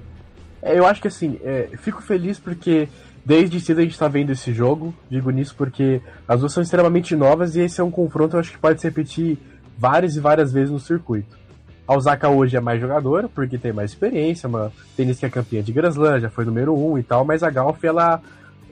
É, 0.61 0.77
eu 0.77 0.85
acho 0.85 1.01
que 1.01 1.07
assim, 1.07 1.39
é, 1.43 1.69
fico 1.77 2.01
feliz 2.01 2.39
porque 2.39 2.87
desde 3.25 3.59
cedo 3.59 3.79
a 3.79 3.83
gente 3.83 3.93
está 3.93 4.07
vendo 4.07 4.31
esse 4.31 4.53
jogo, 4.53 4.93
digo 5.09 5.29
nisso 5.29 5.55
porque 5.57 6.01
as 6.27 6.39
duas 6.39 6.51
são 6.51 6.61
extremamente 6.61 7.15
novas 7.15 7.55
e 7.55 7.61
esse 7.61 7.81
é 7.81 7.83
um 7.83 7.91
confronto 7.91 8.35
eu 8.35 8.39
acho 8.39 8.51
que 8.51 8.57
pode 8.57 8.79
se 8.79 8.87
repetir 8.87 9.37
várias 9.77 10.15
e 10.15 10.19
várias 10.19 10.51
vezes 10.51 10.71
no 10.71 10.79
circuito. 10.79 11.40
A 11.91 11.97
Osaka 11.97 12.29
hoje 12.29 12.55
é 12.55 12.61
mais 12.61 12.79
jogadora, 12.79 13.27
porque 13.27 13.57
tem 13.57 13.73
mais 13.73 13.91
experiência, 13.91 14.47
uma 14.47 14.71
tênis 14.95 15.19
que 15.19 15.25
é 15.25 15.29
campeã 15.29 15.61
de 15.61 15.73
Grand 15.73 15.89
Slam, 15.89 16.21
já 16.21 16.29
foi 16.29 16.45
número 16.45 16.73
um 16.73 16.97
e 16.97 17.03
tal, 17.03 17.25
mas 17.25 17.43
a 17.43 17.49
Galf, 17.49 17.83
ela. 17.83 18.21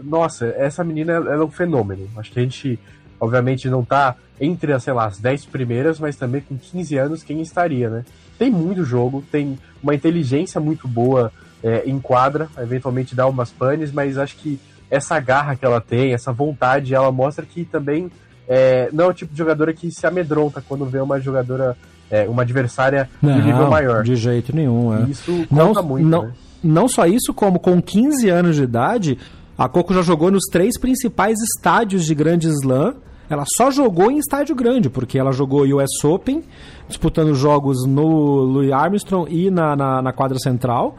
Nossa, 0.01 0.45
essa 0.57 0.85
menina 0.85 1.11
ela 1.11 1.33
é 1.33 1.43
um 1.43 1.51
fenômeno. 1.51 2.07
Acho 2.15 2.31
que 2.31 2.39
a 2.39 2.43
gente, 2.43 2.79
obviamente, 3.19 3.69
não 3.69 3.83
tá 3.83 4.15
entre, 4.39 4.79
sei 4.79 4.93
lá, 4.93 5.05
as 5.05 5.19
10 5.19 5.47
primeiras, 5.47 5.99
mas 5.99 6.15
também 6.15 6.39
com 6.39 6.57
15 6.57 6.97
anos, 6.97 7.21
quem 7.21 7.41
estaria, 7.41 7.89
né? 7.89 8.05
Tem 8.37 8.49
muito 8.49 8.85
jogo, 8.85 9.21
tem 9.29 9.59
uma 9.83 9.93
inteligência 9.93 10.61
muito 10.61 10.87
boa 10.87 11.29
é, 11.61 11.83
em 11.85 11.99
quadra, 11.99 12.47
eventualmente 12.57 13.15
dá 13.15 13.27
umas 13.27 13.51
panes, 13.51 13.91
mas 13.91 14.17
acho 14.17 14.37
que 14.37 14.57
essa 14.89 15.19
garra 15.19 15.57
que 15.57 15.65
ela 15.65 15.81
tem, 15.81 16.13
essa 16.13 16.31
vontade, 16.31 16.95
ela 16.95 17.11
mostra 17.11 17.45
que 17.45 17.65
também 17.65 18.09
é, 18.47 18.89
não 18.93 19.03
é 19.03 19.07
o 19.09 19.13
tipo 19.13 19.33
de 19.33 19.37
jogadora 19.37 19.73
que 19.73 19.91
se 19.91 20.07
amedronta 20.07 20.63
quando 20.65 20.85
vê 20.85 21.01
uma 21.01 21.19
jogadora 21.19 21.75
é, 22.10 22.27
uma 22.27 22.41
adversária 22.41 23.10
não, 23.22 23.36
de 23.36 23.41
nível 23.45 23.69
maior. 23.69 24.03
De 24.03 24.15
jeito 24.15 24.56
nenhum, 24.56 24.94
é. 24.94 25.10
Isso 25.10 25.45
conta 25.49 25.81
não, 25.81 25.88
muito. 25.88 26.07
Não, 26.07 26.23
né? 26.23 26.31
não 26.64 26.88
só 26.88 27.06
isso, 27.06 27.34
como 27.34 27.60
com 27.60 27.81
15 27.81 28.30
anos 28.30 28.56
de 28.56 28.64
idade, 28.64 29.18
a 29.57 29.68
Coco 29.68 29.94
já 29.94 30.02
jogou 30.02 30.31
nos 30.31 30.45
três 30.52 30.80
principais 30.80 31.38
estádios 31.40 32.06
de 32.06 32.15
Grande 32.15 32.48
Slam. 32.48 32.95
Ela 33.30 33.44
só 33.56 33.69
jogou 33.69 34.10
em 34.10 34.18
estádio 34.18 34.56
grande, 34.56 34.90
porque 34.90 35.19
ela 35.19 35.31
jogou 35.31 35.61
US 35.61 36.03
Open, 36.03 36.44
disputando 36.88 37.36
jogos 37.36 37.86
no 37.86 38.07
Louis 38.07 38.72
Armstrong 38.72 39.31
e 39.31 39.52
na, 39.52 39.76
na, 39.76 40.02
na 40.02 40.11
quadra 40.11 40.40
central. 40.40 40.98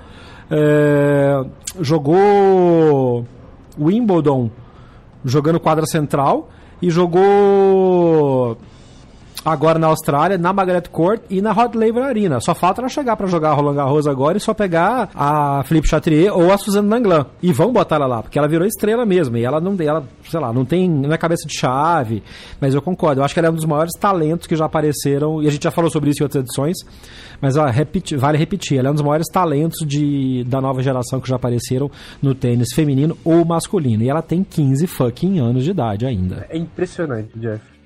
É, 0.48 1.44
jogou 1.80 3.26
Wimbledon 3.78 4.50
jogando 5.24 5.58
quadra 5.58 5.86
central 5.86 6.48
e 6.80 6.90
jogou 6.90 8.56
agora 9.44 9.78
na 9.78 9.86
Austrália, 9.86 10.36
na 10.36 10.52
Margaret 10.52 10.88
Court 10.90 11.22
e 11.30 11.40
na 11.40 11.52
Rod 11.52 11.74
Laver 11.74 12.04
Arena. 12.04 12.40
Só 12.40 12.54
falta 12.54 12.80
ela 12.80 12.88
chegar 12.88 13.16
para 13.16 13.26
jogar 13.26 13.52
Roland 13.52 13.74
Garros 13.74 14.06
agora 14.06 14.36
e 14.36 14.40
só 14.40 14.52
pegar 14.54 15.10
a 15.14 15.62
Philippe 15.64 15.88
Chatrier 15.88 16.36
ou 16.36 16.52
a 16.52 16.58
Suzanne 16.58 16.88
Nanglan. 16.88 17.26
E 17.42 17.52
vão 17.52 17.72
botar 17.72 17.96
ela 17.96 18.06
lá, 18.06 18.22
porque 18.22 18.38
ela 18.38 18.48
virou 18.48 18.66
estrela 18.66 19.04
mesmo. 19.06 19.36
E 19.36 19.44
ela 19.44 19.60
não, 19.60 19.76
ela, 19.80 20.04
sei 20.28 20.40
lá, 20.40 20.52
não 20.52 20.64
tem, 20.64 20.88
não 20.88 21.12
é 21.12 21.18
cabeça 21.18 21.46
de 21.46 21.54
chave, 21.56 22.22
mas 22.60 22.74
eu 22.74 22.82
concordo. 22.82 23.20
Eu 23.20 23.24
acho 23.24 23.34
que 23.34 23.40
ela 23.40 23.48
é 23.48 23.50
um 23.50 23.54
dos 23.54 23.64
maiores 23.64 23.92
talentos 23.98 24.46
que 24.46 24.56
já 24.56 24.66
apareceram, 24.66 25.42
e 25.42 25.48
a 25.48 25.50
gente 25.50 25.64
já 25.64 25.70
falou 25.70 25.90
sobre 25.90 26.10
isso 26.10 26.22
em 26.22 26.24
outras 26.24 26.44
edições, 26.44 26.76
mas 27.40 27.56
ó, 27.56 27.64
repeti, 27.66 28.16
vale 28.16 28.36
repetir, 28.36 28.78
ela 28.78 28.88
é 28.88 28.90
um 28.90 28.94
dos 28.94 29.02
maiores 29.02 29.26
talentos 29.32 29.86
de, 29.86 30.44
da 30.44 30.60
nova 30.60 30.82
geração 30.82 31.20
que 31.20 31.28
já 31.28 31.36
apareceram 31.36 31.90
no 32.22 32.34
tênis 32.34 32.68
feminino 32.74 33.16
ou 33.24 33.44
masculino. 33.44 34.02
E 34.02 34.10
ela 34.10 34.22
tem 34.22 34.44
15 34.44 34.86
fucking 34.86 35.38
anos 35.38 35.64
de 35.64 35.70
idade 35.70 36.06
ainda. 36.06 36.46
É 36.50 36.56
impressionante, 36.56 37.30
Jeff. 37.38 37.79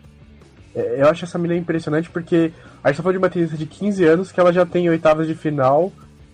É, 0.75 0.97
eu 1.03 1.09
acho 1.09 1.25
essa 1.25 1.39
menina 1.39 1.61
impressionante 1.61 2.11
porque 2.11 2.53
a 2.83 2.89
gente 2.89 2.97
tá 2.99 3.03
falando 3.03 3.19
de 3.19 3.25
uma 3.25 3.31
tenista 3.31 3.57
de 3.57 3.67
15 3.67 4.05
anos 4.05 4.33
que 4.33 4.41
ela 4.41 4.53
já 4.53 4.65
tem 4.67 4.89
oitavas 4.89 5.27
de 5.27 5.35
final, 5.35 5.93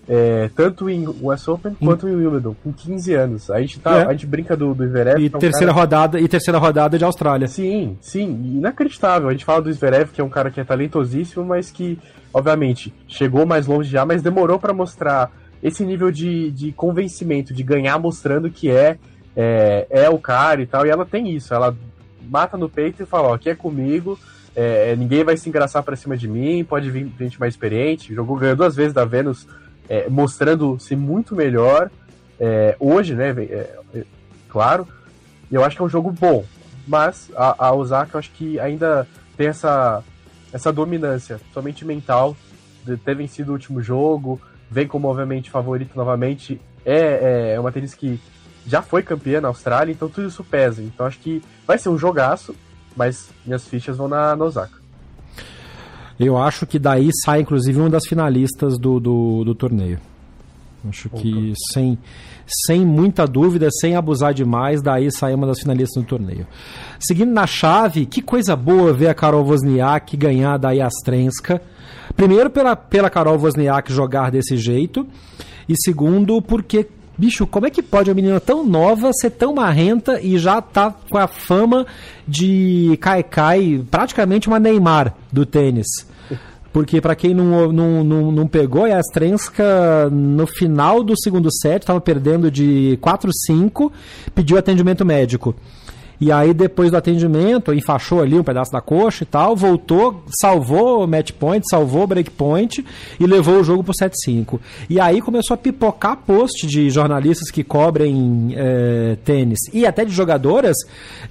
é, 0.08 0.50
tanto 0.56 0.90
em 0.90 1.06
US 1.06 1.46
Open 1.46 1.74
quanto 1.74 2.08
em 2.08 2.14
Wimbledon, 2.16 2.56
com 2.64 2.72
15 2.72 3.14
anos. 3.14 3.50
A 3.50 3.60
gente, 3.60 3.78
tá, 3.78 3.98
É. 3.98 4.06
a 4.06 4.12
gente 4.12 4.26
brinca 4.26 4.56
do, 4.56 4.74
do 4.74 4.86
Zverev. 4.88 5.20
E 5.20 5.26
é 5.32 5.36
um 5.36 5.38
terceira 5.38 5.72
cara- 5.72 5.80
rodada 5.80 6.18
e 6.20 6.26
terceira 6.26 6.58
rodada 6.58 6.98
de 6.98 7.04
Austrália. 7.04 7.46
Sim, 7.46 7.96
sim, 8.00 8.56
inacreditável. 8.56 9.28
A 9.28 9.32
gente 9.32 9.44
fala 9.44 9.62
do 9.62 9.72
Zverev, 9.72 10.10
que 10.10 10.20
é 10.20 10.24
um 10.24 10.28
cara 10.28 10.50
que 10.50 10.60
é 10.60 10.64
talentosíssimo, 10.64 11.44
mas 11.44 11.70
que, 11.70 11.96
obviamente, 12.34 12.92
chegou 13.06 13.46
mais 13.46 13.66
longe 13.66 13.88
já, 13.90 14.04
mas 14.04 14.22
demorou 14.22 14.58
pra 14.58 14.72
mostrar 14.72 15.30
esse 15.62 15.84
nível 15.84 16.10
de, 16.10 16.50
de 16.50 16.72
convencimento, 16.72 17.52
de 17.54 17.62
ganhar 17.62 17.98
mostrando 17.98 18.50
que 18.50 18.70
é, 18.70 18.96
é, 19.36 19.86
é 19.90 20.08
o 20.10 20.18
cara 20.18 20.60
e 20.62 20.66
tal. 20.66 20.86
E 20.86 20.90
ela 20.90 21.04
tem 21.04 21.28
isso, 21.36 21.52
ela 21.54 21.76
mata 22.28 22.56
no 22.56 22.68
peito 22.68 23.02
e 23.02 23.06
fala, 23.06 23.28
ó, 23.28 23.34
aqui 23.34 23.50
é 23.50 23.54
comigo, 23.54 24.18
é, 24.54 24.94
ninguém 24.96 25.24
vai 25.24 25.36
se 25.36 25.48
engraçar 25.48 25.82
pra 25.82 25.96
cima 25.96 26.16
de 26.16 26.28
mim, 26.28 26.64
pode 26.64 26.90
vir 26.90 27.10
gente 27.18 27.38
mais 27.38 27.54
experiente. 27.54 28.14
Jogou, 28.14 28.36
ganhou 28.36 28.56
duas 28.56 28.74
vezes 28.74 28.92
da 28.92 29.04
Venus, 29.04 29.46
é, 29.88 30.08
mostrando-se 30.08 30.96
muito 30.96 31.34
melhor. 31.34 31.90
é, 32.38 32.74
hoje, 32.80 33.14
né, 33.14 33.30
é, 33.30 33.78
é, 33.94 34.04
claro. 34.48 34.88
Eu 35.50 35.64
acho 35.64 35.76
que 35.76 35.82
é 35.82 35.84
um 35.84 35.88
jogo 35.88 36.10
bom. 36.10 36.44
Mas 36.86 37.30
a, 37.36 37.66
a 37.66 37.74
Osaka, 37.74 38.16
eu 38.16 38.18
acho 38.18 38.30
que 38.32 38.58
ainda 38.58 39.06
tem 39.36 39.48
essa, 39.48 40.02
essa 40.52 40.72
dominância, 40.72 41.40
somente 41.52 41.84
mental, 41.84 42.36
de 42.84 42.96
ter 42.96 43.14
vencido 43.14 43.50
o 43.50 43.54
último 43.54 43.82
jogo, 43.82 44.40
vem 44.70 44.86
como, 44.86 45.08
obviamente, 45.08 45.50
favorito 45.50 45.92
novamente. 45.94 46.60
É, 46.84 47.52
é 47.54 47.60
uma 47.60 47.70
tênis 47.70 47.94
que 47.94 48.18
já 48.66 48.82
foi 48.82 49.02
campeã 49.02 49.40
na 49.40 49.48
Austrália, 49.48 49.92
então 49.92 50.08
tudo 50.08 50.28
isso 50.28 50.44
pesa. 50.44 50.82
Então 50.82 51.06
acho 51.06 51.18
que 51.18 51.42
vai 51.66 51.78
ser 51.78 51.88
um 51.88 51.98
jogaço, 51.98 52.54
mas 52.96 53.30
minhas 53.44 53.66
fichas 53.66 53.96
vão 53.96 54.08
na, 54.08 54.36
na 54.36 54.44
Osaka. 54.44 54.80
Eu 56.18 56.36
acho 56.36 56.66
que 56.66 56.78
daí 56.78 57.08
sai, 57.24 57.40
inclusive, 57.40 57.80
uma 57.80 57.88
das 57.88 58.06
finalistas 58.06 58.78
do, 58.78 59.00
do, 59.00 59.42
do 59.42 59.54
torneio. 59.54 59.98
Acho 60.88 61.10
que 61.10 61.52
sem, 61.72 61.98
sem 62.66 62.86
muita 62.86 63.26
dúvida, 63.26 63.68
sem 63.70 63.96
abusar 63.96 64.32
demais, 64.32 64.82
daí 64.82 65.10
sai 65.10 65.34
uma 65.34 65.46
das 65.46 65.60
finalistas 65.60 66.02
do 66.02 66.06
torneio. 66.06 66.46
Seguindo 66.98 67.32
na 67.32 67.46
chave, 67.46 68.06
que 68.06 68.22
coisa 68.22 68.56
boa 68.56 68.92
ver 68.92 69.08
a 69.08 69.14
Karol 69.14 69.44
Wozniak 69.44 70.16
ganhar 70.16 70.58
da 70.58 70.70
Yastrenska. 70.70 71.60
Primeiro, 72.16 72.50
pela, 72.50 72.74
pela 72.74 73.10
Karol 73.10 73.38
Wozniak 73.38 73.92
jogar 73.92 74.30
desse 74.30 74.56
jeito. 74.56 75.06
E 75.68 75.74
segundo, 75.76 76.40
porque, 76.40 76.86
bicho, 77.20 77.46
como 77.46 77.66
é 77.66 77.70
que 77.70 77.82
pode 77.82 78.08
uma 78.08 78.14
menina 78.14 78.40
tão 78.40 78.66
nova 78.66 79.12
ser 79.12 79.30
tão 79.30 79.54
marrenta 79.54 80.18
e 80.22 80.38
já 80.38 80.62
tá 80.62 80.90
com 81.10 81.18
a 81.18 81.26
fama 81.26 81.86
de 82.26 82.96
Kaikai, 82.98 83.84
praticamente 83.90 84.48
uma 84.48 84.58
Neymar 84.58 85.14
do 85.30 85.44
tênis? 85.44 85.86
Porque 86.72 86.98
para 87.00 87.14
quem 87.14 87.34
não, 87.34 87.70
não, 87.70 88.02
não, 88.02 88.32
não 88.32 88.46
pegou, 88.46 88.86
a 88.86 88.96
Astrenska 88.96 90.08
no 90.10 90.46
final 90.46 91.02
do 91.02 91.14
segundo 91.20 91.52
set 91.52 91.82
estava 91.82 92.00
perdendo 92.00 92.50
de 92.50 92.98
4-5, 93.02 93.92
pediu 94.34 94.56
atendimento 94.56 95.04
médico. 95.04 95.54
E 96.20 96.30
aí, 96.30 96.52
depois 96.52 96.90
do 96.90 96.96
atendimento, 96.96 97.72
enfaixou 97.72 98.20
ali 98.20 98.38
um 98.38 98.44
pedaço 98.44 98.70
da 98.70 98.80
coxa 98.80 99.22
e 99.24 99.26
tal, 99.26 99.56
voltou, 99.56 100.22
salvou 100.40 101.02
o 101.02 101.06
match 101.06 101.32
point, 101.32 101.66
salvou 101.68 102.02
o 102.02 102.06
break 102.06 102.30
point 102.30 102.84
e 103.18 103.26
levou 103.26 103.60
o 103.60 103.64
jogo 103.64 103.82
pro 103.82 103.94
7-5. 103.94 104.60
E 104.88 105.00
aí 105.00 105.22
começou 105.22 105.54
a 105.54 105.58
pipocar 105.58 106.18
post 106.18 106.66
de 106.66 106.90
jornalistas 106.90 107.50
que 107.50 107.64
cobrem 107.64 108.52
é, 108.54 109.16
tênis 109.24 109.58
e 109.72 109.86
até 109.86 110.04
de 110.04 110.12
jogadoras 110.12 110.76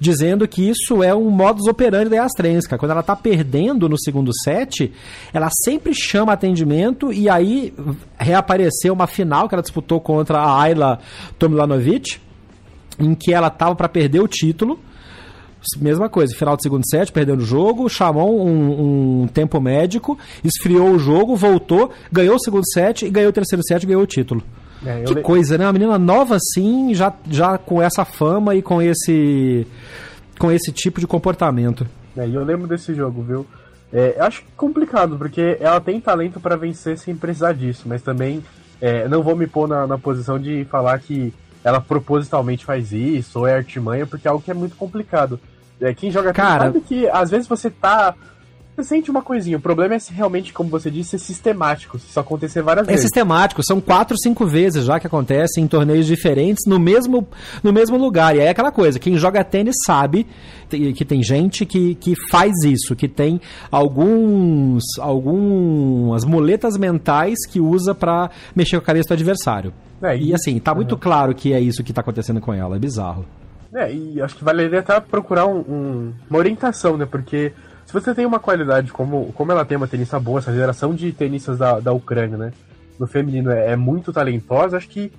dizendo 0.00 0.48
que 0.48 0.68
isso 0.68 1.02
é 1.02 1.14
um 1.14 1.30
modus 1.30 1.68
operandi 1.68 2.10
da 2.10 2.24
Astrenska. 2.24 2.76
Quando 2.76 2.90
ela 2.90 3.02
tá 3.02 3.14
perdendo 3.14 3.88
no 3.88 3.98
segundo 3.98 4.32
set, 4.42 4.92
ela 5.32 5.48
sempre 5.64 5.94
chama 5.94 6.32
atendimento 6.32 7.12
e 7.12 7.28
aí 7.28 7.72
reapareceu 8.18 8.92
uma 8.92 9.06
final 9.06 9.48
que 9.48 9.54
ela 9.54 9.62
disputou 9.62 10.00
contra 10.00 10.38
a 10.38 10.60
Ayla 10.60 10.98
Tomilanovic 11.38 12.18
em 13.00 13.14
que 13.14 13.32
ela 13.32 13.50
tava 13.50 13.74
para 13.74 13.88
perder 13.88 14.20
o 14.20 14.28
título. 14.28 14.78
Mesma 15.78 16.08
coisa, 16.08 16.34
final 16.34 16.56
do 16.56 16.62
segundo 16.62 16.88
set, 16.88 17.12
perdendo 17.12 17.40
o 17.40 17.44
jogo, 17.44 17.88
chamou 17.88 18.46
um, 18.46 19.22
um, 19.22 19.26
tempo 19.26 19.60
médico, 19.60 20.18
esfriou 20.42 20.92
o 20.92 20.98
jogo, 20.98 21.36
voltou, 21.36 21.90
ganhou 22.10 22.36
o 22.36 22.40
segundo 22.40 22.64
set 22.72 23.04
e 23.04 23.10
ganhou 23.10 23.28
o 23.28 23.32
terceiro 23.32 23.62
set 23.62 23.82
e 23.82 23.86
ganhou 23.86 24.02
o 24.02 24.06
título. 24.06 24.42
É, 24.84 25.02
que 25.02 25.14
le... 25.14 25.20
coisa, 25.20 25.58
né? 25.58 25.66
Uma 25.66 25.74
menina 25.74 25.98
nova 25.98 26.36
assim, 26.36 26.94
já, 26.94 27.12
já 27.28 27.58
com 27.58 27.82
essa 27.82 28.06
fama 28.06 28.54
e 28.54 28.62
com 28.62 28.80
esse 28.80 29.66
com 30.38 30.50
esse 30.50 30.72
tipo 30.72 30.98
de 30.98 31.06
comportamento. 31.06 31.86
É, 32.16 32.26
e 32.26 32.34
eu 32.34 32.42
lembro 32.42 32.66
desse 32.66 32.94
jogo, 32.94 33.22
viu? 33.22 33.46
É, 33.92 34.16
acho 34.18 34.42
complicado, 34.56 35.18
porque 35.18 35.58
ela 35.60 35.80
tem 35.80 36.00
talento 36.00 36.40
para 36.40 36.56
vencer 36.56 36.96
sem 36.96 37.14
precisar 37.14 37.52
disso, 37.52 37.82
mas 37.86 38.00
também 38.00 38.42
é, 38.80 39.06
não 39.06 39.22
vou 39.22 39.36
me 39.36 39.46
pôr 39.46 39.68
na, 39.68 39.86
na 39.86 39.98
posição 39.98 40.38
de 40.38 40.64
falar 40.64 40.98
que 41.00 41.34
ela 41.62 41.80
propositalmente 41.80 42.64
faz 42.64 42.92
isso, 42.92 43.40
ou 43.40 43.46
é 43.46 43.54
artimanha, 43.54 44.06
porque 44.06 44.26
é 44.26 44.30
algo 44.30 44.42
que 44.42 44.50
é 44.50 44.54
muito 44.54 44.76
complicado. 44.76 45.38
É, 45.80 45.94
quem 45.94 46.10
joga 46.10 46.32
Cara, 46.32 46.64
sabe 46.64 46.80
que 46.80 47.08
às 47.08 47.30
vezes 47.30 47.48
você 47.48 47.70
tá. 47.70 48.14
Sente 48.82 49.10
uma 49.10 49.22
coisinha. 49.22 49.56
O 49.56 49.60
problema 49.60 49.94
é 49.94 49.98
se 49.98 50.12
realmente, 50.12 50.52
como 50.52 50.70
você 50.70 50.90
disse, 50.90 51.10
ser 51.10 51.18
sistemático. 51.18 51.98
Se 51.98 52.08
isso 52.08 52.20
acontecer 52.20 52.62
várias 52.62 52.86
é 52.86 52.90
vezes. 52.90 53.04
É 53.04 53.08
sistemático, 53.08 53.62
são 53.64 53.80
quatro, 53.80 54.16
cinco 54.18 54.46
vezes 54.46 54.84
já 54.84 54.98
que 54.98 55.06
acontece 55.06 55.60
em 55.60 55.66
torneios 55.66 56.06
diferentes 56.06 56.64
no 56.66 56.78
mesmo, 56.78 57.26
no 57.62 57.72
mesmo 57.72 57.96
lugar. 57.96 58.34
E 58.36 58.40
aí 58.40 58.46
é 58.46 58.50
aquela 58.50 58.72
coisa, 58.72 58.98
quem 58.98 59.16
joga 59.16 59.44
tênis 59.44 59.76
sabe 59.84 60.26
que 60.94 61.04
tem 61.04 61.22
gente 61.22 61.66
que, 61.66 61.96
que 61.96 62.14
faz 62.30 62.52
isso, 62.64 62.94
que 62.94 63.08
tem 63.08 63.40
alguns 63.72 64.84
algumas 65.00 66.24
muletas 66.24 66.76
mentais 66.76 67.38
que 67.48 67.60
usa 67.60 67.92
para 67.92 68.30
mexer 68.54 68.76
com 68.76 68.82
a 68.82 68.86
cabeça 68.86 69.08
do 69.08 69.14
adversário. 69.14 69.72
É, 70.02 70.16
e, 70.16 70.28
e, 70.28 70.34
assim, 70.34 70.58
tá 70.58 70.74
muito 70.74 70.92
uhum. 70.92 70.98
claro 70.98 71.34
que 71.34 71.52
é 71.52 71.60
isso 71.60 71.82
que 71.82 71.92
tá 71.92 72.00
acontecendo 72.00 72.40
com 72.40 72.54
ela, 72.54 72.76
é 72.76 72.78
bizarro. 72.78 73.26
É, 73.74 73.92
e 73.92 74.20
acho 74.20 74.36
que 74.36 74.44
valeria 74.44 74.80
até 74.80 74.98
procurar 74.98 75.46
um, 75.46 75.58
um, 75.60 76.12
uma 76.28 76.38
orientação, 76.38 76.96
né? 76.96 77.06
Porque 77.06 77.52
se 77.90 77.92
você 77.92 78.14
tem 78.14 78.24
uma 78.24 78.38
qualidade 78.38 78.92
como, 78.92 79.32
como 79.32 79.50
ela 79.50 79.64
tem 79.64 79.76
uma 79.76 79.88
tenista 79.88 80.20
boa, 80.20 80.38
essa 80.38 80.54
geração 80.54 80.94
de 80.94 81.12
tenistas 81.12 81.58
da, 81.58 81.80
da 81.80 81.92
Ucrânia, 81.92 82.36
né? 82.36 82.52
No 82.96 83.04
feminino 83.04 83.50
é, 83.50 83.72
é 83.72 83.76
muito 83.76 84.12
talentosa, 84.12 84.76
acho 84.76 84.88
que 84.88 85.10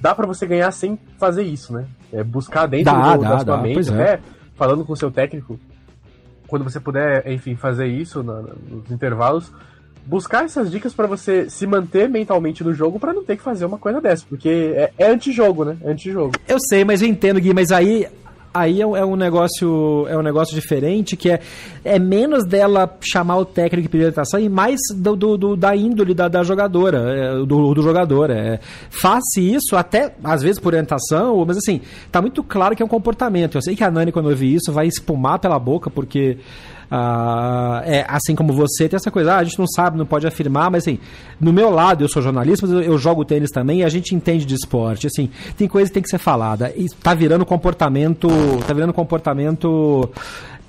dá 0.00 0.14
para 0.14 0.26
você 0.26 0.46
ganhar 0.46 0.70
sem 0.70 0.98
fazer 1.18 1.42
isso, 1.42 1.74
né? 1.74 1.84
É 2.10 2.24
buscar 2.24 2.66
dentro 2.66 2.90
dá, 2.90 3.16
do, 3.16 3.22
dá, 3.22 3.28
da 3.28 3.36
sua 3.40 3.56
dá, 3.56 3.58
mente, 3.58 3.90
é. 3.90 3.92
né? 3.92 4.18
Falando 4.54 4.82
com 4.82 4.94
o 4.94 4.96
seu 4.96 5.10
técnico, 5.10 5.60
quando 6.46 6.64
você 6.64 6.80
puder, 6.80 7.30
enfim, 7.30 7.54
fazer 7.54 7.86
isso 7.86 8.22
na, 8.22 8.40
nos 8.40 8.90
intervalos, 8.90 9.52
buscar 10.06 10.46
essas 10.46 10.70
dicas 10.70 10.94
para 10.94 11.06
você 11.06 11.50
se 11.50 11.66
manter 11.66 12.08
mentalmente 12.08 12.64
no 12.64 12.72
jogo 12.72 12.98
para 12.98 13.12
não 13.12 13.24
ter 13.24 13.36
que 13.36 13.42
fazer 13.42 13.66
uma 13.66 13.76
coisa 13.76 14.00
dessa, 14.00 14.24
porque 14.26 14.72
é, 14.74 14.90
é 14.96 15.10
antijogo, 15.10 15.66
né? 15.66 15.76
É 15.82 15.90
antijogo. 15.90 16.32
Eu 16.48 16.56
sei, 16.58 16.82
mas 16.82 17.02
eu 17.02 17.08
entendo, 17.08 17.38
Gui, 17.38 17.52
mas 17.52 17.70
aí 17.70 18.08
aí 18.60 18.80
é 18.80 19.04
um 19.04 19.16
negócio 19.16 20.06
é 20.08 20.16
um 20.16 20.22
negócio 20.22 20.54
diferente 20.54 21.16
que 21.16 21.30
é, 21.30 21.40
é 21.84 21.98
menos 21.98 22.44
dela 22.46 22.96
chamar 23.00 23.38
o 23.38 23.44
técnico 23.44 23.86
e 23.86 23.88
pedir 23.88 24.04
orientação 24.04 24.40
e 24.40 24.48
mais 24.48 24.80
do, 24.94 25.16
do, 25.16 25.36
do 25.36 25.56
da 25.56 25.74
índole 25.76 26.14
da, 26.14 26.28
da 26.28 26.42
jogadora 26.42 26.98
é, 26.98 27.34
do, 27.44 27.74
do 27.74 27.82
jogador 27.82 28.30
é, 28.30 28.60
faça 28.90 29.40
isso 29.40 29.76
até 29.76 30.14
às 30.22 30.42
vezes 30.42 30.58
por 30.58 30.68
orientação 30.68 31.44
mas 31.44 31.56
assim 31.56 31.80
tá 32.10 32.20
muito 32.20 32.42
claro 32.42 32.74
que 32.74 32.82
é 32.82 32.86
um 32.86 32.88
comportamento. 32.88 33.56
Eu 33.56 33.62
sei 33.62 33.76
que 33.76 33.84
a 33.84 33.90
Nani 33.90 34.12
quando 34.12 34.30
eu 34.30 34.36
vi 34.36 34.54
isso 34.54 34.72
vai 34.72 34.86
espumar 34.86 35.38
pela 35.38 35.58
boca 35.58 35.90
porque 35.90 36.38
ah, 36.90 37.82
é, 37.84 38.04
assim 38.08 38.34
como 38.34 38.52
você, 38.52 38.88
tem 38.88 38.96
essa 38.96 39.10
coisa, 39.10 39.34
ah, 39.34 39.38
a 39.38 39.44
gente 39.44 39.58
não 39.58 39.66
sabe, 39.66 39.98
não 39.98 40.06
pode 40.06 40.26
afirmar, 40.26 40.70
mas 40.70 40.84
assim, 40.84 40.98
no 41.40 41.52
meu 41.52 41.70
lado, 41.70 42.04
eu 42.04 42.08
sou 42.08 42.22
jornalista, 42.22 42.66
mas 42.66 42.74
eu, 42.76 42.82
eu, 42.82 42.98
jogo 42.98 43.24
tênis 43.24 43.50
também 43.50 43.80
e 43.80 43.84
a 43.84 43.88
gente 43.88 44.14
entende 44.14 44.44
de 44.44 44.54
esporte. 44.54 45.06
Assim, 45.06 45.30
tem 45.56 45.66
coisa 45.66 45.90
que 45.90 45.94
tem 45.94 46.02
que 46.02 46.08
ser 46.08 46.18
falada. 46.18 46.72
E 46.76 46.86
tá 47.02 47.14
virando 47.14 47.44
comportamento. 47.44 48.28
Tá 48.66 48.72
virando 48.72 48.92
comportamento 48.92 50.08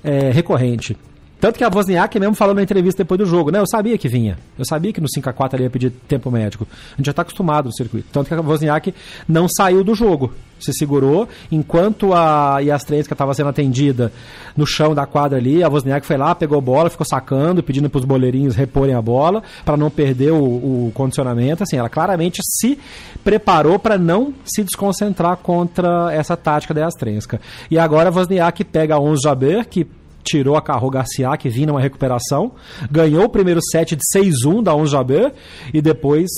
é, 0.02 0.30
recorrente. 0.30 0.96
Tanto 1.40 1.56
que 1.56 1.64
a 1.64 1.68
Wozniak 1.68 2.18
mesmo 2.18 2.34
falou 2.34 2.54
na 2.54 2.62
entrevista 2.62 3.04
depois 3.04 3.18
do 3.18 3.24
jogo, 3.24 3.50
né? 3.50 3.60
Eu 3.60 3.66
sabia 3.66 3.96
que 3.96 4.08
vinha. 4.08 4.36
Eu 4.58 4.64
sabia 4.64 4.92
que 4.92 5.00
no 5.00 5.06
5x4 5.06 5.54
ele 5.54 5.62
ia 5.64 5.70
pedir 5.70 5.90
tempo 6.08 6.30
médico. 6.30 6.66
A 6.94 6.96
gente 6.96 7.06
já 7.06 7.12
está 7.12 7.22
acostumado 7.22 7.66
no 7.66 7.72
circuito. 7.72 8.08
Tanto 8.12 8.26
que 8.26 8.34
a 8.34 8.40
Wozniak 8.40 8.92
não 9.28 9.46
saiu 9.48 9.84
do 9.84 9.94
jogo. 9.94 10.32
Se 10.58 10.72
segurou, 10.72 11.28
enquanto 11.52 12.12
a 12.12 12.58
Yastrenska 12.58 13.14
estava 13.14 13.32
sendo 13.32 13.50
atendida 13.50 14.12
no 14.56 14.66
chão 14.66 14.92
da 14.92 15.06
quadra 15.06 15.38
ali, 15.38 15.62
a 15.62 15.68
Wozniak 15.68 16.04
foi 16.04 16.16
lá, 16.16 16.34
pegou 16.34 16.60
bola, 16.60 16.90
ficou 16.90 17.06
sacando, 17.06 17.62
pedindo 17.62 17.88
para 17.88 18.00
os 18.00 18.04
boleirinhos 18.04 18.56
reporem 18.56 18.92
a 18.92 19.00
bola, 19.00 19.40
para 19.64 19.76
não 19.76 19.88
perder 19.88 20.32
o, 20.32 20.42
o, 20.42 20.92
condicionamento. 20.92 21.62
Assim, 21.62 21.76
ela 21.76 21.88
claramente 21.88 22.40
se 22.42 22.76
preparou 23.22 23.78
para 23.78 23.96
não 23.96 24.34
se 24.44 24.64
desconcentrar 24.64 25.36
contra 25.36 26.12
essa 26.12 26.36
tática 26.36 26.74
da 26.74 26.80
Yastrenska. 26.80 27.40
E 27.70 27.78
agora 27.78 28.08
a 28.08 28.12
Wozniak 28.12 28.64
pega 28.64 28.96
a 28.96 29.00
11 29.00 29.22
Jaber, 29.22 29.68
que 29.68 29.86
tirou 30.28 30.56
a 30.56 30.62
Carro 30.62 30.90
Garcia, 30.90 31.36
que 31.36 31.48
vinha 31.48 31.68
numa 31.68 31.80
recuperação, 31.80 32.52
ganhou 32.90 33.24
o 33.24 33.28
primeiro 33.28 33.60
set 33.62 33.96
de 33.96 34.02
6-1 34.14 34.62
da 34.62 34.74
11 34.74 34.92
Jaber 34.92 35.32
e 35.72 35.80
depois 35.80 36.28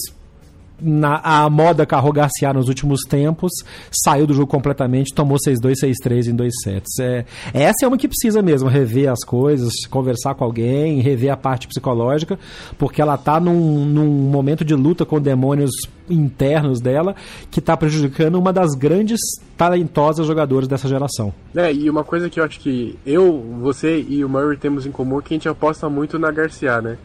na 0.81 1.21
a 1.23 1.49
moda 1.51 1.87
Carro 1.87 2.13
Garcia 2.13 2.53
nos 2.53 2.69
últimos 2.69 3.03
tempos, 3.03 3.53
saiu 3.91 4.27
do 4.27 4.35
jogo 4.35 4.47
completamente, 4.47 5.15
tomou 5.15 5.39
6-2, 5.39 5.75
6-3 5.83 6.29
em 6.29 6.35
dois 6.35 6.53
sets. 6.63 6.99
É, 6.99 7.25
essa 7.53 7.85
é 7.85 7.89
uma 7.89 7.97
que 7.97 8.09
precisa 8.09 8.43
mesmo 8.43 8.69
rever 8.69 9.11
as 9.11 9.25
coisas, 9.25 9.73
conversar 9.89 10.35
com 10.35 10.45
alguém, 10.45 11.01
rever 11.01 11.33
a 11.33 11.37
parte 11.37 11.69
psicológica, 11.69 12.39
porque 12.79 13.01
ela 13.01 13.17
tá 13.17 13.41
num, 13.41 13.85
num 13.85 14.07
momento 14.07 14.65
de 14.65 14.75
luta 14.75 15.05
com 15.05 15.21
demônios 15.21 15.71
internos 16.09 16.81
dela 16.81 17.15
que 17.51 17.61
está 17.61 17.77
prejudicando 17.77 18.37
uma 18.37 18.53
das 18.53 18.75
grandes 18.75 19.21
talentosas 19.57 20.27
jogadoras 20.27 20.69
dessa 20.69 20.89
geração. 20.89 21.33
É, 21.55 21.73
e 21.73 21.89
uma 21.89 22.03
coisa 22.03 22.29
que 22.29 22.41
eu 22.41 22.45
acho 22.45 22.59
que 22.61 22.99
eu, 23.07 23.45
você 23.61 24.05
e 24.09 24.25
o 24.25 24.29
Murray 24.29 24.57
temos 24.57 24.87
em 24.87 24.91
comum 24.91 25.19
é 25.19 25.23
que 25.23 25.35
a 25.35 25.37
gente 25.37 25.49
aposta 25.49 25.89
muito 25.89 26.19
na 26.19 26.31
Garcia, 26.31 26.81
né? 26.81 26.99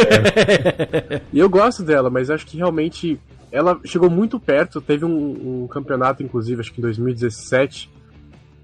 E 1.32 1.38
eu 1.38 1.48
gosto 1.48 1.82
dela, 1.82 2.10
mas 2.10 2.30
acho 2.30 2.46
que 2.46 2.56
realmente 2.56 3.20
ela 3.52 3.78
chegou 3.84 4.10
muito 4.10 4.38
perto. 4.38 4.80
Teve 4.80 5.04
um, 5.04 5.62
um, 5.64 5.66
campeonato, 5.66 6.22
inclusive, 6.22 6.60
acho 6.60 6.72
que 6.72 6.80
em 6.80 6.82
2017, 6.82 7.90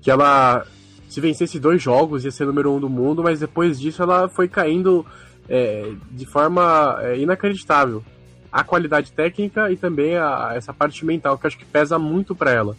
que 0.00 0.10
ela, 0.10 0.64
se 1.08 1.20
vencesse 1.20 1.58
dois 1.58 1.82
jogos, 1.82 2.24
ia 2.24 2.30
ser 2.30 2.46
número 2.46 2.72
um 2.72 2.80
do 2.80 2.88
mundo, 2.88 3.22
mas 3.22 3.40
depois 3.40 3.78
disso 3.78 4.02
ela 4.02 4.28
foi 4.28 4.48
caindo 4.48 5.04
é, 5.48 5.92
de 6.10 6.26
forma 6.26 6.98
é, 7.00 7.18
inacreditável. 7.18 8.02
A 8.50 8.64
qualidade 8.64 9.12
técnica 9.12 9.70
e 9.70 9.76
também 9.76 10.16
a, 10.16 10.52
essa 10.54 10.72
parte 10.72 11.04
mental, 11.04 11.36
que 11.36 11.46
acho 11.46 11.58
que 11.58 11.64
pesa 11.64 11.98
muito 11.98 12.34
para 12.34 12.52
ela. 12.52 12.76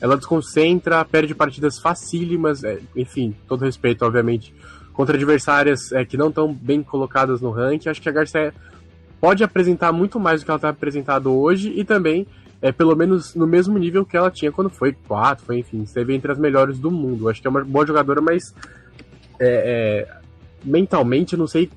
Ela 0.00 0.16
desconcentra, 0.16 1.04
perde 1.04 1.34
partidas 1.34 1.78
facílimas, 1.78 2.64
é, 2.64 2.80
enfim, 2.96 3.36
todo 3.46 3.64
respeito, 3.64 4.04
obviamente, 4.04 4.52
contra 4.92 5.16
adversárias 5.16 5.92
é, 5.92 6.04
que 6.04 6.16
não 6.16 6.28
estão 6.28 6.52
bem 6.52 6.82
colocadas 6.82 7.40
no 7.40 7.50
ranking. 7.50 7.88
Acho 7.88 8.00
que 8.00 8.08
a 8.08 8.12
Garcia 8.12 8.54
pode 9.20 9.42
apresentar 9.44 9.92
muito 9.92 10.18
mais 10.18 10.40
do 10.40 10.44
que 10.44 10.50
ela 10.50 10.56
está 10.56 10.68
apresentando 10.68 11.32
hoje 11.32 11.72
e 11.76 11.84
também 11.84 12.26
é 12.60 12.70
pelo 12.70 12.94
menos 12.94 13.34
no 13.34 13.46
mesmo 13.46 13.78
nível 13.78 14.04
que 14.04 14.16
ela 14.16 14.30
tinha 14.30 14.52
quando 14.52 14.70
foi 14.70 14.92
4, 14.92 15.44
foi 15.44 15.58
enfim, 15.58 15.82
esteve 15.82 16.14
entre 16.14 16.30
as 16.30 16.38
melhores 16.38 16.78
do 16.78 16.90
mundo. 16.90 17.28
Acho 17.28 17.40
que 17.40 17.46
é 17.46 17.50
uma 17.50 17.64
boa 17.64 17.86
jogadora, 17.86 18.20
mas 18.20 18.54
é, 19.38 20.06
é, 20.08 20.16
mentalmente 20.64 21.32
eu 21.32 21.38
não 21.38 21.46
sei 21.46 21.68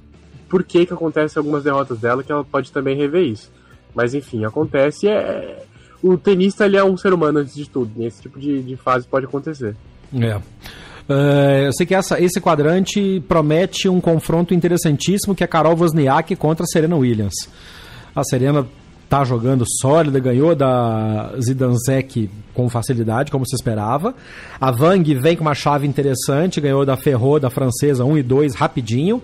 por 0.48 0.64
que 0.64 0.86
que 0.86 0.94
acontece 0.94 1.38
algumas 1.38 1.64
derrotas 1.64 2.00
dela 2.00 2.24
que 2.24 2.32
ela 2.32 2.44
pode 2.44 2.72
também 2.72 2.96
rever 2.96 3.24
isso. 3.24 3.52
Mas 3.96 4.14
enfim, 4.14 4.46
acontece. 4.46 5.08
É 5.08 5.64
o 6.06 6.18
tenista 6.18 6.66
ele 6.66 6.78
é 6.78 6.84
um 6.84 6.96
ser 6.96 7.14
humano 7.14 7.40
antes 7.40 7.56
de 7.56 7.68
tudo. 7.68 7.92
E 7.98 8.06
esse 8.06 8.22
tipo 8.22 8.40
de, 8.40 8.62
de 8.62 8.76
fase 8.76 9.08
pode 9.08 9.26
acontecer. 9.26 9.76
É. 10.14 10.40
Uh, 11.08 11.66
eu 11.66 11.74
sei 11.74 11.86
que 11.86 11.94
essa, 11.94 12.20
esse 12.20 12.42
quadrante 12.42 13.24
promete 13.28 13.88
um 13.88 14.02
confronto 14.02 14.54
interessantíssimo 14.54 15.36
que 15.36 15.44
é 15.44 15.48
Carol 15.48 15.78
Wozniak 15.78 16.36
contra 16.36 16.64
a 16.64 16.68
Serena 16.68 16.96
Williams. 16.96 17.36
A 18.16 18.24
Serena 18.24 18.66
tá 19.08 19.24
jogando 19.24 19.66
sólida, 19.82 20.20
ganhou 20.20 20.56
da 20.56 21.34
Zidanzek 21.40 22.30
com 22.54 22.70
facilidade, 22.70 23.32
como 23.32 23.48
se 23.48 23.56
esperava. 23.56 24.16
A 24.60 24.72
Vang 24.72 25.14
vem 25.16 25.36
com 25.36 25.44
uma 25.44 25.54
chave 25.54 25.86
interessante, 25.86 26.60
ganhou 26.60 26.86
da 26.86 26.98
Ferro, 26.98 27.40
da 27.40 27.50
francesa 27.50 28.04
1 28.04 28.18
e 28.18 28.24
2 28.24 28.56
rapidinho. 28.56 29.22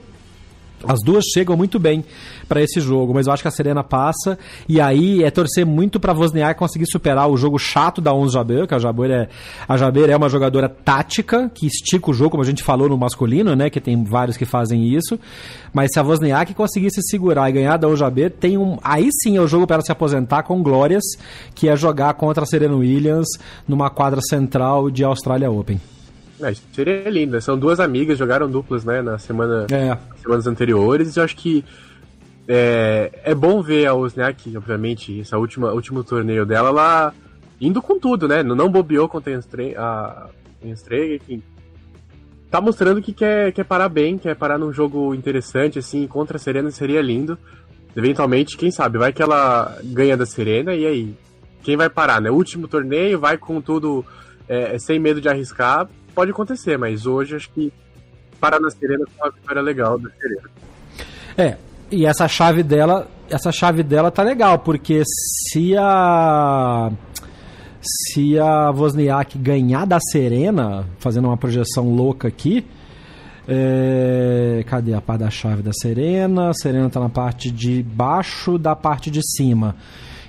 As 0.88 1.00
duas 1.04 1.26
chegam 1.26 1.56
muito 1.56 1.80
bem 1.80 2.04
para 2.48 2.62
esse 2.62 2.80
jogo, 2.80 3.14
mas 3.14 3.28
eu 3.28 3.34
acho 3.34 3.44
que 3.44 3.48
a 3.48 3.52
Serena 3.52 3.84
passa 3.84 4.38
e 4.68 4.80
aí 4.82 5.24
é 5.24 5.32
torcer 5.32 5.66
muito 5.66 6.00
para 6.00 6.14
Wozniak 6.14 6.58
conseguir 6.58 6.86
superar 6.86 7.30
o 7.30 7.38
jogo 7.38 7.58
chato 7.58 8.02
da 8.02 8.14
Ons 8.14 8.34
Jabeur, 8.34 8.68
que 8.68 8.74
a 8.74 8.80
Jabeur 8.80 9.12
é 9.12 9.30
a 9.68 9.76
é 10.12 10.16
uma 10.16 10.30
jogadora 10.30 10.70
tática 10.70 11.50
que 11.54 11.66
estica 11.68 12.10
o 12.10 12.14
jogo, 12.14 12.32
como 12.32 12.44
a 12.44 12.46
gente 12.46 12.64
falou 12.64 12.90
no 12.90 12.98
masculino, 12.98 13.56
né, 13.56 13.70
que 13.70 13.80
tem 13.80 14.04
vários 14.04 14.38
que 14.38 14.46
fazem 14.46 14.94
isso. 14.94 15.20
Mas 15.74 15.92
se 15.94 16.00
a 16.00 16.04
Wozniak 16.04 16.54
conseguir 16.54 16.92
se 16.92 17.02
segurar 17.04 17.50
e 17.50 17.54
ganhar 17.54 17.78
da 17.78 17.88
Ons 17.88 18.00
Jabeur, 18.00 18.32
tem 18.32 18.58
um 18.58 18.78
aí 18.84 19.10
sim 19.24 19.38
é 19.38 19.42
o 19.42 19.48
jogo 19.48 19.66
para 19.66 19.78
ela 19.78 19.84
se 19.84 19.92
aposentar 19.92 20.44
com 20.44 20.62
glórias, 20.62 21.04
que 21.56 21.68
é 21.68 21.76
jogar 21.76 22.14
contra 22.16 22.44
a 22.44 22.46
Serena 22.48 22.76
Williams 22.76 23.28
numa 23.68 23.90
quadra 23.90 24.22
central 24.22 24.90
de 24.90 25.04
Australia 25.04 25.50
Open. 25.52 25.80
É, 26.42 26.54
seria 26.74 27.10
lindo. 27.10 27.40
São 27.42 27.58
duas 27.58 27.80
amigas, 27.80 28.18
jogaram 28.18 28.50
duplas, 28.50 28.84
né, 28.84 29.02
na 29.02 29.18
semana, 29.18 29.68
é. 29.72 29.98
semanas 30.22 30.48
anteriores. 30.48 31.16
Eu 31.16 31.24
acho 31.24 31.36
que 31.36 31.64
é, 32.48 33.12
é 33.24 33.36
bom 33.36 33.62
ver 33.62 33.86
a 33.86 33.94
Osniak, 33.94 34.56
obviamente, 34.58 35.20
esse 35.20 35.36
última, 35.36 35.72
último 35.72 36.04
torneio 36.04 36.46
dela, 36.46 36.70
ela 36.70 37.14
indo 37.60 37.82
com 37.82 38.00
tudo, 38.00 38.28
né? 38.28 38.42
Não 38.42 38.70
bobeou 38.70 39.08
contra 39.08 39.34
a 39.34 40.30
Enstrega, 40.64 41.16
enfim. 41.16 41.42
Tá 42.50 42.60
mostrando 42.60 43.02
que 43.02 43.14
quer, 43.14 43.54
quer 43.54 43.64
parar 43.64 43.88
bem, 43.88 44.18
quer 44.18 44.36
parar 44.36 44.58
num 44.58 44.74
jogo 44.74 45.16
interessante, 45.16 45.80
assim, 45.80 46.06
contra 46.08 46.38
a 46.38 46.40
Serena 46.40 46.70
seria 46.72 47.02
lindo. 47.02 47.38
Eventualmente, 47.96 48.58
quem 48.58 48.72
sabe, 48.72 48.98
vai 48.98 49.14
que 49.14 49.22
ela 49.22 49.78
ganha 49.84 50.18
da 50.18 50.26
Serena 50.26 50.74
e 50.74 50.86
aí? 50.86 51.16
Quem 51.64 51.78
vai 51.78 51.90
parar, 51.90 52.20
né? 52.20 52.30
Último 52.32 52.68
torneio, 52.68 53.20
vai 53.20 53.38
com 53.38 53.62
tudo 53.62 54.04
é, 54.50 54.78
sem 54.80 55.00
medo 55.00 55.22
de 55.22 55.30
arriscar, 55.30 55.88
pode 56.14 56.32
acontecer, 56.32 56.78
mas 56.78 57.06
hoje 57.06 57.36
acho 57.36 57.50
que 57.52 57.72
parar 58.40 58.60
na 58.60 58.70
Serena 58.70 59.06
foi 59.06 59.28
uma 59.28 59.32
vitória 59.32 59.62
legal 59.62 59.98
da 59.98 60.10
Serena. 60.12 60.50
É, 61.38 61.58
e 61.92 62.06
essa 62.06 62.28
chave 62.28 62.64
dela, 62.64 63.08
essa 63.30 63.52
chave 63.52 63.84
dela 63.84 64.12
tá 64.12 64.24
legal, 64.24 64.60
porque 64.60 65.04
se 65.06 65.76
a 65.78 66.92
se 67.82 68.38
a 68.38 68.70
Wozniak 68.70 69.38
ganhar 69.38 69.86
da 69.86 70.00
Serena, 70.00 70.86
fazendo 71.00 71.28
uma 71.28 71.38
projeção 71.38 71.94
louca 71.96 72.28
aqui, 72.28 72.66
é, 73.48 74.64
cadê 74.68 74.94
a 74.94 75.02
parte 75.02 75.22
da 75.22 75.30
chave 75.30 75.64
da 75.64 75.74
Serena? 75.74 76.50
A 76.50 76.54
Serena 76.54 76.90
tá 76.90 77.00
na 77.00 77.10
parte 77.10 77.50
de 77.50 77.82
baixo 77.82 78.58
da 78.58 78.76
parte 78.76 79.10
de 79.10 79.20
cima. 79.36 79.76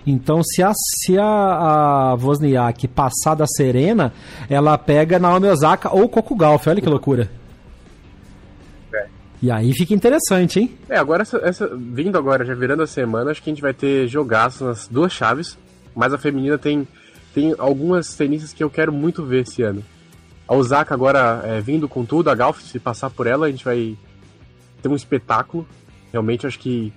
Então, 0.07 0.43
se 0.43 0.63
a, 0.63 0.73
se 0.75 1.19
a, 1.19 1.25
a 1.25 2.15
Wozniak 2.15 2.89
passar 2.89 3.35
da 3.35 3.47
Serena, 3.47 4.13
ela 4.49 4.77
pega 4.77 5.19
Naomi 5.19 5.49
Osaka 5.49 5.95
ou 5.95 6.09
Coco 6.09 6.35
Gauff. 6.35 6.69
Olha 6.69 6.81
que 6.81 6.89
loucura. 6.89 7.31
É. 8.93 9.07
E 9.41 9.51
aí 9.51 9.73
fica 9.73 9.95
interessante, 9.95 10.59
hein? 10.59 10.77
É, 10.89 10.97
agora, 10.97 11.23
essa, 11.23 11.39
essa, 11.39 11.71
vindo 11.77 12.19
agora, 12.19 12.45
já 12.45 12.55
virando 12.55 12.83
a 12.83 12.87
semana, 12.87 13.31
acho 13.31 13.43
que 13.43 13.51
a 13.51 13.53
gente 13.53 13.63
vai 13.63 13.73
ter 13.73 14.09
jogaço 14.09 14.65
nas 14.65 14.89
duas 14.89 15.13
chaves. 15.13 15.57
Mas 15.95 16.13
a 16.13 16.19
feminina 16.19 16.59
tem, 16.59 16.89
tem 17.35 17.55
algumas 17.59 18.15
tenistas 18.15 18.53
que 18.53 18.65
eu 18.65 18.71
quero 18.71 18.93
muito 18.93 19.25
ver 19.25 19.43
esse 19.43 19.63
ano. 19.63 19.85
A 20.49 20.55
Osaka 20.55 20.95
agora 20.95 21.43
é, 21.45 21.61
vindo 21.61 21.89
com 21.89 22.05
tudo, 22.05 22.29
a 22.29 22.35
Gauff, 22.35 22.63
se 22.63 22.79
passar 22.79 23.11
por 23.11 23.27
ela, 23.27 23.47
a 23.47 23.51
gente 23.51 23.65
vai 23.65 23.97
ter 24.83 24.89
um 24.89 24.97
espetáculo. 24.97 25.67
Realmente, 26.11 26.47
acho 26.47 26.59
que 26.59 26.93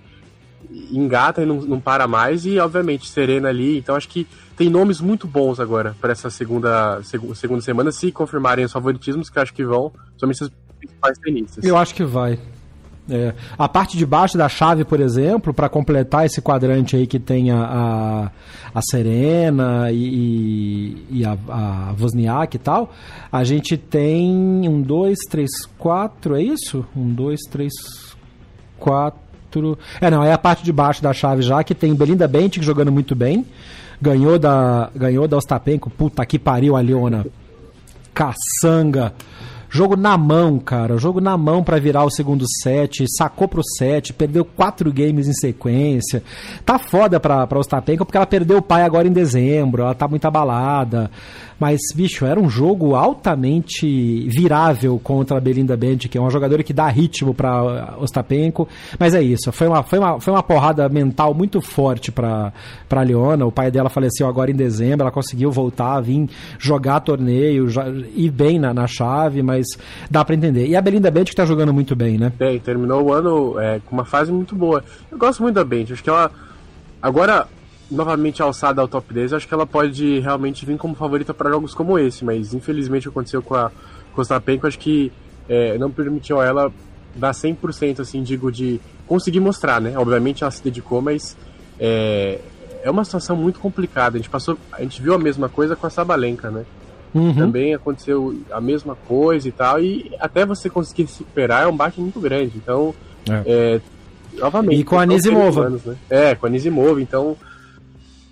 engata 0.92 1.42
e 1.42 1.46
não, 1.46 1.62
não 1.62 1.80
para 1.80 2.08
mais. 2.08 2.46
E, 2.46 2.60
obviamente, 2.60 3.08
Serena 3.08 3.50
ali. 3.50 3.78
Então, 3.78 3.96
acho 3.96 4.10
que 4.10 4.28
tem 4.56 4.70
nomes 4.70 5.02
muito 5.02 5.28
bons 5.28 5.60
agora 5.60 5.96
para 6.00 6.12
essa 6.12 6.30
segunda, 6.30 7.02
seg 7.04 7.22
segunda 7.36 7.62
semana, 7.62 7.92
se 7.92 8.12
confirmarem 8.12 8.66
os 8.66 8.72
favoritismos, 8.72 9.30
que 9.30 9.40
acho 9.40 9.54
que 9.54 9.66
vão, 9.66 9.92
somente 10.18 10.44
os 10.44 10.52
principais 10.80 11.18
tenistas. 11.18 11.64
Eu 11.64 11.78
acho 11.78 11.94
que 11.94 12.04
vai. 12.04 12.40
É. 13.10 13.36
A 13.58 13.70
parte 13.70 13.98
de 13.98 14.06
baixo 14.06 14.36
da 14.36 14.50
chave, 14.50 14.84
por 14.84 15.00
exemplo, 15.00 15.54
para 15.54 15.70
completar 15.70 16.26
esse 16.26 16.42
quadrante 16.42 16.96
aí 16.96 17.06
que 17.06 17.20
tem 17.20 17.52
a, 17.52 17.62
a, 17.64 18.32
a 18.74 18.82
Serena 18.82 19.92
e, 19.92 21.06
e 21.12 21.24
a, 21.24 21.38
a 21.48 21.96
Wozniak 22.00 22.56
e 22.56 22.60
tal, 22.60 22.92
a 23.32 23.44
gente 23.44 23.78
tem 23.78 24.68
um, 24.68 24.82
dois, 24.82 25.20
três, 25.30 25.52
quatro, 25.78 26.36
é 26.36 26.42
isso? 26.42 26.84
Um, 26.96 27.14
dois, 27.14 27.42
três, 27.42 27.74
quatro 28.80 29.25
é, 30.02 30.10
não, 30.10 30.24
é 30.24 30.34
a 30.34 30.38
parte 30.38 30.64
de 30.64 30.72
baixo 30.72 31.02
da 31.02 31.14
chave 31.14 31.42
já, 31.42 31.64
que 31.64 31.76
tem 31.76 31.94
Belinda 31.94 32.28
Bentic 32.28 32.64
jogando 32.64 32.92
muito 32.92 33.16
bem. 33.16 33.46
Ganhou 34.02 34.38
da, 34.38 34.90
ganhou 34.96 35.28
da 35.28 35.38
Ostapenko. 35.38 35.90
Puta 35.90 36.26
que 36.26 36.38
pariu 36.38 36.76
a 36.76 36.82
Leona. 36.82 37.26
Caçanga. 38.14 39.14
Jogo 39.76 39.98
na 39.98 40.18
mão, 40.18 40.58
cara. 40.58 40.98
Jogo 40.98 41.20
na 41.20 41.38
mão 41.38 41.62
para 41.62 41.78
virar 41.80 42.06
o 42.06 42.10
segundo 42.10 42.46
set. 42.62 43.06
Sacou 43.18 43.46
pro 43.48 43.62
set. 43.78 44.14
Perdeu 44.14 44.46
quatro 44.46 44.90
games 44.90 45.28
em 45.28 45.34
sequência. 45.34 46.24
Tá 46.66 46.80
foda 46.80 47.20
pra, 47.20 47.46
pra 47.46 47.60
Ostapenko 47.60 48.06
porque 48.06 48.16
ela 48.16 48.26
perdeu 48.26 48.60
o 48.60 48.62
pai 48.62 48.84
agora 48.84 49.08
em 49.08 49.12
dezembro. 49.12 49.84
Ela 49.84 49.94
tá 49.94 50.08
muito 50.08 50.26
abalada. 50.26 51.12
Mas, 51.60 51.80
bicho, 51.94 52.26
era 52.26 52.40
um 52.40 52.50
jogo 52.50 52.96
altamente 52.96 54.28
virável 54.30 55.00
contra 55.02 55.38
a 55.38 55.40
Belinda 55.40 55.78
Bent, 55.78 56.08
que 56.08 56.18
é 56.18 56.22
uma 56.22 56.30
jogadora 56.30 56.64
que 56.64 56.74
dá 56.74 56.88
ritmo 56.88 57.34
para 57.34 57.96
Ostapenko. 58.00 58.68
Mas 59.00 59.14
é 59.14 59.22
isso, 59.22 59.52
foi 59.52 59.68
uma, 59.68 59.82
foi 59.84 60.00
uma, 60.00 60.20
foi 60.20 60.34
uma 60.34 60.44
porrada 60.44 60.88
mental 60.90 61.34
muito 61.34 61.62
forte 61.62 62.12
para 62.12 62.52
a 62.90 63.02
Leona. 63.02 63.46
O 63.46 63.52
pai 63.52 63.72
dela 63.72 63.90
faleceu 63.90 64.28
agora 64.28 64.52
em 64.52 64.56
dezembro, 64.56 65.04
ela 65.04 65.12
conseguiu 65.12 65.52
voltar, 65.52 66.02
vir 66.02 66.28
jogar 66.60 67.00
torneio, 67.00 67.70
já, 67.70 67.88
ir 67.88 68.32
bem 68.32 68.60
na, 68.60 68.74
na 68.74 68.88
chave, 68.88 69.42
mas 69.42 69.66
dá 70.10 70.26
para 70.26 70.36
entender. 70.36 70.68
E 70.68 70.76
a 70.76 70.82
Belinda 70.82 71.10
Bent 71.10 71.30
que 71.30 71.36
tá 71.36 71.46
jogando 71.46 71.74
muito 71.74 71.96
bem, 71.96 72.18
né? 72.18 72.32
Bem, 72.38 72.60
terminou 72.60 73.04
o 73.04 73.14
ano 73.14 73.60
é, 73.60 73.80
com 73.86 73.96
uma 73.96 74.06
fase 74.06 74.32
muito 74.32 74.56
boa. 74.56 74.84
Eu 75.12 75.18
gosto 75.18 75.42
muito 75.42 75.56
da 75.56 75.64
Bent, 75.64 75.92
acho 75.92 76.04
que 76.04 76.10
ela. 76.10 76.32
Agora, 77.02 77.48
novamente 77.90 78.42
alçada 78.42 78.82
ao 78.82 78.88
top 78.88 79.14
10, 79.14 79.34
acho 79.34 79.48
que 79.48 79.54
ela 79.54 79.68
pode 79.68 80.20
realmente 80.20 80.66
vir 80.66 80.78
como 80.78 80.96
favorita 80.96 81.34
para 81.34 81.50
jogos 81.50 81.74
como 81.74 82.00
esse, 82.00 82.26
mas 82.26 82.54
infelizmente 82.54 83.08
aconteceu 83.08 83.42
com 83.42 83.56
a 83.56 83.72
Costapenko, 84.14 84.66
acho 84.66 84.80
que 84.80 85.12
é, 85.48 85.78
não 85.78 85.92
permitiu 85.92 86.40
a 86.40 86.46
ela 86.46 86.74
dar 87.16 87.32
100%, 87.32 88.00
assim, 88.00 88.24
digo, 88.24 88.52
de 88.52 88.80
conseguir 89.08 89.40
mostrar, 89.40 89.80
né? 89.80 89.98
Obviamente 89.98 90.44
ela 90.44 90.52
se 90.52 90.64
dedicou, 90.64 91.02
mas 91.02 91.38
é, 91.80 92.40
é 92.84 92.90
uma 92.90 93.06
situação 93.06 93.36
muito 93.36 93.60
complicada. 93.60 94.18
A 94.18 94.20
gente 94.20 94.30
passou, 94.30 94.58
a 94.72 94.82
gente 94.82 95.02
viu 95.02 95.14
a 95.14 95.20
mesma 95.20 95.48
coisa 95.48 95.76
com 95.76 95.86
a 95.86 95.90
Sabalenka, 95.90 96.50
né? 96.50 96.66
Uhum. 97.14 97.34
Também 97.34 97.74
aconteceu 97.74 98.38
a 98.52 98.60
mesma 98.60 98.96
coisa 99.08 99.48
e 99.48 99.52
tal, 99.52 99.82
e 99.82 100.12
até 100.20 100.46
você 100.46 100.70
conseguir 100.70 101.08
se 101.08 101.20
recuperar 101.20 101.64
é 101.64 101.68
um 101.68 101.76
baque 101.76 102.02
muito 102.02 102.20
grande. 102.20 102.54
Então, 102.58 102.94
é. 103.30 103.80
novamente. 104.34 104.82
E 104.82 104.84
com 104.84 105.00
a 105.00 105.04
Anisimova. 105.04 105.70
Né? 105.70 105.96
É, 106.10 106.36
com 106.36 106.46
a 106.46 106.50
Anisimova, 106.50 107.02
então 107.02 107.38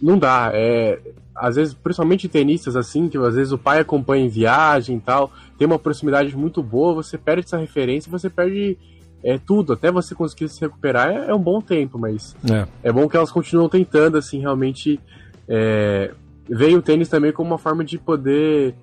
não 0.03 0.17
dá. 0.17 0.51
É, 0.53 0.99
às 1.33 1.55
vezes, 1.55 1.73
principalmente 1.73 2.27
tenistas 2.27 2.75
assim, 2.75 3.07
que 3.07 3.17
às 3.17 3.35
vezes 3.35 3.53
o 3.53 3.57
pai 3.57 3.79
acompanha 3.79 4.25
em 4.25 4.29
viagem 4.29 4.97
e 4.97 4.99
tal, 4.99 5.31
tem 5.57 5.65
uma 5.65 5.79
proximidade 5.79 6.35
muito 6.37 6.61
boa, 6.61 6.93
você 6.93 7.17
perde 7.17 7.45
essa 7.45 7.57
referência, 7.57 8.11
você 8.11 8.29
perde 8.29 8.77
é, 9.23 9.37
tudo, 9.37 9.73
até 9.73 9.89
você 9.89 10.13
conseguir 10.13 10.49
se 10.49 10.59
recuperar 10.59 11.09
é, 11.09 11.29
é 11.29 11.33
um 11.33 11.39
bom 11.39 11.61
tempo, 11.61 11.97
mas 11.97 12.35
é. 12.51 12.67
é. 12.83 12.91
bom 12.91 13.07
que 13.07 13.15
elas 13.15 13.31
continuam 13.31 13.69
tentando, 13.69 14.17
assim, 14.17 14.39
realmente 14.39 14.99
é, 15.47 16.11
veio 16.47 16.79
o 16.79 16.81
tênis 16.81 17.07
também 17.07 17.31
como 17.31 17.49
uma 17.49 17.57
forma 17.57 17.83
de 17.83 17.97
poder 17.97 18.75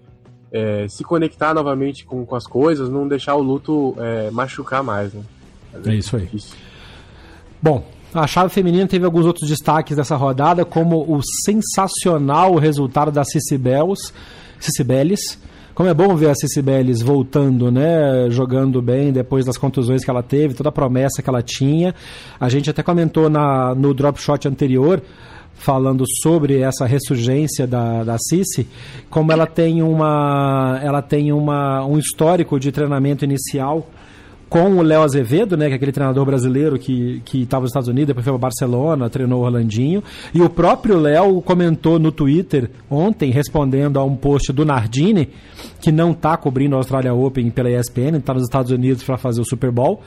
é, 0.50 0.88
se 0.88 1.04
conectar 1.04 1.54
novamente 1.54 2.04
com, 2.04 2.24
com 2.24 2.34
as 2.34 2.46
coisas, 2.46 2.88
não 2.88 3.06
deixar 3.06 3.34
o 3.34 3.42
luto 3.42 3.94
é, 3.98 4.30
machucar 4.30 4.82
mais, 4.82 5.12
né? 5.12 5.22
É 5.86 5.94
isso 5.94 6.16
aí. 6.16 6.28
Bom, 7.62 7.86
a 8.12 8.26
chave 8.26 8.52
feminina 8.52 8.86
teve 8.86 9.04
alguns 9.04 9.24
outros 9.24 9.48
destaques 9.48 9.96
dessa 9.96 10.16
rodada, 10.16 10.64
como 10.64 11.00
o 11.00 11.20
sensacional 11.44 12.56
resultado 12.56 13.12
da 13.12 13.22
Cici 13.24 13.56
Bellis. 13.56 15.38
Como 15.74 15.88
é 15.88 15.94
bom 15.94 16.16
ver 16.16 16.30
a 16.30 16.34
Cici 16.34 16.60
Bellis 16.60 17.00
voltando, 17.00 17.70
né? 17.70 18.28
Jogando 18.28 18.82
bem 18.82 19.12
depois 19.12 19.46
das 19.46 19.56
contusões 19.56 20.04
que 20.04 20.10
ela 20.10 20.22
teve, 20.22 20.54
toda 20.54 20.68
a 20.68 20.72
promessa 20.72 21.22
que 21.22 21.30
ela 21.30 21.40
tinha. 21.40 21.94
A 22.38 22.48
gente 22.48 22.68
até 22.68 22.82
comentou 22.82 23.30
na, 23.30 23.74
no 23.74 23.94
drop 23.94 24.20
shot 24.20 24.46
anterior 24.48 25.00
falando 25.54 26.04
sobre 26.22 26.60
essa 26.60 26.86
ressurgência 26.86 27.66
da, 27.66 28.02
da 28.02 28.16
Cici, 28.18 28.66
como 29.08 29.30
ela 29.30 29.46
tem 29.46 29.82
uma 29.82 30.80
ela 30.82 31.02
tem 31.02 31.32
uma, 31.32 31.84
um 31.84 31.98
histórico 31.98 32.58
de 32.58 32.72
treinamento 32.72 33.24
inicial 33.24 33.86
com 34.50 34.78
o 34.78 34.82
Léo 34.82 35.02
Azevedo, 35.02 35.56
né, 35.56 35.68
que 35.68 35.74
é 35.74 35.76
aquele 35.76 35.92
treinador 35.92 36.26
brasileiro 36.26 36.76
que 36.76 37.22
estava 37.32 37.62
nos 37.62 37.70
Estados 37.70 37.88
Unidos, 37.88 38.08
depois 38.08 38.24
foi 38.24 38.32
para 38.32 38.40
Barcelona, 38.40 39.08
treinou 39.08 39.42
o 39.42 39.44
Orlandinho. 39.44 40.02
E 40.34 40.42
o 40.42 40.50
próprio 40.50 40.98
Léo 40.98 41.40
comentou 41.40 42.00
no 42.00 42.10
Twitter 42.10 42.68
ontem, 42.90 43.30
respondendo 43.30 43.96
a 44.00 44.04
um 44.04 44.16
post 44.16 44.52
do 44.52 44.64
Nardini, 44.64 45.28
que 45.80 45.92
não 45.92 46.10
está 46.10 46.36
cobrindo 46.36 46.74
a 46.74 46.78
Australia 46.78 47.14
Open 47.14 47.48
pela 47.50 47.70
ESPN, 47.70 48.16
está 48.16 48.34
nos 48.34 48.42
Estados 48.42 48.72
Unidos 48.72 49.04
para 49.04 49.16
fazer 49.16 49.40
o 49.40 49.44
Super 49.44 49.70
Bowl, 49.70 50.02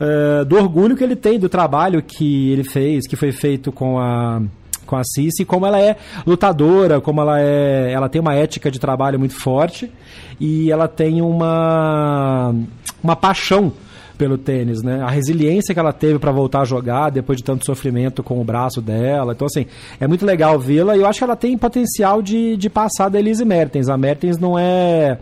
uh, 0.00 0.44
do 0.46 0.56
orgulho 0.56 0.96
que 0.96 1.04
ele 1.04 1.14
tem 1.14 1.38
do 1.38 1.50
trabalho 1.50 2.02
que 2.02 2.50
ele 2.50 2.64
fez, 2.64 3.06
que 3.06 3.14
foi 3.14 3.30
feito 3.30 3.70
com 3.70 3.98
a 3.98 4.40
com 4.86 4.96
a 4.96 5.04
Cici, 5.04 5.44
como 5.44 5.64
ela 5.64 5.80
é 5.80 5.96
lutadora, 6.26 7.00
como 7.00 7.20
ela 7.20 7.40
é, 7.40 7.92
ela 7.92 8.10
tem 8.10 8.20
uma 8.20 8.34
ética 8.34 8.70
de 8.70 8.78
trabalho 8.78 9.18
muito 9.18 9.34
forte 9.34 9.90
e 10.38 10.70
ela 10.70 10.86
tem 10.86 11.22
uma 11.22 12.54
uma 13.02 13.16
paixão 13.16 13.72
pelo 14.16 14.38
tênis, 14.38 14.82
né? 14.82 15.02
A 15.02 15.10
resiliência 15.10 15.74
que 15.74 15.80
ela 15.80 15.92
teve 15.92 16.18
para 16.18 16.30
voltar 16.30 16.60
a 16.60 16.64
jogar 16.64 17.10
depois 17.10 17.38
de 17.38 17.44
tanto 17.44 17.64
sofrimento 17.64 18.22
com 18.22 18.40
o 18.40 18.44
braço 18.44 18.80
dela. 18.80 19.32
Então, 19.32 19.46
assim, 19.46 19.66
é 19.98 20.06
muito 20.06 20.24
legal 20.24 20.58
vê-la 20.58 20.96
e 20.96 21.00
eu 21.00 21.06
acho 21.06 21.18
que 21.18 21.24
ela 21.24 21.36
tem 21.36 21.58
potencial 21.58 22.22
de, 22.22 22.56
de 22.56 22.70
passar 22.70 23.08
da 23.08 23.18
Elise 23.18 23.44
Mertens. 23.44 23.88
A 23.88 23.96
Mertens 23.96 24.38
não 24.38 24.58
é 24.58 25.18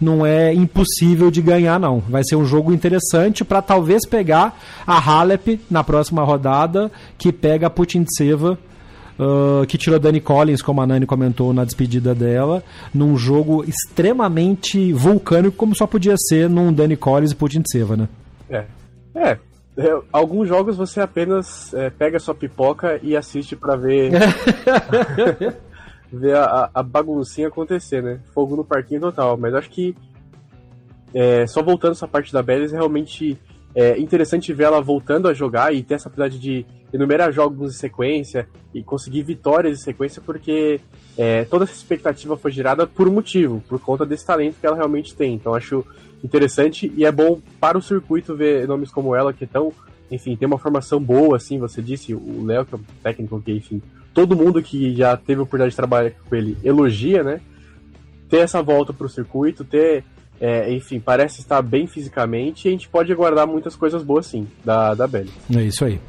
não 0.00 0.26
é 0.26 0.52
impossível 0.52 1.30
de 1.30 1.40
ganhar, 1.40 1.78
não. 1.78 2.00
Vai 2.00 2.24
ser 2.24 2.34
um 2.34 2.44
jogo 2.44 2.72
interessante 2.72 3.44
para 3.44 3.62
talvez 3.62 4.04
pegar 4.04 4.58
a 4.84 4.98
Halep 4.98 5.60
na 5.70 5.84
próxima 5.84 6.24
rodada, 6.24 6.90
que 7.16 7.32
pega 7.32 7.68
a 7.68 7.70
Putintseva 7.70 8.58
uh, 9.18 9.66
que 9.66 9.78
tirou 9.78 9.98
Dani 9.98 10.20
Collins, 10.20 10.62
como 10.62 10.80
a 10.80 10.86
Nani 10.86 11.06
comentou 11.06 11.52
na 11.52 11.64
despedida 11.64 12.14
dela, 12.14 12.62
num 12.94 13.16
jogo 13.16 13.64
extremamente 13.64 14.92
vulcânico, 14.92 15.56
como 15.56 15.76
só 15.76 15.86
podia 15.86 16.14
ser 16.16 16.48
num 16.48 16.72
Dani 16.72 16.96
Collins 16.96 17.32
e 17.32 17.36
Putin 17.36 17.62
Tseva, 17.62 17.96
né? 17.96 18.08
É. 18.48 18.64
é. 19.14 19.38
É, 19.74 20.02
alguns 20.12 20.48
jogos 20.48 20.76
você 20.76 21.00
apenas 21.00 21.72
é, 21.72 21.88
pega 21.88 22.18
sua 22.18 22.34
pipoca 22.34 23.00
e 23.02 23.16
assiste 23.16 23.56
para 23.56 23.74
ver 23.74 24.12
ver 26.12 26.36
a, 26.36 26.70
a, 26.74 26.82
baguncinha 26.82 27.48
acontecer, 27.48 28.02
né? 28.02 28.20
Fogo 28.34 28.54
no 28.54 28.64
parquinho 28.64 29.00
total. 29.00 29.36
Mas 29.38 29.54
acho 29.54 29.70
que 29.70 29.96
é, 31.14 31.46
só 31.46 31.62
voltando 31.62 31.92
essa 31.92 32.06
parte 32.06 32.32
da 32.32 32.42
Bellis, 32.42 32.72
é 32.72 32.76
realmente 32.76 33.38
é 33.74 33.98
interessante 33.98 34.52
ver 34.52 34.64
ela 34.64 34.80
voltando 34.80 35.28
a 35.28 35.34
jogar 35.34 35.74
e 35.74 35.82
ter 35.82 35.94
essa 35.94 36.08
habilidade 36.08 36.38
de 36.38 36.66
enumerar 36.92 37.32
jogos 37.32 37.74
em 37.74 37.78
sequência 37.78 38.46
e 38.74 38.82
conseguir 38.82 39.22
vitórias 39.22 39.78
em 39.78 39.82
sequência, 39.82 40.20
porque 40.24 40.80
é, 41.16 41.44
toda 41.44 41.64
essa 41.64 41.72
expectativa 41.72 42.36
foi 42.36 42.50
gerada 42.50 42.86
por 42.86 43.08
um 43.08 43.12
motivo, 43.12 43.62
por 43.68 43.80
conta 43.80 44.04
desse 44.04 44.26
talento 44.26 44.56
que 44.60 44.66
ela 44.66 44.76
realmente 44.76 45.14
tem. 45.14 45.34
Então 45.34 45.54
acho 45.54 45.84
interessante 46.22 46.92
e 46.96 47.04
é 47.04 47.10
bom 47.10 47.40
para 47.58 47.78
o 47.78 47.82
circuito 47.82 48.36
ver 48.36 48.68
nomes 48.68 48.90
como 48.90 49.14
ela, 49.16 49.32
que 49.32 49.44
estão, 49.44 49.72
enfim, 50.10 50.36
tem 50.36 50.46
uma 50.46 50.58
formação 50.58 51.00
boa, 51.00 51.36
assim, 51.36 51.58
você 51.58 51.80
disse, 51.80 52.14
o 52.14 52.44
Léo, 52.44 52.66
que 52.66 52.74
é 52.74 52.78
um 52.78 52.82
técnico 53.02 53.40
que, 53.40 53.52
enfim, 53.52 53.82
todo 54.12 54.36
mundo 54.36 54.62
que 54.62 54.94
já 54.94 55.16
teve 55.16 55.40
a 55.40 55.44
oportunidade 55.44 55.70
de 55.70 55.76
trabalhar 55.76 56.12
com 56.28 56.36
ele 56.36 56.56
elogia, 56.62 57.22
né? 57.22 57.40
Ter 58.28 58.38
essa 58.38 58.62
volta 58.62 58.92
para 58.92 59.06
o 59.06 59.10
circuito, 59.10 59.64
ter 59.64 60.04
é, 60.42 60.72
enfim, 60.72 60.98
parece 60.98 61.40
estar 61.40 61.62
bem 61.62 61.86
fisicamente 61.86 62.66
e 62.66 62.68
a 62.68 62.72
gente 62.72 62.88
pode 62.88 63.12
aguardar 63.12 63.46
muitas 63.46 63.76
coisas 63.76 64.02
boas 64.02 64.26
sim 64.26 64.48
da, 64.64 64.92
da 64.92 65.06
Belly. 65.06 65.30
É 65.54 65.62
isso 65.62 65.84
aí. 65.84 66.00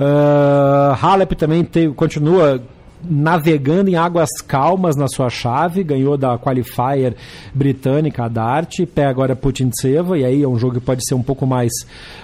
Uh, 0.00 0.94
Halep 1.00 1.36
também 1.36 1.62
tem, 1.62 1.92
continua 1.92 2.62
navegando 3.08 3.90
em 3.90 3.96
águas 3.96 4.30
calmas 4.46 4.96
na 4.96 5.08
sua 5.08 5.28
chave, 5.28 5.84
ganhou 5.84 6.16
da 6.16 6.38
qualifier 6.38 7.14
britânica, 7.54 8.24
a 8.24 8.28
Dart, 8.28 8.80
pega 8.94 9.10
agora 9.10 9.36
Putintseva, 9.36 10.18
e 10.18 10.24
aí 10.24 10.42
é 10.42 10.48
um 10.48 10.58
jogo 10.58 10.74
que 10.74 10.80
pode 10.80 11.06
ser 11.06 11.14
um 11.14 11.22
pouco 11.22 11.46
mais 11.46 11.72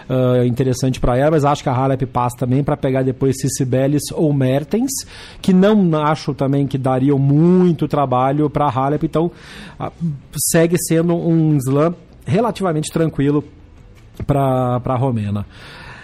uh, 0.08 0.44
interessante 0.44 0.98
para 0.98 1.16
ela, 1.16 1.32
mas 1.32 1.44
acho 1.44 1.62
que 1.62 1.68
a 1.68 1.74
Halep 1.74 2.06
passa 2.06 2.36
também 2.38 2.62
para 2.62 2.76
pegar 2.76 3.02
depois 3.02 3.36
Cicibelis 3.40 4.02
ou 4.12 4.32
Mertens, 4.32 4.90
que 5.40 5.52
não 5.52 5.96
acho 6.02 6.34
também 6.34 6.66
que 6.66 6.78
dariam 6.78 7.18
muito 7.18 7.86
trabalho 7.86 8.48
para 8.48 8.66
a 8.66 8.70
Halep, 8.70 9.04
então 9.04 9.30
uh, 9.78 9.92
segue 10.50 10.76
sendo 10.78 11.14
um 11.14 11.56
slam 11.56 11.94
relativamente 12.26 12.90
tranquilo 12.90 13.44
para 14.26 14.80
a 14.84 14.96
Romena. 14.96 15.46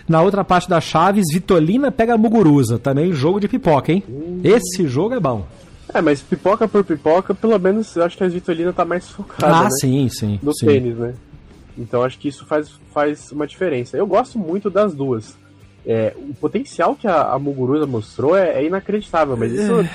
Na 0.08 0.22
outra 0.22 0.44
parte 0.44 0.68
da 0.68 0.80
Chaves, 0.80 1.26
Vitolina 1.32 1.90
pega 1.90 2.16
Muguruza. 2.16 2.78
Também 2.78 3.12
jogo 3.12 3.40
de 3.40 3.48
pipoca, 3.48 3.92
hein? 3.92 4.02
Esse 4.44 4.86
jogo 4.86 5.14
é 5.14 5.20
bom. 5.20 5.44
É, 5.92 6.00
mas 6.00 6.20
pipoca 6.20 6.68
por 6.68 6.84
pipoca, 6.84 7.34
pelo 7.34 7.58
menos 7.58 7.94
eu 7.96 8.04
acho 8.04 8.16
que 8.16 8.24
a 8.24 8.28
Vitolina 8.28 8.72
tá 8.72 8.84
mais 8.84 9.08
focada. 9.08 9.54
Ah, 9.54 9.64
né? 9.64 9.70
sim, 9.80 10.08
sim. 10.08 10.38
No 10.42 10.54
sim. 10.54 10.66
tênis, 10.66 10.96
né? 10.96 11.14
Então 11.78 12.02
acho 12.02 12.18
que 12.18 12.28
isso 12.28 12.46
faz, 12.46 12.70
faz 12.92 13.30
uma 13.32 13.46
diferença. 13.46 13.96
Eu 13.96 14.06
gosto 14.06 14.38
muito 14.38 14.70
das 14.70 14.94
duas. 14.94 15.36
É, 15.84 16.14
o 16.16 16.34
potencial 16.34 16.96
que 16.96 17.06
a, 17.06 17.32
a 17.32 17.38
Muguruza 17.38 17.86
mostrou 17.86 18.36
é, 18.36 18.60
é 18.60 18.64
inacreditável, 18.64 19.36
mas 19.36 19.52
isso. 19.52 19.80
É. 19.80 19.90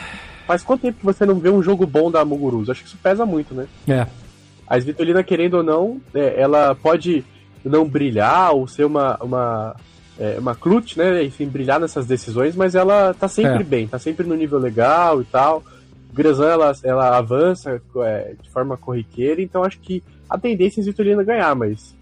Faz 0.48 0.64
quanto 0.64 0.82
tempo 0.82 1.00
que 1.00 1.06
você 1.06 1.26
não 1.26 1.36
vê 1.36 1.50
um 1.50 1.62
jogo 1.62 1.86
bom 1.86 2.10
da 2.10 2.26
Muguruza? 2.26 2.72
Acho 2.72 2.82
que 2.82 2.88
isso 2.88 2.98
pesa 3.02 3.26
muito, 3.26 3.54
né? 3.54 3.68
É. 3.88 4.08
A 4.68 4.78
Vitolina, 4.80 5.24
querendo 5.24 5.56
ou 5.56 5.64
não, 5.64 6.02
é, 6.14 6.42
ela 6.42 6.74
pode 6.76 7.24
não 7.64 7.88
brilhar 7.88 8.54
ou 8.54 8.68
ser 8.68 8.86
uma, 8.86 9.18
uma 9.22 9.76
é, 10.22 10.38
uma 10.38 10.53
clutch, 10.53 10.95
né? 10.98 11.23
Enfim, 11.23 11.48
brilhar 11.48 11.80
nessas 11.80 12.06
decisões, 12.06 12.56
mas 12.56 12.76
ela 12.76 13.11
tá 13.15 13.27
sempre 13.27 13.61
é. 13.61 13.64
bem, 13.64 13.88
tá 13.88 13.98
sempre 13.98 14.27
no 14.27 14.35
nível 14.35 14.60
legal 14.60 15.19
e 15.19 15.26
tal. 15.26 15.64
Grezan, 16.14 16.49
ela, 16.49 16.72
ela 16.84 17.18
avança 17.18 17.81
é, 18.03 18.35
de 18.39 18.49
forma 18.52 18.77
corriqueira, 18.77 19.41
então 19.41 19.64
acho 19.64 19.80
que 19.80 20.03
a 20.30 20.38
tendência 20.38 20.80
é 20.80 20.84
a 20.84 20.85
Vitolina 20.85 21.23
ganhar, 21.23 21.56
mas 21.56 21.95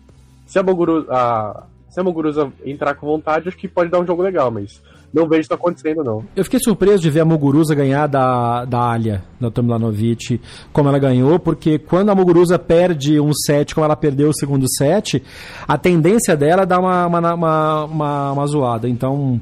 se 0.45 0.59
a 0.59 0.63
Muguruza, 0.63 1.07
a, 1.09 1.63
se 1.89 1.99
a 1.99 2.03
Muguruza 2.03 2.51
entrar 2.65 2.95
com 2.95 3.07
vontade, 3.07 3.47
acho 3.47 3.57
que 3.57 3.67
pode 3.67 3.89
dar 3.89 3.99
um 3.99 4.05
jogo 4.05 4.21
legal, 4.21 4.51
mas 4.51 4.81
não 5.13 5.27
vejo 5.27 5.41
isso 5.41 5.53
acontecendo, 5.53 6.03
não. 6.03 6.23
Eu 6.35 6.43
fiquei 6.43 6.59
surpreso 6.59 7.01
de 7.01 7.09
ver 7.09 7.21
a 7.21 7.25
Muguruza 7.25 7.73
ganhar 7.73 8.07
da, 8.07 8.65
da 8.65 8.91
Alia, 8.91 9.23
da 9.39 9.49
Tomilanovic, 9.49 10.39
como 10.71 10.89
ela 10.89 10.99
ganhou, 10.99 11.39
porque 11.39 11.79
quando 11.79 12.09
a 12.09 12.15
Muguruza 12.15 12.59
perde 12.59 13.19
um 13.19 13.33
set, 13.33 13.73
como 13.73 13.85
ela 13.85 13.95
perdeu 13.95 14.29
o 14.29 14.33
segundo 14.33 14.65
set, 14.77 15.23
a 15.67 15.77
tendência 15.77 16.37
dela 16.37 16.63
é 16.63 16.65
dar 16.65 16.79
uma, 16.79 17.07
uma, 17.07 17.33
uma, 17.33 17.85
uma, 17.85 18.31
uma 18.33 18.47
zoada. 18.47 18.87
Então, 18.87 19.41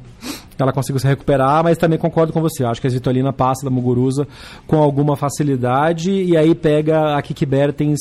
ela 0.57 0.71
conseguiu 0.71 0.99
se 0.99 1.07
recuperar, 1.07 1.63
mas 1.63 1.77
também 1.77 1.99
concordo 1.99 2.33
com 2.33 2.41
você. 2.41 2.63
Acho 2.63 2.81
que 2.81 2.87
a 2.87 2.89
Zvitolina 2.89 3.33
passa 3.33 3.65
da 3.65 3.69
Muguruza 3.69 4.27
com 4.65 4.77
alguma 4.77 5.15
facilidade 5.15 6.11
e 6.11 6.35
aí 6.35 6.55
pega 6.55 7.15
a 7.15 7.21
Kiki 7.21 7.45
Bertens 7.45 7.99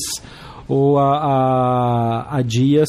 ou 0.68 0.98
a, 0.98 1.16
a, 1.16 2.36
a 2.38 2.43
Dias 2.43 2.88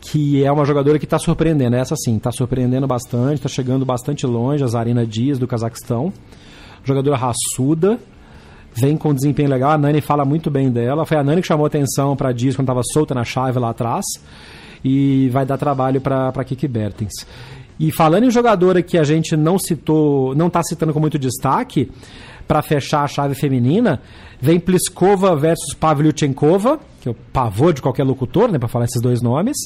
que 0.00 0.44
é 0.44 0.50
uma 0.50 0.64
jogadora 0.64 0.98
que 0.98 1.04
está 1.04 1.18
surpreendendo. 1.18 1.76
Essa 1.76 1.96
sim, 1.96 2.16
está 2.16 2.30
surpreendendo 2.30 2.86
bastante, 2.86 3.34
está 3.34 3.48
chegando 3.48 3.84
bastante 3.84 4.26
longe, 4.26 4.62
a 4.62 4.66
Zarina 4.66 5.06
Dias 5.06 5.38
do 5.38 5.46
Cazaquistão. 5.46 6.12
Jogadora 6.84 7.16
raçuda, 7.16 7.98
vem 8.74 8.96
com 8.96 9.12
desempenho 9.12 9.50
legal. 9.50 9.72
A 9.72 9.78
Nani 9.78 10.00
fala 10.00 10.24
muito 10.24 10.50
bem 10.50 10.70
dela. 10.70 11.04
Foi 11.04 11.16
a 11.16 11.24
Nani 11.24 11.42
que 11.42 11.48
chamou 11.48 11.66
atenção 11.66 12.16
para 12.16 12.32
Dias 12.32 12.56
quando 12.56 12.66
estava 12.66 12.82
solta 12.92 13.14
na 13.14 13.24
chave 13.24 13.58
lá 13.58 13.70
atrás. 13.70 14.04
E 14.84 15.28
vai 15.30 15.44
dar 15.44 15.58
trabalho 15.58 16.00
para 16.00 16.44
Kiki 16.44 16.68
Bertens. 16.68 17.12
E 17.80 17.92
falando 17.92 18.24
em 18.24 18.30
jogadora 18.30 18.82
que 18.82 18.98
a 18.98 19.04
gente 19.04 19.36
não 19.36 19.58
citou, 19.58 20.34
não 20.34 20.48
está 20.48 20.62
citando 20.62 20.92
com 20.92 21.00
muito 21.00 21.18
destaque, 21.18 21.90
para 22.48 22.62
fechar 22.62 23.04
a 23.04 23.06
chave 23.06 23.34
feminina, 23.34 24.00
vem 24.40 24.58
Pliskova 24.58 25.36
versus 25.36 25.74
Pavlyuchenkova, 25.74 26.80
que 26.98 27.08
é 27.08 27.12
o 27.12 27.14
pavor 27.14 27.74
de 27.74 27.82
qualquer 27.82 28.04
locutor, 28.04 28.50
né, 28.50 28.58
para 28.58 28.68
falar 28.68 28.86
esses 28.86 29.02
dois 29.02 29.20
nomes. 29.20 29.56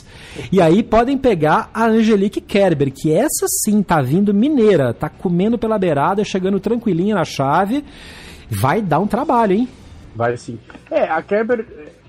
E 0.50 0.60
aí 0.60 0.82
podem 0.82 1.16
pegar 1.16 1.70
a 1.72 1.86
Angelique 1.86 2.40
Kerber, 2.40 2.92
que 2.92 3.12
essa 3.12 3.46
sim 3.64 3.82
tá 3.82 4.02
vindo 4.02 4.34
mineira, 4.34 4.92
tá 4.92 5.08
comendo 5.08 5.56
pela 5.56 5.78
beirada, 5.78 6.24
chegando 6.24 6.58
tranquilinha 6.58 7.14
na 7.14 7.24
chave. 7.24 7.84
Vai 8.50 8.82
dar 8.82 8.98
um 8.98 9.06
trabalho, 9.06 9.54
hein? 9.54 9.68
Vai 10.14 10.36
sim. 10.36 10.58
É, 10.90 11.04
a 11.04 11.22
Kerber 11.22 11.64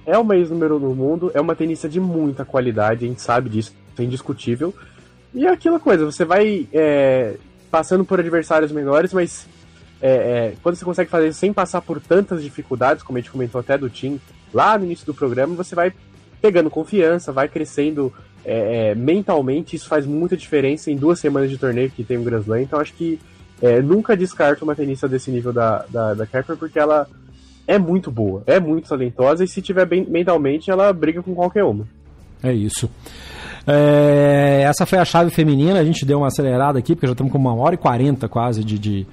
é 0.05 0.17
uma 0.17 0.35
ex-número 0.35 0.79
no 0.79 0.93
mundo, 0.95 1.31
é 1.35 1.39
uma 1.39 1.55
tenista 1.55 1.87
de 1.87 1.99
muita 1.99 2.43
qualidade, 2.43 3.05
a 3.05 3.07
gente 3.07 3.21
sabe 3.21 3.49
disso, 3.49 3.73
é 3.97 4.03
indiscutível. 4.03 4.73
E 5.33 5.45
é 5.45 5.49
aquela 5.49 5.79
coisa, 5.79 6.03
você 6.03 6.25
vai 6.25 6.67
é, 6.73 7.35
passando 7.71 8.03
por 8.03 8.19
adversários 8.19 8.71
menores, 8.71 9.13
mas 9.13 9.47
é, 10.05 10.09
é, 10.09 10.53
quando 10.61 10.75
você 10.75 10.83
consegue 10.83 11.09
fazer 11.09 11.31
sem 11.31 11.53
passar 11.53 11.79
por 11.79 12.01
tantas 12.01 12.43
dificuldades, 12.43 13.01
como 13.01 13.17
a 13.17 13.21
gente 13.21 13.31
comentou 13.31 13.61
até 13.61 13.77
do 13.77 13.89
Tim 13.89 14.19
lá 14.53 14.77
no 14.77 14.83
início 14.83 15.05
do 15.05 15.13
programa, 15.13 15.55
você 15.55 15.73
vai 15.73 15.93
pegando 16.41 16.69
confiança, 16.69 17.31
vai 17.31 17.47
crescendo 17.47 18.11
é, 18.43 18.89
é 18.89 18.95
mentalmente, 18.95 19.77
isso 19.77 19.87
faz 19.87 20.05
muita 20.05 20.35
diferença 20.35 20.91
em 20.91 20.97
duas 20.97 21.19
semanas 21.19 21.49
de 21.49 21.57
torneio 21.57 21.89
que 21.89 22.03
tem 22.03 22.17
um 22.17 22.23
Grand 22.23 22.41
Slam, 22.41 22.63
então 22.63 22.81
acho 22.81 22.93
que 22.93 23.17
é, 23.61 23.81
nunca 23.81 24.17
descarto 24.17 24.65
uma 24.65 24.75
tenista 24.75 25.07
desse 25.07 25.31
nível 25.31 25.53
da, 25.53 25.85
da, 25.89 26.13
da 26.13 26.27
porque 26.59 26.77
ela 26.77 27.07
é 27.65 27.79
muito 27.79 28.11
boa, 28.11 28.43
é 28.45 28.59
muito 28.59 28.89
talentosa, 28.89 29.45
e 29.45 29.47
se 29.47 29.61
tiver 29.61 29.85
bem 29.85 30.05
mentalmente, 30.05 30.69
ela 30.69 30.91
briga 30.91 31.23
com 31.23 31.33
qualquer 31.33 31.63
uma. 31.63 31.87
É 32.43 32.51
isso. 32.51 32.89
É, 33.65 34.63
essa 34.67 34.85
foi 34.85 34.99
a 34.99 35.05
chave 35.05 35.31
feminina, 35.31 35.79
a 35.79 35.85
gente 35.85 36.05
deu 36.05 36.17
uma 36.17 36.27
acelerada 36.27 36.77
aqui, 36.77 36.93
porque 36.93 37.07
já 37.07 37.13
estamos 37.13 37.31
com 37.31 37.37
uma 37.37 37.55
hora 37.55 37.75
e 37.75 37.77
quarenta 37.77 38.27
quase 38.27 38.65
de, 38.65 38.77
de, 38.77 39.07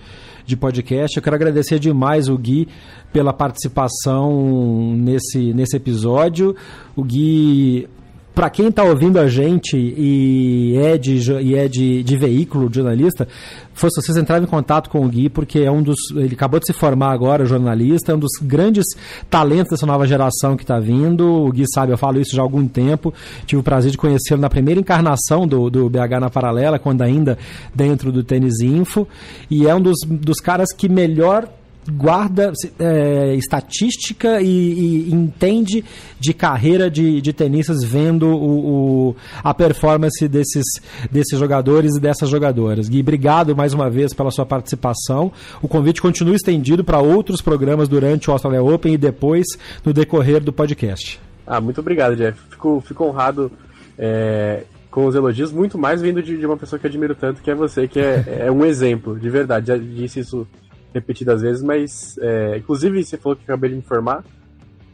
de 0.50 0.56
podcast. 0.56 1.16
Eu 1.16 1.22
quero 1.22 1.36
agradecer 1.36 1.78
demais 1.78 2.28
o 2.28 2.36
Gui 2.36 2.68
pela 3.12 3.32
participação 3.32 4.94
nesse, 4.96 5.54
nesse 5.54 5.76
episódio. 5.76 6.54
O 6.94 7.02
Gui 7.02 7.88
para 8.34 8.48
quem 8.48 8.68
está 8.68 8.84
ouvindo 8.84 9.18
a 9.18 9.28
gente 9.28 9.76
e 9.76 10.76
é 10.76 10.96
de, 10.96 11.18
e 11.42 11.54
é 11.54 11.68
de, 11.68 12.02
de 12.02 12.16
veículo, 12.16 12.72
jornalista, 12.72 13.26
fosse 13.74 14.00
vocês 14.00 14.16
entrarem 14.16 14.44
em 14.44 14.50
contato 14.50 14.88
com 14.88 15.04
o 15.04 15.08
Gui, 15.08 15.28
porque 15.28 15.60
é 15.60 15.70
um 15.70 15.82
dos. 15.82 15.96
Ele 16.14 16.34
acabou 16.34 16.60
de 16.60 16.66
se 16.66 16.72
formar 16.72 17.12
agora, 17.12 17.44
jornalista, 17.44 18.12
é 18.12 18.14
um 18.14 18.18
dos 18.18 18.32
grandes 18.40 18.84
talentos 19.28 19.70
dessa 19.70 19.86
nova 19.86 20.06
geração 20.06 20.56
que 20.56 20.62
está 20.62 20.78
vindo. 20.78 21.26
O 21.26 21.50
Gui 21.50 21.64
sabe, 21.72 21.92
eu 21.92 21.98
falo 21.98 22.20
isso 22.20 22.34
já 22.34 22.42
há 22.42 22.44
algum 22.44 22.66
tempo. 22.66 23.12
Tive 23.46 23.60
o 23.60 23.64
prazer 23.64 23.90
de 23.90 23.98
conhecê-lo 23.98 24.40
na 24.40 24.48
primeira 24.48 24.80
encarnação 24.80 25.46
do, 25.46 25.68
do 25.68 25.88
BH 25.88 26.20
na 26.20 26.30
Paralela, 26.30 26.78
quando 26.78 27.02
ainda 27.02 27.36
dentro 27.74 28.12
do 28.12 28.22
Tênis 28.22 28.60
Info. 28.60 29.08
E 29.50 29.66
é 29.66 29.74
um 29.74 29.80
dos, 29.80 29.98
dos 30.06 30.40
caras 30.40 30.72
que 30.72 30.88
melhor 30.88 31.48
guarda 31.88 32.52
é, 32.78 33.34
estatística 33.34 34.40
e, 34.40 35.08
e, 35.08 35.14
entende 35.14 35.84
de 36.18 36.34
carreira 36.34 36.90
de, 36.90 37.20
de 37.20 37.32
tenistas 37.32 37.82
vendo 37.82 38.26
o, 38.28 39.08
o, 39.08 39.16
a 39.42 39.54
performance 39.54 40.26
desses, 40.28 40.64
desses 41.10 41.38
jogadores 41.38 41.96
e 41.96 42.00
dessas 42.00 42.28
jogadoras. 42.28 42.88
Gui, 42.88 43.00
obrigado 43.00 43.56
mais 43.56 43.72
uma 43.72 43.88
vez 43.88 44.12
pela 44.12 44.30
sua 44.30 44.44
participação. 44.44 45.32
O 45.62 45.68
convite 45.68 46.02
continua 46.02 46.34
estendido 46.34 46.84
para 46.84 47.00
outros 47.00 47.40
programas 47.40 47.88
durante 47.88 48.28
o 48.28 48.32
Australia 48.32 48.62
Open 48.62 48.94
e 48.94 48.98
depois 48.98 49.46
no 49.84 49.92
decorrer 49.92 50.42
do 50.42 50.52
podcast. 50.52 51.20
Ah, 51.46 51.60
muito 51.60 51.80
obrigado, 51.80 52.14
Jeff. 52.14 52.38
Fico, 52.50 52.80
fico 52.86 53.04
honrado 53.04 53.50
é, 53.98 54.64
com 54.90 55.06
os 55.06 55.14
elogios, 55.14 55.50
muito 55.50 55.78
mais 55.78 56.02
vindo 56.02 56.22
de, 56.22 56.36
de, 56.36 56.46
uma 56.46 56.56
pessoa 56.56 56.78
que 56.78 56.86
admiro 56.86 57.14
tanto, 57.14 57.42
que 57.42 57.50
é 57.50 57.54
você, 57.54 57.88
que 57.88 57.98
é, 57.98 58.44
é 58.46 58.52
um 58.52 58.64
exemplo, 58.64 59.18
de 59.18 59.28
verdade. 59.30 59.68
Já 59.68 59.76
disse 59.76 60.20
isso 60.20 60.46
repetidas 60.92 61.42
vezes, 61.42 61.62
mas 61.62 62.18
é, 62.18 62.56
inclusive 62.58 63.04
você 63.04 63.16
falou 63.16 63.36
que 63.36 63.44
acabei 63.44 63.70
de 63.70 63.76
me 63.76 63.82
informar, 63.82 64.24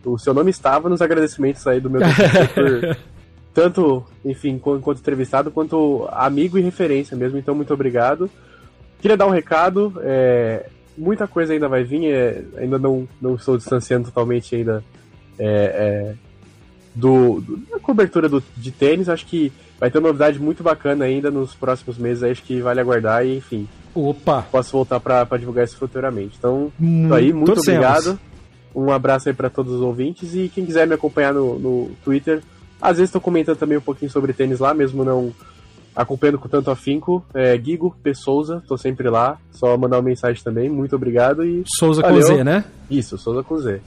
o 0.05 0.18
seu 0.18 0.32
nome 0.32 0.51
estava 0.51 0.89
nos 0.89 1.02
agradecimentos 1.02 1.66
aí 1.66 1.81
do 1.81 1.90
meu 1.90 2.01
por 2.55 2.97
tanto, 3.52 4.05
enfim, 4.24 4.59
quanto 4.59 4.98
entrevistado, 4.98 5.51
quanto 5.51 6.06
amigo 6.12 6.59
e 6.59 6.62
referência 6.62 7.16
mesmo, 7.16 7.39
então 7.39 7.55
muito 7.55 7.73
obrigado. 7.73 8.31
Queria 9.01 9.16
dar 9.16 9.27
um 9.27 9.31
recado, 9.31 9.94
é, 10.02 10.68
muita 10.97 11.27
coisa 11.27 11.55
ainda 11.55 11.68
vai 11.68 11.82
vir, 11.82 12.12
é, 12.12 12.44
ainda 12.59 12.78
não, 12.78 13.09
não 13.20 13.35
estou 13.35 13.56
distanciando 13.56 14.06
totalmente 14.06 14.55
ainda 14.55 14.85
é, 15.39 15.47
é, 15.47 16.14
do, 16.94 17.40
do, 17.40 17.56
da 17.56 17.78
cobertura 17.78 18.28
do, 18.28 18.43
de 18.56 18.70
tênis, 18.70 19.09
acho 19.09 19.27
que 19.27 19.51
vai 19.78 19.90
ter 19.90 19.98
uma 19.98 20.09
novidade 20.09 20.39
muito 20.39 20.62
bacana 20.62 21.05
ainda 21.05 21.31
nos 21.31 21.55
próximos 21.55 21.98
meses, 21.98 22.23
acho 22.23 22.43
que 22.43 22.61
vale 22.61 22.81
aguardar 22.81 23.24
e 23.24 23.36
enfim, 23.36 23.69
Opa! 23.97 24.43
Posso 24.53 24.73
voltar 24.73 25.01
para 25.01 25.24
divulgar 25.39 25.65
isso 25.65 25.78
futuramente. 25.78 26.36
Então, 26.39 26.70
hum, 26.78 27.12
aí, 27.15 27.32
muito 27.32 27.59
obrigado. 27.59 28.19
Um 28.74 28.93
abraço 28.93 29.31
aí 29.31 29.35
para 29.35 29.48
todos 29.48 29.73
os 29.73 29.81
ouvintes 29.81 30.35
e 30.35 30.51
quem 30.51 30.66
quiser 30.66 30.86
me 30.86 30.94
acompanhar 30.94 31.32
no, 31.32 31.59
no 31.59 31.90
Twitter, 32.05 32.43
às 32.81 32.98
vezes 32.98 33.09
estou 33.09 33.23
comentando 33.23 33.57
também 33.57 33.78
um 33.78 33.81
pouquinho 33.81 34.11
sobre 34.11 34.35
tênis 34.35 34.61
lá, 34.61 34.74
mesmo 34.74 35.03
não 35.03 35.32
acompanhando 35.94 36.39
com 36.39 36.47
tanto 36.47 36.70
afinco. 36.70 37.24
É, 37.32 37.59
Gigo 37.59 37.97
P. 38.03 38.15
Souza, 38.15 38.62
tô 38.69 38.77
sempre 38.77 39.09
lá. 39.09 39.39
Só 39.51 39.78
mandar 39.78 39.97
uma 39.97 40.03
mensagem 40.03 40.44
também. 40.44 40.69
Muito 40.69 40.94
obrigado 40.94 41.43
e. 41.43 41.65
Souza 41.66 42.03
valeu. 42.03 42.20
com 42.20 42.27
Z, 42.27 42.44
né? 42.44 42.66
Isso, 42.90 43.16
Souza 43.16 43.43
com 43.43 43.57
Z. 43.57 43.81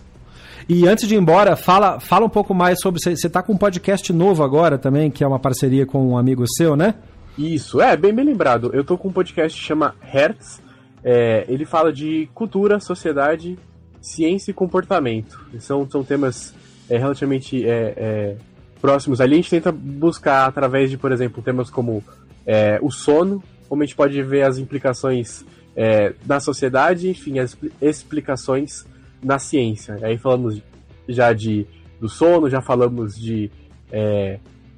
E 0.67 0.87
antes 0.87 1.07
de 1.07 1.15
ir 1.15 1.17
embora, 1.17 1.55
fala, 1.55 1.99
fala 1.99 2.25
um 2.25 2.29
pouco 2.29 2.53
mais 2.53 2.79
sobre. 2.81 3.01
Você 3.01 3.27
está 3.27 3.41
com 3.41 3.53
um 3.53 3.57
podcast 3.57 4.11
novo 4.11 4.43
agora 4.43 4.77
também, 4.77 5.09
que 5.09 5.23
é 5.23 5.27
uma 5.27 5.39
parceria 5.39 5.85
com 5.85 6.09
um 6.09 6.17
amigo 6.17 6.43
seu, 6.47 6.75
né? 6.75 6.95
Isso, 7.37 7.79
é, 7.79 7.95
bem, 7.95 8.13
bem 8.13 8.25
lembrado. 8.25 8.71
Eu 8.73 8.83
tô 8.83 8.97
com 8.97 9.07
um 9.07 9.13
podcast 9.13 9.59
que 9.59 9.65
chama 9.65 9.95
Hertz. 10.01 10.61
É, 11.03 11.45
ele 11.47 11.65
fala 11.65 11.93
de 11.93 12.29
cultura, 12.33 12.79
sociedade, 12.79 13.57
ciência 14.01 14.51
e 14.51 14.53
comportamento. 14.53 15.39
São, 15.59 15.89
são 15.89 16.03
temas 16.03 16.53
é, 16.89 16.97
relativamente 16.97 17.65
é, 17.65 17.93
é, 17.95 18.35
próximos. 18.81 19.21
Ali 19.21 19.33
a 19.33 19.37
gente 19.37 19.49
tenta 19.49 19.71
buscar, 19.71 20.45
através 20.47 20.89
de, 20.89 20.97
por 20.97 21.11
exemplo, 21.11 21.41
temas 21.41 21.69
como 21.69 22.03
é, 22.45 22.79
o 22.81 22.91
sono, 22.91 23.41
como 23.69 23.83
a 23.83 23.85
gente 23.85 23.95
pode 23.95 24.21
ver 24.23 24.41
as 24.41 24.57
implicações 24.57 25.45
é, 25.75 26.13
na 26.25 26.39
sociedade, 26.39 27.09
enfim, 27.09 27.39
as 27.39 27.57
explicações 27.81 28.85
na 29.23 29.39
ciência. 29.39 29.97
Aí 30.01 30.17
falamos 30.17 30.61
já 31.07 31.33
de 31.33 31.65
do 31.99 32.07
sono, 32.07 32.49
já 32.49 32.61
falamos 32.61 33.15
de, 33.15 33.51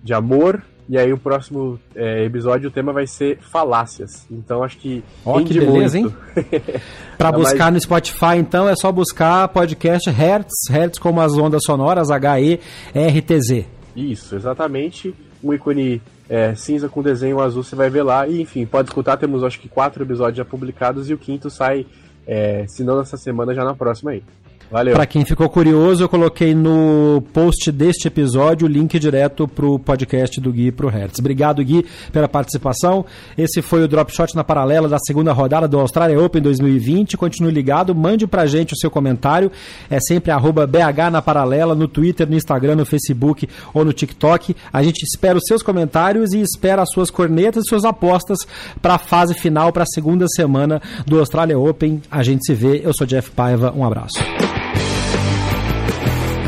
de 0.03 0.13
amor, 0.13 0.63
e 0.89 0.97
aí 0.97 1.13
o 1.13 1.17
próximo 1.17 1.79
é, 1.95 2.25
episódio 2.25 2.69
o 2.69 2.71
tema 2.71 2.91
vai 2.91 3.07
ser 3.07 3.37
falácias. 3.39 4.27
Então 4.29 4.63
acho 4.63 4.77
que. 4.77 5.03
Ó, 5.25 5.39
oh, 5.39 5.43
que 5.43 5.53
beleza, 5.53 5.99
muito. 5.99 6.17
hein? 6.35 6.81
Para 7.17 7.31
buscar 7.31 7.71
mais... 7.71 7.75
no 7.75 7.81
Spotify, 7.81 8.35
então, 8.37 8.67
é 8.67 8.75
só 8.75 8.91
buscar 8.91 9.47
podcast 9.49 10.09
Hertz, 10.09 10.69
Hertz 10.69 10.99
como 10.99 11.21
as 11.21 11.37
ondas 11.37 11.61
sonoras, 11.63 12.09
H-E-R-T-Z. 12.11 13.65
Isso, 13.95 14.35
exatamente. 14.35 15.15
Um 15.43 15.53
ícone 15.53 16.01
é, 16.29 16.55
cinza 16.55 16.89
com 16.89 17.01
desenho 17.01 17.39
azul 17.39 17.63
você 17.63 17.75
vai 17.75 17.89
ver 17.89 18.03
lá. 18.03 18.27
E 18.27 18.41
enfim, 18.41 18.65
pode 18.65 18.89
escutar, 18.89 19.17
temos 19.17 19.43
acho 19.43 19.59
que 19.59 19.69
quatro 19.69 20.03
episódios 20.03 20.37
já 20.37 20.45
publicados 20.45 21.09
e 21.09 21.13
o 21.13 21.17
quinto 21.17 21.49
sai, 21.49 21.85
é, 22.25 22.65
se 22.67 22.83
não 22.83 22.97
nessa 22.97 23.17
semana, 23.17 23.53
já 23.53 23.63
na 23.63 23.75
próxima 23.75 24.11
aí. 24.11 24.23
Valeu. 24.71 24.93
Para 24.93 25.05
quem 25.05 25.25
ficou 25.25 25.49
curioso, 25.49 26.01
eu 26.01 26.07
coloquei 26.07 26.55
no 26.55 27.21
post 27.33 27.69
deste 27.73 28.07
episódio 28.07 28.65
o 28.65 28.71
link 28.71 28.97
direto 28.97 29.45
pro 29.45 29.77
podcast 29.77 30.39
do 30.39 30.49
Gui 30.49 30.71
pro 30.71 30.87
Hertz. 30.87 31.19
Obrigado, 31.19 31.61
Gui, 31.61 31.85
pela 32.13 32.29
participação. 32.29 33.05
Esse 33.37 33.61
foi 33.61 33.83
o 33.83 33.87
Drop 33.87 34.09
Shot 34.15 34.33
na 34.33 34.45
paralela 34.45 34.87
da 34.87 34.97
segunda 34.97 35.33
rodada 35.33 35.67
do 35.67 35.77
Australia 35.77 36.17
Open 36.17 36.41
2020. 36.41 37.17
Continue 37.17 37.51
ligado, 37.51 37.93
mande 37.93 38.25
pra 38.25 38.45
gente 38.45 38.73
o 38.73 38.77
seu 38.77 38.89
comentário. 38.89 39.51
É 39.89 39.99
sempre 39.99 40.31
BH 40.31 41.11
na 41.11 41.21
paralela, 41.21 41.75
no 41.75 41.89
Twitter, 41.89 42.29
no 42.29 42.37
Instagram, 42.37 42.77
no 42.77 42.85
Facebook 42.85 43.49
ou 43.73 43.83
no 43.83 43.91
TikTok. 43.91 44.55
A 44.71 44.81
gente 44.81 45.03
espera 45.03 45.37
os 45.37 45.43
seus 45.45 45.61
comentários 45.61 46.31
e 46.31 46.39
espera 46.39 46.81
as 46.81 46.89
suas 46.93 47.11
cornetas 47.11 47.65
e 47.65 47.67
suas 47.67 47.83
apostas 47.83 48.47
para 48.81 48.95
a 48.95 48.97
fase 48.97 49.33
final, 49.33 49.73
para 49.73 49.83
a 49.83 49.87
segunda 49.93 50.25
semana 50.29 50.81
do 51.05 51.19
Australia 51.19 51.59
Open. 51.59 52.01
A 52.09 52.23
gente 52.23 52.45
se 52.45 52.53
vê. 52.53 52.79
Eu 52.81 52.93
sou 52.93 53.05
Jeff 53.05 53.31
Paiva. 53.31 53.73
Um 53.75 53.83
abraço. 53.83 54.19